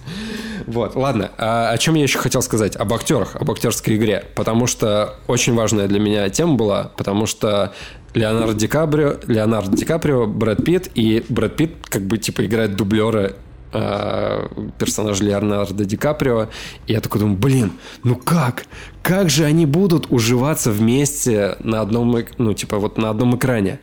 Вот, 0.66 0.96
ладно. 0.96 1.30
А 1.38 1.70
о 1.70 1.78
чем 1.78 1.94
я 1.94 2.02
еще 2.02 2.18
хотел 2.18 2.42
сказать? 2.42 2.76
Об 2.76 2.92
актерах, 2.92 3.36
об 3.36 3.50
актерской 3.50 3.96
игре. 3.96 4.24
Потому 4.34 4.66
что 4.66 5.14
очень 5.28 5.54
важная 5.54 5.86
для 5.86 6.00
меня 6.00 6.28
тема 6.28 6.54
была, 6.54 6.90
потому 6.96 7.26
что 7.26 7.72
Леонардо 8.14 8.54
Ди 8.54 8.66
Каприо, 8.66 9.16
Леонардо 9.26 9.76
Ди 9.76 9.84
Каприо, 9.84 10.26
Брэд 10.26 10.64
Питт, 10.64 10.90
и 10.94 11.24
Брэд 11.28 11.56
Питт 11.56 11.72
как 11.84 12.02
бы 12.02 12.18
типа 12.18 12.46
играет 12.46 12.74
дублера 12.74 13.34
э, 13.72 14.48
персонаж 14.78 15.20
Леонардо 15.20 15.84
Ди 15.84 15.96
Каприо. 15.96 16.48
И 16.86 16.92
я 16.92 17.00
такой 17.00 17.20
думаю, 17.20 17.38
блин, 17.38 17.72
ну 18.02 18.16
как? 18.16 18.64
Как 19.02 19.30
же 19.30 19.44
они 19.44 19.66
будут 19.66 20.10
уживаться 20.10 20.72
вместе 20.72 21.56
на 21.60 21.80
одном, 21.80 22.16
ну, 22.38 22.54
типа, 22.54 22.78
вот 22.78 22.98
на 22.98 23.10
одном 23.10 23.36
экране? 23.36 23.80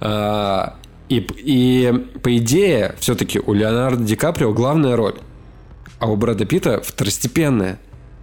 А, 0.00 0.76
и, 1.08 1.26
и 1.36 1.92
по 2.22 2.36
идее, 2.36 2.94
все-таки 2.98 3.38
у 3.40 3.52
Леонардо 3.52 4.04
Ди 4.04 4.16
Каприо 4.16 4.52
главная 4.52 4.96
роль, 4.96 5.16
а 5.98 6.10
у 6.10 6.16
Брэда 6.16 6.44
Питта 6.44 6.80
второстепенная. 6.82 7.78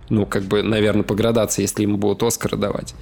Ну, 0.09 0.25
как 0.25 0.43
бы, 0.43 0.61
наверное, 0.61 1.03
по 1.03 1.15
градации, 1.15 1.61
если 1.61 1.83
ему 1.83 1.97
будут 1.97 2.21
Оскары 2.23 2.57
давать. 2.57 2.93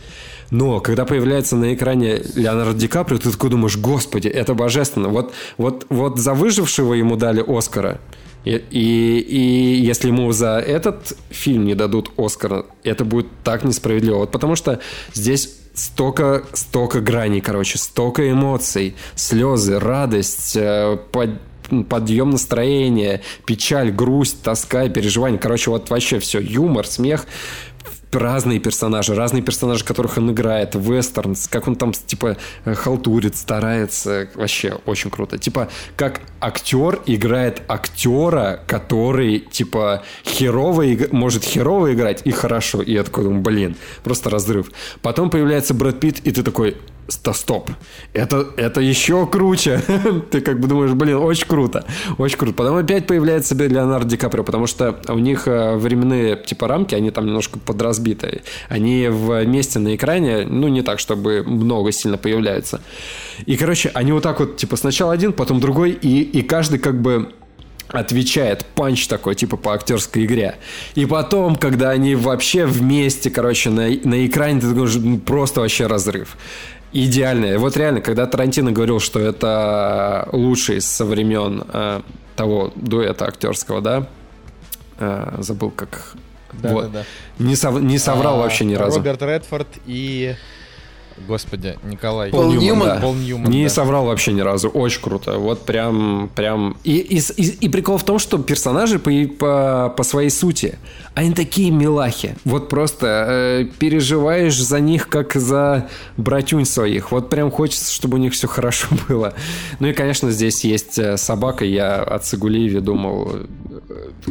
Но 0.51 0.79
когда 0.79 1.05
появляется 1.05 1.55
на 1.55 1.73
экране 1.73 2.21
Леонардо 2.35 2.73
Ди 2.73 2.87
Каприо, 2.87 3.17
ты 3.17 3.31
такой 3.31 3.49
думаешь, 3.49 3.77
господи, 3.77 4.27
это 4.27 4.53
божественно. 4.53 5.09
Вот, 5.09 5.33
вот, 5.57 5.87
вот 5.89 6.19
за 6.19 6.35
выжившего 6.35 6.93
ему 6.93 7.15
дали 7.15 7.43
Оскара. 7.45 7.99
И, 8.45 8.51
и, 8.69 9.19
и 9.19 9.81
если 9.81 10.09
ему 10.09 10.31
за 10.31 10.59
этот 10.59 11.17
фильм 11.29 11.65
не 11.65 11.73
дадут 11.75 12.11
Оскара, 12.17 12.65
это 12.83 13.05
будет 13.05 13.27
так 13.43 13.63
несправедливо. 13.63 14.19
Вот 14.19 14.31
потому 14.31 14.55
что 14.55 14.79
здесь 15.13 15.49
столько, 15.73 16.43
столько 16.53 16.99
граней, 17.01 17.41
короче, 17.41 17.77
столько 17.77 18.29
эмоций, 18.29 18.95
слезы, 19.15 19.79
радость, 19.79 20.55
э, 20.55 20.97
под- 21.11 21.39
подъем 21.87 22.31
настроения, 22.31 23.21
печаль, 23.45 23.91
грусть, 23.91 24.41
тоска, 24.41 24.87
переживания. 24.89 25.39
Короче, 25.39 25.71
вот 25.71 25.89
вообще 25.89 26.19
все. 26.19 26.39
Юмор, 26.39 26.85
смех 26.85 27.25
разные 28.11 28.59
персонажи, 28.59 29.13
разные 29.15 29.43
персонажи, 29.43 29.83
которых 29.83 30.17
он 30.17 30.31
играет, 30.31 30.75
вестернс, 30.75 31.47
как 31.47 31.67
он 31.67 31.75
там, 31.75 31.91
типа, 31.93 32.37
э, 32.65 32.73
халтурит, 32.73 33.35
старается, 33.35 34.29
вообще 34.35 34.79
очень 34.85 35.09
круто. 35.09 35.37
Типа, 35.37 35.69
как 35.95 36.21
актер 36.39 36.99
играет 37.05 37.61
актера, 37.67 38.61
который, 38.67 39.39
типа, 39.39 40.03
херово, 40.25 40.85
может 41.11 41.43
херово 41.43 41.93
играть 41.93 42.21
и 42.25 42.31
хорошо. 42.31 42.81
И 42.81 42.93
я 42.93 43.03
такой 43.03 43.29
блин, 43.29 43.75
просто 44.03 44.29
разрыв. 44.29 44.71
Потом 45.01 45.29
появляется 45.29 45.73
Брэд 45.73 45.99
Питт, 45.99 46.19
и 46.19 46.31
ты 46.31 46.43
такой, 46.43 46.77
«Ста- 47.09 47.33
стоп, 47.33 47.71
это, 48.13 48.47
это 48.55 48.81
еще 48.81 49.27
круче. 49.27 49.81
Ты 50.31 50.41
как 50.41 50.59
бы 50.59 50.67
думаешь, 50.67 50.91
блин, 50.93 51.17
очень 51.17 51.47
круто, 51.47 51.85
очень 52.17 52.37
круто. 52.37 52.55
Потом 52.55 52.77
опять 52.77 53.07
появляется 53.07 53.55
себе 53.55 53.67
Леонардо 53.67 54.09
Ди 54.09 54.17
Каприо, 54.17 54.43
потому 54.43 54.67
что 54.67 54.99
у 55.07 55.19
них 55.19 55.47
э, 55.47 55.75
временные 55.75 56.37
типа 56.37 56.67
рамки, 56.67 56.95
они 56.95 57.11
там 57.11 57.25
немножко 57.25 57.59
подразбиты. 57.59 58.43
Они 58.69 59.07
вместе 59.09 59.79
на 59.79 59.95
экране, 59.95 60.45
ну, 60.45 60.67
не 60.67 60.81
так, 60.81 60.99
чтобы 60.99 61.43
много 61.45 61.91
сильно 61.91 62.17
появляются. 62.17 62.81
И, 63.45 63.57
короче, 63.57 63.91
они 63.93 64.11
вот 64.11 64.23
так 64.23 64.39
вот, 64.39 64.57
типа, 64.57 64.75
сначала 64.75 65.13
один, 65.13 65.33
потом 65.33 65.59
другой, 65.59 65.91
и, 65.91 66.21
и 66.21 66.41
каждый 66.41 66.79
как 66.79 67.01
бы 67.01 67.29
отвечает 67.87 68.65
панч 68.75 69.07
такой, 69.07 69.35
типа 69.35 69.57
по 69.57 69.73
актерской 69.73 70.25
игре. 70.25 70.57
И 70.95 71.05
потом, 71.05 71.55
когда 71.55 71.89
они 71.89 72.15
вообще 72.15 72.65
вместе, 72.65 73.29
короче, 73.29 73.69
на, 73.69 73.87
на 74.03 74.25
экране, 74.25 74.61
ты 74.61 74.67
думаешь, 74.67 74.95
ну, 74.95 75.17
просто 75.17 75.61
вообще 75.61 75.87
разрыв. 75.87 76.37
Идеальное. 76.91 77.59
Вот 77.59 77.77
реально, 77.77 78.01
когда 78.01 78.25
Тарантино 78.25 78.71
говорил, 78.71 78.99
что 78.99 79.19
это 79.19 80.27
лучший 80.31 80.81
со 80.81 81.05
времен 81.05 81.63
э, 81.71 82.01
того 82.35 82.71
дуэта 82.75 83.25
актерского, 83.25 83.81
да? 83.81 84.07
Э, 84.97 85.35
забыл, 85.39 85.69
как... 85.71 86.13
Да, 86.51 86.69
вот. 86.73 86.91
да, 86.91 87.03
Не, 87.37 87.55
сов- 87.55 87.79
не 87.81 87.99
соврал 87.99 88.35
А, 88.39 88.43
вообще 88.43 88.65
ни 88.65 88.73
разу. 88.73 88.97
Роберт 88.97 89.21
Редфорд 89.21 89.67
и... 89.85 90.35
Господи, 91.27 91.77
Николай. 91.83 92.31
Пол 92.31 92.51
Ньюман? 92.53 92.87
да. 92.87 92.95
Пол 93.01 93.13
Ньюман, 93.13 93.51
Не 93.51 93.63
да. 93.63 93.69
соврал 93.69 94.05
вообще 94.05 94.33
ни 94.33 94.41
разу. 94.41 94.69
Очень 94.69 95.01
круто. 95.01 95.37
Вот 95.37 95.65
прям, 95.65 96.29
прям. 96.35 96.77
И, 96.83 96.97
и, 96.97 97.19
и- 97.37 97.57
и 97.65 97.69
прикол 97.69 97.97
в 97.97 98.03
том, 98.03 98.19
что 98.19 98.37
персонажи 98.37 98.99
по, 98.99 99.11
по, 99.37 99.93
по 99.95 100.03
своей 100.03 100.29
сути, 100.29 100.77
они 101.13 101.33
такие 101.33 101.71
милахи. 101.71 102.35
Вот 102.45 102.69
просто 102.69 103.25
э, 103.29 103.65
переживаешь 103.79 104.57
за 104.61 104.79
них, 104.79 105.07
как 105.09 105.33
за 105.35 105.89
братюнь 106.17 106.65
своих. 106.65 107.11
Вот 107.11 107.29
прям 107.29 107.51
хочется, 107.51 107.93
чтобы 107.93 108.17
у 108.17 108.19
них 108.19 108.33
все 108.33 108.47
хорошо 108.47 108.87
было. 109.07 109.33
Ну 109.79 109.87
и, 109.87 109.93
конечно, 109.93 110.31
здесь 110.31 110.63
есть 110.63 110.97
э, 110.99 111.17
собака. 111.17 111.65
Я 111.65 112.01
от 112.01 112.25
Сагулиеви 112.25 112.79
думал 112.79 113.29
э, 113.33 113.78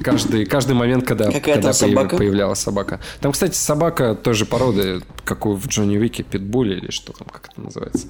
каждый, 0.02 0.46
каждый 0.46 0.74
момент, 0.74 1.06
когда, 1.06 1.30
когда 1.40 1.72
собака? 1.72 2.16
появлялась 2.16 2.58
собака. 2.58 3.00
Там, 3.20 3.32
кстати, 3.32 3.54
собака 3.54 4.14
той 4.14 4.34
же 4.34 4.46
породы, 4.46 5.02
как 5.24 5.46
у 5.46 5.54
в 5.54 5.66
Джонни 5.66 5.98
Уике, 5.98 6.22
питбуль 6.22 6.72
или 6.74 6.90
что 6.90 7.12
там, 7.12 7.28
как 7.28 7.48
это 7.50 7.60
называется. 7.60 8.06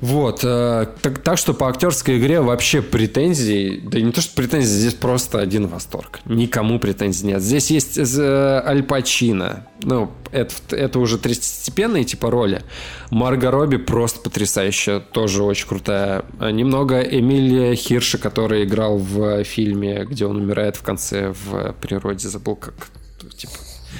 Вот. 0.00 0.40
э, 0.44 0.86
так, 1.02 1.18
так 1.20 1.38
что 1.38 1.54
по 1.54 1.68
актерской 1.68 2.18
игре 2.18 2.40
вообще 2.40 2.82
претензий, 2.82 3.80
да 3.84 4.00
не 4.00 4.12
то, 4.12 4.20
что 4.20 4.34
претензий, 4.34 4.78
здесь 4.78 4.94
просто 4.94 5.40
один 5.40 5.66
восторг. 5.66 6.20
Никому 6.24 6.78
претензий 6.78 7.26
нет. 7.26 7.42
Здесь 7.42 7.70
есть 7.70 7.98
э, 7.98 8.62
Аль 8.64 8.82
Пачино. 8.82 9.67
Ну, 9.82 10.10
это, 10.32 10.54
это 10.70 10.98
уже 10.98 11.18
третьестепенные 11.18 12.04
типа 12.04 12.30
роли. 12.30 12.62
Марго 13.10 13.50
Робби 13.50 13.76
просто 13.76 14.20
потрясающая, 14.20 14.98
тоже 14.98 15.42
очень 15.44 15.68
крутая. 15.68 16.24
А 16.40 16.50
Немного 16.50 17.00
Эмилия 17.00 17.74
Хирша, 17.76 18.18
который 18.18 18.64
играл 18.64 18.98
в 18.98 19.44
фильме, 19.44 20.04
где 20.04 20.26
он 20.26 20.36
умирает 20.36 20.76
в 20.76 20.82
конце 20.82 21.32
в 21.32 21.74
природе, 21.80 22.28
забыл 22.28 22.56
как, 22.56 22.74
типа, 23.36 23.52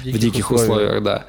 в 0.03 0.17
диких 0.17 0.51
условиях, 0.51 1.01
да. 1.03 1.25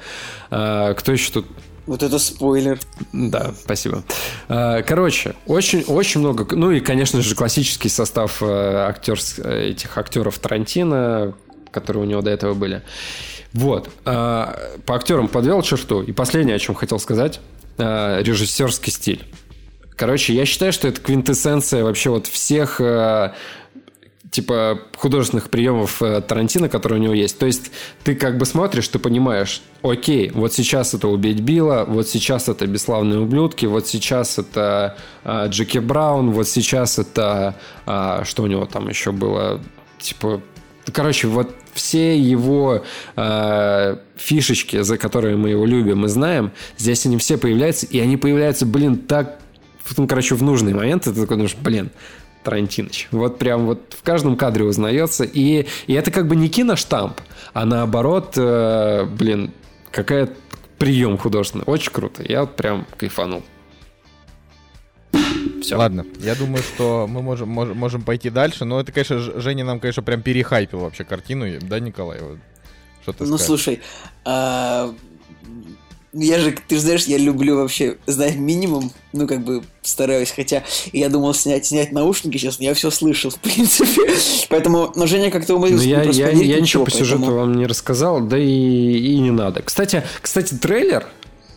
А, 0.49 0.93
кто 0.95 1.13
еще 1.13 1.31
тут 1.31 1.45
Вот 1.87 2.03
это 2.03 2.19
спойлер. 2.19 2.77
да, 3.13 3.53
спасибо. 3.57 4.03
А, 4.49 4.81
Короче, 4.81 5.33
очень, 5.47 5.83
очень 5.83 6.19
много. 6.19 6.45
Ну 6.55 6.71
и, 6.71 6.81
конечно 6.81 7.21
же, 7.21 7.35
классический 7.35 7.89
состав 7.89 8.43
э, 8.43 8.45
актерс- 8.45 9.41
э, 9.41 9.69
этих 9.69 9.97
актеров 9.97 10.37
Тарантино, 10.39 11.33
которые 11.71 12.03
у 12.03 12.05
него 12.05 12.21
до 12.21 12.31
этого 12.31 12.53
были. 12.53 12.83
Вот. 13.53 13.89
А, 14.05 14.57
По 14.85 14.95
актерам 14.95 15.27
подвел 15.27 15.61
черту. 15.61 16.01
И 16.01 16.11
последнее, 16.11 16.55
о 16.55 16.59
чем 16.59 16.75
хотел 16.75 16.99
сказать, 16.99 17.39
а, 17.77 18.21
режиссерский 18.21 18.91
стиль. 18.91 19.25
Короче, 19.95 20.33
я 20.33 20.45
считаю, 20.45 20.73
что 20.73 20.87
это 20.87 20.99
квинтэссенция 20.99 21.83
вообще 21.83 22.09
вот 22.09 22.25
всех 22.25 22.81
э, 22.81 23.33
типа 24.31 24.79
художественных 24.97 25.51
приемов 25.51 26.01
э, 26.01 26.21
Тарантино, 26.21 26.69
которые 26.69 26.99
у 26.99 27.03
него 27.03 27.13
есть. 27.13 27.37
То 27.37 27.45
есть 27.45 27.71
ты 28.03 28.15
как 28.15 28.39
бы 28.39 28.45
смотришь, 28.45 28.87
ты 28.87 28.97
понимаешь, 28.97 29.61
окей, 29.83 30.31
вот 30.31 30.53
сейчас 30.53 30.95
это 30.95 31.07
«Убить 31.07 31.41
Билла», 31.41 31.85
вот 31.87 32.07
сейчас 32.07 32.49
это 32.49 32.65
«Бесславные 32.65 33.19
ублюдки», 33.19 33.67
вот 33.67 33.87
сейчас 33.87 34.39
это 34.39 34.97
э, 35.23 35.49
Джеки 35.49 35.77
Браун, 35.77 36.31
вот 36.31 36.47
сейчас 36.47 36.97
это... 36.97 37.55
э, 37.85 38.23
что 38.23 38.43
у 38.43 38.47
него 38.47 38.65
там 38.65 38.87
еще 38.87 39.11
было? 39.11 39.61
Типа... 39.99 40.41
Короче, 40.91 41.27
вот 41.27 41.53
все 41.73 42.17
его 42.17 42.83
э, 43.15 43.97
фишечки, 44.15 44.81
за 44.81 44.97
которые 44.97 45.37
мы 45.37 45.49
его 45.49 45.65
любим 45.65 46.05
и 46.05 46.07
знаем, 46.07 46.51
здесь 46.77 47.05
они 47.05 47.17
все 47.17 47.37
появляются, 47.37 47.85
и 47.85 47.99
они 47.99 48.17
появляются, 48.17 48.65
блин, 48.65 48.97
так 48.97 49.39
ну, 49.97 50.07
короче, 50.07 50.35
в 50.35 50.43
нужный 50.43 50.73
момент 50.73 51.03
ты 51.03 51.11
такой 51.11 51.37
думаешь, 51.37 51.55
блин, 51.55 51.91
Тарантиныч. 52.43 53.09
Вот 53.11 53.37
прям 53.37 53.65
вот 53.65 53.95
в 53.97 54.03
каждом 54.03 54.35
кадре 54.35 54.65
узнается. 54.65 55.23
И, 55.23 55.67
и 55.87 55.93
это 55.93 56.11
как 56.11 56.27
бы 56.27 56.35
не 56.35 56.49
киноштамп, 56.49 57.21
а 57.53 57.65
наоборот, 57.65 58.33
э, 58.35 59.05
блин, 59.05 59.51
какая 59.91 60.29
прием 60.79 61.17
художественный. 61.17 61.65
Очень 61.65 61.91
круто. 61.91 62.23
Я 62.27 62.41
вот 62.41 62.55
прям 62.55 62.87
кайфанул. 62.97 63.43
Все. 65.61 65.75
Ладно, 65.77 66.05
я 66.19 66.35
думаю, 66.35 66.63
что 66.63 67.07
мы 67.07 67.21
можем, 67.21 67.49
можем, 67.49 67.77
можем 67.77 68.01
пойти 68.01 68.29
дальше, 68.29 68.65
но 68.65 68.79
это, 68.79 68.91
конечно, 68.91 69.19
Женя 69.19 69.63
нам, 69.63 69.79
конечно, 69.79 70.01
прям 70.03 70.21
перехайпил 70.21 70.79
вообще 70.79 71.03
картину, 71.03 71.45
да, 71.61 71.79
Николай? 71.79 72.19
Вот 72.21 72.37
Что 73.03 73.13
ты 73.13 73.23
Ну, 73.25 73.37
скажешь? 73.37 73.45
слушай, 73.45 73.81
а, 74.25 74.93
я 76.13 76.39
же, 76.39 76.51
ты 76.67 76.75
же 76.75 76.81
знаешь, 76.81 77.05
я 77.05 77.17
люблю 77.17 77.55
вообще 77.57 77.97
знать 78.05 78.35
минимум, 78.35 78.91
ну, 79.13 79.27
как 79.27 79.43
бы 79.45 79.63
стараюсь, 79.81 80.31
хотя 80.31 80.63
я 80.91 81.09
думал 81.09 81.33
снять, 81.33 81.65
снять 81.67 81.91
наушники, 81.91 82.37
честно, 82.37 82.63
я 82.63 82.73
все 82.73 82.89
слышал, 82.91 83.29
в 83.31 83.39
принципе. 83.39 84.11
Поэтому, 84.49 84.91
но 84.95 85.05
Женя 85.07 85.31
как-то 85.31 85.53
Ну, 85.53 85.59
умудрился 85.59 85.85
я, 85.85 85.97
не 85.99 86.11
я, 86.11 86.25
проспойлерить 86.25 86.49
я 86.49 86.59
ничего 86.59 86.85
по 86.85 86.91
поэтому- 86.91 87.05
сюжету 87.05 87.33
вам 87.35 87.53
не 87.55 87.65
рассказал, 87.65 88.19
да 88.21 88.37
и, 88.37 88.45
и 88.97 89.19
не 89.19 89.31
надо. 89.31 89.61
Кстати, 89.61 90.03
кстати, 90.21 90.55
трейлер, 90.55 91.07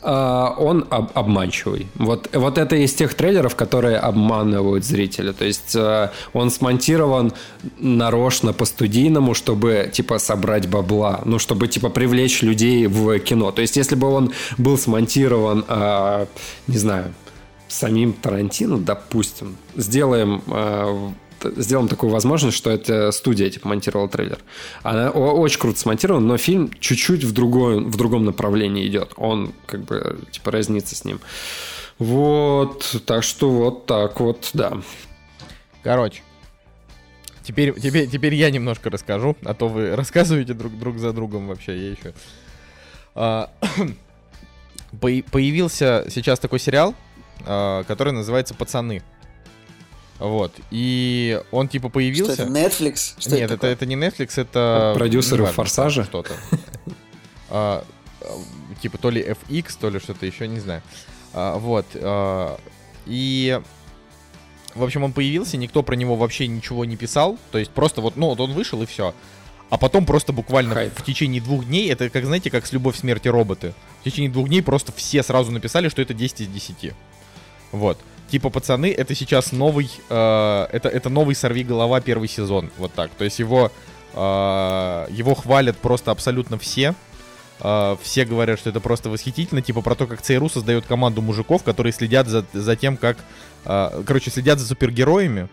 он 0.04 0.86
об- 0.90 1.10
обманчивый. 1.14 1.88
Вот, 1.94 2.28
вот 2.32 2.58
это 2.58 2.76
из 2.76 2.92
тех 2.94 3.14
трейлеров, 3.14 3.56
которые 3.56 3.96
обманывают 3.96 4.84
зрителя. 4.84 5.32
То 5.32 5.44
есть 5.44 5.74
а, 5.76 6.12
он 6.32 6.50
смонтирован 6.50 7.32
нарочно 7.78 8.52
по-студийному, 8.52 9.34
чтобы 9.34 9.90
типа 9.92 10.18
собрать 10.18 10.68
бабла, 10.68 11.20
ну 11.24 11.38
чтобы 11.38 11.68
типа 11.68 11.88
привлечь 11.88 12.42
людей 12.42 12.86
в 12.86 13.18
кино. 13.20 13.50
То 13.50 13.62
есть 13.62 13.76
если 13.76 13.94
бы 13.94 14.08
он 14.08 14.32
был 14.58 14.76
смонтирован, 14.76 15.64
а, 15.68 16.26
не 16.66 16.78
знаю, 16.78 17.14
самим 17.68 18.12
Тарантино, 18.12 18.78
допустим, 18.78 19.56
сделаем 19.74 20.42
э, 20.46 21.08
сделаем 21.56 21.88
такую 21.88 22.10
возможность, 22.10 22.56
что 22.56 22.70
это 22.70 23.10
студия 23.12 23.50
типа 23.50 23.68
монтировала 23.68 24.08
трейлер. 24.08 24.38
Она 24.82 25.10
очень 25.10 25.58
круто 25.58 25.78
смонтирована, 25.78 26.26
но 26.26 26.36
фильм 26.36 26.70
чуть-чуть 26.78 27.24
в, 27.24 27.32
другой, 27.32 27.80
в 27.82 27.96
другом 27.96 28.24
направлении 28.24 28.86
идет. 28.86 29.12
Он 29.16 29.52
как 29.66 29.82
бы 29.84 30.18
типа 30.30 30.50
разнится 30.50 30.94
с 30.94 31.04
ним. 31.04 31.20
Вот, 31.98 33.02
так 33.06 33.22
что 33.22 33.50
вот 33.50 33.86
так 33.86 34.18
вот, 34.20 34.50
да. 34.52 34.78
Короче, 35.82 36.22
Теперь, 37.44 37.78
теперь, 37.78 38.08
теперь 38.08 38.34
я 38.34 38.50
немножко 38.50 38.88
расскажу, 38.88 39.36
а 39.44 39.52
то 39.52 39.68
вы 39.68 39.94
рассказываете 39.96 40.54
друг, 40.54 40.76
друг 40.78 40.98
за 40.98 41.12
другом 41.12 41.46
вообще, 41.46 41.76
я 41.76 41.90
еще... 41.90 42.14
А, 43.14 43.50
по- 45.00 45.22
появился 45.30 46.06
сейчас 46.08 46.40
такой 46.40 46.58
сериал, 46.58 46.94
а, 47.46 47.84
который 47.84 48.14
называется 48.14 48.54
«Пацаны». 48.54 49.02
Вот, 50.18 50.52
и 50.70 51.40
он 51.50 51.68
типа 51.68 51.88
появился... 51.88 52.34
Что 52.34 52.42
это, 52.44 52.52
Netflix? 52.52 53.14
Что 53.18 53.30
Нет, 53.30 53.42
это, 53.42 53.54
такое? 53.54 53.72
это 53.72 53.86
не 53.86 53.96
Netflix, 53.96 54.40
это... 54.40 54.92
Продюсеры 54.96 55.38
неважно, 55.38 55.54
«Форсажа»? 55.54 56.04
Что-то. 56.04 56.34
А, 57.50 57.84
а, 58.20 58.26
Типа 58.80 58.98
то 58.98 59.10
ли 59.10 59.22
FX, 59.22 59.76
то 59.80 59.90
ли 59.90 59.98
что-то 59.98 60.24
еще, 60.26 60.48
не 60.48 60.60
знаю. 60.60 60.82
А, 61.32 61.58
Вот. 61.58 61.86
а, 61.94 62.58
И... 63.06 63.60
В 64.74 64.82
общем, 64.82 65.04
он 65.04 65.12
появился, 65.12 65.56
никто 65.56 65.82
про 65.84 65.94
него 65.94 66.16
вообще 66.16 66.48
ничего 66.48 66.84
не 66.84 66.96
писал. 66.96 67.38
То 67.52 67.58
есть 67.58 67.70
просто 67.70 68.00
вот, 68.00 68.16
ну, 68.16 68.28
вот 68.28 68.40
он 68.40 68.52
вышел 68.52 68.82
и 68.82 68.86
все. 68.86 69.14
А 69.70 69.78
потом 69.78 70.04
просто 70.04 70.32
буквально 70.32 70.74
Хайп. 70.74 70.98
в 70.98 71.04
течение 71.04 71.40
двух 71.40 71.66
дней, 71.66 71.90
это 71.90 72.10
как, 72.10 72.24
знаете, 72.24 72.50
как 72.50 72.66
с 72.66 72.72
«Любовь, 72.72 72.96
смерти 72.96 73.28
роботы». 73.28 73.74
В 74.00 74.04
течение 74.04 74.30
двух 74.30 74.48
дней 74.48 74.62
просто 74.62 74.92
все 74.92 75.22
сразу 75.22 75.50
написали, 75.52 75.88
что 75.88 76.02
это 76.02 76.12
10 76.14 76.42
из 76.42 76.48
10. 76.48 76.92
Вот. 77.74 77.98
Типа, 78.30 78.50
пацаны, 78.50 78.92
это 78.92 79.16
сейчас 79.16 79.50
новый, 79.50 79.90
э, 80.08 80.66
это, 80.70 80.88
это 80.88 81.08
новый 81.10 81.34
«Сорви 81.34 81.64
голова» 81.64 82.00
первый 82.00 82.28
сезон. 82.28 82.70
Вот 82.78 82.92
так. 82.92 83.10
То 83.10 83.24
есть 83.24 83.40
его, 83.40 83.72
э, 84.14 85.06
его 85.10 85.34
хвалят 85.34 85.76
просто 85.76 86.12
абсолютно 86.12 86.56
все. 86.56 86.94
Э, 87.60 87.96
все 88.00 88.24
говорят, 88.24 88.60
что 88.60 88.70
это 88.70 88.80
просто 88.80 89.10
восхитительно. 89.10 89.60
Типа 89.60 89.82
про 89.82 89.96
то, 89.96 90.06
как 90.06 90.22
ЦРУ 90.22 90.48
создает 90.48 90.86
команду 90.86 91.20
мужиков, 91.20 91.64
которые 91.64 91.92
следят 91.92 92.28
за, 92.28 92.44
за 92.52 92.76
тем, 92.76 92.96
как... 92.96 93.18
э, 93.64 94.02
короче, 94.06 94.30
следят 94.30 94.60
за 94.60 94.68
супергероями. 94.68 95.48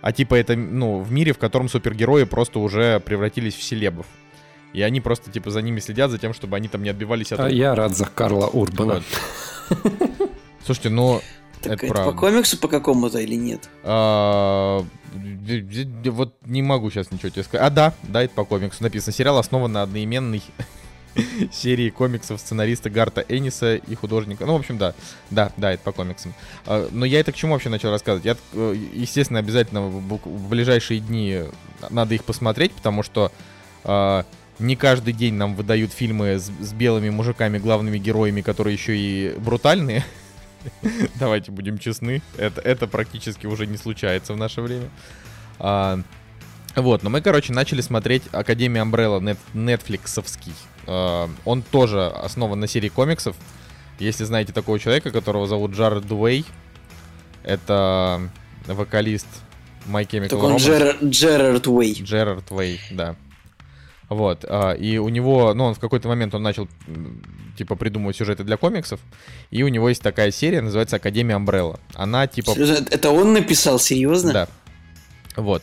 А 0.00 0.12
типа 0.12 0.36
это, 0.36 0.56
ну, 0.56 1.00
в 1.00 1.12
мире, 1.12 1.34
в 1.34 1.38
котором 1.38 1.68
супергерои 1.68 2.24
просто 2.24 2.60
уже 2.60 2.98
превратились 3.00 3.54
в 3.54 3.62
селебов. 3.62 4.06
И 4.72 4.80
они 4.80 5.02
просто, 5.02 5.30
типа, 5.30 5.50
за 5.50 5.60
ними 5.60 5.80
следят, 5.80 6.10
за 6.10 6.18
тем, 6.18 6.32
чтобы 6.32 6.56
они 6.56 6.68
там 6.68 6.82
не 6.82 6.88
отбивались 6.88 7.32
от... 7.32 7.40
А 7.40 7.48
я 7.50 7.74
рад 7.74 7.94
за 7.94 8.06
Карла 8.06 8.46
Урбана. 8.46 9.02
Вот. 9.68 10.30
Слушайте, 10.64 10.90
ну, 10.90 11.20
Так 11.62 11.72
это 11.74 11.86
это, 11.86 11.94
правда. 11.94 12.12
по 12.12 12.18
комиксу 12.18 12.58
по 12.58 12.68
какому-то 12.68 13.18
или 13.18 13.34
нет? 13.34 13.68
А, 13.82 14.84
Вот 16.04 16.34
не 16.46 16.62
могу 16.62 16.90
сейчас 16.90 17.10
ничего 17.10 17.30
тебе 17.30 17.42
сказать. 17.44 17.66
А, 17.66 17.70
да, 17.70 17.94
да, 18.04 18.22
это 18.22 18.34
по 18.34 18.44
комиксу 18.44 18.82
написано. 18.82 19.12
Сериал 19.12 19.38
основан 19.38 19.72
на 19.72 19.82
одноименной 19.82 20.42
серии 21.52 21.90
комиксов 21.90 22.40
сценариста 22.40 22.90
Гарта 22.90 23.24
Энниса 23.28 23.76
и 23.76 23.94
художника. 23.94 24.46
Ну, 24.46 24.54
в 24.54 24.60
общем, 24.60 24.78
да. 24.78 24.94
Да, 25.30 25.52
да, 25.56 25.72
это 25.72 25.82
по 25.82 25.92
комиксам. 25.92 26.34
А, 26.66 26.88
Но 26.92 27.04
я 27.06 27.20
это 27.20 27.32
к 27.32 27.36
чему 27.36 27.52
вообще 27.52 27.68
начал 27.68 27.90
рассказывать? 27.90 28.24
Я, 28.24 28.36
э, 28.52 28.76
естественно, 28.94 29.38
обязательно 29.40 29.82
в 29.82 30.48
ближайшие 30.48 31.00
дни 31.00 31.42
надо 31.90 32.14
их 32.14 32.24
посмотреть, 32.24 32.72
потому 32.72 33.02
что 33.02 33.32
а, 33.84 34.24
не 34.58 34.76
каждый 34.76 35.12
день 35.12 35.34
нам 35.34 35.54
выдают 35.54 35.92
фильмы 35.92 36.38
с, 36.38 36.50
с 36.60 36.72
белыми 36.72 37.10
мужиками, 37.10 37.58
главными 37.58 37.98
героями, 37.98 38.40
которые 38.42 38.74
еще 38.74 38.96
и 38.96 39.34
брутальные. 39.38 40.04
Давайте 41.18 41.50
будем 41.50 41.78
честны. 41.78 42.22
Это, 42.36 42.60
это 42.60 42.86
практически 42.86 43.46
уже 43.46 43.66
не 43.66 43.76
случается 43.76 44.32
в 44.32 44.36
наше 44.36 44.60
время. 44.60 44.88
А, 45.58 46.00
вот, 46.76 47.02
но 47.02 47.10
мы, 47.10 47.20
короче, 47.20 47.52
начали 47.52 47.80
смотреть 47.80 48.22
Академия 48.32 48.82
Umbrella 48.82 49.20
нет, 49.22 49.38
нетфликсовский. 49.54 50.52
А, 50.86 51.28
он 51.44 51.62
тоже 51.62 52.06
основан 52.06 52.60
на 52.60 52.66
серии 52.66 52.88
комиксов. 52.88 53.36
Если 53.98 54.24
знаете 54.24 54.52
такого 54.52 54.78
человека, 54.78 55.10
которого 55.10 55.46
зовут 55.46 55.72
Джаред 55.72 56.06
Дуэй, 56.06 56.44
это 57.42 58.20
вокалист 58.66 59.26
My 59.86 60.06
Chemical 60.06 60.28
Так 60.28 60.42
он 60.42 60.56
Romance. 60.56 60.58
Джерар- 60.58 60.96
Джерард 61.04 61.66
Уэй. 61.66 61.94
Джерард 62.02 62.50
Уэй, 62.52 62.80
да. 62.90 63.16
Вот, 64.08 64.44
а, 64.48 64.72
и 64.72 64.96
у 64.96 65.08
него, 65.10 65.52
ну, 65.52 65.64
он 65.64 65.74
в 65.74 65.78
какой-то 65.78 66.08
момент 66.08 66.34
он 66.34 66.42
начал, 66.42 66.66
типа, 67.58 67.76
придумывать 67.76 68.16
сюжеты 68.16 68.42
для 68.42 68.56
комиксов, 68.56 69.00
и 69.50 69.62
у 69.62 69.68
него 69.68 69.88
есть 69.90 70.02
такая 70.02 70.30
серия, 70.30 70.62
называется 70.62 70.96
Академия 70.96 71.34
Umbrella. 71.34 71.78
Она, 71.94 72.26
типа, 72.26 72.52
Это 72.52 73.10
он 73.10 73.34
написал, 73.34 73.78
серьезно? 73.78 74.32
да. 74.32 74.48
Вот. 75.36 75.62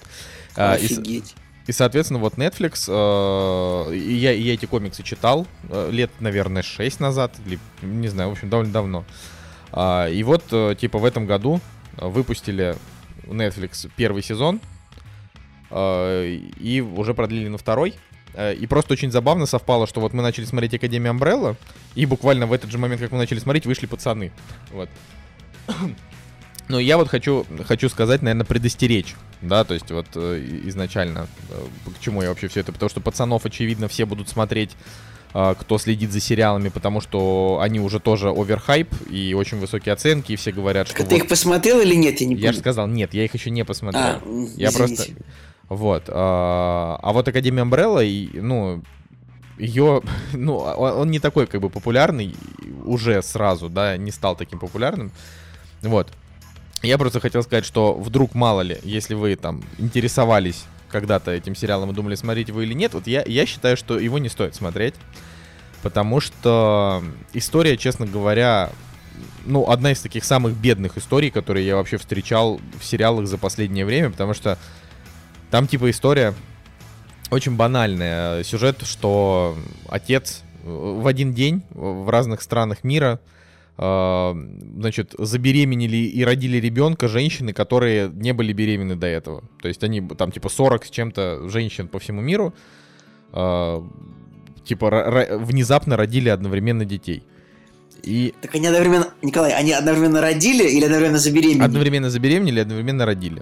А, 0.55 0.73
Офигеть. 0.73 1.35
и, 1.65 1.71
соответственно, 1.71 2.19
вот 2.19 2.35
Netflix, 2.35 2.85
э, 2.87 3.95
и, 3.95 4.13
я, 4.13 4.31
и 4.31 4.41
я 4.41 4.53
эти 4.53 4.67
комиксы 4.67 5.01
читал 5.01 5.47
э, 5.69 5.89
лет, 5.91 6.11
наверное, 6.19 6.61
6 6.61 6.99
назад, 6.99 7.33
или, 7.45 7.59
не 7.81 8.07
знаю, 8.09 8.29
в 8.29 8.33
общем, 8.33 8.49
довольно 8.49 8.71
давно. 8.71 9.05
А, 9.71 10.07
и 10.07 10.21
вот, 10.23 10.43
э, 10.51 10.75
типа, 10.79 10.99
в 10.99 11.05
этом 11.05 11.25
году 11.25 11.59
э, 11.97 12.07
выпустили 12.07 12.77
Netflix 13.23 13.89
первый 13.95 14.21
сезон, 14.21 14.61
э, 15.71 16.25
и 16.59 16.81
уже 16.81 17.13
продлили 17.13 17.47
на 17.49 17.57
второй. 17.57 17.95
Э, 18.35 18.53
И 18.53 18.67
просто 18.67 18.93
очень 18.93 19.11
забавно 19.11 19.45
совпало, 19.45 19.87
что 19.87 20.01
вот 20.01 20.13
мы 20.13 20.21
начали 20.21 20.45
смотреть 20.45 20.73
Академию 20.73 21.13
Umbrella, 21.13 21.55
и 21.95 22.05
буквально 22.05 22.47
в 22.47 22.53
этот 22.53 22.69
же 22.71 22.77
момент, 22.77 23.01
как 23.01 23.11
мы 23.11 23.17
начали 23.17 23.39
смотреть, 23.39 23.65
вышли 23.65 23.85
пацаны. 23.87 24.31
Вот. 24.71 24.89
Но 26.67 26.79
я 26.79 26.97
вот 26.97 27.09
хочу, 27.09 27.45
хочу 27.65 27.89
сказать, 27.89 28.21
наверное, 28.23 28.45
предостеречь, 28.45 29.15
да, 29.41 29.63
то 29.63 29.75
есть 29.75 29.91
вот 29.91 30.07
э, 30.15 30.61
изначально, 30.65 31.27
э, 31.49 31.65
к 31.95 31.99
чему 32.01 32.23
я 32.23 32.29
вообще 32.29 32.47
все 32.47 32.61
это, 32.61 32.71
потому 32.71 32.89
что 32.89 33.01
пацанов, 33.01 33.45
очевидно, 33.45 33.87
все 33.87 34.05
будут 34.05 34.29
смотреть, 34.29 34.71
кто 35.59 35.77
следит 35.77 36.13
за 36.13 36.21
сериалами, 36.21 36.69
потому 36.69 37.01
что 37.01 37.59
они 37.61 37.81
уже 37.81 37.99
тоже 37.99 38.29
оверхайп 38.29 38.87
и 39.09 39.33
очень 39.33 39.59
высокие 39.59 39.91
оценки, 39.91 40.31
и 40.31 40.37
все 40.37 40.53
говорят, 40.53 40.87
что 40.87 40.97
Так 40.99 41.09
ты 41.09 41.15
вот- 41.15 41.23
их 41.23 41.27
посмотрел 41.29 41.81
или 41.81 41.93
нет? 41.93 42.21
Я 42.21 42.27
не 42.27 42.35
Я 42.35 42.53
же 42.53 42.59
сказал, 42.59 42.87
нет, 42.87 43.13
я 43.13 43.25
их 43.25 43.33
еще 43.33 43.49
не 43.49 43.65
посмотрел. 43.65 44.01
А, 44.01 44.21
я 44.55 44.69
извините. 44.69 44.77
просто... 44.77 45.13
Вот. 45.69 46.03
А, 46.07 46.99
а 47.01 47.13
вот 47.13 47.27
Академия 47.27 47.63
Umbrella, 47.63 48.41
ну, 48.41 48.83
ее, 49.57 50.01
ну, 50.33 50.57
он 50.57 50.93
он 50.99 51.11
не 51.11 51.19
такой, 51.19 51.47
как 51.47 51.61
бы, 51.61 51.69
популярный 51.69 52.35
уже 52.83 53.21
сразу, 53.21 53.69
да, 53.69 53.97
не 53.97 54.11
стал 54.11 54.35
таким 54.35 54.59
популярным. 54.59 55.11
Вот. 55.81 56.11
Я 56.81 56.97
просто 56.97 57.19
хотел 57.19 57.41
сказать, 57.41 57.65
что 57.65 57.93
вдруг, 57.93 58.35
мало 58.35 58.61
ли, 58.61 58.77
если 58.83 59.15
вы 59.15 59.35
там 59.35 59.63
интересовались 59.77 60.65
когда-то 60.89 61.31
этим 61.31 61.55
сериалом 61.55 61.91
и 61.91 61.93
думали, 61.93 62.15
смотреть 62.15 62.49
его 62.49 62.61
или 62.61 62.73
нет, 62.73 62.93
вот 62.93 63.07
я, 63.07 63.23
я 63.25 63.45
считаю, 63.45 63.75
что 63.75 63.97
его 63.97 64.19
не 64.19 64.29
стоит 64.29 64.55
смотреть. 64.55 64.93
Потому 65.81 66.19
что 66.19 67.03
история, 67.33 67.77
честно 67.77 68.07
говоря, 68.07 68.71
ну, 69.45 69.69
одна 69.69 69.91
из 69.91 70.01
таких 70.01 70.23
самых 70.23 70.53
бедных 70.55 70.97
историй, 70.97 71.29
которые 71.29 71.65
я 71.65 71.75
вообще 71.75 71.97
встречал 71.97 72.59
в 72.79 72.83
сериалах 72.83 73.27
за 73.27 73.37
последнее 73.37 73.85
время, 73.85 74.09
потому 74.09 74.33
что 74.33 74.57
там 75.55 75.67
типа 75.67 75.89
история 75.89 76.33
очень 77.31 77.55
банальная. 77.55 78.43
Сюжет, 78.43 78.81
что 78.83 79.55
отец 79.87 80.43
э, 80.65 80.67
в 80.67 81.07
один 81.07 81.33
день 81.33 81.61
в 81.69 82.09
разных 82.09 82.41
странах 82.41 82.83
мира 82.83 83.21
э, 83.77 84.33
значит, 84.75 85.15
забеременели 85.17 85.95
и 85.95 86.25
родили 86.25 86.57
ребенка 86.57 87.07
женщины, 87.07 87.53
которые 87.53 88.09
не 88.09 88.33
были 88.33 88.51
беременны 88.51 88.97
до 88.97 89.07
этого. 89.07 89.45
То 89.61 89.69
есть 89.69 89.81
они 89.85 90.01
там 90.01 90.33
типа 90.33 90.49
40 90.49 90.87
с 90.87 90.89
чем-то 90.89 91.47
женщин 91.47 91.87
по 91.87 91.99
всему 91.99 92.19
миру 92.19 92.53
э, 93.31 93.81
типа 94.65 95.37
внезапно 95.37 95.95
родили 95.95 96.27
одновременно 96.27 96.83
детей. 96.83 97.23
И 98.03 98.33
Так 98.41 98.55
они 98.55 98.67
одновременно... 98.67 99.13
Николай, 99.21 99.53
они 99.53 99.71
одновременно 99.71 100.19
родили 100.19 100.67
или 100.67 100.83
одновременно 100.83 101.19
забеременели? 101.19 101.63
одновременно 101.63 102.09
забеременели, 102.09 102.59
одновременно 102.59 103.05
родили. 103.05 103.41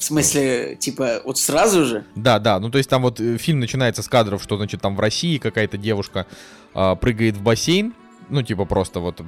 В 0.00 0.04
смысле, 0.04 0.76
типа, 0.80 1.20
вот 1.26 1.36
сразу 1.36 1.84
же? 1.84 2.04
Да, 2.14 2.38
да, 2.38 2.58
ну 2.58 2.70
то 2.70 2.78
есть 2.78 2.88
там 2.88 3.02
вот 3.02 3.20
э, 3.20 3.36
фильм 3.36 3.60
начинается 3.60 4.02
с 4.02 4.08
кадров, 4.08 4.42
что 4.42 4.56
значит 4.56 4.80
там 4.80 4.96
в 4.96 5.00
России 5.00 5.36
какая-то 5.36 5.76
девушка 5.76 6.26
а, 6.72 6.94
прыгает 6.94 7.36
в 7.36 7.42
бассейн, 7.42 7.92
ну 8.30 8.42
типа 8.42 8.64
просто 8.64 9.00
вот 9.00 9.20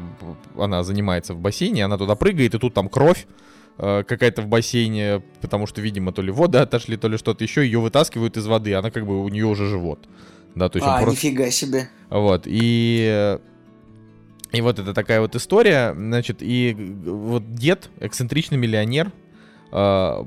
она 0.56 0.82
занимается 0.82 1.34
в 1.34 1.38
бассейне, 1.40 1.84
она 1.84 1.98
туда 1.98 2.14
прыгает, 2.14 2.54
и 2.54 2.58
тут 2.58 2.72
там 2.72 2.88
кровь 2.88 3.26
э, 3.76 4.02
какая-то 4.08 4.40
в 4.40 4.46
бассейне, 4.46 5.22
потому 5.42 5.66
что, 5.66 5.82
видимо, 5.82 6.10
то 6.10 6.22
ли 6.22 6.30
воды 6.32 6.56
отошли, 6.66 6.96
то 6.96 7.06
ли 7.08 7.18
что-то 7.18 7.44
еще, 7.44 7.64
ее 7.66 7.78
вытаскивают 7.78 8.38
из 8.38 8.46
воды, 8.46 8.72
она 8.72 8.90
как 8.90 9.06
бы 9.06 9.22
у 9.22 9.28
нее 9.28 9.44
уже 9.44 9.68
живот. 9.68 10.08
Да, 10.54 10.70
то 10.70 10.78
есть 10.78 10.88
а, 10.88 11.02
просто... 11.02 11.26
нифига 11.26 11.50
себе. 11.50 11.90
Вот, 12.08 12.44
и... 12.46 13.06
э, 13.10 13.38
И 14.52 14.60
вот 14.62 14.78
это 14.78 14.94
такая 14.94 15.20
вот 15.20 15.36
история, 15.36 15.92
значит, 15.94 16.38
и 16.40 16.72
г- 16.72 17.10
вот 17.10 17.54
дед, 17.54 17.90
эксцентричный 18.00 18.56
миллионер, 18.56 19.12
э, 19.70 20.24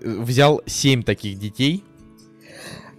взял 0.00 0.62
семь 0.66 1.02
таких 1.02 1.38
детей, 1.38 1.84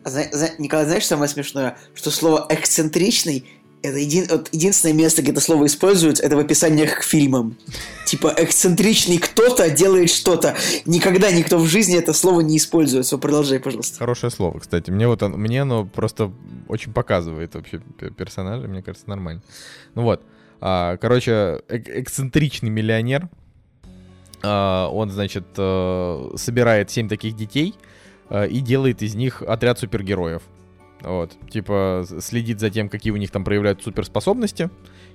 А 0.03 0.09
зна- 0.09 0.29
зна- 0.31 0.51
Николай, 0.59 0.85
знаешь, 0.85 1.05
самое 1.05 1.27
смешное? 1.29 1.77
Что 1.93 2.09
слово 2.09 2.45
«эксцентричный» 2.49 3.43
это 3.81 3.97
един- 3.97 4.27
вот 4.29 4.49
единственное 4.53 4.93
место, 4.93 5.21
где 5.21 5.31
это 5.31 5.39
слово 5.41 5.65
используется, 5.65 6.23
это 6.23 6.35
в 6.35 6.39
описаниях 6.39 6.99
к 6.99 7.03
фильмам. 7.03 7.55
Типа 8.05 8.33
«эксцентричный 8.37 9.17
кто-то 9.19 9.69
делает 9.69 10.09
что-то». 10.09 10.55
Никогда 10.85 11.31
никто 11.31 11.57
в 11.57 11.65
жизни 11.65 11.97
это 11.97 12.13
слово 12.13 12.41
не 12.41 12.57
использует. 12.57 13.05
Все, 13.05 13.17
продолжай, 13.17 13.59
пожалуйста. 13.59 13.97
Хорошее 13.99 14.31
слово, 14.31 14.59
кстати. 14.59 14.89
Мне 14.89 15.07
вот 15.07 15.21
он- 15.23 15.33
мне 15.33 15.61
оно 15.61 15.85
просто 15.85 16.31
очень 16.67 16.91
показывает 16.93 17.55
вообще 17.55 17.79
персонажа, 18.17 18.67
мне 18.67 18.81
кажется, 18.81 19.07
нормально. 19.09 19.41
Ну 19.95 20.03
вот. 20.03 20.21
А, 20.61 20.97
короче, 20.97 21.61
эк- 21.69 22.01
эксцентричный 22.01 22.69
миллионер 22.69 23.29
он, 24.47 25.09
значит, 25.09 25.45
э, 25.57 26.29
собирает 26.35 26.89
семь 26.89 27.09
таких 27.09 27.35
детей 27.35 27.75
э, 28.29 28.47
и 28.47 28.59
делает 28.61 29.01
из 29.01 29.15
них 29.15 29.41
отряд 29.41 29.79
супергероев. 29.79 30.41
Вот, 31.01 31.31
типа, 31.49 32.05
следит 32.19 32.59
за 32.59 32.69
тем, 32.69 32.89
какие 32.89 33.11
у 33.11 33.17
них 33.17 33.31
там 33.31 33.43
проявляют 33.43 33.81
суперспособности, 33.83 34.69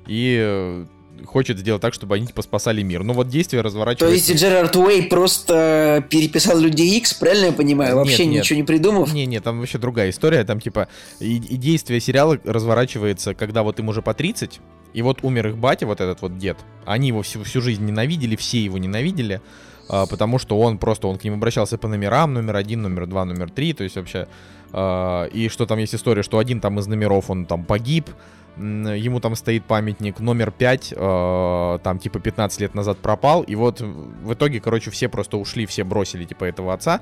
и 0.07 0.39
э, 0.41 0.87
хочет 1.25 1.59
сделать 1.59 1.83
так, 1.83 1.95
чтобы 1.95 2.17
они, 2.17 2.27
типа, 2.27 2.43
спасали 2.43 2.83
мир. 2.83 3.03
Ну 3.03 3.13
вот 3.13 3.29
действие 3.29 3.63
То 3.63 3.67
разворачивается... 3.67 4.33
есть 4.33 4.43
Джерард 4.43 4.75
Уэй 4.77 5.05
просто 5.05 6.05
переписал 6.09 6.59
Людей 6.59 6.97
Икс, 6.99 7.15
правильно 7.15 7.47
я 7.47 7.53
понимаю? 7.53 7.97
Вообще 7.97 8.25
Нет, 8.25 8.35
нет. 8.35 8.43
ничего 8.45 8.57
не 8.59 8.65
придумав? 8.65 9.13
Не, 9.13 9.27
не, 9.27 9.41
там 9.41 9.59
вообще 9.61 9.79
другая 9.79 10.11
история. 10.11 10.45
Там 10.45 10.61
типа 10.61 10.89
и, 11.21 11.37
и 11.37 11.57
действие 11.57 12.01
сериала 12.01 12.39
разворачивается, 12.45 13.35
когда 13.35 13.63
вот 13.63 13.79
им 13.79 13.89
уже 13.89 14.03
по 14.03 14.15
30, 14.15 14.61
и 14.95 15.03
вот 15.03 15.19
умер 15.23 15.49
их 15.49 15.59
батя, 15.59 15.87
вот 15.87 16.01
этот 16.01 16.23
вот 16.23 16.39
дед. 16.39 16.57
Они 16.87 17.09
его 17.09 17.23
всю, 17.23 17.43
всю 17.43 17.61
жизнь 17.61 17.85
ненавидели, 17.85 18.37
все 18.37 18.63
его 18.63 18.79
ненавидели, 18.79 19.41
а, 19.89 20.07
потому 20.07 20.39
что 20.39 20.59
он 20.59 20.79
просто, 20.79 21.09
он 21.09 21.19
к 21.19 21.25
ним 21.25 21.35
обращался 21.35 21.77
по 21.79 21.89
номерам, 21.89 22.33
номер 22.33 22.57
один, 22.57 22.83
номер 22.83 23.07
два, 23.07 23.25
номер 23.25 23.51
три, 23.51 23.73
то 23.73 23.83
есть 23.85 23.97
вообще... 23.97 24.29
а, 24.73 25.25
и 25.27 25.49
что 25.49 25.67
там 25.67 25.79
есть 25.79 25.95
история, 25.95 26.23
что 26.23 26.39
один 26.39 26.61
там 26.61 26.79
из 26.79 26.87
номеров, 26.87 27.29
он 27.29 27.45
там 27.45 27.65
погиб, 27.65 28.09
ему 28.57 29.21
там 29.21 29.35
стоит 29.35 29.65
памятник 29.65 30.21
номер 30.21 30.51
5, 30.51 30.95
там 30.97 31.99
типа 31.99 32.21
15 32.21 32.61
лет 32.61 32.75
назад 32.75 32.99
пропал, 32.99 33.43
и 33.43 33.55
вот 33.55 33.81
в 33.81 34.33
итоге, 34.33 34.61
короче, 34.61 34.91
все 34.91 35.09
просто 35.09 35.37
ушли, 35.37 35.67
все 35.67 35.85
бросили 35.85 36.25
типа 36.25 36.45
этого 36.45 36.73
отца, 36.73 37.01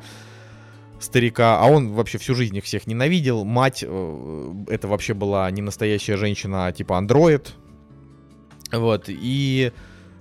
старика, 1.02 1.58
а 1.58 1.66
он 1.66 1.92
вообще 1.92 2.18
всю 2.18 2.34
жизнь 2.34 2.56
их 2.56 2.64
всех 2.64 2.86
ненавидел. 2.86 3.44
Мать, 3.44 3.84
э, 3.86 4.54
это 4.68 4.88
вообще 4.88 5.14
была 5.14 5.50
не 5.50 5.62
настоящая 5.62 6.16
женщина, 6.16 6.66
а 6.66 6.72
типа 6.72 6.96
андроид. 6.98 7.54
Вот, 8.72 9.04
и, 9.08 9.72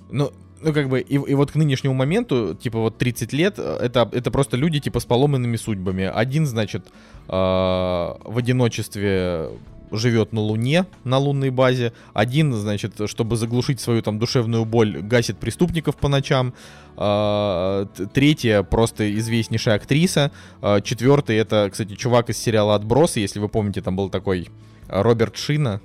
ну, 0.10 0.32
ну, 0.62 0.74
как 0.74 0.90
бы, 0.90 1.00
и, 1.00 1.16
и 1.16 1.34
вот 1.34 1.52
к 1.52 1.56
нынешнему 1.56 1.96
моменту, 1.96 2.54
типа, 2.54 2.80
вот 2.80 2.98
30 2.98 3.34
лет, 3.34 3.56
э, 3.58 3.78
это, 3.82 4.10
это 4.12 4.32
просто 4.32 4.58
люди, 4.58 4.80
типа, 4.80 5.00
с 5.00 5.06
поломанными 5.06 5.56
судьбами. 5.56 6.04
Один, 6.04 6.46
значит, 6.46 6.88
э, 7.28 7.32
в 7.32 8.38
одиночестве 8.38 9.50
живет 9.92 10.34
на 10.34 10.42
Луне, 10.42 10.86
на 11.04 11.18
лунной 11.18 11.50
базе. 11.50 11.94
Один, 12.14 12.54
значит, 12.54 12.94
чтобы 13.06 13.36
заглушить 13.36 13.80
свою 13.80 14.02
там 14.02 14.20
душевную 14.20 14.66
боль, 14.66 15.02
гасит 15.02 15.38
преступников 15.38 15.96
по 15.98 16.08
ночам. 16.08 16.54
А, 16.98 17.86
Третья 18.14 18.64
просто 18.64 19.14
известнейшая 19.18 19.76
актриса. 19.76 20.32
А, 20.62 20.82
Четвертый 20.82 21.38
это, 21.38 21.70
кстати, 21.72 21.96
чувак 21.96 22.30
из 22.30 22.38
сериала 22.38 22.76
«Отбросы». 22.76 23.20
Если 23.20 23.40
вы 23.40 23.50
помните, 23.50 23.82
там 23.82 23.96
был 23.96 24.10
такой 24.10 24.50
а, 24.88 25.04
Роберт 25.04 25.36
Шина. 25.38 25.82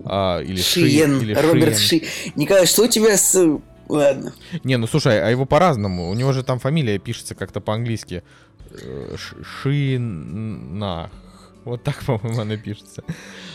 или 0.00 0.56
Ши- 0.56 0.80
Шиен, 0.80 1.20
или 1.20 1.34
Роберт 1.34 1.78
Шиен. 1.78 2.04
Ши. 2.04 2.32
Николай, 2.36 2.66
что 2.66 2.84
у 2.84 2.88
тебя 2.88 3.16
с... 3.16 3.58
Ладно. 3.88 4.34
Не, 4.64 4.76
ну 4.76 4.86
слушай, 4.86 5.18
а 5.18 5.30
его 5.30 5.46
по-разному. 5.46 6.10
У 6.10 6.14
него 6.14 6.32
же 6.32 6.42
там 6.42 6.58
фамилия 6.58 6.98
пишется 6.98 7.34
как-то 7.34 7.60
по-английски. 7.60 8.22
Э, 8.70 9.16
Ш- 9.16 9.36
Шинах. 9.42 11.10
Вот 11.68 11.82
так, 11.82 11.96
по-моему, 12.06 12.40
она 12.40 12.56
пишется. 12.56 13.02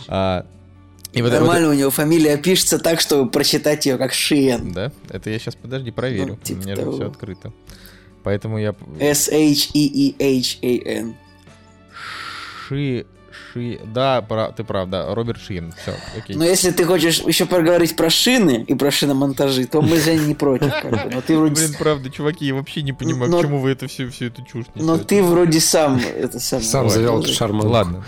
А, 0.08 0.46
и 1.14 1.22
вот- 1.22 1.32
вот- 1.32 1.40
Нормально 1.40 1.70
у 1.70 1.74
него 1.74 1.90
фамилия 1.92 2.38
пишется 2.38 2.80
так, 2.80 3.00
чтобы 3.02 3.30
прочитать 3.30 3.86
ее 3.86 3.98
как 3.98 4.14
Шиен. 4.14 4.72
Да? 4.72 4.92
Это 5.10 5.30
я 5.30 5.38
сейчас, 5.40 5.56
подожди, 5.56 5.92
проверю. 5.92 6.28
Ну, 6.34 6.36
типа 6.38 6.60
У 6.60 6.64
меня 6.64 6.76
же 6.76 6.82
того. 6.82 6.94
все 6.94 7.08
открыто. 7.08 7.54
Поэтому 8.24 8.58
я... 8.58 8.74
S-H-E-E-H-A-N. 9.86 11.16
Ши... 12.68 13.06
Ши... 13.54 13.80
Да, 13.86 14.22
пра- 14.22 14.52
ты 14.52 14.64
прав, 14.64 14.90
да. 14.90 15.14
Роберт 15.14 15.40
Шин. 15.40 15.72
Все, 15.74 15.94
окей. 16.18 16.36
Но 16.36 16.44
если 16.44 16.72
ты 16.72 16.86
хочешь 16.86 17.20
еще 17.20 17.46
поговорить 17.46 17.96
про 17.96 18.10
шины 18.10 18.64
и 18.68 18.74
про 18.74 18.90
шиномонтажи, 18.92 19.66
то 19.68 19.82
мы 19.82 20.00
же 20.00 20.16
не 20.16 20.34
против. 20.34 20.74
Но 20.84 21.22
ты 21.22 21.38
вроде, 21.38 21.54
Блин, 21.56 21.76
правда, 21.78 22.10
чуваки, 22.10 22.46
я 22.46 22.56
вообще 22.56 22.82
не 22.82 22.94
понимаю, 22.94 23.32
Но- 23.32 23.40
к 23.40 23.42
чему 23.42 23.60
вы 23.60 23.72
это 23.72 23.88
всю, 23.88 24.10
всю 24.10 24.26
эту 24.26 24.44
чушь 24.44 24.66
но 24.76 24.94
несете. 24.96 25.08
ты 25.08 25.24
вроде 25.24 25.60
сам 25.60 26.00
это 26.00 26.40
самое. 26.40 26.68
Сам 26.68 26.84
Ой, 26.86 26.90
завел 26.90 27.22
тоже. 27.22 27.34
шарман. 27.34 27.68
Ладно. 27.68 28.04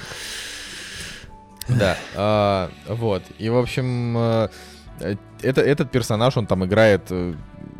Да, 1.67 1.97
а, 2.15 2.69
вот. 2.87 3.23
И, 3.39 3.49
в 3.49 3.57
общем, 3.57 4.15
э, 4.17 4.49
э, 4.99 5.15
это, 5.41 5.61
этот 5.61 5.91
персонаж, 5.91 6.37
он 6.37 6.45
там 6.45 6.63
играет 6.65 7.03
э, 7.09 7.33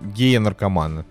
гея-наркомана. 0.03 1.05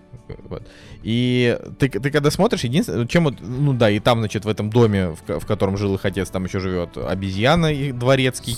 Вот. 0.49 0.67
И 1.03 1.57
ты, 1.79 1.89
ты 1.89 2.11
когда 2.11 2.31
смотришь, 2.31 2.63
единственное, 2.63 3.05
чем 3.07 3.25
вот, 3.25 3.35
ну 3.41 3.73
да, 3.73 3.89
и 3.89 3.99
там, 3.99 4.19
значит, 4.19 4.45
в 4.45 4.49
этом 4.49 4.69
доме, 4.69 5.09
в, 5.09 5.39
в 5.39 5.45
котором 5.45 5.77
жил 5.77 5.95
их 5.95 6.05
отец, 6.05 6.29
там 6.29 6.45
еще 6.45 6.59
живет 6.59 6.97
обезьяна 6.97 7.73
и 7.73 7.91
дворецкий, 7.91 8.57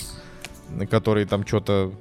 который 0.89 1.25
там 1.25 1.45
что-то 1.45 1.91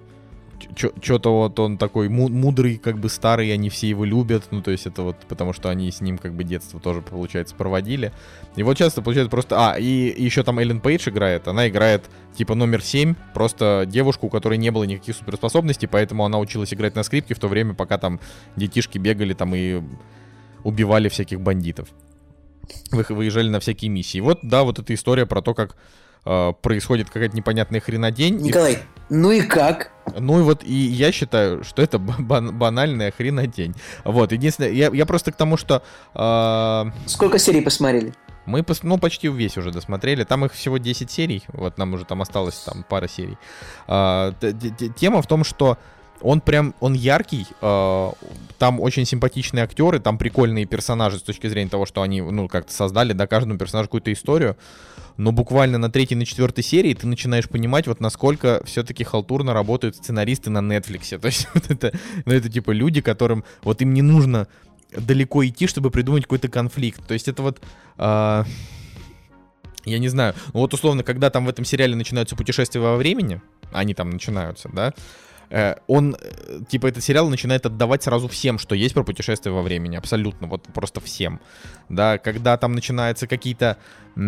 что-то 1.02 1.32
вот 1.42 1.58
он 1.58 1.78
такой 1.78 2.08
му- 2.08 2.28
мудрый, 2.28 2.76
как 2.78 2.98
бы 2.98 3.08
старый, 3.08 3.52
они 3.52 3.68
все 3.70 3.88
его 3.88 4.04
любят, 4.04 4.44
ну, 4.50 4.62
то 4.62 4.70
есть 4.70 4.86
это 4.86 5.02
вот 5.02 5.16
потому, 5.28 5.52
что 5.52 5.68
они 5.68 5.90
с 5.90 6.00
ним 6.00 6.18
как 6.18 6.34
бы 6.34 6.44
детство 6.44 6.80
тоже, 6.80 7.02
получается, 7.02 7.54
проводили. 7.54 8.12
И 8.56 8.62
вот 8.62 8.76
часто 8.76 9.02
получается 9.02 9.30
просто... 9.30 9.56
А, 9.72 9.78
и, 9.78 9.84
еще 10.22 10.42
там 10.42 10.58
Эллен 10.58 10.80
Пейдж 10.80 11.08
играет, 11.08 11.48
она 11.48 11.68
играет 11.68 12.04
типа 12.36 12.54
номер 12.54 12.82
7, 12.82 13.14
просто 13.34 13.84
девушку, 13.86 14.26
у 14.26 14.30
которой 14.30 14.58
не 14.58 14.70
было 14.70 14.84
никаких 14.84 15.16
суперспособностей, 15.16 15.88
поэтому 15.88 16.24
она 16.24 16.38
училась 16.38 16.72
играть 16.74 16.94
на 16.94 17.02
скрипке 17.02 17.34
в 17.34 17.38
то 17.38 17.48
время, 17.48 17.74
пока 17.74 17.98
там 17.98 18.20
детишки 18.56 18.98
бегали 18.98 19.34
там 19.34 19.54
и 19.54 19.82
убивали 20.64 21.08
всяких 21.08 21.40
бандитов. 21.40 21.88
Вы- 22.90 23.04
Выезжали 23.08 23.48
на 23.48 23.60
всякие 23.60 23.90
миссии. 23.90 24.18
Вот, 24.20 24.40
да, 24.42 24.64
вот 24.64 24.78
эта 24.78 24.92
история 24.94 25.24
про 25.26 25.40
то, 25.40 25.54
как 25.54 25.76
э, 26.24 26.52
происходит 26.62 27.08
какая-то 27.08 27.36
непонятная 27.36 27.80
хренодень. 27.80 28.40
И- 28.40 28.48
Николай, 28.48 28.78
ну 29.08 29.30
и 29.30 29.42
как? 29.42 29.92
Ну 30.18 30.38
и 30.40 30.42
вот 30.42 30.62
и 30.64 30.72
я 30.74 31.12
считаю, 31.12 31.64
что 31.64 31.82
это 31.82 31.98
ба- 31.98 32.16
бан- 32.18 32.56
банальная 32.56 33.10
хренотень. 33.10 33.74
Вот, 34.04 34.32
единственное, 34.32 34.70
я, 34.72 34.90
я 34.92 35.06
просто 35.06 35.32
к 35.32 35.36
тому, 35.36 35.56
что 35.56 35.82
а, 36.14 36.86
Сколько 37.06 37.38
серий 37.38 37.60
посмотрели? 37.62 38.12
мы 38.46 38.60
пос- 38.60 38.80
ну, 38.82 38.98
почти 38.98 39.28
весь 39.28 39.56
уже 39.58 39.72
досмотрели. 39.72 40.22
Там 40.24 40.44
их 40.44 40.52
всего 40.52 40.78
10 40.78 41.10
серий. 41.10 41.42
Вот 41.48 41.78
нам 41.78 41.94
уже 41.94 42.04
там 42.04 42.22
осталось 42.22 42.54
там 42.58 42.84
пара 42.88 43.08
серий. 43.08 43.36
Т- 43.86 44.52
тема 44.96 45.20
в 45.20 45.26
том, 45.26 45.42
что 45.44 45.78
он 46.20 46.40
прям, 46.40 46.74
он 46.80 46.94
яркий, 46.94 47.46
а, 47.60 48.12
там 48.58 48.80
очень 48.80 49.04
симпатичные 49.04 49.64
актеры, 49.64 50.00
там 50.00 50.18
прикольные 50.18 50.64
персонажи 50.64 51.18
с 51.18 51.22
точки 51.22 51.46
зрения 51.46 51.70
того, 51.70 51.86
что 51.86 52.02
они, 52.02 52.20
ну, 52.20 52.48
как-то 52.48 52.72
создали, 52.72 53.12
да, 53.12 53.26
каждому 53.26 53.58
персонажу 53.58 53.88
какую-то 53.88 54.12
историю, 54.12 54.56
но 55.16 55.32
буквально 55.32 55.78
на 55.78 55.90
третьей, 55.90 56.16
на 56.16 56.26
четвертой 56.26 56.62
серии 56.62 56.94
ты 56.94 57.06
начинаешь 57.06 57.48
понимать, 57.48 57.86
вот 57.86 58.00
насколько 58.00 58.62
все-таки 58.64 59.04
халтурно 59.04 59.52
работают 59.54 59.96
сценаристы 59.96 60.50
на 60.50 60.58
Netflix. 60.58 61.18
То 61.18 61.26
есть 61.26 61.48
вот 61.54 61.70
это, 61.70 61.92
ну, 62.24 62.32
это 62.32 62.50
типа 62.50 62.70
люди, 62.70 63.00
которым 63.00 63.44
вот 63.62 63.80
им 63.82 63.94
не 63.94 64.02
нужно 64.02 64.46
далеко 64.96 65.44
идти, 65.46 65.66
чтобы 65.66 65.90
придумать 65.90 66.24
какой-то 66.24 66.48
конфликт. 66.48 67.06
То 67.06 67.14
есть 67.14 67.28
это 67.28 67.42
вот... 67.42 67.60
а, 67.98 68.44
я 69.84 69.98
не 69.98 70.08
знаю. 70.08 70.34
Ну 70.52 70.60
вот 70.60 70.74
условно, 70.74 71.02
когда 71.02 71.30
там 71.30 71.46
в 71.46 71.48
этом 71.48 71.64
сериале 71.64 71.94
начинаются 71.94 72.36
путешествия 72.36 72.80
во 72.80 72.96
времени, 72.96 73.40
они 73.72 73.94
там 73.94 74.10
начинаются, 74.10 74.68
да, 74.72 74.88
э, 74.88 74.92
он, 75.86 76.16
э, 76.20 76.60
типа, 76.68 76.88
этот 76.88 77.04
сериал 77.04 77.28
начинает 77.28 77.66
отдавать 77.66 78.02
сразу 78.02 78.28
всем, 78.28 78.58
что 78.58 78.74
есть 78.74 78.94
про 78.94 79.04
путешествия 79.04 79.52
во 79.52 79.62
времени, 79.62 79.96
абсолютно, 79.96 80.46
вот 80.46 80.62
просто 80.74 81.00
всем, 81.00 81.40
да, 81.88 82.18
когда 82.18 82.56
там 82.56 82.72
начинаются 82.72 83.26
какие-то, 83.26 83.76
я 84.16 84.22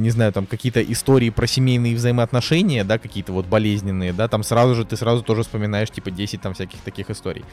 не 0.00 0.10
знаю, 0.10 0.32
там 0.32 0.46
какие-то 0.46 0.82
истории 0.82 1.30
про 1.30 1.46
семейные 1.46 1.94
взаимоотношения, 1.94 2.84
да, 2.84 2.98
какие-то 2.98 3.32
вот 3.32 3.46
болезненные, 3.46 4.12
да, 4.12 4.26
там 4.28 4.42
сразу 4.42 4.74
же, 4.74 4.84
ты 4.84 4.96
сразу 4.96 5.22
тоже 5.22 5.42
вспоминаешь, 5.42 5.90
типа, 5.90 6.10
10 6.10 6.40
там 6.40 6.54
всяких 6.54 6.80
таких 6.80 7.10
историй. 7.10 7.44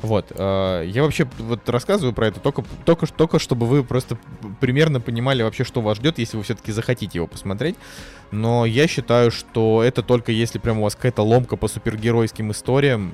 Вот, 0.00 0.30
э, 0.30 0.84
я 0.86 1.02
вообще 1.02 1.28
вот 1.38 1.68
рассказываю 1.68 2.12
про 2.14 2.28
это 2.28 2.38
только, 2.38 2.64
только, 2.84 3.06
только 3.06 3.40
чтобы 3.40 3.66
вы 3.66 3.82
просто 3.82 4.16
примерно 4.60 5.00
понимали 5.00 5.42
вообще, 5.42 5.64
что 5.64 5.80
вас 5.80 5.98
ждет, 5.98 6.18
если 6.18 6.36
вы 6.36 6.44
все-таки 6.44 6.70
захотите 6.70 7.18
его 7.18 7.26
посмотреть. 7.26 7.74
Но 8.30 8.64
я 8.64 8.86
считаю, 8.86 9.32
что 9.32 9.82
это 9.82 10.02
только 10.02 10.30
если 10.30 10.58
прям 10.58 10.78
у 10.78 10.82
вас 10.82 10.94
какая-то 10.94 11.22
ломка 11.22 11.56
по 11.56 11.66
супергеройским 11.66 12.52
историям. 12.52 13.12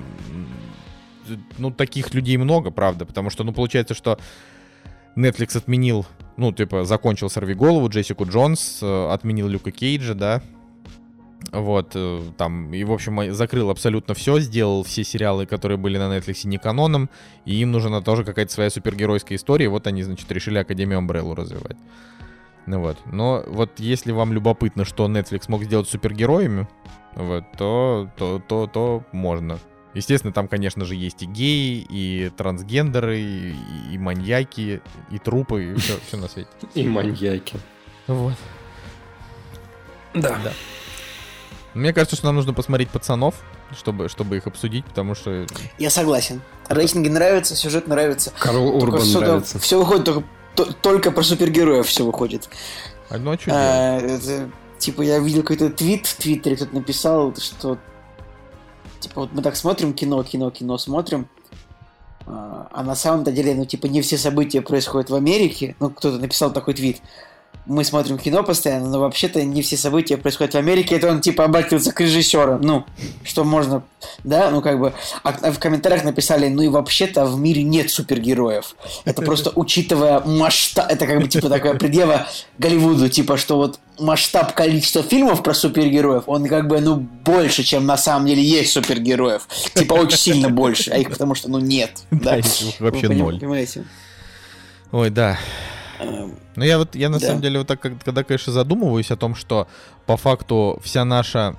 Ну, 1.57 1.71
таких 1.71 2.13
людей 2.13 2.37
много, 2.37 2.69
правда, 2.69 3.05
потому 3.05 3.31
что, 3.31 3.43
ну, 3.43 3.51
получается, 3.51 3.95
что 3.95 4.19
Netflix 5.15 5.57
отменил, 5.57 6.05
ну, 6.37 6.53
типа, 6.53 6.85
закончил 6.85 7.31
«Сорви 7.31 7.55
голову», 7.55 7.89
Джессику 7.89 8.25
Джонс, 8.25 8.79
э, 8.83 9.09
отменил 9.11 9.47
Люка 9.47 9.71
Кейджа, 9.71 10.13
да, 10.13 10.43
вот, 11.61 11.91
э, 11.95 12.21
там, 12.37 12.73
и, 12.73 12.83
в 12.83 12.91
общем, 12.91 13.19
э, 13.21 13.31
закрыл 13.31 13.69
абсолютно 13.69 14.13
все, 14.13 14.39
сделал 14.39 14.83
все 14.83 15.03
сериалы, 15.03 15.45
которые 15.45 15.77
были 15.77 15.97
на 15.97 16.15
Netflix 16.15 16.45
не 16.47 16.57
каноном, 16.57 17.09
и 17.45 17.55
им 17.55 17.71
нужна 17.71 18.01
тоже 18.01 18.23
какая-то 18.23 18.51
своя 18.51 18.69
супергеройская 18.69 19.37
история, 19.37 19.65
и 19.65 19.69
вот 19.69 19.87
они, 19.87 20.03
значит, 20.03 20.31
решили 20.31 20.57
Академию 20.57 20.99
Umbrella 20.99 21.35
развивать. 21.35 21.77
Ну 22.65 22.79
вот, 22.79 22.97
но 23.05 23.43
вот 23.47 23.79
если 23.79 24.11
вам 24.11 24.33
любопытно, 24.33 24.85
что 24.85 25.07
Netflix 25.07 25.45
мог 25.47 25.63
сделать 25.63 25.87
супергероями, 25.87 26.67
вот, 27.15 27.45
то, 27.57 28.09
то, 28.17 28.41
то, 28.45 28.67
то 28.67 29.03
можно. 29.11 29.59
Естественно, 29.93 30.33
там, 30.33 30.49
конечно 30.49 30.83
же, 30.83 30.95
есть 30.95 31.23
и 31.23 31.25
геи, 31.25 31.85
и 31.89 32.29
трансгендеры, 32.35 33.17
и, 33.17 33.55
и 33.93 33.97
маньяки, 33.97 34.81
и 35.09 35.17
трупы, 35.19 35.71
и 35.71 35.75
все, 35.75 35.93
все 36.05 36.17
на 36.17 36.27
свете. 36.27 36.49
И 36.73 36.85
маньяки. 36.85 37.57
Вот. 38.07 38.33
Да. 40.13 40.37
Да. 40.43 40.51
Мне 41.75 41.93
кажется, 41.93 42.15
что 42.15 42.25
нам 42.25 42.35
нужно 42.35 42.53
посмотреть 42.53 42.89
пацанов, 42.89 43.35
чтобы, 43.77 44.07
чтобы 44.09 44.37
их 44.37 44.47
обсудить, 44.47 44.85
потому 44.85 45.13
что 45.13 45.45
Я 45.77 45.89
согласен. 45.89 46.41
Рейтинги 46.69 47.09
нравятся, 47.09 47.55
сюжет 47.55 47.87
нравится. 47.87 48.31
Карл 48.39 48.65
Урбан 48.75 49.01
нравится. 49.11 49.59
Все 49.59 49.77
выходит 49.77 50.05
только, 50.05 50.23
то- 50.55 50.73
только 50.73 51.11
про 51.11 51.21
супергероев 51.21 51.85
все 51.85 52.05
выходит. 52.05 52.49
А 53.09 53.17
ну 53.17 53.31
а 53.31 53.37
что 53.37 53.45
делать? 53.51 53.61
А, 53.61 53.97
это, 53.99 54.49
типа, 54.79 55.01
я 55.01 55.19
видел 55.19 55.41
какой-то 55.41 55.69
твит 55.69 56.07
в 56.07 56.15
Твиттере, 56.15 56.55
кто-то 56.55 56.73
написал, 56.73 57.35
что 57.35 57.77
типа 59.01 59.21
вот 59.21 59.33
мы 59.33 59.41
так 59.41 59.55
смотрим 59.57 59.93
кино, 59.93 60.23
кино, 60.23 60.49
кино 60.51 60.77
смотрим, 60.77 61.27
а, 62.25 62.69
а 62.71 62.83
на 62.83 62.95
самом-то 62.95 63.31
деле, 63.33 63.53
ну, 63.53 63.65
типа, 63.65 63.87
не 63.87 64.01
все 64.01 64.17
события 64.17 64.61
происходят 64.61 65.09
в 65.09 65.15
Америке. 65.15 65.75
Ну, 65.79 65.89
кто-то 65.89 66.17
написал 66.19 66.51
такой 66.53 66.73
твит. 66.73 67.01
Мы 67.65 67.83
смотрим 67.83 68.17
кино 68.17 68.43
постоянно, 68.43 68.89
но 68.89 68.99
вообще-то 68.99 69.43
не 69.43 69.61
все 69.61 69.75
события 69.77 70.17
происходят 70.17 70.53
в 70.53 70.57
Америке. 70.57 70.95
Это 70.95 71.09
он, 71.09 71.21
типа, 71.21 71.45
обратился 71.45 71.91
к 71.91 71.99
режиссеру. 71.99 72.59
Ну, 72.61 72.85
что 73.23 73.43
можно, 73.43 73.83
да, 74.23 74.51
ну, 74.51 74.61
как 74.61 74.79
бы... 74.79 74.93
А 75.23 75.35
а 75.41 75.51
в 75.51 75.59
комментариях 75.59 76.03
написали, 76.03 76.47
ну, 76.47 76.61
и 76.61 76.67
вообще-то 76.67 77.25
в 77.25 77.39
мире 77.39 77.63
нет 77.63 77.89
супергероев. 77.89 78.75
Это 79.03 79.21
просто 79.21 79.51
учитывая 79.55 80.19
масштаб... 80.19 80.91
Это 80.91 81.07
как 81.07 81.21
бы, 81.21 81.27
типа, 81.27 81.49
такая 81.49 81.73
предъява 81.73 82.27
Голливуду, 82.57 83.09
типа, 83.09 83.37
что 83.37 83.57
вот 83.57 83.79
масштаб 83.99 84.53
количества 84.53 85.01
фильмов 85.01 85.41
про 85.41 85.53
супергероев, 85.53 86.23
он 86.27 86.47
как 86.47 86.67
бы, 86.67 86.79
ну, 86.81 86.95
больше, 86.97 87.63
чем 87.63 87.85
на 87.85 87.97
самом 87.97 88.27
деле 88.27 88.43
есть 88.43 88.71
супергероев. 88.73 89.47
Типа, 89.73 89.93
очень 89.93 90.17
сильно 90.17 90.49
больше, 90.49 90.91
а 90.91 90.97
их 90.97 91.09
потому 91.09 91.35
что, 91.35 91.49
ну, 91.49 91.59
нет. 91.59 91.91
Да, 92.11 92.37
вообще 92.79 93.09
ноль. 93.09 93.39
Понимаете? 93.39 93.85
Ой, 94.91 95.09
да. 95.09 95.37
Эм, 95.99 96.35
Ну 96.55 96.63
я 96.63 96.77
вот, 96.77 96.95
я 96.95 97.09
на 97.09 97.19
Да. 97.19 97.27
самом 97.27 97.41
деле 97.41 97.59
вот 97.59 97.67
так, 97.67 97.79
когда, 97.79 98.23
конечно, 98.23 98.51
задумываюсь 98.53 99.11
о 99.11 99.15
том, 99.17 99.35
что 99.35 99.67
по 100.05 100.17
факту 100.17 100.79
вся 100.83 101.05
наша, 101.05 101.55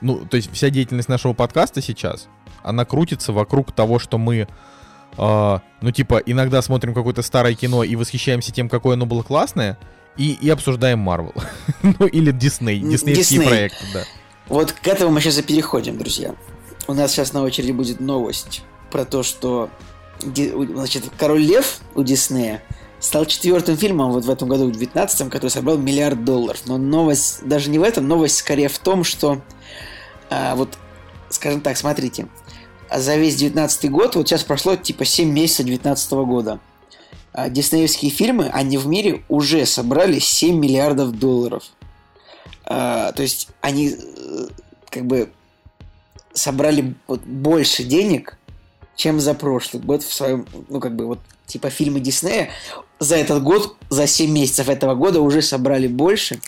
ну, 0.00 0.24
то 0.26 0.36
есть 0.36 0.50
вся 0.52 0.70
деятельность 0.70 1.08
нашего 1.08 1.32
подкаста 1.32 1.80
сейчас, 1.82 2.28
она 2.62 2.84
крутится 2.84 3.32
вокруг 3.32 3.72
того, 3.72 3.98
что 3.98 4.18
мы, 4.18 4.48
а, 5.16 5.60
ну, 5.80 5.90
типа, 5.90 6.22
иногда 6.24 6.62
смотрим 6.62 6.94
какое-то 6.94 7.22
старое 7.22 7.54
кино 7.54 7.84
и 7.84 7.96
восхищаемся 7.96 8.52
тем, 8.52 8.68
какое 8.68 8.94
оно 8.94 9.06
было 9.06 9.22
классное, 9.22 9.78
и, 10.16 10.32
и 10.32 10.48
обсуждаем 10.50 10.98
Марвел. 10.98 11.34
ну, 11.82 12.06
или 12.06 12.30
Дисней, 12.32 12.82
М, 12.82 12.90
диснеевские 12.90 13.40
Disney. 13.40 13.46
проекты, 13.46 13.84
да. 13.94 14.04
Вот 14.48 14.72
к 14.72 14.86
этому 14.88 15.12
мы 15.12 15.20
сейчас 15.20 15.38
и 15.38 15.42
переходим, 15.42 15.96
друзья. 15.98 16.34
У 16.88 16.94
нас 16.94 17.12
сейчас 17.12 17.32
на 17.32 17.42
очереди 17.42 17.72
будет 17.72 18.00
новость 18.00 18.62
про 18.90 19.04
то, 19.04 19.22
что 19.22 19.70
значит, 20.20 21.04
Король 21.16 21.42
Лев 21.42 21.78
у 21.94 22.02
Диснея 22.02 22.62
стал 23.00 23.24
четвертым 23.24 23.76
фильмом 23.76 24.12
вот 24.12 24.24
в 24.24 24.30
этом 24.30 24.48
году, 24.48 24.66
в 24.66 24.72
19 24.72 25.28
который 25.30 25.50
собрал 25.50 25.78
миллиард 25.78 26.24
долларов. 26.24 26.62
Но 26.66 26.76
новость 26.76 27.46
даже 27.46 27.70
не 27.70 27.78
в 27.78 27.82
этом, 27.82 28.06
новость 28.06 28.36
скорее 28.36 28.68
в 28.68 28.78
том, 28.78 29.04
что 29.04 29.40
а, 30.28 30.54
вот, 30.54 30.78
скажем 31.30 31.60
так, 31.60 31.76
смотрите, 31.76 32.28
за 32.94 33.16
весь 33.16 33.36
19 33.36 33.90
год, 33.90 34.16
вот 34.16 34.28
сейчас 34.28 34.44
прошло 34.44 34.76
типа 34.76 35.04
7 35.04 35.28
месяцев 35.30 35.66
19 35.66 36.12
года, 36.12 36.60
а 37.32 37.48
диснеевские 37.48 38.10
фильмы, 38.10 38.50
они 38.52 38.76
в 38.78 38.86
мире 38.86 39.24
уже 39.28 39.64
собрали 39.64 40.18
7 40.18 40.58
миллиардов 40.58 41.18
долларов. 41.18 41.64
А, 42.64 43.12
то 43.12 43.22
есть 43.22 43.48
они 43.60 43.96
э, 43.96 44.46
как 44.90 45.06
бы 45.06 45.32
собрали 46.32 46.94
вот 47.06 47.22
больше 47.22 47.84
денег, 47.84 48.36
чем 48.94 49.20
за 49.20 49.34
прошлый 49.34 49.82
год 49.82 50.02
в 50.02 50.12
своем, 50.12 50.46
ну 50.68 50.80
как 50.80 50.94
бы 50.94 51.06
вот 51.06 51.18
типа 51.50 51.70
фильмы 51.70 52.00
Диснея 52.00 52.50
за 52.98 53.16
этот 53.16 53.42
год, 53.42 53.76
за 53.88 54.06
7 54.06 54.30
месяцев 54.30 54.68
этого 54.68 54.94
года 54.94 55.20
уже 55.20 55.42
собрали 55.42 55.86
больше, 55.86 56.40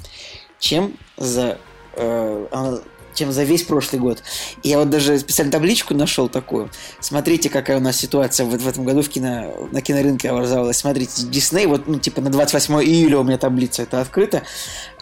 чем 0.59 0.97
за 1.17 1.59
э, 1.97 2.47
а, 2.51 2.83
чем 3.15 3.33
за 3.33 3.45
весь 3.45 3.63
прошлый 3.63 4.01
год. 4.01 4.23
И 4.63 4.69
я 4.69 4.79
вот 4.79 4.91
даже 4.91 5.19
специально 5.19 5.53
табличку 5.53 5.95
нашел 5.95 6.29
такую. 6.29 6.71
Смотрите, 7.01 7.51
какая 7.51 7.77
у 7.77 7.81
нас 7.81 7.97
ситуация 7.97 8.47
вот 8.47 8.61
в 8.61 8.69
этом 8.69 8.85
году 8.85 9.03
в 9.03 9.09
кино, 9.09 9.69
на 9.71 9.81
кинорынке 9.81 10.31
образовалась. 10.31 10.79
Смотрите, 10.79 11.27
Дисней, 11.27 11.67
вот, 11.67 11.87
ну, 11.87 11.99
типа 11.99 12.21
на 12.21 12.31
28 12.31 12.75
июля 12.83 13.19
у 13.19 13.25
меня 13.25 13.39
таблица 13.39 13.83
это 13.83 14.01
открыта. 14.01 14.43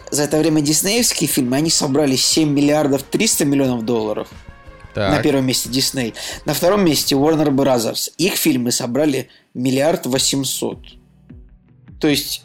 За 0.09 0.23
это 0.23 0.37
время 0.39 0.61
диснеевские 0.61 1.29
фильмы, 1.29 1.55
они 1.55 1.69
собрали 1.69 2.17
7 2.17 2.49
миллиардов 2.49 3.03
300 3.03 3.45
миллионов 3.45 3.85
долларов. 3.85 4.27
На 4.93 5.11
Так, 5.11 5.23
первом 5.23 5.45
месте 5.45 5.69
Дисней. 5.69 6.13
На 6.43 6.53
втором 6.53 6.83
месте 6.83 7.15
Warner 7.15 7.47
Brothers. 7.47 8.11
Их 8.17 8.33
фильмы 8.33 8.73
собрали 8.73 9.29
миллиард 9.53 10.05
восемьсот. 10.05 10.79
То 11.99 12.07
есть 12.07 12.43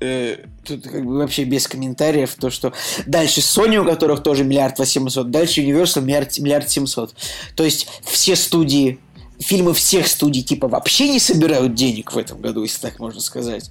э, 0.00 0.44
тут 0.64 0.84
как 0.84 1.04
бы 1.04 1.18
вообще 1.18 1.44
без 1.44 1.66
комментариев 1.66 2.34
то, 2.34 2.50
что 2.50 2.72
дальше 3.06 3.40
Sony, 3.40 3.78
у 3.78 3.84
которых 3.84 4.22
тоже 4.22 4.44
миллиард 4.44 4.78
восемьсот, 4.78 5.30
дальше 5.30 5.62
Universal 5.62 6.02
миллиард, 6.02 6.38
миллиард 6.38 6.70
семьсот. 6.70 7.14
То 7.54 7.64
есть 7.64 7.88
все 8.04 8.36
студии, 8.36 8.98
фильмы 9.38 9.74
всех 9.74 10.06
студий 10.06 10.42
типа 10.42 10.68
вообще 10.68 11.08
не 11.08 11.20
собирают 11.20 11.74
денег 11.74 12.12
в 12.12 12.18
этом 12.18 12.40
году, 12.40 12.62
если 12.62 12.80
так 12.80 12.98
можно 12.98 13.20
сказать. 13.20 13.70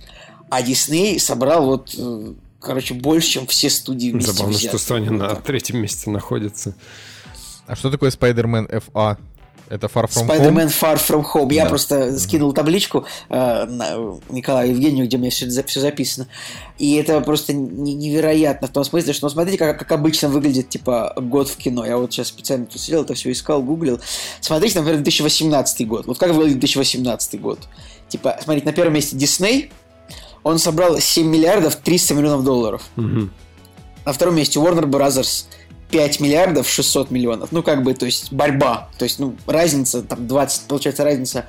А 0.49 0.61
Дисней 0.61 1.19
собрал 1.19 1.65
вот, 1.65 1.95
э, 1.97 2.33
короче, 2.59 2.93
больше, 2.93 3.29
чем 3.29 3.47
все 3.47 3.69
студии 3.69 4.11
вместе 4.11 4.31
Забавно, 4.31 4.57
что 4.57 4.77
взятые. 4.77 4.99
Sony 4.99 5.09
Вот 5.09 5.17
на 5.17 5.35
третьем 5.35 5.77
месте 5.79 6.09
находится. 6.09 6.75
а 7.67 7.75
что 7.75 7.89
такое 7.89 8.11
Spider-Man 8.11 8.69
FA? 8.69 9.17
Это 9.67 9.87
Far 9.87 10.05
From 10.07 10.27
Spider-Man 10.27 10.67
Home? 10.67 10.79
Far 10.81 10.95
From 10.95 11.25
Home. 11.33 11.53
Я 11.53 11.63
Да. 11.63 11.69
просто 11.69 12.19
скинул 12.19 12.53
табличку 12.53 13.05
э, 13.29 13.65
Николаю 14.29 14.71
Евгению, 14.71 15.05
где 15.07 15.17
у 15.17 15.19
меня 15.19 15.31
все, 15.31 15.49
все 15.63 15.79
записано. 15.79 16.27
И 16.77 16.95
это 16.95 17.19
просто 17.21 17.53
не- 17.53 17.95
невероятно 17.95 18.67
в 18.67 18.71
том 18.71 18.83
смысле, 18.83 19.13
что, 19.13 19.25
ну, 19.25 19.29
смотрите, 19.31 19.57
как, 19.57 19.79
как 19.79 19.91
обычно 19.91 20.29
выглядит, 20.29 20.69
типа, 20.69 21.13
год 21.17 21.49
в 21.49 21.57
кино. 21.57 21.83
Я 21.85 21.97
вот 21.97 22.13
сейчас 22.13 22.27
специально 22.27 22.65
тут 22.67 22.79
сидел, 22.79 23.01
это 23.03 23.15
все 23.15 23.31
искал, 23.31 23.63
гуглил. 23.63 23.99
Смотрите, 24.39 24.77
например, 24.79 25.01
2018 25.01 25.87
год. 25.87 26.05
Вот 26.05 26.19
как 26.19 26.31
выглядит 26.31 26.59
2018 26.59 27.41
год? 27.41 27.59
Типа, 28.07 28.37
смотрите, 28.43 28.67
на 28.67 28.73
первом 28.73 28.93
месте 28.93 29.15
Дисней, 29.15 29.71
он 30.43 30.59
собрал 30.59 30.99
7 30.99 31.25
миллиардов 31.27 31.75
300 31.77 32.13
миллионов 32.13 32.43
долларов. 32.43 32.83
Мгм. 32.97 33.31
На 34.05 34.13
втором 34.13 34.35
месте 34.35 34.59
Warner 34.59 34.83
Brothers 34.85 35.45
5 35.95 36.19
миллиардов 36.19 36.67
600 36.67 37.09
миллионов. 37.09 37.53
Ну, 37.53 37.63
как 37.63 37.81
бы, 37.81 37.93
то 37.93 38.05
есть, 38.05 38.33
борьба. 38.33 38.89
То 38.97 39.05
есть, 39.05 39.17
ну, 39.17 39.33
разница, 39.47 40.01
там, 40.01 40.27
20, 40.27 40.67
получается, 40.67 41.05
разница 41.05 41.45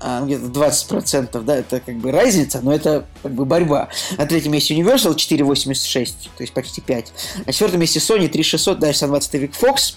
а, 0.00 0.20
ну, 0.20 0.26
где-то 0.26 0.46
20%, 0.46 1.42
да, 1.42 1.56
это 1.56 1.78
как 1.80 1.98
бы 1.98 2.10
разница, 2.10 2.60
но 2.62 2.72
это 2.72 3.04
как 3.22 3.32
бы 3.32 3.44
борьба. 3.44 3.90
На 4.16 4.24
третьем 4.24 4.52
месте 4.52 4.74
Universal 4.74 5.14
4,86, 5.14 6.06
то 6.38 6.42
есть 6.42 6.54
почти 6.54 6.80
5. 6.80 7.12
На 7.44 7.52
четвертом 7.52 7.80
месте 7.80 7.98
Sony 7.98 8.28
3,600, 8.28 8.78
дальше 8.78 8.96
120 9.00 9.34
век 9.34 9.52
Fox. 9.60 9.96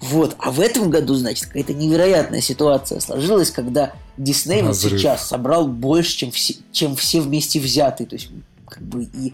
Вот, 0.00 0.36
а 0.38 0.50
в 0.50 0.60
этом 0.60 0.90
году, 0.90 1.14
значит, 1.14 1.46
какая-то 1.46 1.72
невероятная 1.72 2.42
ситуация 2.42 3.00
сложилась, 3.00 3.50
когда 3.50 3.94
Дисней 4.18 4.60
вот 4.60 4.76
сейчас 4.76 5.26
собрал 5.26 5.66
больше, 5.66 6.14
чем 6.14 6.30
все, 6.30 6.56
чем 6.72 6.94
все 6.94 7.22
вместе 7.22 7.58
взятые. 7.58 8.06
То 8.06 8.16
есть, 8.16 8.28
как 8.68 8.82
бы, 8.82 9.04
и, 9.04 9.32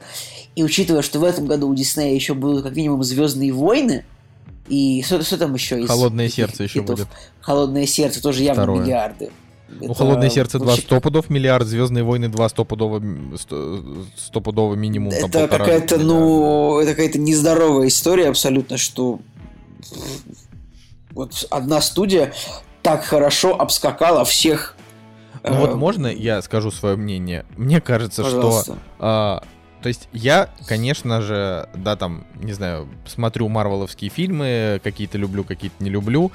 и 0.54 0.62
учитывая, 0.62 1.02
что 1.02 1.18
в 1.20 1.24
этом 1.24 1.46
году 1.46 1.68
у 1.68 1.74
Диснея 1.74 2.14
еще 2.14 2.34
будут 2.34 2.62
как 2.62 2.74
минимум 2.76 3.02
Звездные 3.02 3.52
войны, 3.52 4.04
и 4.68 5.02
что, 5.04 5.22
что 5.22 5.36
там 5.36 5.54
еще 5.54 5.80
из 5.80 5.88
Холодное 5.88 6.28
сердце 6.28 6.64
еще 6.64 6.80
хитов? 6.80 6.96
будет. 6.96 7.08
Холодное 7.40 7.86
сердце 7.86 8.22
тоже 8.22 8.42
явно 8.42 8.62
Второе. 8.62 8.82
миллиарды. 8.82 9.30
Ну, 9.68 9.86
Это 9.86 9.94
Холодное 9.94 10.30
сердце 10.30 10.58
2 10.58 10.66
вообще- 10.68 10.82
стопудов 10.82 11.30
миллиард, 11.30 11.66
Звездные 11.66 12.04
войны 12.04 12.28
2 12.28 12.48
стопудово, 12.48 13.02
стопудово 14.16 14.74
минимум. 14.74 15.10
там, 15.12 15.24
Это 15.30 15.48
какая-то, 15.48 15.98
ну, 15.98 16.78
это 16.78 16.90
какая-то 16.92 17.18
нездоровая 17.18 17.88
история 17.88 18.28
абсолютно, 18.28 18.76
что 18.78 19.20
вот 21.12 21.46
одна 21.50 21.80
студия 21.80 22.32
так 22.82 23.04
хорошо 23.04 23.58
обскакала 23.58 24.24
всех. 24.24 24.73
Ну 25.44 25.56
вот 25.56 25.70
э, 25.70 25.74
можно 25.74 26.06
я 26.06 26.40
скажу 26.42 26.70
свое 26.70 26.96
мнение? 26.96 27.44
Мне 27.56 27.80
кажется, 27.80 28.22
пожалуйста. 28.22 28.72
что... 28.72 28.78
а, 28.98 29.42
то 29.82 29.88
есть 29.88 30.08
я, 30.12 30.48
конечно 30.66 31.20
же, 31.20 31.68
да, 31.74 31.96
там, 31.96 32.24
не 32.40 32.54
знаю, 32.54 32.88
смотрю 33.06 33.48
марвеловские 33.48 34.10
фильмы, 34.10 34.80
какие-то 34.82 35.18
люблю, 35.18 35.44
какие-то 35.44 35.84
не 35.84 35.90
люблю. 35.90 36.32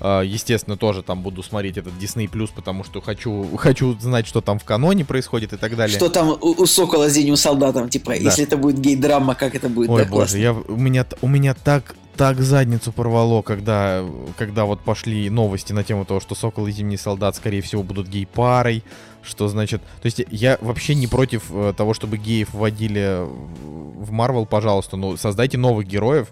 А, 0.00 0.22
естественно, 0.22 0.76
тоже 0.76 1.02
там 1.02 1.22
буду 1.22 1.42
смотреть 1.42 1.76
этот 1.76 1.94
Disney 1.94 2.30
Plus, 2.30 2.50
потому 2.54 2.84
что 2.84 3.00
хочу, 3.00 3.56
хочу 3.56 3.98
знать, 3.98 4.26
что 4.26 4.40
там 4.40 4.58
в 4.58 4.64
каноне 4.64 5.04
происходит 5.04 5.52
и 5.52 5.56
так 5.56 5.76
далее. 5.76 5.96
Что 5.96 6.08
там 6.08 6.36
у, 6.40 6.62
у 6.62 6.66
Сокола 6.66 7.08
с 7.08 7.14
День 7.14 7.30
у 7.30 7.36
солдатам, 7.36 7.88
типа, 7.88 8.12
если 8.12 8.44
это 8.44 8.56
будет 8.56 8.78
гей-драма, 8.78 9.34
как 9.34 9.54
это 9.54 9.68
будет? 9.68 9.90
Ой, 9.90 10.04
да, 10.04 10.10
боже, 10.10 10.20
классно. 10.20 10.36
я, 10.36 10.52
у, 10.52 10.76
меня, 10.76 11.06
у 11.20 11.28
меня 11.28 11.54
так, 11.54 11.96
так 12.16 12.40
задницу 12.40 12.92
порвало, 12.92 13.42
когда, 13.42 14.04
когда 14.36 14.64
вот 14.64 14.80
пошли 14.80 15.30
новости 15.30 15.72
на 15.72 15.84
тему 15.84 16.04
того, 16.04 16.20
что 16.20 16.34
Сокол 16.34 16.66
и 16.66 16.72
Зимний 16.72 16.96
Солдат, 16.96 17.36
скорее 17.36 17.62
всего, 17.62 17.82
будут 17.82 18.08
гей-парой, 18.08 18.84
что 19.22 19.48
значит... 19.48 19.82
То 20.02 20.06
есть 20.06 20.22
я 20.30 20.58
вообще 20.60 20.94
не 20.94 21.06
против 21.06 21.44
э, 21.50 21.72
того, 21.76 21.94
чтобы 21.94 22.18
геев 22.18 22.52
вводили 22.52 23.20
в 23.22 24.10
Марвел, 24.10 24.46
пожалуйста, 24.46 24.96
но 24.96 25.16
создайте 25.16 25.58
новых 25.58 25.86
героев, 25.86 26.28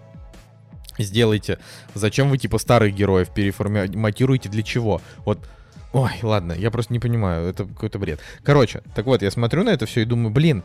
сделайте. 0.98 1.58
Зачем 1.94 2.30
вы, 2.30 2.38
типа, 2.38 2.58
старых 2.58 2.94
героев 2.94 3.28
переформатируете, 3.30 4.48
для 4.48 4.62
чего? 4.62 5.00
Вот 5.24 5.38
Ой, 5.92 6.10
ладно, 6.22 6.52
я 6.52 6.70
просто 6.70 6.92
не 6.92 6.98
понимаю, 6.98 7.48
это 7.48 7.64
какой-то 7.64 7.98
бред. 7.98 8.20
Короче, 8.42 8.82
так 8.94 9.06
вот, 9.06 9.22
я 9.22 9.30
смотрю 9.30 9.64
на 9.64 9.70
это 9.70 9.86
все 9.86 10.02
и 10.02 10.04
думаю, 10.04 10.30
блин, 10.30 10.62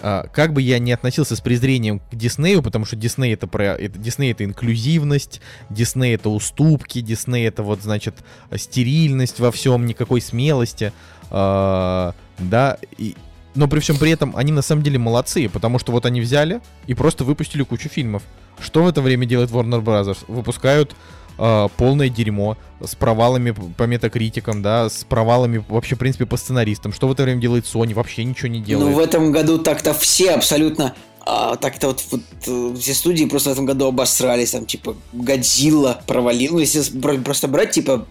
как 0.00 0.52
бы 0.52 0.62
я 0.62 0.78
не 0.78 0.92
относился 0.92 1.36
с 1.36 1.40
презрением 1.40 2.00
к 2.00 2.14
Диснею, 2.14 2.62
потому 2.62 2.84
что 2.84 2.96
Дисней 2.96 3.34
это 3.34 3.46
про 3.46 3.76
это, 3.76 3.98
Дисней 3.98 4.32
это 4.32 4.44
инклюзивность, 4.44 5.40
Дисней 5.68 6.14
это 6.14 6.30
уступки, 6.30 7.00
Дисней 7.00 7.46
это 7.46 7.62
вот 7.62 7.82
значит 7.82 8.14
стерильность 8.56 9.40
во 9.40 9.52
всем, 9.52 9.86
никакой 9.86 10.20
смелости, 10.20 10.92
а, 11.30 12.14
да, 12.38 12.78
и, 12.96 13.14
но 13.54 13.68
при 13.68 13.80
всем 13.80 13.98
при 13.98 14.10
этом 14.10 14.36
они 14.36 14.52
на 14.52 14.62
самом 14.62 14.82
деле 14.82 14.98
молодцы, 14.98 15.48
потому 15.48 15.78
что 15.78 15.92
вот 15.92 16.06
они 16.06 16.20
взяли 16.20 16.60
и 16.86 16.94
просто 16.94 17.24
выпустили 17.24 17.62
кучу 17.62 17.88
фильмов. 17.88 18.22
Что 18.60 18.82
в 18.84 18.88
это 18.88 19.02
время 19.02 19.26
делает 19.26 19.50
Warner 19.50 19.82
Bros? 19.82 20.18
Выпускают 20.28 20.94
э, 21.40 21.68
полное 21.76 22.08
дерьмо 22.08 22.56
с 22.80 22.94
провалами 22.94 23.54
по 23.76 23.84
метакритикам, 23.84 24.62
да, 24.62 24.88
с 24.88 25.04
провалами 25.04 25.64
вообще, 25.68 25.96
в 25.96 25.98
принципе, 25.98 26.26
по 26.26 26.36
сценаристам. 26.36 26.92
Что 26.92 27.08
в 27.08 27.12
это 27.12 27.24
время 27.24 27.40
делает 27.40 27.64
Sony? 27.64 27.94
Вообще 27.94 28.24
ничего 28.24 28.48
не 28.48 28.60
делает. 28.60 28.88
Ну, 28.88 28.94
в 28.94 28.98
этом 28.98 29.32
году 29.32 29.58
так-то 29.58 29.94
все 29.94 30.32
абсолютно 30.32 30.94
а, 31.26 31.56
так-то 31.56 31.88
вот, 31.88 32.04
вот 32.10 32.20
э, 32.46 32.74
все 32.78 32.94
студии 32.94 33.24
просто 33.26 33.50
в 33.50 33.52
этом 33.52 33.66
году 33.66 33.86
обосрались, 33.86 34.52
там, 34.52 34.66
типа, 34.66 34.96
Годзилла 35.12 36.02
провалил. 36.06 36.54
Ну, 36.54 36.58
если 36.60 36.82
просто 37.18 37.46
брать, 37.46 37.72
типа, 37.72 38.06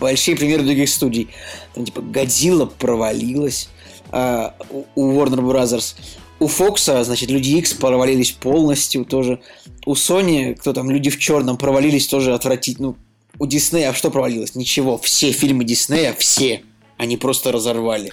большие 0.00 0.36
примеры 0.36 0.62
других 0.62 0.88
студий. 0.88 1.28
Там, 1.74 1.84
типа, 1.84 2.00
Годзилла 2.00 2.66
провалилась 2.66 3.68
а, 4.10 4.54
у 4.94 5.12
Warner 5.12 5.40
Brothers. 5.40 5.94
У 6.40 6.46
Фокса, 6.46 7.02
значит, 7.04 7.30
Люди 7.30 7.50
X 7.58 7.74
провалились 7.74 8.32
полностью 8.32 9.04
тоже. 9.04 9.40
У 9.86 9.94
Sony, 9.94 10.54
кто 10.54 10.72
там, 10.72 10.90
Люди 10.90 11.10
в 11.10 11.18
черном 11.18 11.56
провалились 11.56 12.06
тоже 12.06 12.32
отвратительно. 12.34 12.88
Ну, 12.88 12.96
у 13.38 13.46
Диснея 13.46 13.92
что 13.92 14.10
провалилось? 14.10 14.54
Ничего. 14.54 14.98
Все 14.98 15.32
фильмы 15.32 15.64
Диснея, 15.64 16.14
все, 16.14 16.62
они 16.96 17.16
просто 17.16 17.52
разорвали. 17.52 18.12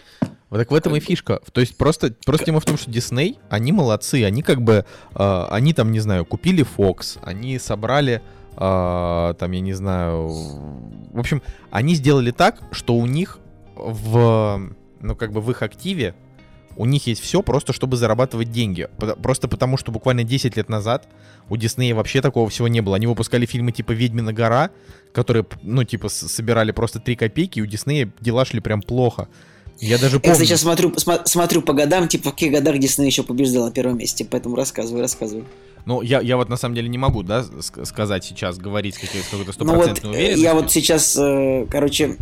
Вот 0.50 0.60
так 0.60 0.72
в 0.72 0.76
этом 0.76 0.96
и 0.96 1.00
фишка. 1.00 1.42
То 1.52 1.62
есть 1.62 1.76
просто, 1.78 2.14
просто 2.26 2.46
тема 2.46 2.60
в 2.60 2.66
том, 2.66 2.78
что 2.78 2.92
Дисней, 2.92 3.40
они 3.50 3.72
молодцы, 3.72 4.24
они 4.24 4.42
как 4.42 4.62
бы, 4.62 4.86
э, 5.16 5.46
они 5.50 5.74
там, 5.74 5.92
не 5.92 6.00
знаю, 6.00 6.26
купили 6.26 6.66
Fox, 6.66 7.18
они 7.24 7.58
собрали, 7.58 8.22
э, 8.56 9.34
там, 9.40 9.52
я 9.52 9.60
не 9.60 9.74
знаю, 9.74 10.30
в 11.12 11.20
общем, 11.20 11.42
они 11.72 11.96
сделали 11.96 12.32
так, 12.32 12.62
что 12.72 12.96
у 12.96 13.06
них 13.08 13.40
в, 13.76 14.72
ну, 15.02 15.16
как 15.16 15.32
бы 15.32 15.42
в 15.42 15.50
их 15.50 15.64
активе 15.64 16.16
у 16.78 16.86
них 16.86 17.08
есть 17.08 17.22
все 17.22 17.42
просто, 17.42 17.74
чтобы 17.74 17.98
зарабатывать 17.98 18.52
деньги. 18.52 18.88
Просто 19.22 19.48
потому, 19.48 19.78
что 19.78 19.92
буквально 19.92 20.24
10 20.24 20.58
лет 20.58 20.70
назад 20.70 21.08
у 21.50 21.58
Диснея 21.58 21.96
вообще 21.96 22.22
такого 22.22 22.50
всего 22.50 22.68
не 22.68 22.82
было. 22.82 22.96
Они 22.96 23.08
выпускали 23.08 23.46
фильмы 23.46 23.72
типа 23.72 23.92
«Ведьмина 23.92 24.34
гора», 24.34 24.72
которые, 25.14 25.46
ну, 25.62 25.84
типа, 25.84 26.10
собирали 26.10 26.72
просто 26.72 27.00
3 27.00 27.16
копейки, 27.16 27.60
и 27.60 27.62
у 27.62 27.66
Диснея 27.66 28.12
дела 28.20 28.46
шли 28.46 28.60
прям 28.60 28.82
плохо. 28.82 29.28
Я 29.80 29.98
даже 29.98 30.20
помню. 30.20 30.38
Я 30.38 30.46
сейчас 30.46 30.62
смотрю, 30.62 30.94
см- 30.98 31.26
смотрю 31.26 31.62
по 31.62 31.74
годам, 31.74 32.08
типа, 32.08 32.30
в 32.30 32.34
каких 32.34 32.52
годах 32.52 32.78
Дисней 32.80 33.08
еще 33.08 33.24
побеждал 33.24 33.66
на 33.66 33.72
первом 33.72 33.98
месте, 33.98 34.26
поэтому 34.30 34.56
рассказывай, 34.56 35.02
рассказывай. 35.02 35.44
Ну, 35.86 36.02
я, 36.02 36.20
я 36.22 36.38
вот 36.38 36.50
на 36.50 36.58
самом 36.58 36.76
деле 36.76 36.90
не 36.90 36.98
могу, 36.98 37.24
да, 37.24 37.46
сказать 37.84 38.24
сейчас, 38.24 38.58
говорить 38.58 38.96
с 38.96 38.98
какой-то 38.98 39.54
стопроцентной 39.54 40.12
ну, 40.12 40.30
вот, 40.30 40.38
Я 40.38 40.54
вот 40.56 40.72
сейчас, 40.72 41.16
э, 41.16 41.68
короче, 41.70 42.18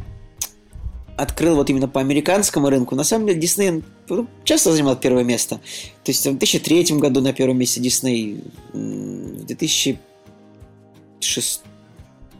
открыл 1.18 1.56
вот 1.56 1.70
именно 1.70 1.88
по 1.88 2.02
американскому 2.02 2.70
рынку, 2.70 2.96
на 2.96 3.04
самом 3.04 3.28
деле 3.28 3.40
Дисней 3.40 3.84
ну, 4.10 4.28
часто 4.44 4.72
занимал 4.72 4.96
первое 4.96 5.24
место. 5.24 5.60
То 6.04 6.12
есть 6.12 6.26
в 6.26 6.32
2003 6.32 6.98
году 6.98 7.22
на 7.22 7.34
первом 7.34 7.58
месте 7.58 7.80
Дисней, 7.80 8.42
в 8.74 9.46
2006 9.46 11.62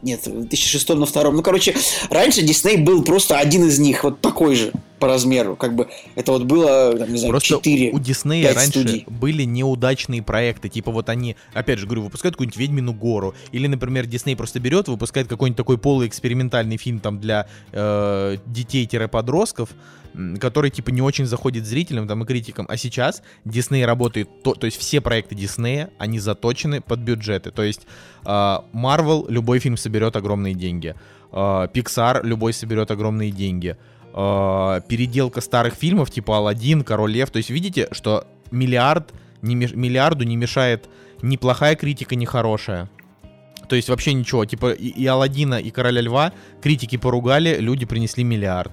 нет, 0.02 0.26
в 0.26 0.40
2006 0.40 0.88
на 0.90 1.06
втором. 1.06 1.36
Ну, 1.36 1.42
короче, 1.42 1.74
раньше 2.10 2.42
Дисней 2.42 2.76
был 2.76 3.02
просто 3.02 3.38
один 3.38 3.66
из 3.66 3.78
них, 3.78 4.04
вот 4.04 4.20
такой 4.20 4.54
же 4.54 4.72
по 5.04 5.08
размеру. 5.08 5.54
Как 5.54 5.74
бы 5.74 5.88
это 6.14 6.32
вот 6.32 6.44
было, 6.44 6.96
там, 6.96 7.12
не 7.12 7.18
знаю, 7.18 7.32
Просто 7.32 7.48
4 7.56 7.90
у 7.92 7.98
Диснея 7.98 8.54
раньше 8.54 8.80
студий. 8.80 9.04
были 9.06 9.42
неудачные 9.42 10.22
проекты. 10.22 10.70
Типа 10.70 10.90
вот 10.90 11.10
они, 11.10 11.36
опять 11.52 11.78
же 11.78 11.84
говорю, 11.84 12.04
выпускают 12.04 12.36
какую-нибудь 12.36 12.56
«Ведьмину 12.56 12.94
гору». 12.94 13.34
Или, 13.52 13.66
например, 13.66 14.06
Дисней 14.06 14.34
просто 14.34 14.60
берет, 14.60 14.88
выпускает 14.88 15.28
какой-нибудь 15.28 15.58
такой 15.58 15.76
полуэкспериментальный 15.76 16.78
фильм 16.78 17.00
там 17.00 17.20
для 17.20 17.46
э, 17.72 18.38
детей-подростков, 18.46 19.68
который 20.40 20.70
типа 20.70 20.88
не 20.88 21.02
очень 21.02 21.26
заходит 21.26 21.66
зрителям 21.66 22.08
там 22.08 22.22
и 22.22 22.26
критикам. 22.26 22.64
А 22.70 22.78
сейчас 22.78 23.22
Дисней 23.44 23.84
работает, 23.84 24.42
то, 24.42 24.54
то 24.54 24.64
есть 24.64 24.78
все 24.78 25.02
проекты 25.02 25.34
Диснея, 25.34 25.90
они 25.98 26.18
заточены 26.18 26.80
под 26.80 27.00
бюджеты. 27.00 27.50
То 27.50 27.62
есть 27.62 27.82
Марвел 28.24 29.26
э, 29.28 29.32
любой 29.32 29.58
фильм 29.58 29.76
соберет 29.76 30.16
огромные 30.16 30.54
деньги. 30.54 30.94
Pixar 31.30 32.20
э, 32.22 32.26
любой 32.26 32.54
соберет 32.54 32.90
огромные 32.90 33.30
деньги. 33.30 33.76
Э, 33.76 33.93
переделка 34.14 35.40
старых 35.40 35.74
фильмов 35.74 36.10
типа 36.10 36.38
Алладин, 36.38 36.84
Король 36.84 37.12
Лев. 37.12 37.30
То 37.30 37.38
есть 37.38 37.50
видите, 37.50 37.88
что 37.90 38.26
миллиард 38.50 39.12
не 39.42 39.54
меш... 39.54 39.72
миллиарду 39.72 40.24
не 40.24 40.36
мешает 40.36 40.88
ни 41.20 41.36
плохая 41.36 41.74
критика, 41.74 42.14
ни 42.14 42.24
хорошая. 42.24 42.88
То 43.68 43.76
есть 43.76 43.88
вообще 43.88 44.12
ничего. 44.12 44.44
Типа 44.44 44.72
и, 44.72 44.88
и 44.88 45.06
Алладина, 45.06 45.54
и 45.54 45.70
Короля 45.70 46.00
Льва 46.00 46.32
критики 46.62 46.96
поругали, 46.96 47.56
люди 47.58 47.86
принесли 47.86 48.24
миллиард 48.24 48.72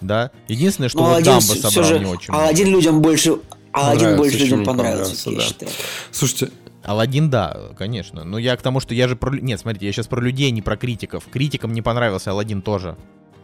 да. 0.00 0.30
Единственное, 0.48 0.88
что 0.88 1.00
ну, 1.00 1.14
вот 1.14 1.22
Дамбо 1.22 1.40
собрал 1.40 1.84
же, 1.84 1.98
не 1.98 2.06
очень. 2.06 2.32
Алладин 2.32 2.68
людям 2.68 3.02
больше, 3.02 3.36
Алладин 3.72 4.16
больше 4.16 4.38
людям 4.38 4.64
понравился, 4.64 5.24
понравился 5.24 5.64
да. 5.66 5.70
Слушайте, 6.10 6.50
Алладин, 6.84 7.30
да, 7.30 7.70
конечно. 7.76 8.24
Но 8.24 8.38
я 8.38 8.56
к 8.56 8.62
тому, 8.62 8.80
что 8.80 8.94
я 8.94 9.08
же 9.08 9.16
про... 9.16 9.30
Нет, 9.38 9.60
смотрите, 9.60 9.86
я 9.86 9.92
сейчас 9.92 10.06
про 10.06 10.20
людей, 10.20 10.50
не 10.50 10.62
про 10.62 10.76
критиков. 10.76 11.24
Критикам 11.30 11.72
не 11.72 11.82
понравился 11.82 12.30
Алладин 12.30 12.62
тоже. 12.62 12.96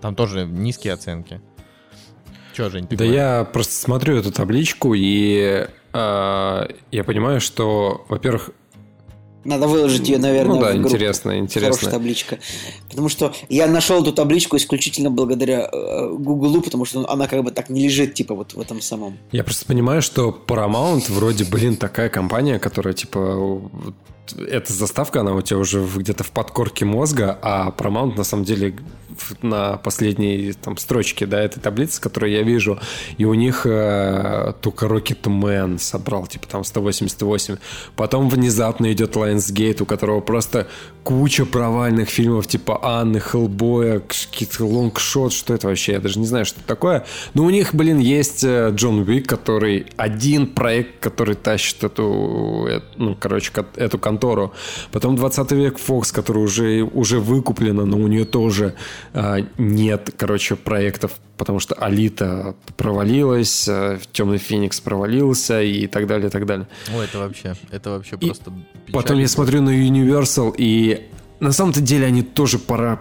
Там 0.07 0.15
тоже 0.15 0.47
низкие 0.47 0.93
оценки. 0.93 1.41
Че, 2.57 2.71
Жень, 2.71 2.87
ты 2.87 2.91
Да 2.97 3.03
говоришь? 3.07 3.17
я 3.17 3.43
просто 3.43 3.73
смотрю 3.75 4.17
эту 4.17 4.31
табличку, 4.31 4.95
и 4.95 5.67
э, 5.93 6.69
я 6.93 7.05
понимаю, 7.05 7.41
что, 7.41 8.07
во-первых, 8.09 8.51
надо 9.47 9.69
выложить 9.69 10.09
ее, 10.09 10.19
наверное, 10.19 10.55
ну, 10.55 10.61
да, 10.61 10.73
в 10.73 10.75
группу. 10.75 10.89
интересно, 10.89 11.39
интересно. 11.39 11.73
Хорошая 11.73 11.91
табличка. 11.91 12.39
Потому 12.89 13.09
что 13.09 13.35
я 13.49 13.67
нашел 13.67 14.03
эту 14.03 14.13
табличку 14.13 14.57
исключительно 14.57 15.11
благодаря 15.11 15.69
э, 15.73 16.09
Гуглу, 16.19 16.61
потому 16.61 16.85
что 16.85 17.09
она 17.09 17.27
как 17.29 17.43
бы 17.45 17.51
так 17.51 17.71
не 17.71 17.85
лежит, 17.85 18.15
типа, 18.15 18.35
вот 18.35 18.55
в 18.55 18.61
этом 18.61 18.81
самом. 18.81 19.19
Я 19.33 19.45
просто 19.45 19.67
понимаю, 19.67 20.03
что 20.03 20.37
Paramount 20.47 21.11
вроде, 21.13 21.45
блин, 21.45 21.77
такая 21.77 22.09
компания, 22.09 22.59
которая, 22.59 22.95
типа, 22.95 23.63
эта 24.37 24.73
заставка, 24.73 25.21
она 25.21 25.35
у 25.35 25.43
тебя 25.43 25.59
уже 25.59 25.85
где-то 25.85 26.25
в 26.25 26.31
подкорке 26.31 26.85
мозга, 26.85 27.39
а 27.43 27.71
Paramount 27.71 28.17
на 28.17 28.25
самом 28.25 28.45
деле 28.45 28.75
на 29.43 29.77
последней 29.79 30.53
там 30.53 30.77
строчке 30.77 31.27
да, 31.27 31.41
этой 31.41 31.61
таблицы, 31.61 32.01
которую 32.01 32.33
я 32.33 32.43
вижу, 32.43 32.79
и 33.17 33.25
у 33.25 33.35
них 33.35 33.63
э, 33.65 34.53
только 34.61 34.87
Man 34.87 35.79
собрал, 35.79 36.27
типа 36.27 36.47
там 36.47 36.65
188. 36.65 37.57
Потом 37.97 38.29
внезапно 38.29 38.93
идет 38.93 39.17
Lionsgate, 39.37 39.83
у 39.83 39.87
которого 39.87 40.21
просто 40.21 40.67
куча 41.07 41.47
провальных 41.47 42.09
фильмов, 42.09 42.49
типа 42.49 42.81
Анны, 42.83 43.21
Хеллбоя, 43.21 44.03
Лонгшот, 44.59 45.33
что 45.33 45.55
это 45.55 45.69
вообще, 45.69 45.93
я 45.93 46.01
даже 46.01 46.19
не 46.19 46.27
знаю, 46.27 46.45
что 46.45 46.59
это 46.59 46.67
такое. 46.67 47.07
Но 47.35 47.45
у 47.45 47.51
них, 47.51 47.75
блин, 47.75 48.01
есть 48.01 48.43
э, 48.43 48.73
Джон 48.75 49.09
Уик, 49.09 49.29
который 49.29 49.87
один 49.97 50.49
проект, 50.49 50.99
который 50.99 51.37
тащит 51.37 51.85
эту, 51.85 52.67
э, 52.69 52.81
ну, 52.97 53.15
короче, 53.15 53.53
эту 53.77 53.99
контору. 53.99 54.53
Потом 54.91 55.15
20 55.15 55.53
век 55.53 55.79
Fox, 55.79 56.13
который 56.13 56.43
уже, 56.43 56.83
уже 56.83 57.21
выкуплена, 57.21 57.85
но 57.85 57.99
у 57.99 58.09
нее 58.09 58.25
тоже 58.25 58.75
а, 59.15 59.39
нет, 59.59 60.13
короче, 60.17 60.57
проектов, 60.57 61.13
потому 61.37 61.61
что 61.61 61.77
Алита 61.77 62.57
провалилась, 62.77 63.69
Темный 64.13 64.39
Феникс 64.39 64.81
провалился 64.81 65.63
и 65.63 65.87
так 65.87 66.09
далее, 66.09 66.29
и 66.29 66.31
так 66.31 66.47
далее. 66.47 66.67
О, 66.93 67.01
это 67.01 67.19
вообще, 67.19 67.55
это 67.71 67.91
вообще 67.91 68.17
и 68.17 68.27
просто 68.27 68.53
Потом 68.93 69.19
я 69.27 69.29
смотрю 69.29 69.61
на 69.61 69.71
Universal, 69.71 70.55
и 70.57 71.09
на 71.41 71.53
самом-то 71.53 71.81
деле 71.81 72.07
они 72.07 72.23
тоже 72.23 72.59
пора 72.59 73.01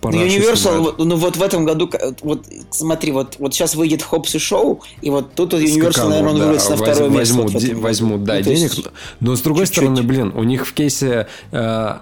пора 0.00 0.16
ну, 0.16 0.24
Universal, 0.24 0.94
ну 0.96 1.16
вот 1.16 1.36
в 1.36 1.42
этом 1.42 1.66
году, 1.66 1.90
вот 2.22 2.46
смотри, 2.70 3.12
вот, 3.12 3.36
вот 3.38 3.52
сейчас 3.52 3.74
выйдет 3.74 4.02
Хопс 4.02 4.34
и 4.34 4.38
Шоу, 4.38 4.82
и 5.02 5.10
вот 5.10 5.34
тут 5.34 5.52
вот 5.52 5.60
Universal, 5.60 5.92
Скакану, 5.92 6.10
наверное, 6.10 6.34
да, 6.34 6.44
вырвется 6.46 6.70
на 6.70 6.76
второе 6.76 7.10
возьму, 7.10 7.42
место. 7.42 7.58
Возьму, 7.58 7.80
возьму 7.80 8.18
да, 8.18 8.36
ну, 8.36 8.42
денег, 8.42 8.74
есть... 8.74 8.88
но 9.20 9.36
с 9.36 9.42
другой 9.42 9.66
чуть-чуть. 9.66 9.82
стороны, 9.82 10.02
блин, 10.02 10.32
у 10.34 10.42
них 10.44 10.66
в 10.66 10.72
кейсе 10.72 11.26
э, 11.52 11.98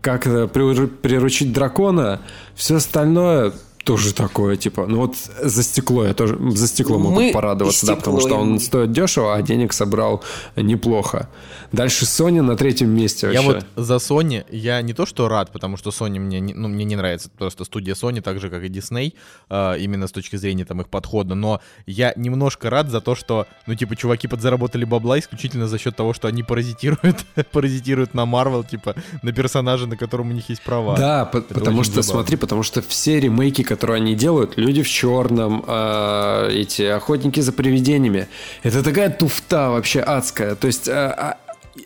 как 0.00 0.22
приручить 0.52 1.52
дракона, 1.52 2.20
все 2.56 2.74
остальное 2.76 3.52
тоже 3.88 4.12
такое, 4.12 4.56
типа, 4.56 4.84
ну 4.86 4.98
вот 4.98 5.14
за 5.42 5.62
стекло 5.62 6.04
я 6.04 6.12
тоже, 6.12 6.36
за 6.50 6.66
стекло 6.68 6.98
могу 6.98 7.14
Мы 7.14 7.32
порадоваться, 7.32 7.86
да, 7.86 7.96
потому 7.96 8.20
что 8.20 8.34
он 8.34 8.60
стоит 8.60 8.92
дешево, 8.92 9.34
а 9.34 9.40
денег 9.40 9.72
собрал 9.72 10.22
неплохо. 10.56 11.30
Дальше 11.72 12.04
Sony 12.04 12.40
на 12.40 12.56
третьем 12.56 12.90
месте 12.90 13.26
вообще. 13.26 13.42
Я 13.42 13.46
вот 13.46 13.66
за 13.76 13.96
Sony, 13.96 14.44
я 14.50 14.80
не 14.82 14.94
то 14.94 15.06
что 15.06 15.28
рад, 15.28 15.52
потому 15.52 15.76
что 15.76 15.90
Sony 15.90 16.18
мне, 16.18 16.40
не, 16.40 16.54
ну, 16.54 16.68
мне 16.68 16.84
не 16.84 16.96
нравится 16.96 17.30
просто 17.36 17.64
студия 17.64 17.94
Sony, 17.94 18.22
так 18.22 18.40
же, 18.40 18.48
как 18.48 18.62
и 18.62 18.68
Disney, 18.68 19.14
э, 19.50 19.78
именно 19.78 20.06
с 20.06 20.12
точки 20.12 20.36
зрения 20.36 20.64
там 20.64 20.80
их 20.80 20.88
подхода, 20.88 21.34
но 21.34 21.60
я 21.86 22.12
немножко 22.16 22.70
рад 22.70 22.88
за 22.88 23.00
то, 23.00 23.14
что, 23.14 23.46
ну, 23.66 23.74
типа, 23.74 23.96
чуваки 23.96 24.28
подзаработали 24.28 24.84
бабла 24.84 25.18
исключительно 25.18 25.68
за 25.68 25.78
счет 25.78 25.94
того, 25.94 26.14
что 26.14 26.28
они 26.28 26.42
паразитируют, 26.42 27.18
паразитируют 27.52 28.14
на 28.14 28.22
Marvel, 28.22 28.66
типа, 28.68 28.94
на 29.22 29.32
персонаже, 29.32 29.86
на 29.86 29.96
котором 29.96 30.30
у 30.30 30.32
них 30.32 30.48
есть 30.48 30.62
права. 30.62 30.96
Да, 30.96 31.24
по- 31.26 31.42
потому 31.42 31.82
что, 31.84 32.02
забавно. 32.02 32.22
смотри, 32.22 32.36
потому 32.36 32.62
что 32.62 32.80
все 32.80 33.20
ремейки, 33.20 33.62
которую 33.62 33.96
они 33.98 34.14
делают, 34.14 34.56
люди 34.56 34.82
в 34.82 34.88
черном, 34.88 35.64
э, 35.66 36.48
эти 36.52 36.82
охотники 36.82 37.40
за 37.40 37.52
привидениями, 37.52 38.28
это 38.62 38.82
такая 38.82 39.10
туфта 39.10 39.70
вообще 39.70 40.00
адская. 40.00 40.54
То 40.54 40.66
есть 40.66 40.88
э, 40.88 41.34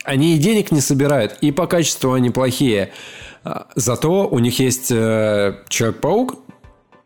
они 0.05 0.35
и 0.35 0.39
денег 0.39 0.73
не 0.73 0.81
собирают, 0.81 1.39
и 1.41 1.53
по 1.53 1.67
качеству 1.67 2.13
они 2.13 2.31
плохие. 2.31 2.93
Зато 3.75 4.29
у 4.29 4.39
них 4.39 4.59
есть 4.61 4.91
э, 4.91 5.57
Человек-паук, 5.69 6.37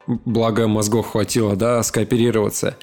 благо 0.06 0.68
мозгов 0.68 1.10
хватило, 1.10 1.56
да, 1.56 1.82
скооперироваться. 1.82 2.76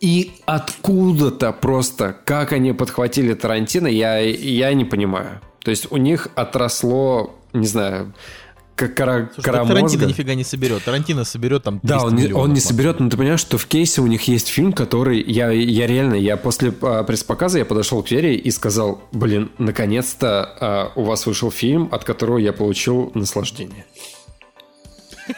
И 0.00 0.32
откуда-то 0.44 1.52
просто, 1.52 2.16
как 2.24 2.52
они 2.52 2.72
подхватили 2.72 3.34
Тарантино, 3.34 3.86
я, 3.86 4.18
я 4.18 4.72
не 4.74 4.84
понимаю. 4.84 5.40
То 5.62 5.70
есть 5.70 5.90
у 5.90 5.96
них 5.96 6.28
отросло, 6.34 7.34
не 7.52 7.66
знаю, 7.66 8.12
как 8.76 8.94
кора, 8.94 9.30
Слушай, 9.34 9.46
так 9.52 9.66
Тарантино 9.66 10.04
нифига 10.04 10.34
не 10.34 10.44
соберет. 10.44 10.84
Тарантино 10.84 11.24
соберет 11.24 11.62
там 11.64 11.80
300 11.80 11.88
Да, 11.98 12.04
он, 12.04 12.14
не- 12.14 12.24
миллионов 12.24 12.44
он 12.44 12.52
не 12.52 12.60
соберет, 12.60 13.00
но 13.00 13.08
ты 13.08 13.16
понимаешь, 13.16 13.40
что 13.40 13.56
в 13.56 13.66
кейсе 13.66 14.02
у 14.02 14.06
них 14.06 14.28
есть 14.28 14.48
фильм, 14.48 14.74
который 14.74 15.22
я, 15.22 15.50
я 15.50 15.86
реально, 15.86 16.14
я 16.14 16.36
после 16.36 16.74
а, 16.82 17.02
пресс-показа 17.02 17.58
я 17.58 17.64
подошел 17.64 18.02
к 18.02 18.10
Вере 18.10 18.36
и 18.36 18.50
сказал, 18.50 19.00
блин, 19.12 19.50
наконец-то 19.58 20.44
а, 20.60 20.92
у 20.94 21.04
вас 21.04 21.24
вышел 21.26 21.50
фильм, 21.50 21.88
от 21.90 22.04
которого 22.04 22.36
я 22.36 22.52
получил 22.52 23.10
наслаждение. 23.14 23.86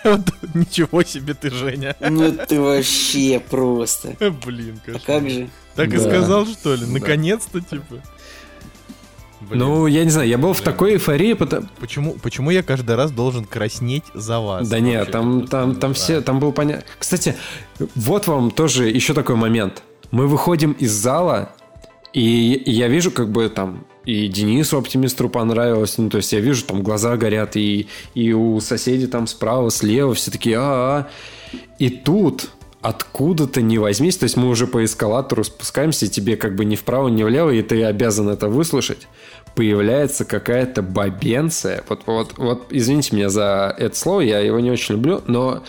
Ничего 0.55 1.03
себе 1.03 1.35
ты, 1.35 1.51
Женя. 1.51 1.97
Ну 2.11 2.33
ты 2.47 2.61
вообще 2.61 3.41
просто. 3.41 4.17
Блин, 4.45 4.81
А 4.87 4.99
как 4.99 5.31
же? 5.31 5.49
Так 5.77 5.95
и 5.95 5.99
сказал, 5.99 6.45
что 6.45 6.75
ли? 6.75 6.85
Наконец-то, 6.87 7.61
типа. 7.61 8.03
Блин. 9.41 9.59
Ну, 9.61 9.87
я 9.87 10.05
не 10.05 10.11
знаю, 10.11 10.29
я 10.29 10.39
был 10.39 10.53
в 10.53 10.57
Блин. 10.57 10.65
такой 10.65 10.93
эйфории, 10.95 11.35
потому... 11.35 11.69
Почему, 11.79 12.15
почему 12.15 12.51
я 12.51 12.63
каждый 12.63 12.97
раз 12.97 13.11
должен 13.13 13.45
краснеть 13.45 14.05
за 14.15 14.41
вас? 14.41 14.69
Да 14.69 14.81
нет, 14.81 15.11
там, 15.11 15.47
там, 15.47 15.77
там 15.77 15.95
все, 15.95 16.21
там 16.21 16.41
был 16.41 16.53
понятно. 16.53 16.85
Кстати, 16.99 17.37
вот 17.95 18.27
вам 18.27 18.51
тоже 18.51 18.89
еще 18.89 19.15
такой 19.15 19.37
момент. 19.37 19.83
Мы 20.11 20.27
выходим 20.27 20.73
из 20.73 20.93
зала, 20.93 21.51
и 22.13 22.63
я 22.67 22.89
вижу, 22.89 23.11
как 23.11 23.31
бы 23.31 23.49
там 23.49 23.85
и 24.05 24.27
Денису 24.27 24.79
оптимистру 24.79 25.29
понравилось, 25.29 25.99
ну 25.99 26.09
то 26.09 26.17
есть 26.17 26.33
я 26.33 26.41
вижу, 26.41 26.65
там 26.65 26.83
глаза 26.83 27.19
горят, 27.19 27.57
и, 27.57 27.89
и 28.15 28.33
у 28.33 28.59
соседей 28.61 29.07
там 29.07 29.27
справа, 29.27 29.71
слева 29.71 30.15
все 30.15 30.31
такие 30.31 30.57
а, 30.59 31.07
-а, 31.53 31.59
И 31.79 31.91
тут 31.91 32.51
откуда-то 32.89 33.61
не 33.61 33.79
возьмись, 33.79 34.17
то 34.17 34.25
есть 34.25 34.37
мы 34.37 34.49
уже 34.49 34.67
по 34.67 34.85
эскалатору 34.85 35.45
спускаемся, 35.45 36.07
и 36.07 36.09
тебе 36.09 36.37
как 36.37 36.55
бы 36.55 36.65
ни 36.65 36.77
вправо, 36.77 37.09
ни 37.09 37.23
влево, 37.23 37.51
и 37.51 37.63
ты 37.63 37.85
обязан 37.85 38.29
это 38.29 38.49
выслушать. 38.49 39.07
Появляется 39.55 40.25
какая-то 40.25 40.83
бабенция. 40.83 41.85
Вот, 41.89 42.03
вот, 42.07 42.39
вот, 42.39 42.67
извините 42.71 43.15
меня 43.17 43.29
за 43.29 43.75
это 43.77 43.97
слово, 43.97 44.21
я 44.23 44.39
его 44.39 44.61
не 44.61 44.71
очень 44.71 44.95
люблю, 44.95 45.23
но 45.27 45.63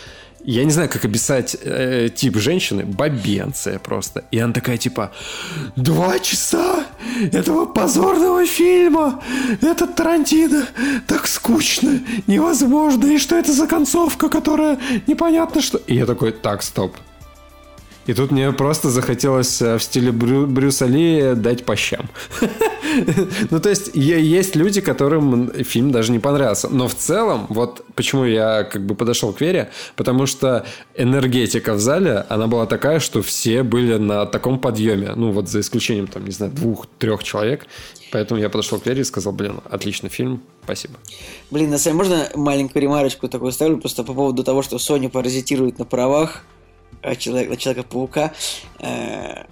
я 0.44 0.64
не 0.64 0.72
знаю, 0.72 0.90
как 0.90 1.04
описать 1.04 1.58
э, 1.62 2.10
тип 2.16 2.38
женщины. 2.38 2.86
Бабенция 2.86 3.78
просто. 3.78 4.24
И 4.32 4.40
она 4.40 4.54
такая 4.54 4.78
типа, 4.78 5.12
два 5.76 6.18
часа 6.20 6.86
этого 7.34 7.66
позорного 7.66 8.46
фильма. 8.46 9.22
Это 9.62 9.86
Тарантино. 9.86 10.66
Так 11.08 11.28
скучно. 11.28 12.00
Невозможно. 12.28 13.06
И 13.08 13.18
что 13.18 13.36
это 13.36 13.52
за 13.52 13.68
концовка, 13.68 14.30
которая 14.30 14.80
непонятно 15.08 15.62
что... 15.62 15.78
И 15.88 15.96
я 15.96 16.06
такой, 16.06 16.32
так, 16.32 16.64
стоп. 16.64 16.96
И 18.10 18.14
тут 18.16 18.32
мне 18.32 18.52
просто 18.52 18.90
захотелось 18.90 19.62
э, 19.62 19.78
в 19.78 19.84
стиле 19.84 20.12
Брю- 20.12 20.48
Брюса 20.48 20.88
Ли 20.88 21.36
дать 21.36 21.64
по 21.64 21.76
щам. 21.76 22.10
Ну, 23.52 23.60
то 23.60 23.70
есть, 23.70 23.92
есть 23.94 24.56
люди, 24.56 24.82
которым 24.82 25.52
фильм 25.64 25.92
даже 25.92 26.12
не 26.12 26.18
понравился. 26.18 26.70
Но 26.70 26.88
в 26.88 26.96
целом, 26.96 27.46
вот 27.50 27.86
почему 27.94 28.26
я 28.26 28.64
как 28.64 28.84
бы 28.84 28.96
подошел 28.96 29.32
к 29.32 29.42
Вере, 29.42 29.70
потому 29.96 30.26
что 30.26 30.66
энергетика 30.96 31.76
в 31.76 31.80
зале, 31.80 32.26
она 32.30 32.48
была 32.48 32.66
такая, 32.66 33.00
что 33.00 33.22
все 33.22 33.62
были 33.62 33.98
на 33.98 34.26
таком 34.26 34.60
подъеме. 34.60 35.14
Ну, 35.16 35.32
вот 35.32 35.50
за 35.50 35.60
исключением, 35.60 36.08
там, 36.08 36.26
не 36.26 36.32
знаю, 36.32 36.52
двух-трех 36.52 37.24
человек. 37.24 37.68
Поэтому 38.12 38.42
я 38.42 38.50
подошел 38.50 38.80
к 38.80 38.88
Вере 38.88 39.02
и 39.02 39.06
сказал, 39.06 39.34
блин, 39.34 39.60
отличный 39.70 40.10
фильм, 40.10 40.42
спасибо. 40.64 40.96
Блин, 41.52 41.70
на 41.70 41.78
самом 41.78 41.98
можно 41.98 42.28
маленькую 42.34 42.82
ремарочку 42.82 43.28
такую 43.28 43.52
ставлю, 43.52 43.78
просто 43.78 44.04
по 44.04 44.14
поводу 44.14 44.44
того, 44.44 44.64
что 44.64 44.78
Sony 44.78 45.10
паразитирует 45.10 45.78
на 45.78 45.86
правах 45.86 46.44
человек, 47.18 47.50
на 47.50 47.58
Человека-паука. 47.58 48.34
Э, 48.80 49.44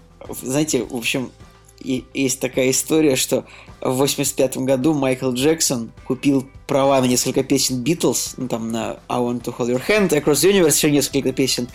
Знаете, 0.41 0.83
в 0.83 0.95
общем, 0.95 1.31
и- 1.79 2.03
есть 2.13 2.39
такая 2.41 2.71
история, 2.71 3.15
что 3.15 3.45
в 3.79 3.91
85 3.93 4.57
году 4.65 4.93
Майкл 4.93 5.31
Джексон 5.31 5.91
купил 6.05 6.45
права 6.65 6.99
на 6.99 7.05
несколько 7.05 7.43
песен 7.43 7.81
Битлз, 7.81 8.33
ну 8.35 8.47
там 8.49 8.71
на 8.71 8.99
I 9.07 9.19
Want 9.19 9.43
to 9.43 9.55
Hold 9.57 9.69
Your 9.69 9.81
Hand, 9.87 10.09
Across 10.09 10.33
the 10.43 10.51
Universe, 10.51 10.75
еще 10.75 10.91
несколько 10.91 11.31
песен. 11.31 11.69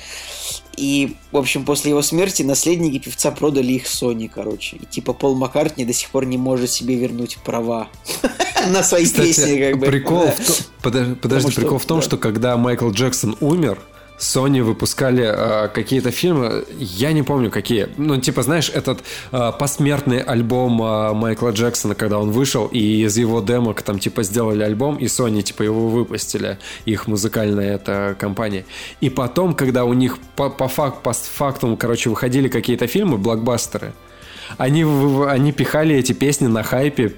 И, 0.76 1.16
в 1.30 1.36
общем, 1.38 1.64
после 1.64 1.90
его 1.90 2.02
смерти 2.02 2.42
наследники 2.42 2.98
певца 2.98 3.30
продали 3.30 3.72
их 3.74 3.84
Sony, 3.86 4.28
короче. 4.28 4.76
И 4.76 4.86
типа 4.86 5.12
Пол 5.14 5.34
Маккартни 5.36 5.84
до 5.84 5.92
сих 5.94 6.10
пор 6.10 6.26
не 6.26 6.36
может 6.36 6.70
себе 6.70 6.96
вернуть 6.96 7.38
права 7.44 7.88
на 8.68 8.82
свои 8.82 9.06
песни, 9.08 9.58
как 9.58 9.78
бы. 9.78 9.86
прикол, 9.86 10.26
Да. 10.26 10.32
в 10.32 10.46
том- 10.46 10.56
подож- 10.82 11.14
подожди, 11.16 11.50
что, 11.52 11.60
прикол 11.60 11.78
в 11.78 11.84
том, 11.86 12.00
да. 12.00 12.04
что 12.04 12.16
когда 12.18 12.56
Майкл 12.56 12.90
Джексон 12.90 13.36
умер, 13.40 13.80
Sony 14.22 14.62
выпускали 14.62 15.24
э, 15.24 15.68
какие-то 15.68 16.12
фильмы, 16.12 16.64
я 16.78 17.12
не 17.12 17.24
помню 17.24 17.50
какие. 17.50 17.88
Ну, 17.96 18.16
типа, 18.18 18.42
знаешь, 18.42 18.70
этот 18.70 19.00
э, 19.32 19.52
посмертный 19.58 20.20
альбом 20.20 20.80
э, 20.80 21.12
Майкла 21.12 21.50
Джексона, 21.50 21.96
когда 21.96 22.20
он 22.20 22.30
вышел, 22.30 22.68
и 22.68 23.02
из 23.02 23.18
его 23.18 23.40
демок 23.40 23.82
там, 23.82 23.98
типа, 23.98 24.22
сделали 24.22 24.62
альбом, 24.62 24.96
и 24.96 25.06
Sony, 25.06 25.42
типа, 25.42 25.64
его 25.64 25.88
выпустили, 25.88 26.58
их 26.84 27.08
музыкальная 27.08 27.74
эта 27.74 28.16
компания. 28.16 28.64
И 29.00 29.10
потом, 29.10 29.54
когда 29.54 29.84
у 29.84 29.92
них 29.92 30.18
по, 30.36 30.50
по, 30.50 30.68
фак- 30.68 31.02
по 31.02 31.12
фактум, 31.12 31.76
короче, 31.76 32.08
выходили 32.08 32.46
какие-то 32.46 32.86
фильмы, 32.86 33.18
блокбастеры, 33.18 33.92
они, 34.56 34.84
они 35.28 35.50
пихали 35.50 35.96
эти 35.96 36.12
песни 36.12 36.46
на 36.46 36.62
хайпе, 36.62 37.12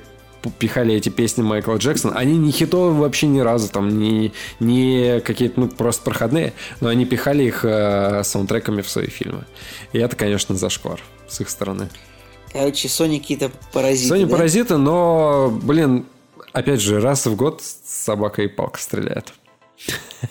пихали 0.50 0.94
эти 0.94 1.08
песни 1.08 1.42
Майкла 1.42 1.76
Джексона. 1.76 2.16
Они 2.16 2.36
не 2.36 2.52
хитовые 2.52 2.94
вообще 2.94 3.26
ни 3.26 3.40
разу, 3.40 3.68
там, 3.70 3.98
не, 3.98 4.32
не 4.60 5.20
какие-то, 5.20 5.60
ну, 5.60 5.68
просто 5.68 6.02
проходные, 6.02 6.52
но 6.80 6.88
они 6.88 7.04
пихали 7.04 7.44
их 7.44 7.64
э, 7.64 8.22
саундтреками 8.24 8.82
в 8.82 8.88
свои 8.88 9.08
фильмы. 9.08 9.44
И 9.92 9.98
это, 9.98 10.16
конечно, 10.16 10.54
зашквар 10.54 11.00
с 11.28 11.40
их 11.40 11.48
стороны. 11.48 11.88
Короче, 12.52 12.88
Sony 12.88 13.18
какие-то 13.18 13.50
паразиты, 13.72 14.14
Sony 14.14 14.26
да? 14.26 14.32
паразиты, 14.32 14.76
но, 14.76 15.50
блин, 15.62 16.06
опять 16.52 16.80
же, 16.80 17.00
раз 17.00 17.26
в 17.26 17.34
год 17.34 17.62
собака 17.62 18.42
и 18.42 18.46
палка 18.46 18.80
стреляет. 18.80 19.32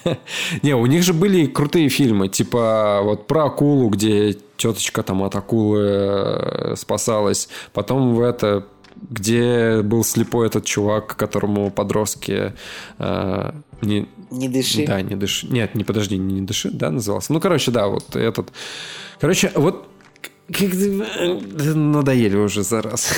Не, 0.64 0.76
у 0.76 0.85
них 0.85 1.03
же 1.03 1.14
были 1.14 1.45
крутые 1.45 1.90
фильмы, 1.90 2.30
типа 2.30 3.02
вот 3.03 3.27
про 3.27 3.45
акулу, 3.45 3.90
где 3.90 4.35
теточка 4.57 5.03
там 5.03 5.22
от 5.23 5.35
акулы 5.35 5.81
э, 5.81 6.76
спасалась. 6.77 7.49
Потом 7.73 8.15
в 8.15 8.22
это, 8.22 8.65
где 9.09 9.81
был 9.81 10.03
слепой 10.03 10.47
этот 10.47 10.65
чувак, 10.65 11.15
которому 11.15 11.71
подростки 11.71 12.53
э, 12.99 13.51
не, 13.81 14.07
Не 14.31 14.49
дыши. 14.49 14.85
да, 14.85 15.01
не 15.01 15.15
дыши. 15.15 15.47
Нет, 15.47 15.75
не 15.75 15.83
подожди, 15.83 16.17
не 16.17 16.41
дыши, 16.41 16.69
да, 16.71 16.89
назывался. 16.91 17.33
Ну, 17.33 17.39
короче, 17.39 17.71
да, 17.71 17.87
вот 17.87 18.15
этот. 18.15 18.51
Короче, 19.19 19.51
вот 19.55 19.87
как 20.47 20.69
надоели 21.75 22.35
уже 22.35 22.63
за 22.63 22.81
раз. 22.81 23.13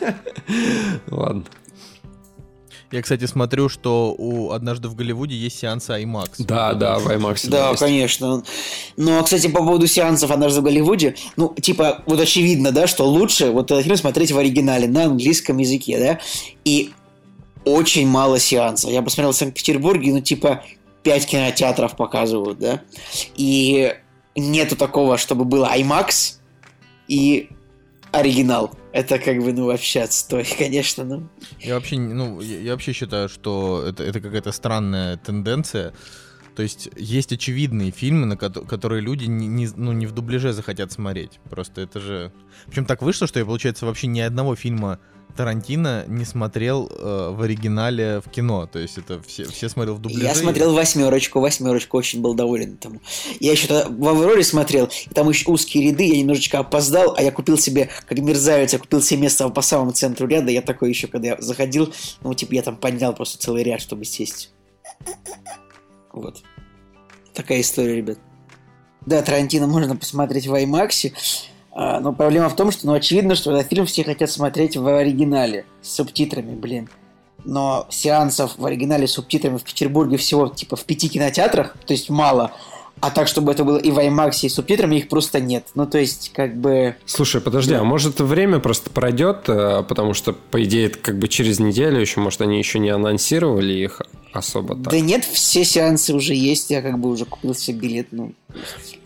Ладно. 1.10 1.44
Я, 2.92 3.02
кстати, 3.02 3.24
смотрю, 3.26 3.68
что 3.68 4.14
у 4.16 4.52
«Однажды 4.52 4.88
в 4.88 4.94
Голливуде» 4.94 5.34
есть 5.34 5.58
сеансы 5.58 5.92
IMAX. 5.92 6.30
Да, 6.38 6.72
да, 6.74 6.98
в 6.98 7.08
IMAX. 7.08 7.48
Да, 7.48 7.70
есть. 7.70 7.80
конечно. 7.80 8.44
Ну, 8.96 9.18
а, 9.18 9.22
кстати, 9.24 9.48
по 9.48 9.58
поводу 9.58 9.86
сеансов 9.86 10.30
«Однажды 10.30 10.60
в 10.60 10.64
Голливуде», 10.64 11.16
ну, 11.36 11.52
типа, 11.54 12.02
вот 12.06 12.20
очевидно, 12.20 12.70
да, 12.70 12.86
что 12.86 13.04
лучше 13.04 13.50
вот 13.50 13.70
этот 13.70 13.82
фильм 13.84 13.96
смотреть 13.96 14.30
в 14.30 14.38
оригинале, 14.38 14.86
на 14.86 15.04
английском 15.04 15.58
языке, 15.58 15.98
да, 15.98 16.20
и 16.64 16.92
очень 17.64 18.06
мало 18.06 18.38
сеансов. 18.38 18.90
Я 18.90 19.02
посмотрел 19.02 19.32
в 19.32 19.36
Санкт-Петербурге, 19.36 20.12
ну, 20.12 20.20
типа, 20.20 20.62
пять 21.02 21.26
кинотеатров 21.26 21.96
показывают, 21.96 22.58
да, 22.60 22.82
и 23.34 23.94
нету 24.36 24.76
такого, 24.76 25.18
чтобы 25.18 25.44
было 25.44 25.68
IMAX 25.76 26.34
и 27.08 27.48
оригинал. 28.18 28.74
Это 28.92 29.18
как 29.18 29.38
бы, 29.38 29.52
ну, 29.52 29.66
вообще 29.66 30.02
отстой, 30.02 30.44
конечно, 30.58 31.04
ну. 31.04 31.28
Я 31.60 31.74
вообще, 31.74 31.98
ну, 31.98 32.40
я, 32.40 32.60
я 32.60 32.72
вообще 32.72 32.92
считаю, 32.92 33.28
что 33.28 33.84
это, 33.86 34.02
это 34.02 34.20
какая-то 34.20 34.52
странная 34.52 35.16
тенденция. 35.16 35.92
То 36.56 36.62
есть 36.62 36.88
есть 36.96 37.32
очевидные 37.32 37.90
фильмы, 37.90 38.24
на 38.26 38.34
кото- 38.34 38.66
которые 38.66 39.02
люди 39.02 39.26
не, 39.26 39.46
не- 39.46 39.68
ну, 39.76 39.92
не 39.92 40.06
в 40.06 40.12
дубляже 40.12 40.54
захотят 40.54 40.90
смотреть. 40.90 41.38
Просто 41.50 41.82
это 41.82 42.00
же... 42.00 42.32
Причем 42.66 42.86
так 42.86 43.02
вышло, 43.02 43.26
что 43.26 43.38
я, 43.38 43.44
получается, 43.44 43.84
вообще 43.84 44.06
ни 44.06 44.20
одного 44.20 44.56
фильма 44.56 44.98
Тарантино 45.36 46.06
не 46.08 46.24
смотрел 46.24 46.90
э, 46.90 47.30
в 47.32 47.42
оригинале 47.42 48.22
в 48.24 48.30
кино. 48.30 48.66
То 48.66 48.78
есть 48.78 48.96
это 48.96 49.20
все, 49.20 49.44
все 49.44 49.68
смотрел 49.68 49.96
в 49.96 50.00
дубляже. 50.00 50.24
Я 50.24 50.34
смотрел 50.34 50.72
восьмерочку, 50.72 51.40
восьмерочку, 51.40 51.98
очень 51.98 52.22
был 52.22 52.32
доволен 52.32 52.72
этому. 52.74 53.02
Я 53.38 53.52
еще 53.52 53.66
тогда 53.66 53.90
в 53.90 54.08
Авроре 54.08 54.42
смотрел, 54.42 54.86
и 54.86 55.12
там 55.12 55.28
еще 55.28 55.50
узкие 55.50 55.90
ряды, 55.90 56.04
я 56.04 56.18
немножечко 56.18 56.60
опоздал, 56.60 57.14
а 57.18 57.22
я 57.22 57.32
купил 57.32 57.58
себе, 57.58 57.90
как 58.08 58.18
мерзавец, 58.18 58.72
я 58.72 58.78
купил 58.78 59.02
себе 59.02 59.20
место 59.20 59.46
по 59.50 59.60
самому 59.60 59.92
центру 59.92 60.26
ряда, 60.26 60.50
я 60.50 60.62
такой 60.62 60.88
еще, 60.88 61.06
когда 61.06 61.28
я 61.28 61.36
заходил, 61.38 61.92
ну, 62.22 62.32
типа, 62.32 62.54
я 62.54 62.62
там 62.62 62.78
поднял 62.78 63.12
просто 63.14 63.36
целый 63.36 63.62
ряд, 63.62 63.82
чтобы 63.82 64.06
сесть. 64.06 64.52
Вот. 66.16 66.42
Так, 67.34 67.44
такая 67.44 67.60
история, 67.60 67.94
ребят. 67.94 68.18
Да, 69.04 69.22
Тарантино 69.22 69.66
можно 69.68 69.94
посмотреть 69.96 70.46
в 70.46 70.54
IMAX, 70.54 71.12
а, 71.70 72.00
но 72.00 72.12
проблема 72.12 72.48
в 72.48 72.56
том, 72.56 72.72
что, 72.72 72.86
ну, 72.86 72.94
очевидно, 72.94 73.36
что 73.36 73.54
этот 73.54 73.68
фильм 73.68 73.86
все 73.86 74.02
хотят 74.02 74.30
смотреть 74.30 74.76
в 74.76 74.86
оригинале, 74.88 75.66
с 75.82 75.94
субтитрами, 75.94 76.56
блин. 76.56 76.88
Но 77.44 77.86
сеансов 77.90 78.56
в 78.56 78.64
оригинале 78.64 79.06
с 79.06 79.12
субтитрами 79.12 79.58
в 79.58 79.62
Петербурге 79.62 80.16
всего, 80.16 80.48
типа, 80.48 80.74
в 80.74 80.84
пяти 80.84 81.08
кинотеатрах, 81.08 81.76
то 81.86 81.92
есть 81.92 82.08
мало. 82.10 82.52
А 83.00 83.10
так, 83.10 83.28
чтобы 83.28 83.52
это 83.52 83.62
было 83.64 83.76
и 83.76 83.90
в 83.90 83.98
IMAX, 83.98 84.40
и 84.42 84.48
с 84.48 84.54
субтитрами, 84.54 84.96
их 84.96 85.08
просто 85.08 85.38
нет. 85.38 85.66
Ну, 85.74 85.86
то 85.86 85.98
есть, 85.98 86.32
как 86.34 86.56
бы... 86.56 86.96
Слушай, 87.04 87.42
подожди, 87.42 87.74
а 87.74 87.84
может 87.84 88.20
время 88.20 88.58
просто 88.58 88.88
пройдет, 88.88 89.48
э, 89.48 89.84
потому 89.86 90.14
что, 90.14 90.32
по 90.32 90.62
идее, 90.64 90.86
это 90.86 90.98
как 90.98 91.18
бы 91.18 91.28
через 91.28 91.58
неделю 91.58 92.00
еще, 92.00 92.20
может, 92.20 92.40
они 92.40 92.58
еще 92.58 92.78
не 92.78 92.88
анонсировали 92.88 93.74
их 93.74 94.00
особо 94.32 94.74
так? 94.74 94.92
Да 94.92 95.00
нет, 95.00 95.24
все 95.24 95.64
сеансы 95.64 96.14
уже 96.14 96.34
есть, 96.34 96.70
я 96.70 96.80
как 96.80 96.98
бы 96.98 97.10
уже 97.10 97.26
купил 97.26 97.54
себе 97.54 97.78
билет, 97.78 98.08
ну... 98.12 98.32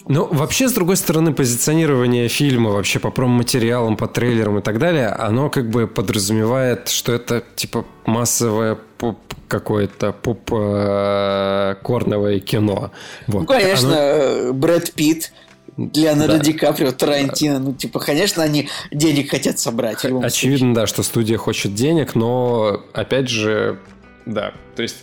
Ну, 0.06 0.26
вообще, 0.30 0.68
с 0.68 0.72
другой 0.72 0.96
стороны, 0.96 1.32
позиционирование 1.32 2.28
фильма 2.28 2.70
вообще 2.70 2.98
по 2.98 3.10
промо-материалам, 3.10 3.96
по 3.96 4.08
трейлерам 4.08 4.58
и 4.58 4.62
так 4.62 4.78
далее, 4.78 5.08
оно 5.08 5.50
как 5.50 5.68
бы 5.68 5.86
подразумевает, 5.86 6.88
что 6.88 7.12
это 7.12 7.44
типа 7.54 7.84
массовое 8.06 8.78
поп 8.98 9.18
какое-то 9.50 10.12
поп-корновое 10.12 12.40
кино. 12.40 12.92
Вот. 13.26 13.40
Ну, 13.40 13.46
конечно, 13.46 13.88
оно... 13.88 13.98
Э, 13.98 14.52
Брэд 14.52 14.94
Питт, 14.94 15.32
Леонардо 15.76 16.38
да. 16.38 16.44
Ди 16.44 16.52
Каприо, 16.52 16.92
Тарантино, 16.92 17.58
ну, 17.58 17.74
типа, 17.74 17.98
конечно, 17.98 18.42
они 18.42 18.68
денег 18.90 19.30
хотят 19.30 19.58
собрать. 19.58 20.04
Очевидно, 20.04 20.58
случае. 20.58 20.74
да, 20.74 20.86
что 20.86 21.02
студия 21.02 21.36
хочет 21.36 21.74
денег, 21.74 22.14
но, 22.14 22.82
опять 22.92 23.28
же, 23.28 23.78
да, 24.24 24.54
то 24.76 24.82
есть 24.82 24.96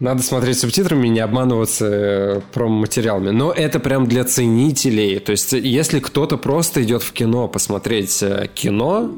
надо 0.00 0.22
смотреть 0.22 0.58
субтитрами, 0.58 1.08
не 1.08 1.20
обманываться 1.20 1.86
э, 1.86 2.40
промо-материалами. 2.52 3.30
Но 3.30 3.50
это 3.50 3.80
прям 3.80 4.06
для 4.06 4.24
ценителей. 4.24 5.18
То 5.18 5.32
есть, 5.32 5.52
если 5.52 5.98
кто-то 5.98 6.36
просто 6.36 6.84
идет 6.84 7.02
в 7.02 7.12
кино 7.12 7.48
посмотреть 7.48 8.22
э, 8.22 8.48
кино, 8.54 9.10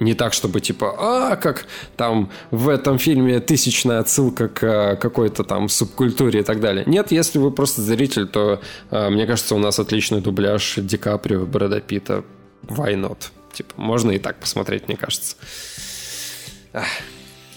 не 0.00 0.14
так, 0.14 0.32
чтобы 0.32 0.60
типа, 0.60 0.94
а, 0.98 1.36
как 1.36 1.66
там 1.96 2.30
в 2.50 2.68
этом 2.68 2.98
фильме 2.98 3.40
тысячная 3.40 4.00
отсылка 4.00 4.48
к 4.48 4.62
э, 4.62 4.96
какой-то 4.96 5.44
там 5.44 5.68
субкультуре 5.68 6.40
и 6.40 6.42
так 6.42 6.60
далее. 6.60 6.84
Нет, 6.86 7.12
если 7.12 7.38
вы 7.38 7.50
просто 7.50 7.82
зритель, 7.82 8.26
то, 8.26 8.60
мне 8.90 9.26
кажется, 9.26 9.54
у 9.54 9.58
нас 9.58 9.78
отличный 9.78 10.20
дубляж 10.20 10.74
Ди 10.76 10.96
Каприо, 10.96 11.46
Брэда 11.46 11.80
Питта. 11.80 12.24
Why 12.62 12.94
not? 12.94 13.30
Типа, 13.52 13.72
можно 13.76 14.10
и 14.10 14.18
так 14.18 14.36
посмотреть, 14.40 14.88
мне 14.88 14.96
кажется. 14.96 15.36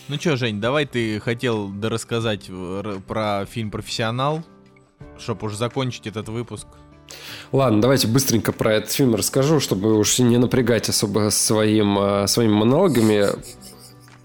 Ну 0.10 0.18
чё, 0.18 0.38
Жень, 0.38 0.62
давай 0.62 0.86
ты 0.86 1.20
хотел 1.20 1.70
рассказать 1.82 2.46
э, 2.48 3.00
про 3.06 3.46
фильм 3.46 3.72
«Профессионал», 3.72 4.42
чтобы 5.18 5.48
уже 5.48 5.58
закончить 5.58 6.08
этот 6.08 6.30
выпуск. 6.30 6.68
Ладно, 7.52 7.82
давайте 7.82 8.08
быстренько 8.08 8.52
про 8.52 8.76
этот 8.76 8.92
фильм 8.92 9.16
расскажу, 9.16 9.60
чтобы 9.60 9.98
уж 9.98 10.20
не 10.20 10.38
напрягать 10.38 10.90
особо 10.90 11.30
своим, 11.30 11.98
э, 12.00 12.28
своими 12.28 12.54
монологами 12.54 13.28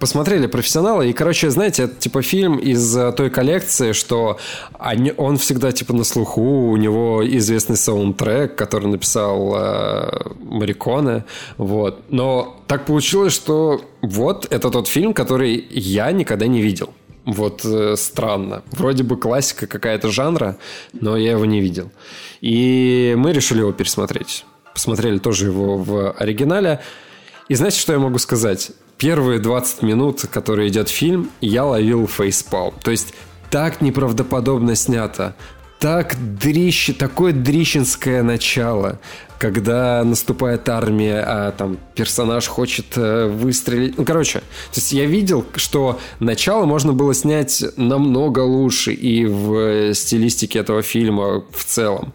посмотрели 0.03 0.49
профессионала, 0.49 1.03
и, 1.03 1.13
короче, 1.13 1.49
знаете, 1.49 1.85
это 1.85 1.95
типа 1.95 2.23
фильм 2.23 2.59
из 2.59 2.97
э, 2.97 3.13
той 3.13 3.31
коллекции, 3.31 3.93
что 3.93 4.37
они, 4.77 5.15
он 5.17 5.37
всегда 5.37 5.71
типа 5.71 5.93
на 5.93 6.03
слуху, 6.03 6.43
у 6.43 6.77
него 6.77 7.23
известный 7.25 7.77
саундтрек, 7.77 8.57
который 8.57 8.89
написал 8.89 9.55
э, 9.55 10.11
Мариконе, 10.41 11.25
вот. 11.57 12.01
Но 12.09 12.57
так 12.67 12.85
получилось, 12.85 13.33
что 13.33 13.81
вот 14.03 14.49
это 14.51 14.71
тот 14.71 14.89
фильм, 14.89 15.15
который 15.15 15.65
я 15.71 16.11
никогда 16.11 16.49
не 16.49 16.61
видел. 16.61 16.93
Вот 17.25 17.65
э, 17.65 17.95
странно. 17.97 18.63
Вроде 18.73 19.03
бы 19.03 19.17
классика 19.17 19.67
какая-то 19.67 20.11
жанра, 20.11 20.57
но 20.93 21.17
я 21.17 21.33
его 21.33 21.45
не 21.45 21.61
видел. 21.61 21.91
И 22.41 23.15
мы 23.17 23.33
решили 23.33 23.61
его 23.61 23.73
пересмотреть. 23.73 24.45
Посмотрели 24.75 25.19
тоже 25.19 25.47
его 25.47 25.77
в 25.77 26.13
оригинале. 26.13 26.81
И 27.49 27.55
знаете, 27.55 27.79
что 27.79 27.93
я 27.93 27.99
могу 27.99 28.19
сказать? 28.19 28.73
первые 29.03 29.41
20 29.41 29.83
минут, 29.83 30.21
которые 30.31 30.69
идет 30.69 30.89
фильм, 30.89 31.29
я 31.41 31.65
ловил 31.65 32.07
фейспал. 32.07 32.73
То 32.85 32.93
есть 32.93 33.15
так 33.51 33.81
неправдоподобно 33.81 34.77
снято, 34.77 35.35
так 35.83 36.15
дрищ, 36.39 36.95
такое 36.97 37.33
дрищенское 37.33 38.23
начало, 38.23 39.01
когда 39.39 40.05
наступает 40.05 40.69
армия, 40.69 41.25
а 41.27 41.51
там 41.51 41.77
персонаж 41.97 42.47
хочет 42.47 42.87
э, 42.95 43.27
выстрелить. 43.27 43.99
Ну, 43.99 44.05
короче, 44.05 44.39
то 44.39 44.77
есть 44.77 44.93
я 44.93 45.07
видел, 45.07 45.45
что 45.57 45.99
начало 46.21 46.67
можно 46.67 46.93
было 46.93 47.15
снять 47.15 47.65
намного 47.77 48.39
лучше 48.39 48.93
и 48.93 49.27
в 49.27 49.93
стилистике 49.95 50.61
этого 50.61 50.83
фильма 50.83 51.45
в 51.51 51.65
целом. 51.65 52.13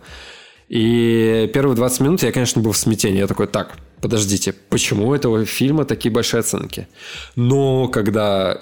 И 0.70 1.52
первые 1.54 1.76
20 1.76 2.00
минут 2.00 2.24
я, 2.24 2.32
конечно, 2.32 2.62
был 2.62 2.72
в 2.72 2.78
смятении. 2.78 3.20
Я 3.20 3.28
такой, 3.28 3.48
так, 3.48 3.76
подождите, 4.00 4.54
почему 4.70 5.10
у 5.10 5.14
этого 5.14 5.44
фильма 5.44 5.84
такие 5.84 6.10
большие 6.10 6.40
оценки? 6.40 6.88
Но 7.36 7.90
когда 7.90 8.62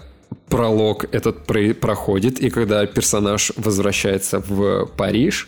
пролог 0.50 1.06
этот 1.14 1.46
проходит, 1.46 2.40
и 2.40 2.50
когда 2.50 2.86
персонаж 2.86 3.52
возвращается 3.56 4.40
в 4.40 4.86
Париж, 4.98 5.48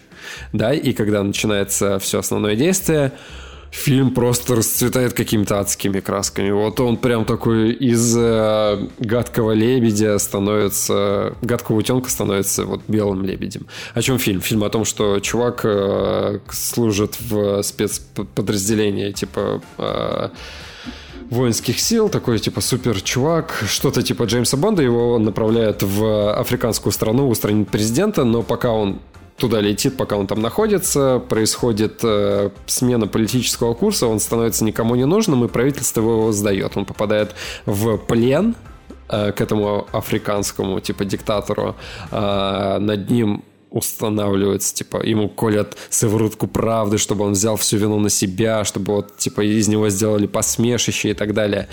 да, 0.53 0.73
и 0.73 0.93
когда 0.93 1.23
начинается 1.23 1.99
все 1.99 2.19
основное 2.19 2.55
действие, 2.55 3.11
фильм 3.71 4.11
просто 4.13 4.55
расцветает 4.55 5.13
какими-то 5.13 5.59
адскими 5.59 5.99
красками. 5.99 6.51
Вот 6.51 6.79
он 6.79 6.97
прям 6.97 7.25
такой 7.25 7.71
из 7.71 8.15
э, 8.17 8.87
гадкого 8.99 9.51
лебедя 9.51 10.17
становится... 10.17 11.35
Гадкого 11.41 11.77
утенка 11.77 12.09
становится 12.09 12.65
вот 12.65 12.81
белым 12.87 13.23
лебедем. 13.23 13.67
О 13.93 14.01
чем 14.01 14.19
фильм? 14.19 14.41
Фильм 14.41 14.63
о 14.63 14.69
том, 14.69 14.85
что 14.85 15.19
чувак 15.19 15.61
э, 15.63 16.39
служит 16.49 17.17
в 17.19 17.61
спецподразделении, 17.61 19.11
типа... 19.11 19.61
Э, 19.77 20.29
воинских 21.29 21.79
сил, 21.79 22.09
такой 22.09 22.39
типа 22.39 22.61
супер 22.61 23.01
чувак, 23.01 23.63
что-то 23.67 24.01
типа 24.01 24.23
Джеймса 24.23 24.57
Бонда, 24.57 24.81
его 24.81 25.19
направляют 25.19 25.83
в 25.83 26.33
африканскую 26.33 26.93
страну 26.93 27.27
устранить 27.29 27.69
президента, 27.69 28.23
но 28.23 28.43
пока 28.43 28.71
он 28.71 28.99
туда 29.37 29.61
летит, 29.61 29.97
пока 29.97 30.17
он 30.17 30.27
там 30.27 30.41
находится, 30.41 31.19
происходит 31.19 31.99
э, 32.03 32.49
смена 32.65 33.07
политического 33.07 33.73
курса, 33.73 34.07
он 34.07 34.19
становится 34.19 34.63
никому 34.63 34.95
не 34.95 35.05
нужным, 35.05 35.45
и 35.45 35.47
правительство 35.47 36.01
его 36.01 36.31
сдает. 36.31 36.75
Он 36.75 36.85
попадает 36.85 37.35
в 37.65 37.97
плен 37.97 38.55
э, 39.09 39.31
к 39.31 39.41
этому 39.41 39.87
африканскому 39.91 40.79
типа 40.79 41.05
диктатору. 41.05 41.75
Э, 42.11 42.79
над 42.79 43.09
ним 43.09 43.43
устанавливается, 43.77 44.73
типа, 44.73 45.05
ему 45.05 45.29
колят 45.29 45.77
сыворотку 45.89 46.47
правды, 46.47 46.97
чтобы 46.97 47.25
он 47.25 47.33
взял 47.33 47.55
всю 47.55 47.77
вину 47.77 47.99
на 47.99 48.09
себя, 48.09 48.63
чтобы 48.65 48.95
вот, 48.95 49.17
типа, 49.17 49.41
из 49.41 49.67
него 49.67 49.89
сделали 49.89 50.27
посмешище 50.27 51.11
и 51.11 51.13
так 51.13 51.33
далее. 51.33 51.67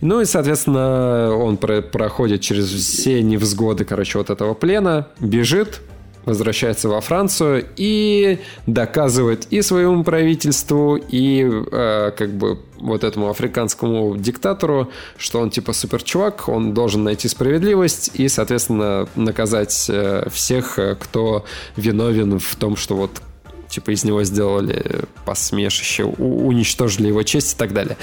Ну 0.00 0.20
и, 0.20 0.24
соответственно, 0.24 1.34
он 1.36 1.56
про 1.56 1.82
проходит 1.82 2.40
через 2.40 2.68
все 2.68 3.22
невзгоды, 3.22 3.84
короче, 3.84 4.18
вот 4.18 4.30
этого 4.30 4.54
плена, 4.54 5.08
бежит, 5.18 5.80
возвращается 6.24 6.88
во 6.88 7.00
Францию 7.00 7.66
и 7.76 8.38
доказывает 8.66 9.46
и 9.50 9.62
своему 9.62 10.04
правительству, 10.04 10.96
и 10.96 11.48
э, 11.50 12.12
как 12.16 12.30
бы 12.30 12.58
вот 12.78 13.04
этому 13.04 13.28
африканскому 13.28 14.16
диктатору, 14.16 14.90
что 15.16 15.40
он 15.40 15.50
типа 15.50 15.72
супер 15.72 16.02
чувак, 16.02 16.48
он 16.48 16.74
должен 16.74 17.04
найти 17.04 17.28
справедливость 17.28 18.10
и, 18.14 18.28
соответственно, 18.28 19.08
наказать 19.16 19.86
э, 19.88 20.28
всех, 20.30 20.78
э, 20.78 20.96
кто 20.96 21.44
виновен 21.76 22.38
в 22.38 22.56
том, 22.56 22.76
что 22.76 22.96
вот 22.96 23.22
типа 23.68 23.92
из 23.92 24.04
него 24.04 24.24
сделали 24.24 25.04
посмешище, 25.24 26.04
уничтожили 26.04 27.08
его 27.08 27.22
честь 27.22 27.54
и 27.54 27.56
так 27.56 27.72
далее. 27.72 27.96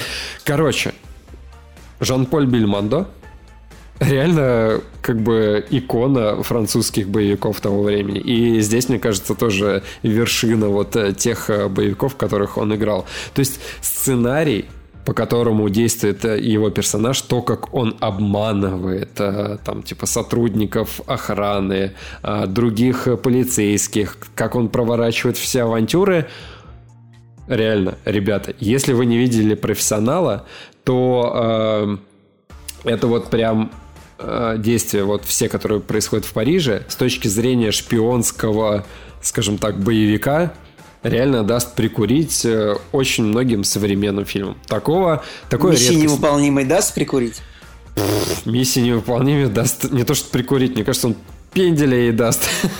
Короче, 0.44 0.94
Жан-Поль 2.00 2.46
Бельмондо, 2.46 3.08
реально 4.00 4.82
как 5.02 5.22
бы 5.22 5.66
икона 5.70 6.44
французских 6.44 7.08
боевиков 7.08 7.60
того 7.62 7.84
времени. 7.84 8.20
И 8.20 8.60
здесь, 8.62 8.90
мне 8.90 9.00
кажется, 9.00 9.36
тоже 9.36 9.84
вершина 10.04 10.68
вот 10.68 10.96
э, 10.96 11.14
тех 11.14 11.50
э, 11.50 11.68
боевиков, 11.68 12.14
в 12.14 12.18
которых 12.18 12.58
он 12.58 12.76
играл. 12.76 13.06
То 13.34 13.40
есть 13.40 13.60
сценарий 13.82 14.66
по 15.06 15.14
которому 15.14 15.70
действует 15.70 16.26
э, 16.26 16.38
его 16.38 16.70
персонаж, 16.70 17.22
то, 17.22 17.42
как 17.42 17.74
он 17.74 17.96
обманывает 18.02 19.14
там, 19.14 19.82
типа, 19.82 20.06
сотрудников 20.06 21.00
охраны, 21.08 21.94
других 22.48 23.08
полицейских, 23.24 24.18
как 24.36 24.56
он 24.56 24.68
проворачивает 24.68 25.38
все 25.38 25.62
авантюры. 25.62 26.28
Реально, 27.48 27.96
ребята, 28.04 28.54
если 28.60 28.92
вы 28.92 29.06
не 29.06 29.18
видели 29.18 29.56
профессионала, 29.56 30.46
то 30.84 31.32
э, 31.34 31.98
это 32.84 33.08
вот 33.08 33.30
прям 33.30 33.72
э, 34.20 34.56
действия, 34.58 35.04
вот 35.04 35.26
все, 35.26 35.50
которые 35.50 35.80
происходят 35.80 36.26
в 36.26 36.34
Париже, 36.34 36.84
с 36.88 36.96
точки 36.96 37.28
зрения 37.28 37.72
шпионского, 37.72 38.86
скажем 39.22 39.58
так, 39.58 39.80
боевика, 39.80 40.54
реально 41.04 41.44
даст 41.44 41.76
прикурить 41.76 42.46
э, 42.46 42.76
очень 42.92 43.26
многим 43.26 43.64
современным 43.64 44.26
фильмам. 44.26 44.58
Такого, 44.68 45.24
такой 45.50 45.72
Миссии 45.72 45.94
редкость... 45.94 46.04
невыполнимой 46.04 46.66
даст 46.66 46.94
прикурить? 46.94 47.42
Миссии 48.46 48.80
невыполнимой 48.80 49.48
даст 49.48 49.92
не 49.92 50.04
то, 50.04 50.14
что 50.14 50.30
прикурить, 50.30 50.76
мне 50.76 50.84
кажется, 50.84 51.08
он 51.08 51.16
пенделя 51.54 51.98
ей 51.98 52.12
даст. 52.12 52.48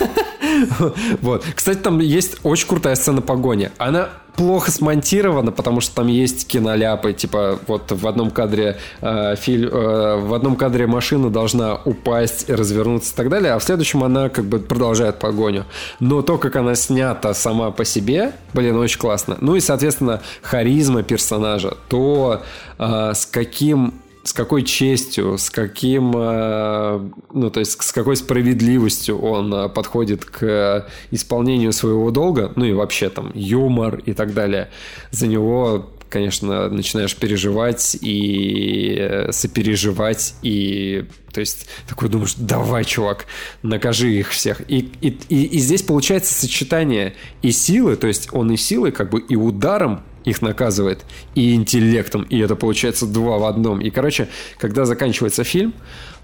Вот. 1.20 1.44
Кстати, 1.54 1.78
там 1.78 2.00
есть 2.00 2.38
очень 2.42 2.66
крутая 2.66 2.96
сцена 2.96 3.22
погони. 3.22 3.70
Она 3.78 4.08
плохо 4.38 4.70
смонтирована, 4.70 5.50
потому 5.50 5.80
что 5.80 5.96
там 5.96 6.06
есть 6.06 6.46
киноляпы, 6.46 7.12
типа 7.12 7.58
вот 7.66 7.90
в 7.90 8.06
одном 8.06 8.30
кадре 8.30 8.78
э, 9.00 9.34
фильм, 9.34 9.68
э, 9.68 10.16
в 10.16 10.32
одном 10.32 10.54
кадре 10.54 10.86
машина 10.86 11.28
должна 11.28 11.74
упасть, 11.84 12.48
развернуться 12.48 13.12
и 13.12 13.16
так 13.16 13.30
далее, 13.30 13.52
а 13.52 13.58
в 13.58 13.64
следующем 13.64 14.04
она 14.04 14.28
как 14.28 14.44
бы 14.44 14.60
продолжает 14.60 15.18
погоню. 15.18 15.64
Но 15.98 16.22
то, 16.22 16.38
как 16.38 16.54
она 16.54 16.76
снята 16.76 17.34
сама 17.34 17.72
по 17.72 17.84
себе, 17.84 18.32
блин, 18.54 18.76
очень 18.76 19.00
классно. 19.00 19.36
Ну 19.40 19.56
и, 19.56 19.60
соответственно, 19.60 20.22
харизма 20.40 21.02
персонажа, 21.02 21.76
то 21.88 22.42
э, 22.78 23.12
с 23.14 23.26
каким 23.26 23.94
с 24.24 24.32
какой 24.32 24.62
честью, 24.62 25.38
с 25.38 25.50
каким, 25.50 26.12
э, 26.14 27.10
ну, 27.32 27.50
то 27.50 27.60
есть 27.60 27.82
с 27.82 27.92
какой 27.92 28.16
справедливостью 28.16 29.18
он 29.18 29.52
э, 29.52 29.68
подходит 29.68 30.24
к 30.24 30.86
исполнению 31.10 31.72
своего 31.72 32.10
долга, 32.10 32.52
ну 32.56 32.64
и 32.64 32.72
вообще 32.72 33.08
там 33.10 33.30
юмор 33.34 33.96
и 34.04 34.12
так 34.12 34.34
далее. 34.34 34.68
За 35.10 35.26
него 35.26 35.90
конечно, 36.08 36.68
начинаешь 36.68 37.14
переживать 37.16 37.96
и 38.00 38.96
э, 38.98 39.32
сопереживать, 39.32 40.34
и 40.42 41.04
то 41.32 41.40
есть 41.40 41.66
такой 41.86 42.08
думаешь, 42.08 42.34
давай, 42.36 42.84
чувак, 42.84 43.26
накажи 43.62 44.10
их 44.12 44.30
всех. 44.30 44.62
И, 44.68 44.90
и, 45.00 45.18
и, 45.28 45.44
и 45.44 45.58
здесь 45.58 45.82
получается 45.82 46.34
сочетание 46.34 47.14
и 47.42 47.52
силы, 47.52 47.96
то 47.96 48.06
есть 48.06 48.28
он 48.32 48.50
и 48.50 48.56
силой, 48.56 48.92
как 48.92 49.10
бы 49.10 49.20
и 49.20 49.36
ударом 49.36 50.02
их 50.28 50.42
наказывает, 50.42 51.04
и 51.34 51.54
интеллектом, 51.54 52.22
и 52.22 52.38
это 52.38 52.56
получается 52.56 53.06
два 53.06 53.38
в 53.38 53.44
одном. 53.44 53.80
И, 53.80 53.90
короче, 53.90 54.28
когда 54.58 54.84
заканчивается 54.84 55.44
фильм, 55.44 55.74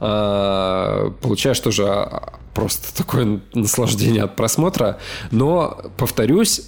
а, 0.01 1.11
получаешь 1.21 1.61
тоже 1.61 1.85
а, 1.87 2.35
просто 2.55 2.95
такое 2.97 3.41
наслаждение 3.55 4.23
от 4.23 4.37
просмотра, 4.37 4.99
но, 5.31 5.83
повторюсь, 5.97 6.63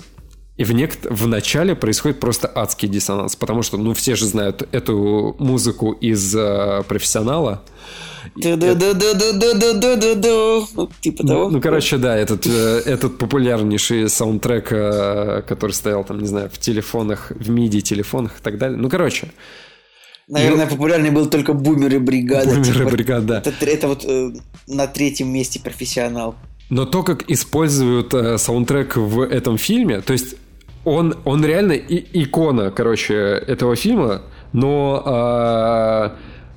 и 0.56 0.64
в, 0.64 0.72
нек... 0.72 0.96
в 1.02 1.26
начале 1.26 1.74
происходит 1.74 2.18
просто 2.18 2.50
адский 2.52 2.88
диссонанс, 2.88 3.36
потому 3.36 3.62
что, 3.62 3.76
ну, 3.76 3.92
все 3.92 4.16
же 4.16 4.26
знают 4.26 4.66
эту 4.72 5.36
музыку 5.38 5.92
из 5.92 6.34
э, 6.34 6.82
профессионала. 6.88 7.62
Типа 11.00 11.26
того. 11.26 11.50
Ну, 11.50 11.60
короче, 11.60 11.96
да, 11.98 12.16
этот, 12.16 12.46
этот 12.46 13.18
популярнейший 13.18 14.08
саундтрек, 14.08 14.68
который 14.68 15.72
стоял 15.72 16.04
там, 16.04 16.18
не 16.18 16.26
знаю, 16.26 16.50
в 16.52 16.58
телефонах, 16.58 17.30
в 17.30 17.50
MIDI-телефонах 17.50 18.38
и 18.38 18.42
так 18.42 18.58
далее. 18.58 18.78
Ну, 18.78 18.88
короче. 18.88 19.28
Наверное, 20.28 20.66
популярный 20.66 21.10
был 21.10 21.26
только 21.26 21.52
Бумер 21.52 21.94
и 21.94 21.98
Бригада. 21.98 22.50
Бумер 22.50 22.60
и 22.60 22.72
типа, 22.72 22.90
Бригада, 22.90 23.26
да. 23.26 23.38
Это, 23.38 23.64
это 23.64 23.88
вот 23.88 24.04
э, 24.04 24.32
на 24.66 24.86
третьем 24.88 25.32
месте 25.32 25.60
профессионал. 25.60 26.34
Но 26.68 26.84
то, 26.84 27.04
как 27.04 27.30
используют 27.30 28.12
э, 28.12 28.36
саундтрек 28.36 28.96
в 28.96 29.20
этом 29.20 29.56
фильме, 29.56 30.00
то 30.00 30.12
есть 30.12 30.34
он, 30.84 31.16
он 31.24 31.44
реально 31.44 31.72
и, 31.72 32.24
икона, 32.24 32.72
короче, 32.72 33.14
этого 33.14 33.76
фильма, 33.76 34.22
но 34.52 35.02
э, 35.06 36.10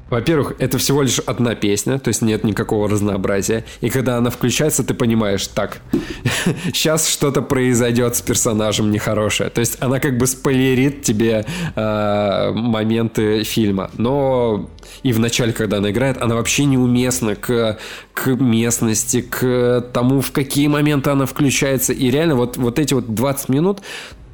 во-первых, 0.10 0.54
это 0.60 0.78
всего 0.78 1.02
лишь 1.02 1.20
одна 1.20 1.56
песня, 1.56 2.00
то 2.00 2.08
есть 2.10 2.22
нет 2.22 2.44
никакого 2.44 2.90
разнообразия. 2.90 3.66
И 3.82 3.90
когда 3.90 4.18
она 4.18 4.30
включается, 4.30 4.84
ты 4.84 4.94
понимаешь, 4.94 5.48
так, 5.48 5.82
сейчас 6.74 7.08
что-то 7.08 7.42
произойдет 7.42 8.16
с 8.16 8.22
персонажем 8.22 8.92
нехорошее. 8.92 9.50
То 9.50 9.60
есть 9.60 9.78
она 9.80 10.00
как 10.00 10.18
бы 10.18 10.28
спойлерит 10.28 11.04
тебе 11.04 11.46
э, 11.76 12.52
моменты 12.54 13.44
фильма. 13.44 13.92
Но 13.98 14.70
и 15.04 15.14
в 15.14 15.20
начале, 15.20 15.54
когда 15.54 15.78
она 15.78 15.92
играет, 15.92 16.22
она 16.22 16.36
вообще 16.36 16.66
неуместна 16.66 17.36
к, 17.36 17.78
к 18.14 18.28
местности, 18.28 19.22
к 19.22 19.86
тому, 19.94 20.22
в 20.22 20.32
какие 20.32 20.68
моменты 20.68 21.10
она 21.10 21.26
включается. 21.26 21.94
И 21.94 22.10
реально 22.10 22.36
вот, 22.36 22.58
вот 22.58 22.80
эти 22.80 22.94
вот 22.94 23.14
20 23.14 23.50
минут, 23.50 23.80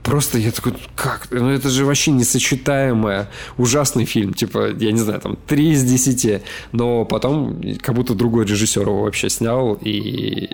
просто 0.06 0.38
я 0.38 0.52
такой, 0.52 0.73
как? 0.95 1.27
Ну 1.32 1.49
это 1.49 1.69
же 1.69 1.84
вообще 1.84 2.11
несочетаемое. 2.11 3.27
Ужасный 3.57 4.06
фильм, 4.06 4.34
типа, 4.34 4.69
я 4.77 4.91
не 4.91 4.99
знаю, 4.99 5.19
там 5.19 5.36
3 5.48 5.72
из 5.72 5.84
10. 5.84 6.44
Но 6.72 7.06
потом 7.06 7.60
как 7.82 7.95
будто 7.95 8.14
другой 8.14 8.45
режиссер 8.45 8.84
его 8.84 9.02
вообще 9.02 9.30
снял, 9.30 9.73
и, 9.73 10.48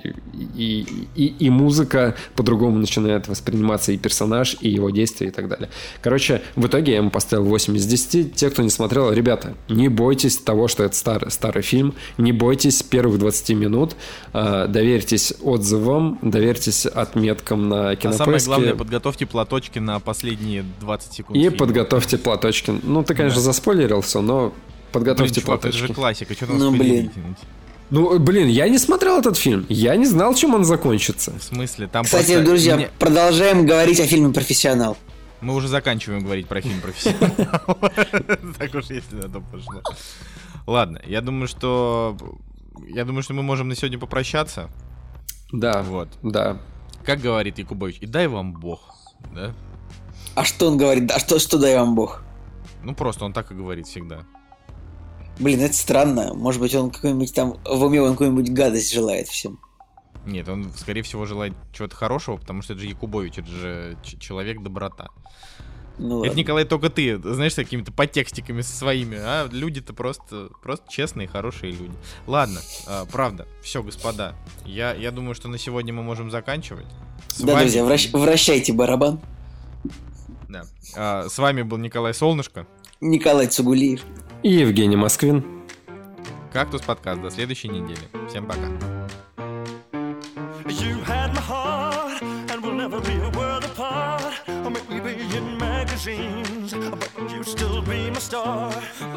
и, 0.56 1.06
и, 1.16 1.26
и 1.26 1.50
музыка 1.50 2.16
по-другому 2.36 2.78
начинает 2.78 3.28
восприниматься, 3.28 3.92
и 3.92 3.98
персонаж, 3.98 4.56
и 4.62 4.70
его 4.70 4.90
действия, 4.90 5.28
и 5.28 5.32
так 5.32 5.50
далее. 5.50 5.70
Короче, 6.02 6.42
в 6.56 6.66
итоге 6.66 6.94
я 6.94 6.98
ему 7.00 7.10
поставил 7.10 7.44
8 7.44 7.76
из 7.76 7.86
10. 7.86 8.34
Те, 8.34 8.50
кто 8.50 8.64
не 8.64 8.70
смотрел, 8.70 9.12
ребята, 9.12 9.56
не 9.68 9.90
бойтесь 9.90 10.38
того, 10.38 10.70
что 10.70 10.86
это 10.86 10.96
старый, 10.96 11.30
старый 11.30 11.62
фильм, 11.62 11.94
не 12.18 12.32
бойтесь 12.32 12.82
первых 12.84 13.20
20 13.20 13.50
минут, 13.50 13.96
э, 14.34 14.68
доверьтесь 14.70 15.34
отзывам, 15.42 16.20
доверьтесь 16.22 16.86
отметкам 16.86 17.68
на 17.68 17.96
кинопоиске. 17.98 18.08
А 18.08 18.26
самое 18.26 18.44
главное, 18.46 18.76
подготовьте 18.76 19.26
план 19.26 19.41
платочки 19.42 19.80
на 19.80 20.00
последние 20.00 20.64
20 20.82 21.14
секунд. 21.14 21.36
И 21.36 21.42
фильма. 21.42 21.58
подготовьте 21.58 22.18
платочки. 22.20 22.80
Ну, 22.84 23.04
ты, 23.04 23.16
конечно, 23.16 23.40
да. 23.40 23.46
заспойлерил 23.46 24.02
все, 24.02 24.22
но 24.22 24.54
подготовьте 24.92 25.36
блин, 25.36 25.46
чувак, 25.46 25.62
платочки. 25.62 25.80
это 25.80 25.88
же 25.88 25.94
классика, 25.94 26.34
что 26.36 26.46
там 26.46 26.60
ну, 26.60 26.72
блин. 26.72 27.12
Ну, 27.90 28.20
блин, 28.20 28.48
я 28.48 28.70
не 28.70 28.78
смотрел 28.78 29.18
этот 29.18 29.38
фильм. 29.38 29.66
Я 29.68 29.96
не 29.96 30.06
знал, 30.06 30.36
чем 30.36 30.54
он 30.54 30.64
закончится. 30.64 31.34
В 31.40 31.44
смысле? 31.44 31.88
Там 31.88 32.06
Кстати, 32.06 32.34
просто... 32.34 32.46
друзья, 32.46 32.76
Мне... 32.76 32.90
продолжаем 33.00 33.66
говорить 33.66 34.00
о 34.00 34.06
фильме 34.06 34.32
«Профессионал». 34.32 34.96
Мы 35.42 35.56
уже 35.56 35.68
заканчиваем 35.68 36.24
говорить 36.24 36.48
про 36.48 36.62
фильм 36.62 36.80
«Профессионал». 36.80 37.34
Так 38.60 38.76
уж 38.76 38.86
если 38.92 39.16
на 39.16 39.28
то 39.28 39.42
пошло. 39.52 39.82
Ладно, 40.68 41.02
я 41.08 41.22
думаю, 41.22 41.48
что... 41.48 42.16
Я 42.88 43.06
думаю, 43.06 43.24
что 43.24 43.34
мы 43.34 43.42
можем 43.42 43.70
на 43.70 43.76
сегодня 43.76 43.98
попрощаться. 43.98 44.70
Да, 45.52 45.82
вот. 45.82 46.10
Да. 46.22 46.60
Как 47.04 47.20
говорит 47.20 47.58
Якубович, 47.58 47.98
и 48.02 48.06
дай 48.06 48.28
вам 48.28 48.54
бог 48.54 49.01
да? 49.34 49.54
А 50.36 50.44
что 50.44 50.68
он 50.68 50.78
говорит? 50.78 51.12
А 51.12 51.20
что, 51.20 51.40
что 51.40 51.58
дай 51.58 51.76
вам 51.76 51.96
бог? 51.96 52.24
Ну, 52.84 52.96
просто 52.96 53.26
он 53.26 53.34
так 53.34 53.52
и 53.52 53.56
говорит 53.56 53.88
всегда. 53.88 54.24
Блин, 55.40 55.62
это 55.62 55.74
странно. 55.74 56.34
Может 56.34 56.62
быть, 56.62 56.74
он 56.76 56.92
какой-нибудь 56.92 57.34
там 57.34 57.58
в 57.66 57.84
уме 57.84 58.02
он 58.02 58.12
какую-нибудь 58.12 58.52
гадость 58.52 58.94
желает 58.94 59.28
всем. 59.28 59.60
Нет, 60.26 60.48
он, 60.48 60.72
скорее 60.76 61.02
всего, 61.02 61.26
желает 61.26 61.54
чего-то 61.74 61.96
хорошего, 61.96 62.38
потому 62.38 62.62
что 62.62 62.74
это 62.74 62.82
же 62.84 62.88
Якубович, 62.90 63.40
это 63.40 63.50
же 63.50 63.98
человек 64.04 64.62
доброта. 64.62 65.10
Ну, 65.98 66.20
это, 66.20 66.30
ладно. 66.30 66.40
Николай, 66.40 66.66
только 66.66 66.90
ты, 66.90 67.18
знаешь, 67.18 67.54
с 67.54 67.56
какими-то 67.56 67.92
подтекстиками 67.92 68.62
со 68.62 68.76
своими, 68.76 69.18
а 69.20 69.48
люди-то 69.52 69.94
просто, 69.94 70.50
просто 70.62 70.92
честные, 70.92 71.28
хорошие 71.28 71.72
люди. 71.72 71.94
Ладно, 72.28 72.60
э, 72.88 73.06
правда, 73.12 73.48
все, 73.62 73.84
господа, 73.84 74.36
я, 74.66 74.94
я 74.94 75.12
думаю, 75.12 75.36
что 75.36 75.48
на 75.48 75.58
сегодня 75.58 75.94
мы 75.94 76.02
можем 76.02 76.32
заканчивать. 76.32 76.88
С 77.30 77.42
да, 77.42 77.54
вами... 77.54 77.64
друзья, 77.64 77.84
вращ... 77.84 78.12
вращайте 78.12 78.74
барабан. 78.74 79.20
Да. 80.50 80.64
А, 80.96 81.28
с 81.30 81.38
вами 81.38 81.62
был 81.62 81.78
Николай 81.78 82.14
Солнышко. 82.14 82.68
Николай 83.00 83.48
Цугулиев. 83.48 84.02
И 84.44 84.52
Евгений 84.52 84.96
Москвин. 84.96 85.44
Кактус 86.52 86.82
подкаст. 86.82 87.22
До 87.22 87.32
следующей 87.32 87.70
недели. 87.70 88.10
Всем 88.28 88.46
пока. 88.46 88.68
Magazines, 96.02 96.74
but 96.74 97.32
you 97.32 97.44
still 97.44 97.82
be 97.82 98.10
my 98.10 98.20
star. 98.20 98.72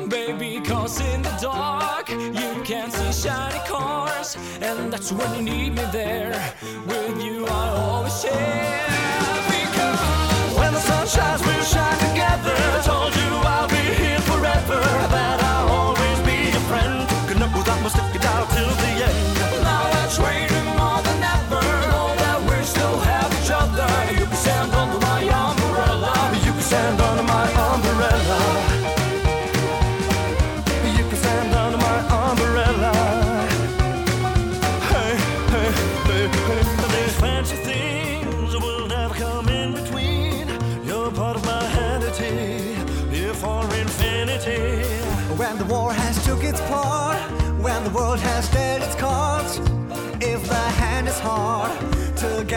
Baby, 0.09 0.61
cause 0.61 1.01
in 1.01 1.23
the 1.23 1.37
dark, 1.41 2.09
you 2.09 2.63
can 2.65 2.91
see 2.91 3.29
shiny 3.29 3.61
cars, 3.69 4.37
and 4.61 4.93
that's 4.93 5.13
when 5.13 5.35
you 5.37 5.43
need 5.43 5.71
me 5.75 5.85
there. 5.93 6.55
With 6.87 7.23
you, 7.23 7.47
I 7.47 7.69
always 7.79 8.21
share. 8.21 8.87
Because 9.49 10.57
when 10.59 10.73
the 10.73 10.81
sun 10.81 11.07
shines, 11.07 11.64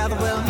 the 0.09 0.15
will 0.15 0.46